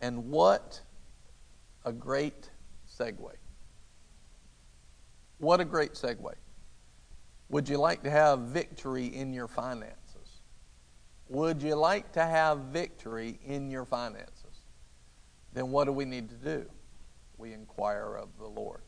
And 0.00 0.30
what 0.30 0.80
a 1.84 1.92
great 1.92 2.50
segue. 2.88 3.32
What 5.38 5.60
a 5.60 5.64
great 5.64 5.94
segue. 5.94 6.34
Would 7.48 7.68
you 7.68 7.78
like 7.78 8.02
to 8.02 8.10
have 8.10 8.40
victory 8.40 9.06
in 9.06 9.32
your 9.32 9.48
finances? 9.48 10.40
Would 11.28 11.62
you 11.62 11.74
like 11.74 12.12
to 12.12 12.24
have 12.24 12.58
victory 12.58 13.38
in 13.44 13.70
your 13.70 13.84
finances? 13.84 14.34
Then 15.52 15.70
what 15.70 15.84
do 15.84 15.92
we 15.92 16.04
need 16.04 16.28
to 16.28 16.34
do? 16.34 16.66
We 17.38 17.52
inquire 17.52 18.16
of 18.16 18.28
the 18.38 18.46
Lord. 18.46 18.82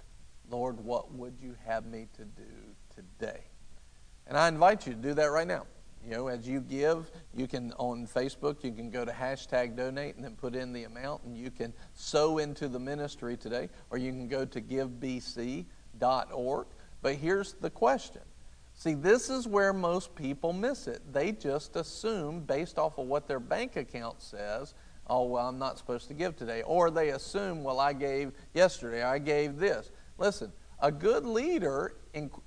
Lord, 0.51 0.81
what 0.81 1.13
would 1.13 1.35
you 1.41 1.55
have 1.65 1.87
me 1.87 2.07
to 2.17 2.25
do 2.25 2.43
today? 2.95 3.41
And 4.27 4.37
I 4.37 4.49
invite 4.49 4.87
you 4.87 4.95
to 4.95 4.99
do 4.99 5.15
that 5.15 5.27
right 5.27 5.47
now. 5.47 5.67
You 6.05 6.13
know, 6.13 6.29
as 6.29 6.49
you 6.49 6.61
give, 6.61 7.11
you 7.35 7.47
can 7.47 7.73
on 7.75 8.07
Facebook, 8.07 8.65
you 8.65 8.73
can 8.73 8.91
go 8.91 9.05
to 9.05 9.13
hashtag 9.13 9.77
donate 9.77 10.17
and 10.17 10.25
then 10.25 10.35
put 10.35 10.55
in 10.55 10.73
the 10.73 10.85
amount, 10.85 11.25
and 11.25 11.37
you 11.37 11.51
can 11.51 11.75
sow 11.95 12.39
into 12.39 12.69
the 12.69 12.79
ministry 12.79 13.37
today, 13.37 13.69
or 13.91 13.99
you 13.99 14.11
can 14.11 14.27
go 14.27 14.45
to 14.47 14.61
GiveBC 14.61 15.67
org. 16.33 16.67
But 17.03 17.17
here's 17.17 17.53
the 17.55 17.71
question. 17.71 18.23
See, 18.73 18.95
this 18.95 19.29
is 19.29 19.47
where 19.47 19.75
most 19.75 20.15
people 20.15 20.55
miss 20.55 20.87
it. 20.87 21.03
They 21.13 21.33
just 21.33 21.77
assume, 21.77 22.41
based 22.41 22.79
off 22.79 22.97
of 22.97 23.07
what 23.07 23.29
their 23.29 23.41
bank 23.41 23.77
account 23.77 24.23
says, 24.23 24.75
oh, 25.07 25.25
well, 25.25 25.49
I'm 25.49 25.59
not 25.59 25.77
supposed 25.77 26.09
to 26.09 26.15
give 26.15 26.37
today. 26.37 26.63
Or 26.63 26.91
they 26.91 27.11
assume, 27.11 27.63
well, 27.63 27.79
I 27.79 27.93
gave 27.93 28.33
yesterday, 28.55 29.03
I 29.03 29.19
gave 29.19 29.59
this. 29.59 29.91
Listen, 30.21 30.53
a 30.81 30.93
good 30.93 31.25
leader 31.25 31.97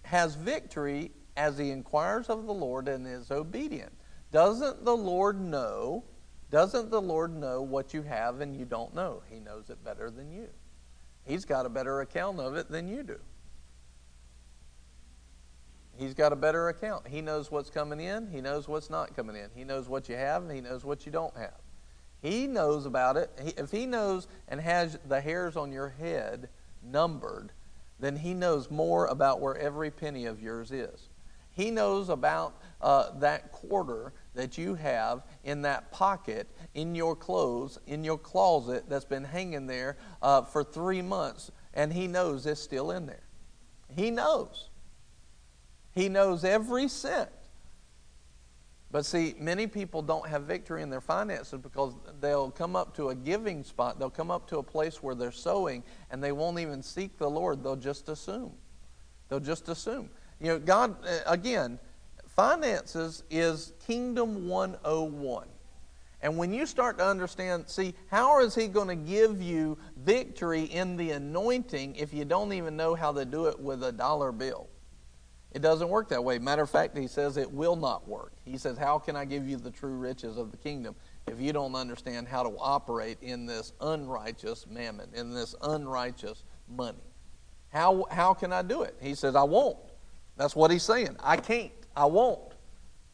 has 0.03 0.35
victory 0.35 1.11
as 1.35 1.57
he 1.57 1.71
inquires 1.71 2.29
of 2.29 2.45
the 2.45 2.53
Lord 2.53 2.87
and 2.87 3.05
is 3.07 3.31
obedient. 3.31 3.91
Doesn't 4.31 4.85
the 4.85 4.95
Lord 4.95 5.41
know? 5.41 6.03
Doesn't 6.51 6.91
the 6.91 7.01
Lord 7.01 7.35
know 7.35 7.63
what 7.63 7.93
you 7.93 8.03
have 8.03 8.41
and 8.41 8.55
you 8.55 8.63
don't 8.63 8.93
know? 8.93 9.23
He 9.27 9.39
knows 9.39 9.71
it 9.71 9.83
better 9.83 10.11
than 10.11 10.31
you. 10.31 10.47
He's 11.25 11.45
got 11.45 11.65
a 11.65 11.69
better 11.69 12.01
account 12.01 12.39
of 12.39 12.55
it 12.55 12.69
than 12.69 12.87
you 12.87 13.01
do. 13.01 13.19
He's 15.95 16.13
got 16.13 16.31
a 16.31 16.35
better 16.35 16.69
account. 16.69 17.07
He 17.07 17.21
knows 17.21 17.49
what's 17.49 17.69
coming 17.71 17.99
in, 17.99 18.27
he 18.29 18.41
knows 18.41 18.67
what's 18.67 18.89
not 18.89 19.15
coming 19.15 19.35
in. 19.35 19.49
He 19.55 19.63
knows 19.63 19.89
what 19.89 20.09
you 20.09 20.15
have, 20.15 20.49
he 20.49 20.61
knows 20.61 20.85
what 20.85 21.05
you 21.05 21.11
don't 21.11 21.35
have. 21.37 21.59
He 22.21 22.45
knows 22.47 22.85
about 22.85 23.17
it. 23.17 23.31
If 23.57 23.71
he 23.71 23.85
knows 23.85 24.27
and 24.47 24.61
has 24.61 24.97
the 25.07 25.21
hairs 25.21 25.55
on 25.55 25.71
your 25.71 25.89
head 25.89 26.49
numbered, 26.83 27.51
then 27.99 28.15
he 28.15 28.33
knows 28.33 28.69
more 28.69 29.05
about 29.07 29.39
where 29.39 29.57
every 29.57 29.91
penny 29.91 30.25
of 30.25 30.41
yours 30.41 30.71
is. 30.71 31.09
He 31.51 31.69
knows 31.69 32.09
about 32.09 32.59
uh, 32.81 33.11
that 33.19 33.51
quarter 33.51 34.13
that 34.33 34.57
you 34.57 34.75
have 34.75 35.23
in 35.43 35.61
that 35.61 35.91
pocket, 35.91 36.47
in 36.73 36.95
your 36.95 37.15
clothes, 37.15 37.77
in 37.85 38.03
your 38.03 38.17
closet 38.17 38.85
that's 38.89 39.05
been 39.05 39.23
hanging 39.23 39.67
there 39.67 39.97
uh, 40.21 40.41
for 40.41 40.63
three 40.63 41.01
months, 41.01 41.51
and 41.73 41.93
he 41.93 42.07
knows 42.07 42.45
it's 42.45 42.59
still 42.59 42.91
in 42.91 43.05
there. 43.05 43.23
He 43.95 44.09
knows. 44.09 44.69
He 45.93 46.09
knows 46.09 46.43
every 46.43 46.87
cent. 46.87 47.29
But 48.93 49.07
see, 49.07 49.33
many 49.39 49.65
people 49.65 50.03
don't 50.03 50.27
have 50.27 50.43
victory 50.43 50.83
in 50.83 50.91
their 50.91 51.01
finances 51.01 51.59
because 51.59 51.95
they'll 52.21 52.51
come 52.51 52.75
up 52.75 52.95
to 52.97 53.09
a 53.09 53.15
giving 53.15 53.63
spot, 53.63 53.97
they'll 53.97 54.11
come 54.11 54.29
up 54.29 54.47
to 54.49 54.59
a 54.59 54.63
place 54.63 55.01
where 55.01 55.15
they're 55.15 55.31
sowing, 55.31 55.83
and 56.11 56.23
they 56.23 56.31
won't 56.31 56.59
even 56.59 56.83
seek 56.83 57.17
the 57.17 57.27
Lord. 57.27 57.63
They'll 57.63 57.75
just 57.75 58.07
assume. 58.07 58.53
They'll 59.29 59.39
just 59.39 59.67
assume. 59.67 60.11
You 60.39 60.49
know, 60.49 60.59
God, 60.59 60.95
uh, 61.07 61.21
again, 61.25 61.79
finances 62.27 63.23
is 63.31 63.73
Kingdom 63.83 64.47
101. 64.47 65.47
And 66.21 66.37
when 66.37 66.53
you 66.53 66.67
start 66.67 66.99
to 66.99 67.05
understand, 67.05 67.67
see, 67.67 67.95
how 68.11 68.41
is 68.41 68.53
He 68.53 68.67
going 68.67 68.89
to 68.89 68.95
give 68.95 69.41
you 69.41 69.75
victory 70.05 70.65
in 70.65 70.97
the 70.97 71.11
anointing 71.11 71.95
if 71.95 72.13
you 72.13 72.25
don't 72.25 72.53
even 72.53 72.77
know 72.77 72.93
how 72.93 73.11
to 73.11 73.25
do 73.25 73.47
it 73.47 73.59
with 73.59 73.83
a 73.83 73.91
dollar 73.91 74.31
bill? 74.31 74.67
It 75.53 75.61
doesn't 75.61 75.89
work 75.89 76.09
that 76.09 76.23
way. 76.23 76.39
Matter 76.39 76.63
of 76.63 76.69
fact, 76.69 76.97
he 76.97 77.07
says 77.07 77.37
it 77.37 77.51
will 77.51 77.75
not 77.75 78.07
work. 78.07 78.31
He 78.43 78.57
says, 78.57 78.77
How 78.77 78.97
can 78.97 79.15
I 79.15 79.25
give 79.25 79.47
you 79.47 79.57
the 79.57 79.69
true 79.69 79.95
riches 79.95 80.37
of 80.37 80.51
the 80.51 80.57
kingdom 80.57 80.95
if 81.27 81.39
you 81.39 81.53
don't 81.53 81.75
understand 81.75 82.27
how 82.27 82.43
to 82.43 82.57
operate 82.59 83.17
in 83.21 83.45
this 83.45 83.71
unrighteous 83.79 84.65
mammon, 84.67 85.09
in 85.13 85.33
this 85.33 85.53
unrighteous 85.61 86.43
money? 86.67 86.97
How, 87.69 88.05
how 88.09 88.33
can 88.33 88.51
I 88.51 88.63
do 88.63 88.81
it? 88.81 88.95
He 88.99 89.13
says, 89.13 89.35
I 89.35 89.43
won't. 89.43 89.77
That's 90.37 90.55
what 90.55 90.71
he's 90.71 90.83
saying. 90.83 91.15
I 91.19 91.37
can't. 91.37 91.71
I 91.95 92.05
won't. 92.05 92.53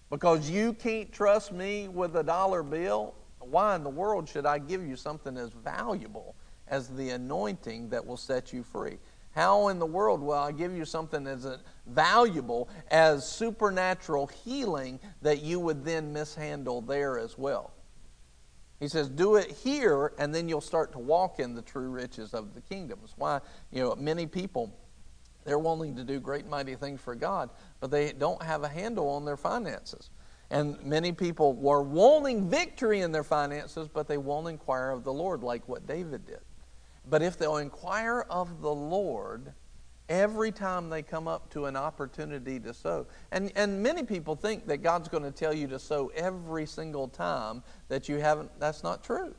Because 0.10 0.50
you 0.50 0.74
can't 0.74 1.12
trust 1.12 1.52
me 1.52 1.88
with 1.88 2.16
a 2.16 2.24
dollar 2.24 2.64
bill, 2.64 3.16
why 3.40 3.76
in 3.76 3.84
the 3.84 3.90
world 3.90 4.28
should 4.28 4.46
I 4.46 4.60
give 4.60 4.86
you 4.86 4.96
something 4.96 5.38
as 5.38 5.50
valuable 5.50 6.36
as 6.68 6.88
the 6.90 7.10
anointing 7.12 7.90
that 7.90 8.06
will 8.06 8.18
set 8.18 8.54
you 8.54 8.64
free? 8.64 8.98
How 9.32 9.68
in 9.68 9.80
the 9.80 9.86
world 9.86 10.22
will 10.22 10.34
I 10.34 10.52
give 10.52 10.76
you 10.76 10.86
something 10.86 11.28
as 11.28 11.48
valuable 11.86 12.68
as 12.90 13.30
supernatural 13.30 14.28
healing 14.28 15.00
that 15.22 15.42
you 15.44 15.60
would 15.60 15.86
then 15.86 16.12
mishandle 16.12 16.82
there 16.82 17.20
as 17.20 17.38
well? 17.38 17.72
He 18.80 18.88
says, 18.88 19.10
do 19.10 19.36
it 19.36 19.52
here, 19.52 20.14
and 20.18 20.34
then 20.34 20.48
you'll 20.48 20.62
start 20.62 20.94
to 20.94 21.00
walk 21.00 21.40
in 21.40 21.54
the 21.54 21.62
true 21.62 21.90
riches 21.90 22.34
of 22.34 22.54
the 22.54 22.62
kingdom. 22.62 23.00
Why, 23.18 23.42
you 23.72 23.84
know, 23.84 23.96
many 23.96 24.26
people, 24.26 24.74
they're 25.44 25.60
willing 25.60 25.96
to 25.98 26.04
do 26.04 26.20
great 26.20 26.48
mighty 26.48 26.76
things 26.76 27.02
for 27.02 27.14
God, 27.14 27.50
but 27.82 27.92
they 27.92 28.14
don't 28.14 28.42
have 28.42 28.64
a 28.64 28.70
handle 28.70 29.10
on 29.10 29.26
their 29.26 29.38
finances. 29.38 30.10
And 30.50 30.82
many 30.84 31.12
people 31.12 31.54
were 31.54 31.84
wanting 31.84 32.50
victory 32.50 33.02
in 33.02 33.12
their 33.12 33.24
finances, 33.24 33.88
but 33.88 34.08
they 34.08 34.18
won't 34.18 34.48
inquire 34.48 34.92
of 34.92 35.04
the 35.04 35.14
Lord 35.14 35.44
like 35.44 35.68
what 35.68 35.86
David 35.86 36.26
did. 36.26 36.40
But 37.08 37.22
if 37.22 37.38
they'll 37.38 37.58
inquire 37.58 38.26
of 38.30 38.62
the 38.62 38.74
Lord, 38.74 39.54
every 40.10 40.52
time 40.52 40.90
they 40.90 41.02
come 41.04 41.28
up 41.28 41.50
to 41.52 41.66
an 41.66 41.76
opportunity 41.76 42.60
to 42.60 42.74
sow. 42.74 43.06
And, 43.32 43.52
and 43.56 43.82
many 43.82 44.04
people 44.04 44.36
think 44.36 44.66
that 44.68 44.78
God's 44.78 45.08
going 45.08 45.24
to 45.24 45.32
tell 45.32 45.54
you 45.54 45.68
to 45.68 45.80
sow 45.80 46.12
every 46.16 46.66
single 46.66 47.08
time 47.08 47.64
that 47.88 48.10
you 48.10 48.18
haven't. 48.18 48.52
That's 48.60 48.84
not 48.84 49.04
true. 49.04 49.36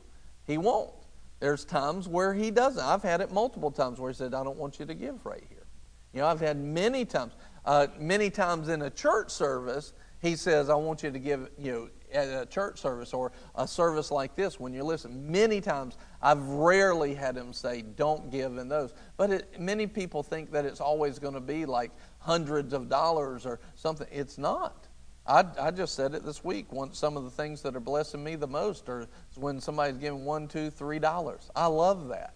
He 0.47 0.57
won't. 0.57 0.91
There's 1.39 1.65
times 1.65 2.07
where 2.07 2.33
He 2.33 2.51
doesn't. 2.51 2.83
I've 2.83 3.03
had 3.03 3.19
it 3.19 3.31
multiple 3.31 3.71
times 3.71 3.99
where 3.99 4.11
He 4.11 4.15
said, 4.15 4.33
I 4.33 4.43
don't 4.43 4.57
want 4.57 4.79
you 4.79 4.85
to 4.85 4.93
give 4.93 5.25
right 5.25 5.43
here. 5.49 5.65
You 6.13 6.21
know, 6.21 6.27
I've 6.27 6.39
had 6.39 6.57
many 6.57 7.05
times, 7.05 7.33
uh, 7.65 7.87
many 7.99 8.29
times 8.29 8.69
in 8.69 8.81
a 8.83 8.89
church 8.89 9.29
service, 9.29 9.93
He 10.21 10.35
says, 10.35 10.69
I 10.69 10.75
want 10.75 11.03
you 11.03 11.11
to 11.11 11.19
give, 11.19 11.49
you 11.57 11.71
know, 11.71 11.89
at 12.13 12.27
a 12.27 12.45
church 12.45 12.79
service 12.79 13.13
or 13.13 13.31
a 13.55 13.67
service 13.67 14.11
like 14.11 14.35
this 14.35 14.59
when 14.59 14.73
you 14.73 14.83
listen. 14.83 15.31
Many 15.31 15.61
times 15.61 15.97
I've 16.21 16.41
rarely 16.41 17.13
had 17.13 17.35
him 17.35 17.53
say, 17.53 17.81
don't 17.81 18.29
give 18.29 18.57
in 18.57 18.67
those. 18.67 18.93
But 19.17 19.31
it, 19.31 19.59
many 19.59 19.87
people 19.87 20.23
think 20.23 20.51
that 20.51 20.65
it's 20.65 20.81
always 20.81 21.19
going 21.19 21.33
to 21.33 21.41
be 21.41 21.65
like 21.65 21.91
hundreds 22.19 22.73
of 22.73 22.89
dollars 22.89 23.45
or 23.45 23.59
something. 23.75 24.07
It's 24.11 24.37
not. 24.37 24.87
I, 25.25 25.45
I 25.59 25.71
just 25.71 25.95
said 25.95 26.13
it 26.15 26.23
this 26.23 26.43
week. 26.43 26.71
One, 26.71 26.93
some 26.93 27.15
of 27.15 27.23
the 27.23 27.31
things 27.31 27.61
that 27.61 27.75
are 27.75 27.81
blessing 27.81 28.23
me 28.23 28.35
the 28.35 28.47
most 28.47 28.89
are 28.89 29.07
when 29.35 29.61
somebody's 29.61 29.97
giving 29.97 30.25
one, 30.25 30.47
two, 30.47 30.69
three 30.69 30.99
dollars. 30.99 31.49
I 31.55 31.67
love 31.67 32.07
that 32.09 32.33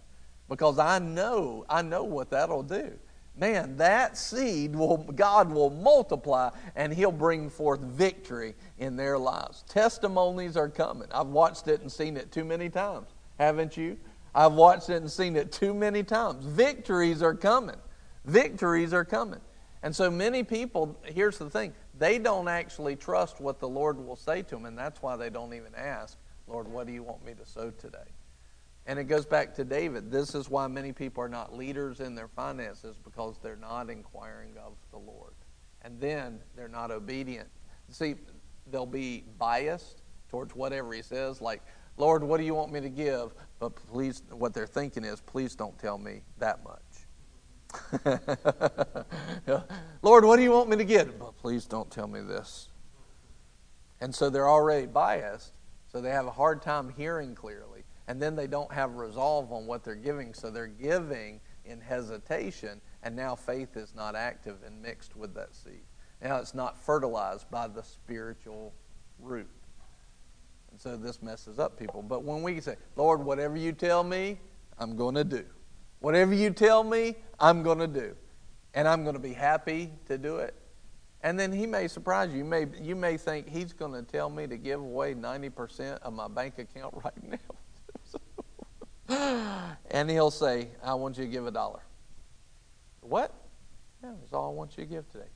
because 0.50 0.78
I 0.80 1.00
know, 1.00 1.66
I 1.70 1.82
know 1.82 2.04
what 2.04 2.30
that'll 2.30 2.64
do 2.64 2.98
man, 3.38 3.78
that 3.78 4.18
seed 4.18 4.76
will 4.76 4.98
God 4.98 5.52
will 5.52 5.70
multiply 5.70 6.50
and 6.76 6.94
He'll 6.94 7.12
bring 7.12 7.50
forth 7.50 7.82
victory 7.82 8.56
in 8.78 8.96
their 8.96 9.18
lives. 9.18 9.64
Testimonies 9.68 10.58
are 10.58 10.70
coming. 10.70 11.08
I've 11.12 11.28
watched 11.28 11.68
it 11.68 11.82
and 11.82 11.92
seen 11.92 12.18
it 12.18 12.32
too 12.32 12.44
many 12.44 12.70
times, 12.70 13.10
haven't 13.38 13.78
you? 13.78 13.98
I've 14.34 14.54
watched 14.54 14.90
it 14.90 14.98
and 14.98 15.10
seen 15.10 15.36
it 15.36 15.52
too 15.52 15.74
many 15.74 16.04
times. 16.04 16.46
Victories 16.46 17.22
are 17.22 17.34
coming. 17.34 17.78
Victories 18.26 18.94
are 18.94 19.06
coming. 19.06 19.40
And 19.82 19.96
so 19.96 20.10
many 20.10 20.44
people, 20.44 21.00
here's 21.04 21.38
the 21.38 21.50
thing, 21.50 21.74
they 21.98 22.18
don't 22.18 22.48
actually 22.48 22.96
trust 22.96 23.40
what 23.40 23.60
the 23.60 23.68
Lord 23.70 24.04
will 24.04 24.16
say 24.16 24.42
to 24.42 24.56
them, 24.56 24.66
and 24.66 24.78
that's 24.78 25.02
why 25.02 25.16
they 25.16 25.30
don't 25.30 25.54
even 25.54 25.74
ask, 25.76 26.18
Lord, 26.48 26.68
what 26.68 26.88
do 26.88 26.94
you 26.94 27.04
want 27.04 27.26
me 27.26 27.34
to 27.36 27.46
sow 27.46 27.72
today? 27.72 27.98
And 28.88 29.00
it 29.00 29.06
goes 29.06 29.26
back 29.26 29.56
to 29.56 29.64
David. 29.64 30.12
This 30.12 30.36
is 30.36 30.50
why 30.50 30.68
many 30.68 30.92
people 30.94 31.24
are 31.24 31.30
not 31.30 31.56
leaders 31.56 32.02
in 32.02 32.14
their 32.14 32.28
finances 32.28 32.98
because 33.04 33.40
they're 33.42 33.56
not 33.56 33.90
inquiring 33.90 34.52
of 34.64 34.74
the 34.92 34.98
Lord. 34.98 35.34
And 35.82 36.00
then 36.00 36.40
they're 36.56 36.68
not 36.68 36.92
obedient. 36.92 37.50
See, 37.90 38.16
they'll 38.72 38.86
be 38.86 39.24
biased 39.40 40.04
towards 40.30 40.56
whatever 40.56 40.94
he 40.94 41.02
says, 41.02 41.42
like, 41.42 41.62
Lord, 41.98 42.24
what 42.24 42.38
do 42.38 42.44
you 42.44 42.54
want 42.54 42.72
me 42.72 42.82
to 42.82 42.90
give? 42.90 43.34
But 43.60 43.76
please, 43.76 44.22
what 44.32 44.54
they're 44.54 44.68
thinking 44.68 45.04
is, 45.04 45.22
please 45.22 45.56
don't 45.56 45.78
tell 45.80 45.98
me 45.98 46.22
that 46.40 46.60
much. 46.64 46.82
Lord, 50.02 50.26
what 50.26 50.38
do 50.38 50.44
you 50.44 50.52
want 50.52 50.70
me 50.70 50.78
to 50.78 50.84
give? 50.84 51.18
But 51.18 51.38
please 51.38 51.66
don't 51.66 51.90
tell 51.90 52.08
me 52.08 52.22
this. 52.22 52.70
And 54.02 54.14
so 54.14 54.30
they're 54.30 54.50
already 54.50 54.88
biased, 54.88 55.54
so 55.88 56.02
they 56.02 56.10
have 56.12 56.26
a 56.26 56.32
hard 56.32 56.62
time 56.62 56.90
hearing 56.90 57.34
clearly 57.34 57.75
and 58.08 58.22
then 58.22 58.36
they 58.36 58.48
don't 58.48 58.72
have 58.72 58.96
resolve 58.96 59.52
on 59.52 59.66
what 59.66 59.84
they're 59.84 59.96
giving, 59.96 60.34
so 60.34 60.52
they're 60.52 60.68
giving 60.68 61.40
in 61.66 61.82
hesitation, 61.82 62.80
and 63.04 63.16
now 63.16 63.36
faith 63.36 63.76
is 63.76 63.94
not 63.96 64.16
active 64.16 64.58
and 64.66 64.82
mixed 64.82 65.16
with 65.16 65.34
that 65.34 65.56
seed. 65.56 65.84
Now 66.22 66.38
it's 66.38 66.54
not 66.54 66.80
fertilized 66.80 67.50
by 67.50 67.68
the 67.68 67.84
spiritual 67.84 68.74
root. 69.20 69.50
And 70.72 70.80
so 70.80 70.98
this 70.98 71.22
messes 71.22 71.60
up 71.60 71.80
people. 71.80 72.02
But 72.02 72.24
when 72.24 72.44
we 72.44 72.60
say, 72.62 72.76
Lord, 72.96 73.24
whatever 73.24 73.58
you 73.58 73.72
tell 73.72 74.04
me, 74.04 74.40
I'm 74.78 74.96
going 74.96 75.16
to 75.16 75.24
do. 75.24 75.46
Whatever 76.00 76.34
you 76.34 76.50
tell 76.50 76.84
me, 76.84 77.16
I'm 77.40 77.64
going 77.64 77.80
to 77.80 77.88
do. 77.88 78.16
And 78.74 78.88
I'm 78.88 79.04
going 79.04 79.16
to 79.16 79.22
be 79.22 79.34
happy 79.34 79.92
to 80.08 80.18
do 80.18 80.38
it. 80.38 80.54
And 81.22 81.40
then 81.40 81.52
he 81.52 81.66
may 81.66 81.88
surprise 81.88 82.32
you. 82.32 82.40
You 82.40 82.44
may, 82.44 82.68
you 82.82 82.96
may 82.96 83.18
think 83.18 83.50
he's 83.50 83.74
going 83.74 83.94
to 83.94 84.04
tell 84.04 84.30
me 84.30 84.48
to 84.48 84.58
give 84.58 84.80
away 84.80 85.16
90% 85.16 86.00
of 86.00 86.14
my 86.14 86.28
bank 86.28 86.60
account 86.60 86.94
right 87.04 87.24
now. 87.24 87.38
and 89.92 90.10
he'll 90.10 90.32
say, 90.32 90.70
I 90.84 90.94
want 90.96 91.18
you 91.18 91.26
to 91.26 91.30
give 91.30 91.46
a 91.46 91.52
dollar. 91.52 91.82
What? 93.02 93.34
Yeah, 94.04 94.12
that's 94.20 94.34
all 94.34 94.50
I 94.50 94.54
want 94.54 94.78
you 94.78 94.84
to 94.84 94.90
give 94.90 95.10
today. 95.12 95.30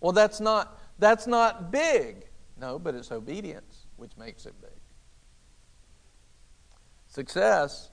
Well, 0.00 0.12
that's 0.12 0.40
not 0.40 0.80
that's 0.98 1.26
not 1.26 1.70
big. 1.70 2.26
No, 2.58 2.78
but 2.78 2.94
it's 2.94 3.10
obedience 3.10 3.86
which 3.96 4.16
makes 4.16 4.46
it 4.46 4.54
big. 4.60 4.70
Success 7.08 7.90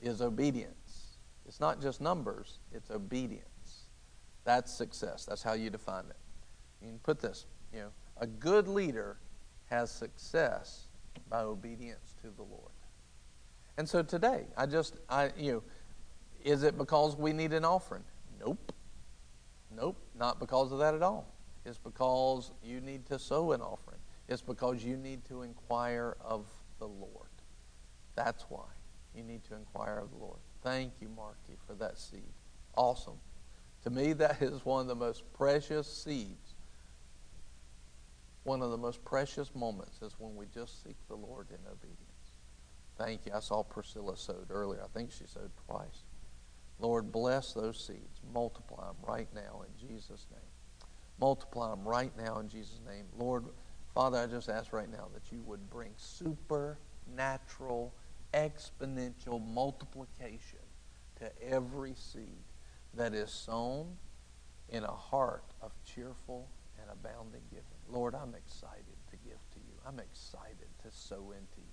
is 0.00 0.20
obedience. 0.20 1.16
It's 1.46 1.60
not 1.60 1.80
just 1.80 2.00
numbers, 2.00 2.58
it's 2.72 2.90
obedience. 2.90 3.42
That's 4.44 4.72
success. 4.72 5.24
That's 5.24 5.42
how 5.42 5.54
you 5.54 5.70
define 5.70 6.04
it. 6.10 6.16
You 6.82 6.88
can 6.88 6.98
put 6.98 7.20
this, 7.20 7.46
you 7.72 7.80
know, 7.80 7.90
a 8.18 8.26
good 8.26 8.68
leader 8.68 9.16
has 9.70 9.90
success 9.90 10.88
by 11.28 11.40
obedience 11.40 12.14
to 12.22 12.30
the 12.30 12.42
Lord. 12.42 12.70
And 13.78 13.88
so 13.88 14.02
today, 14.02 14.44
I 14.56 14.66
just, 14.66 14.96
I, 15.08 15.30
you 15.38 15.52
know, 15.52 15.62
is 16.44 16.64
it 16.64 16.76
because 16.76 17.16
we 17.16 17.32
need 17.32 17.52
an 17.52 17.64
offering? 17.64 18.02
Nope. 18.40 18.72
Nope, 19.74 19.96
not 20.18 20.40
because 20.40 20.72
of 20.72 20.80
that 20.80 20.94
at 20.94 21.02
all. 21.02 21.32
It's 21.64 21.78
because 21.78 22.50
you 22.62 22.80
need 22.80 23.06
to 23.06 23.20
sow 23.20 23.52
an 23.52 23.60
offering. 23.60 24.00
It's 24.28 24.42
because 24.42 24.84
you 24.84 24.96
need 24.96 25.24
to 25.26 25.42
inquire 25.42 26.16
of 26.20 26.46
the 26.80 26.88
Lord. 26.88 27.28
That's 28.16 28.44
why 28.48 28.66
you 29.14 29.22
need 29.22 29.44
to 29.44 29.54
inquire 29.54 29.98
of 29.98 30.10
the 30.10 30.16
Lord. 30.16 30.40
Thank 30.64 30.94
you, 31.00 31.08
Marky, 31.16 31.56
for 31.64 31.74
that 31.74 31.98
seed. 31.98 32.32
Awesome. 32.76 33.18
To 33.84 33.90
me, 33.90 34.12
that 34.14 34.42
is 34.42 34.64
one 34.64 34.80
of 34.80 34.88
the 34.88 34.96
most 34.96 35.22
precious 35.34 35.86
seeds. 35.86 36.54
One 38.42 38.60
of 38.60 38.72
the 38.72 38.76
most 38.76 39.04
precious 39.04 39.54
moments 39.54 40.02
is 40.02 40.16
when 40.18 40.34
we 40.34 40.46
just 40.52 40.82
seek 40.82 40.96
the 41.06 41.14
Lord 41.14 41.46
in 41.50 41.58
obedience. 41.70 42.07
Thank 42.98 43.26
you. 43.26 43.32
I 43.34 43.40
saw 43.40 43.62
Priscilla 43.62 44.16
sowed 44.16 44.50
earlier. 44.50 44.82
I 44.82 44.88
think 44.88 45.12
she 45.12 45.24
sowed 45.24 45.52
twice. 45.66 46.04
Lord, 46.80 47.12
bless 47.12 47.52
those 47.52 47.78
seeds. 47.78 48.20
Multiply 48.34 48.86
them 48.88 48.96
right 49.06 49.28
now 49.34 49.62
in 49.66 49.88
Jesus' 49.88 50.26
name. 50.30 50.40
Multiply 51.20 51.70
them 51.70 51.86
right 51.86 52.12
now 52.16 52.38
in 52.38 52.48
Jesus' 52.48 52.80
name. 52.86 53.06
Lord, 53.16 53.44
Father, 53.94 54.18
I 54.18 54.26
just 54.26 54.48
ask 54.48 54.72
right 54.72 54.90
now 54.90 55.08
that 55.14 55.32
you 55.32 55.42
would 55.42 55.70
bring 55.70 55.90
supernatural, 55.96 57.94
exponential 58.34 59.44
multiplication 59.44 60.58
to 61.20 61.30
every 61.42 61.94
seed 61.94 62.44
that 62.94 63.14
is 63.14 63.30
sown 63.30 63.96
in 64.68 64.84
a 64.84 64.92
heart 64.92 65.44
of 65.62 65.72
cheerful 65.84 66.48
and 66.80 66.90
abounding 66.90 67.42
giving. 67.50 67.64
Lord, 67.88 68.14
I'm 68.14 68.34
excited 68.34 68.96
to 69.10 69.16
give 69.16 69.38
to 69.54 69.58
you. 69.58 69.74
I'm 69.86 69.98
excited 69.98 70.68
to 70.82 70.90
sow 70.90 71.32
into 71.36 71.58
you. 71.58 71.67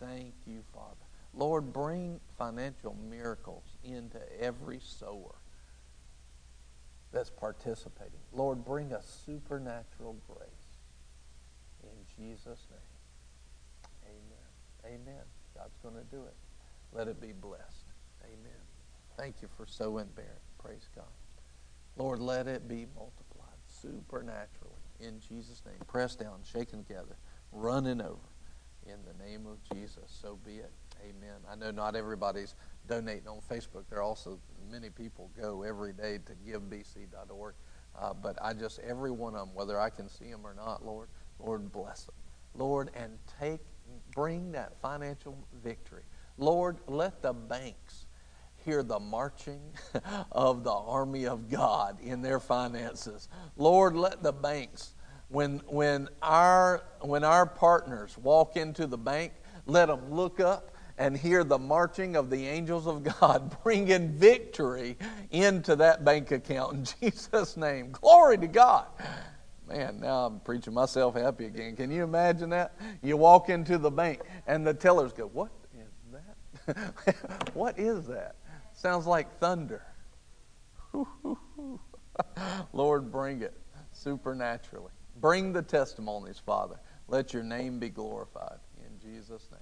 Thank 0.00 0.34
you, 0.46 0.62
Father. 0.72 0.96
Lord, 1.32 1.72
bring 1.72 2.20
financial 2.38 2.96
miracles 3.08 3.64
into 3.82 4.18
every 4.40 4.80
sower 4.80 5.34
that's 7.12 7.30
participating. 7.30 8.20
Lord, 8.32 8.64
bring 8.64 8.92
a 8.92 9.02
supernatural 9.02 10.16
grace. 10.26 10.48
In 11.82 12.06
Jesus' 12.16 12.66
name. 12.70 14.04
Amen. 14.06 15.00
Amen. 15.00 15.22
God's 15.56 15.76
going 15.82 15.94
to 15.94 16.10
do 16.10 16.22
it. 16.22 16.34
Let 16.92 17.08
it 17.08 17.20
be 17.20 17.32
blessed. 17.32 17.86
Amen. 18.24 18.60
Thank 19.16 19.42
you 19.42 19.48
for 19.56 19.66
sowing, 19.66 20.06
Barrett. 20.14 20.42
Praise 20.58 20.88
God. 20.94 21.04
Lord, 21.96 22.18
let 22.20 22.46
it 22.48 22.66
be 22.68 22.86
multiplied 22.96 23.58
supernaturally 23.68 24.74
in 25.00 25.20
Jesus' 25.20 25.62
name. 25.64 25.76
Pressed 25.86 26.20
down, 26.20 26.40
shaken 26.42 26.84
together, 26.84 27.16
running 27.52 28.00
over. 28.00 28.33
In 28.86 28.98
the 29.06 29.24
name 29.24 29.46
of 29.46 29.58
Jesus, 29.72 30.04
so 30.06 30.38
be 30.44 30.56
it. 30.56 30.72
Amen. 31.02 31.36
I 31.50 31.54
know 31.54 31.70
not 31.70 31.96
everybody's 31.96 32.54
donating 32.88 33.28
on 33.28 33.40
Facebook. 33.50 33.84
There 33.90 33.98
are 33.98 34.02
also 34.02 34.38
many 34.70 34.90
people 34.90 35.30
go 35.40 35.62
every 35.62 35.92
day 35.92 36.18
to 36.18 36.32
givebc.org. 36.46 37.54
Uh, 37.96 38.12
but 38.14 38.36
I 38.42 38.52
just, 38.52 38.80
every 38.80 39.10
one 39.10 39.34
of 39.34 39.46
them, 39.46 39.54
whether 39.54 39.78
I 39.78 39.90
can 39.90 40.08
see 40.08 40.30
them 40.30 40.40
or 40.44 40.54
not, 40.54 40.84
Lord, 40.84 41.08
Lord, 41.38 41.70
bless 41.70 42.04
them. 42.04 42.14
Lord, 42.56 42.90
and 42.94 43.18
take, 43.40 43.60
bring 44.14 44.52
that 44.52 44.80
financial 44.80 45.36
victory. 45.62 46.02
Lord, 46.38 46.78
let 46.86 47.22
the 47.22 47.32
banks 47.32 48.06
hear 48.64 48.82
the 48.82 48.98
marching 48.98 49.60
of 50.32 50.64
the 50.64 50.72
army 50.72 51.26
of 51.26 51.50
God 51.50 52.00
in 52.00 52.22
their 52.22 52.40
finances. 52.40 53.28
Lord, 53.56 53.94
let 53.94 54.22
the 54.22 54.32
banks, 54.32 54.94
when, 55.28 55.60
when, 55.66 56.08
our, 56.22 56.82
when 57.00 57.24
our 57.24 57.46
partners 57.46 58.16
walk 58.18 58.56
into 58.56 58.86
the 58.86 58.98
bank, 58.98 59.32
let 59.66 59.86
them 59.86 60.12
look 60.12 60.40
up 60.40 60.74
and 60.96 61.16
hear 61.16 61.42
the 61.42 61.58
marching 61.58 62.16
of 62.16 62.30
the 62.30 62.46
angels 62.46 62.86
of 62.86 63.02
God 63.02 63.56
bringing 63.64 64.12
victory 64.12 64.96
into 65.30 65.76
that 65.76 66.04
bank 66.04 66.30
account 66.30 66.74
in 66.74 66.84
Jesus' 67.10 67.56
name. 67.56 67.90
Glory 67.90 68.38
to 68.38 68.46
God. 68.46 68.86
Man, 69.68 70.00
now 70.00 70.26
I'm 70.26 70.40
preaching 70.40 70.74
myself 70.74 71.14
happy 71.16 71.46
again. 71.46 71.74
Can 71.74 71.90
you 71.90 72.04
imagine 72.04 72.50
that? 72.50 72.74
You 73.02 73.16
walk 73.16 73.48
into 73.48 73.78
the 73.78 73.90
bank 73.90 74.20
and 74.46 74.66
the 74.66 74.74
tellers 74.74 75.12
go, 75.12 75.26
What 75.26 75.50
is 75.74 76.12
that? 76.12 76.94
what 77.54 77.78
is 77.78 78.06
that? 78.06 78.36
Sounds 78.74 79.06
like 79.06 79.38
thunder. 79.38 79.82
Lord, 82.72 83.10
bring 83.10 83.42
it 83.42 83.58
supernaturally. 83.92 84.92
Bring 85.24 85.54
the 85.54 85.62
testimonies, 85.62 86.38
Father. 86.38 86.78
Let 87.08 87.32
your 87.32 87.42
name 87.42 87.78
be 87.78 87.88
glorified. 87.88 88.58
In 88.76 89.00
Jesus' 89.00 89.48
name. 89.50 89.60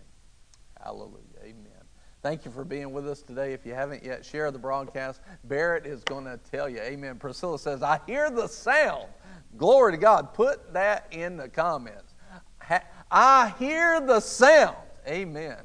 Hallelujah. 0.82 1.38
Amen. 1.40 1.84
Thank 2.20 2.44
you 2.44 2.50
for 2.50 2.64
being 2.64 2.90
with 2.90 3.08
us 3.08 3.22
today. 3.22 3.52
If 3.52 3.64
you 3.64 3.72
haven't 3.72 4.02
yet, 4.02 4.24
share 4.24 4.50
the 4.50 4.58
broadcast. 4.58 5.20
Barrett 5.44 5.86
is 5.86 6.02
going 6.02 6.24
to 6.24 6.36
tell 6.50 6.68
you. 6.68 6.80
Amen. 6.80 7.16
Priscilla 7.16 7.60
says, 7.60 7.80
I 7.80 8.00
hear 8.08 8.28
the 8.28 8.48
sound. 8.48 9.06
Glory 9.56 9.92
to 9.92 9.98
God. 9.98 10.34
Put 10.34 10.72
that 10.72 11.06
in 11.12 11.36
the 11.36 11.48
comments. 11.48 12.12
I 13.08 13.54
hear 13.56 14.00
the 14.00 14.18
sound. 14.18 14.78
Amen. 15.06 15.58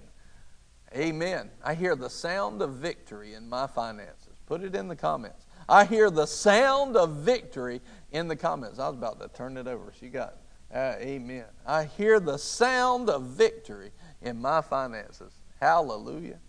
Amen. 0.95 1.49
I 1.65 1.73
hear 1.73 1.95
the 1.95 2.11
sound 2.11 2.61
of 2.61 2.73
victory 2.73 3.33
in 3.33 3.49
my 3.49 3.65
finances. 3.65 4.35
Put 4.45 4.61
it 4.61 4.75
in 4.75 4.89
the 4.89 4.95
comments. 4.95 5.46
I 5.69 5.85
hear 5.85 6.09
the 6.09 6.25
sound 6.25 6.95
of 6.95 7.11
victory 7.17 7.81
in 8.11 8.27
the 8.27 8.35
comments. 8.35 8.79
I 8.79 8.87
was 8.87 8.97
about 8.97 9.19
to 9.19 9.27
turn 9.27 9.57
it 9.57 9.67
over. 9.67 9.91
She 9.99 10.07
got, 10.07 10.37
uh, 10.73 10.95
amen. 10.99 11.45
I 11.65 11.83
hear 11.83 12.19
the 12.19 12.37
sound 12.37 13.09
of 13.09 13.23
victory 13.23 13.91
in 14.21 14.41
my 14.41 14.61
finances. 14.61 15.33
Hallelujah. 15.59 16.39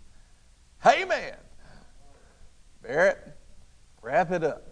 Amen. 0.85 1.35
Barrett, 2.81 3.37
wrap 4.01 4.31
it 4.31 4.43
up. 4.43 4.68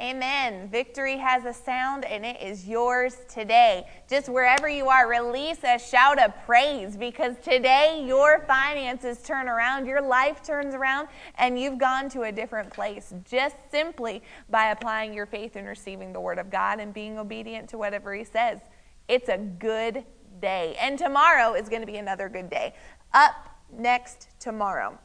Amen. 0.00 0.68
Victory 0.68 1.16
has 1.16 1.44
a 1.44 1.52
sound 1.52 2.04
and 2.04 2.24
it 2.24 2.40
is 2.40 2.68
yours 2.68 3.16
today. 3.28 3.84
Just 4.08 4.28
wherever 4.28 4.68
you 4.68 4.86
are, 4.88 5.08
release 5.08 5.58
a 5.64 5.76
shout 5.76 6.22
of 6.22 6.32
praise 6.46 6.96
because 6.96 7.34
today 7.42 8.04
your 8.06 8.44
finances 8.46 9.20
turn 9.22 9.48
around, 9.48 9.86
your 9.86 10.00
life 10.00 10.40
turns 10.40 10.76
around, 10.76 11.08
and 11.34 11.58
you've 11.58 11.78
gone 11.78 12.08
to 12.10 12.22
a 12.22 12.30
different 12.30 12.70
place 12.70 13.12
just 13.28 13.56
simply 13.72 14.22
by 14.48 14.70
applying 14.70 15.12
your 15.12 15.26
faith 15.26 15.56
and 15.56 15.66
receiving 15.66 16.12
the 16.12 16.20
Word 16.20 16.38
of 16.38 16.48
God 16.48 16.78
and 16.78 16.94
being 16.94 17.18
obedient 17.18 17.68
to 17.70 17.78
whatever 17.78 18.14
He 18.14 18.22
says. 18.22 18.60
It's 19.08 19.28
a 19.28 19.38
good 19.38 20.04
day. 20.40 20.76
And 20.80 20.96
tomorrow 20.96 21.54
is 21.54 21.68
going 21.68 21.82
to 21.82 21.86
be 21.86 21.96
another 21.96 22.28
good 22.28 22.48
day. 22.48 22.74
Up 23.14 23.34
next 23.72 24.28
tomorrow, 24.38 24.96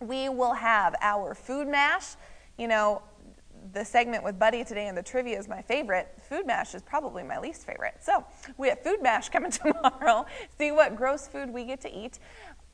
we 0.00 0.30
will 0.30 0.54
have 0.54 0.94
our 1.02 1.34
food 1.34 1.68
mash. 1.68 2.14
You 2.56 2.68
know, 2.68 3.02
the 3.72 3.84
segment 3.84 4.24
with 4.24 4.38
Buddy 4.38 4.64
today 4.64 4.88
and 4.88 4.96
the 4.96 5.02
trivia 5.02 5.38
is 5.38 5.48
my 5.48 5.62
favorite. 5.62 6.08
Food 6.28 6.46
Mash 6.46 6.74
is 6.74 6.82
probably 6.82 7.22
my 7.22 7.38
least 7.38 7.66
favorite. 7.66 7.94
So 8.00 8.24
we 8.56 8.68
have 8.68 8.82
Food 8.82 9.02
Mash 9.02 9.28
coming 9.30 9.50
tomorrow. 9.50 10.26
See 10.58 10.72
what 10.72 10.96
gross 10.96 11.28
food 11.28 11.50
we 11.50 11.64
get 11.64 11.80
to 11.82 11.94
eat, 11.94 12.18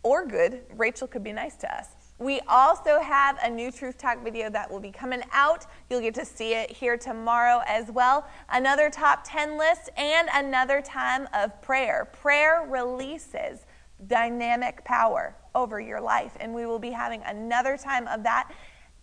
or 0.02 0.26
good. 0.26 0.62
Rachel 0.76 1.06
could 1.06 1.24
be 1.24 1.32
nice 1.32 1.56
to 1.56 1.74
us. 1.74 1.88
We 2.18 2.40
also 2.48 3.00
have 3.00 3.38
a 3.42 3.50
new 3.50 3.70
Truth 3.70 3.98
Talk 3.98 4.24
video 4.24 4.48
that 4.48 4.70
will 4.70 4.80
be 4.80 4.90
coming 4.90 5.22
out. 5.32 5.66
You'll 5.90 6.00
get 6.00 6.14
to 6.14 6.24
see 6.24 6.54
it 6.54 6.70
here 6.70 6.96
tomorrow 6.96 7.60
as 7.66 7.90
well. 7.90 8.26
Another 8.48 8.88
top 8.88 9.20
10 9.24 9.58
list 9.58 9.90
and 9.98 10.28
another 10.32 10.80
time 10.80 11.28
of 11.34 11.60
prayer. 11.60 12.08
Prayer 12.12 12.66
releases 12.66 13.66
dynamic 14.06 14.82
power 14.84 15.36
over 15.54 15.78
your 15.78 16.00
life, 16.00 16.36
and 16.40 16.54
we 16.54 16.64
will 16.64 16.78
be 16.78 16.90
having 16.90 17.22
another 17.24 17.76
time 17.76 18.06
of 18.08 18.22
that 18.22 18.50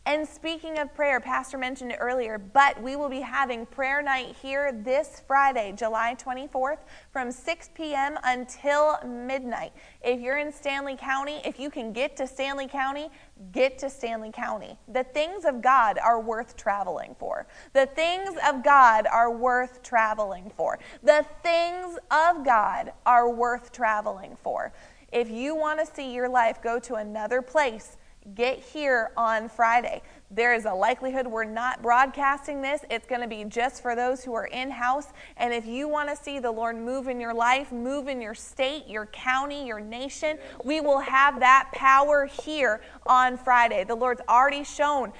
and 0.05 0.27
speaking 0.27 0.79
of 0.79 0.93
prayer, 0.93 1.21
Pastor 1.21 1.57
mentioned 1.57 1.93
it 1.93 1.97
earlier, 2.01 2.37
but 2.37 2.81
we 2.81 2.97
will 2.97 3.07
be 3.07 3.21
having 3.21 3.65
prayer 3.65 4.01
night 4.01 4.35
here 4.41 4.73
this 4.73 5.21
Friday, 5.25 5.73
July 5.77 6.15
24th, 6.19 6.79
from 7.11 7.31
6 7.31 7.69
p.m. 7.73 8.19
until 8.25 8.99
midnight. 9.05 9.71
If 10.03 10.19
you're 10.19 10.39
in 10.39 10.51
Stanley 10.51 10.97
County, 10.97 11.39
if 11.45 11.57
you 11.57 11.69
can 11.69 11.93
get 11.93 12.17
to 12.17 12.27
Stanley 12.27 12.67
County, 12.67 13.09
get 13.53 13.77
to 13.77 13.89
Stanley 13.89 14.31
County. 14.33 14.77
The 14.89 15.05
things 15.05 15.45
of 15.45 15.61
God 15.61 15.97
are 15.97 16.19
worth 16.19 16.57
traveling 16.57 17.15
for. 17.17 17.47
The 17.71 17.85
things 17.85 18.31
of 18.45 18.61
God 18.61 19.07
are 19.07 19.31
worth 19.31 19.83
traveling 19.83 20.51
for. 20.57 20.79
The 21.01 21.25
things 21.43 21.97
of 22.11 22.43
God 22.43 22.91
are 23.05 23.29
worth 23.29 23.71
traveling 23.71 24.35
for. 24.35 24.73
If 25.13 25.29
you 25.29 25.55
want 25.55 25.79
to 25.79 25.85
see 25.85 26.13
your 26.13 26.27
life 26.27 26.61
go 26.61 26.77
to 26.79 26.95
another 26.95 27.41
place, 27.41 27.97
get 28.35 28.59
here 28.59 29.11
on 29.17 29.49
Friday. 29.49 30.01
There 30.31 30.55
is 30.55 30.65
a 30.65 30.73
likelihood 30.73 31.27
we're 31.27 31.43
not 31.43 31.83
broadcasting 31.83 32.61
this. 32.61 32.83
It's 32.89 33.05
going 33.05 33.21
to 33.21 33.27
be 33.27 33.43
just 33.43 33.83
for 33.83 33.95
those 33.95 34.23
who 34.23 34.33
are 34.33 34.47
in 34.47 34.71
house. 34.71 35.07
And 35.37 35.53
if 35.53 35.67
you 35.67 35.87
want 35.87 36.09
to 36.09 36.15
see 36.15 36.39
the 36.39 36.51
Lord 36.51 36.75
move 36.75 37.07
in 37.07 37.19
your 37.19 37.35
life, 37.35 37.71
move 37.71 38.07
in 38.07 38.19
your 38.19 38.33
state, 38.33 38.87
your 38.87 39.05
county, 39.07 39.67
your 39.67 39.79
nation, 39.79 40.39
we 40.63 40.81
will 40.81 41.01
have 41.01 41.39
that 41.39 41.69
power 41.73 42.25
here 42.25 42.81
on 43.05 43.37
Friday. 43.37 43.83
The 43.83 43.95
Lord's 43.95 44.21
already 44.27 44.63
shown 44.63 45.13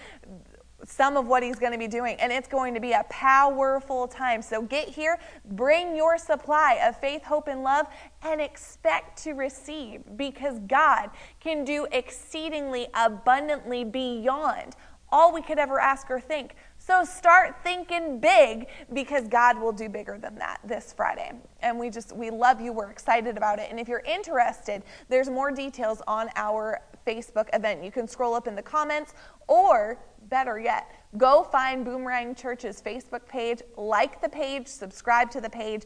some 0.86 1.18
of 1.18 1.28
what 1.28 1.44
he's 1.44 1.58
going 1.58 1.72
to 1.72 1.78
be 1.78 1.88
doing. 1.88 2.16
And 2.20 2.32
it's 2.32 2.48
going 2.48 2.74
to 2.74 2.80
be 2.80 2.94
a 2.94 3.06
powerful 3.10 4.08
time. 4.08 4.42
So 4.42 4.62
get 4.62 4.90
here, 4.90 5.20
bring 5.46 5.96
your 5.96 6.18
supply 6.18 6.80
of 6.86 7.00
faith, 7.00 7.24
hope, 7.24 7.48
and 7.48 7.64
love, 7.64 7.88
and 8.22 8.42
expect 8.42 9.22
to 9.24 9.34
receive 9.34 10.02
because 10.16 10.60
God 10.68 11.10
can 11.40 11.64
do 11.64 11.88
exceedingly 11.92 12.88
abundantly 12.94 13.84
beyond 13.84 14.76
all 15.14 15.32
we 15.32 15.44
could 15.44 15.60
ever 15.60 15.80
ask 15.80 16.10
or 16.10 16.20
think. 16.20 16.56
So 16.80 17.06
start 17.06 17.56
thinking 17.64 18.20
big 18.20 18.68
because 18.92 19.28
God 19.28 19.60
will 19.60 19.72
do 19.72 19.88
bigger 19.88 20.18
than 20.18 20.36
that 20.40 20.60
this 20.66 20.92
Friday. 20.92 21.32
And 21.62 21.80
we 21.80 21.92
just, 21.92 22.16
we 22.16 22.32
love 22.32 22.60
you. 22.60 22.74
We're 22.74 22.90
excited 22.90 23.38
about 23.38 23.60
it. 23.60 23.68
And 23.70 23.80
if 23.80 23.88
you're 23.88 24.04
interested, 24.06 24.82
there's 25.08 25.30
more 25.30 25.52
details 25.52 26.02
on 26.08 26.30
our 26.36 26.82
Facebook 27.06 27.50
event. 27.54 27.84
You 27.84 27.92
can 27.92 28.08
scroll 28.08 28.34
up 28.34 28.48
in 28.48 28.56
the 28.56 28.62
comments 28.62 29.14
or 29.48 30.00
better 30.30 30.60
yet, 30.60 30.92
go 31.18 31.44
find 31.44 31.86
Boomerang 31.86 32.36
Church's 32.36 32.82
Facebook 32.82 33.28
page, 33.28 33.62
like 33.78 34.22
the 34.22 34.30
page, 34.30 34.68
subscribe 34.68 35.30
to 35.32 35.42
the 35.42 35.50
page, 35.50 35.84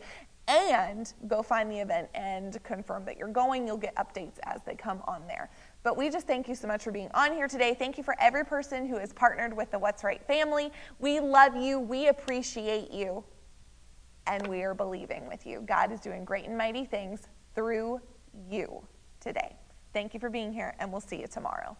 and 0.47 1.13
go 1.27 1.43
find 1.43 1.69
the 1.69 1.77
event 1.77 2.07
and 2.15 2.61
confirm 2.63 3.03
that 3.05 3.17
you're 3.17 3.27
going. 3.27 3.67
You'll 3.67 3.77
get 3.77 3.95
updates 3.95 4.39
as 4.43 4.61
they 4.65 4.75
come 4.75 5.01
on 5.05 5.27
there. 5.27 5.49
But 5.83 5.97
we 5.97 6.09
just 6.09 6.25
thank 6.25 6.47
you 6.47 6.55
so 6.55 6.67
much 6.67 6.83
for 6.83 6.91
being 6.91 7.09
on 7.13 7.33
here 7.33 7.47
today. 7.47 7.73
Thank 7.73 7.97
you 7.97 8.03
for 8.03 8.15
every 8.19 8.45
person 8.45 8.87
who 8.87 8.97
has 8.97 9.11
partnered 9.11 9.55
with 9.55 9.71
the 9.71 9.79
What's 9.79 10.03
Right 10.03 10.25
family. 10.25 10.71
We 10.99 11.19
love 11.19 11.55
you, 11.55 11.79
we 11.79 12.07
appreciate 12.07 12.91
you, 12.91 13.23
and 14.25 14.47
we 14.47 14.63
are 14.63 14.73
believing 14.73 15.27
with 15.27 15.45
you. 15.45 15.61
God 15.61 15.91
is 15.91 15.99
doing 15.99 16.23
great 16.23 16.45
and 16.45 16.57
mighty 16.57 16.85
things 16.85 17.27
through 17.53 17.99
you 18.49 18.85
today. 19.19 19.57
Thank 19.97 20.13
you 20.13 20.19
for 20.19 20.29
being 20.29 20.53
here, 20.53 20.75
and 20.77 20.91
we'll 20.91 21.01
see 21.01 21.19
you 21.21 21.25
tomorrow. 21.25 21.75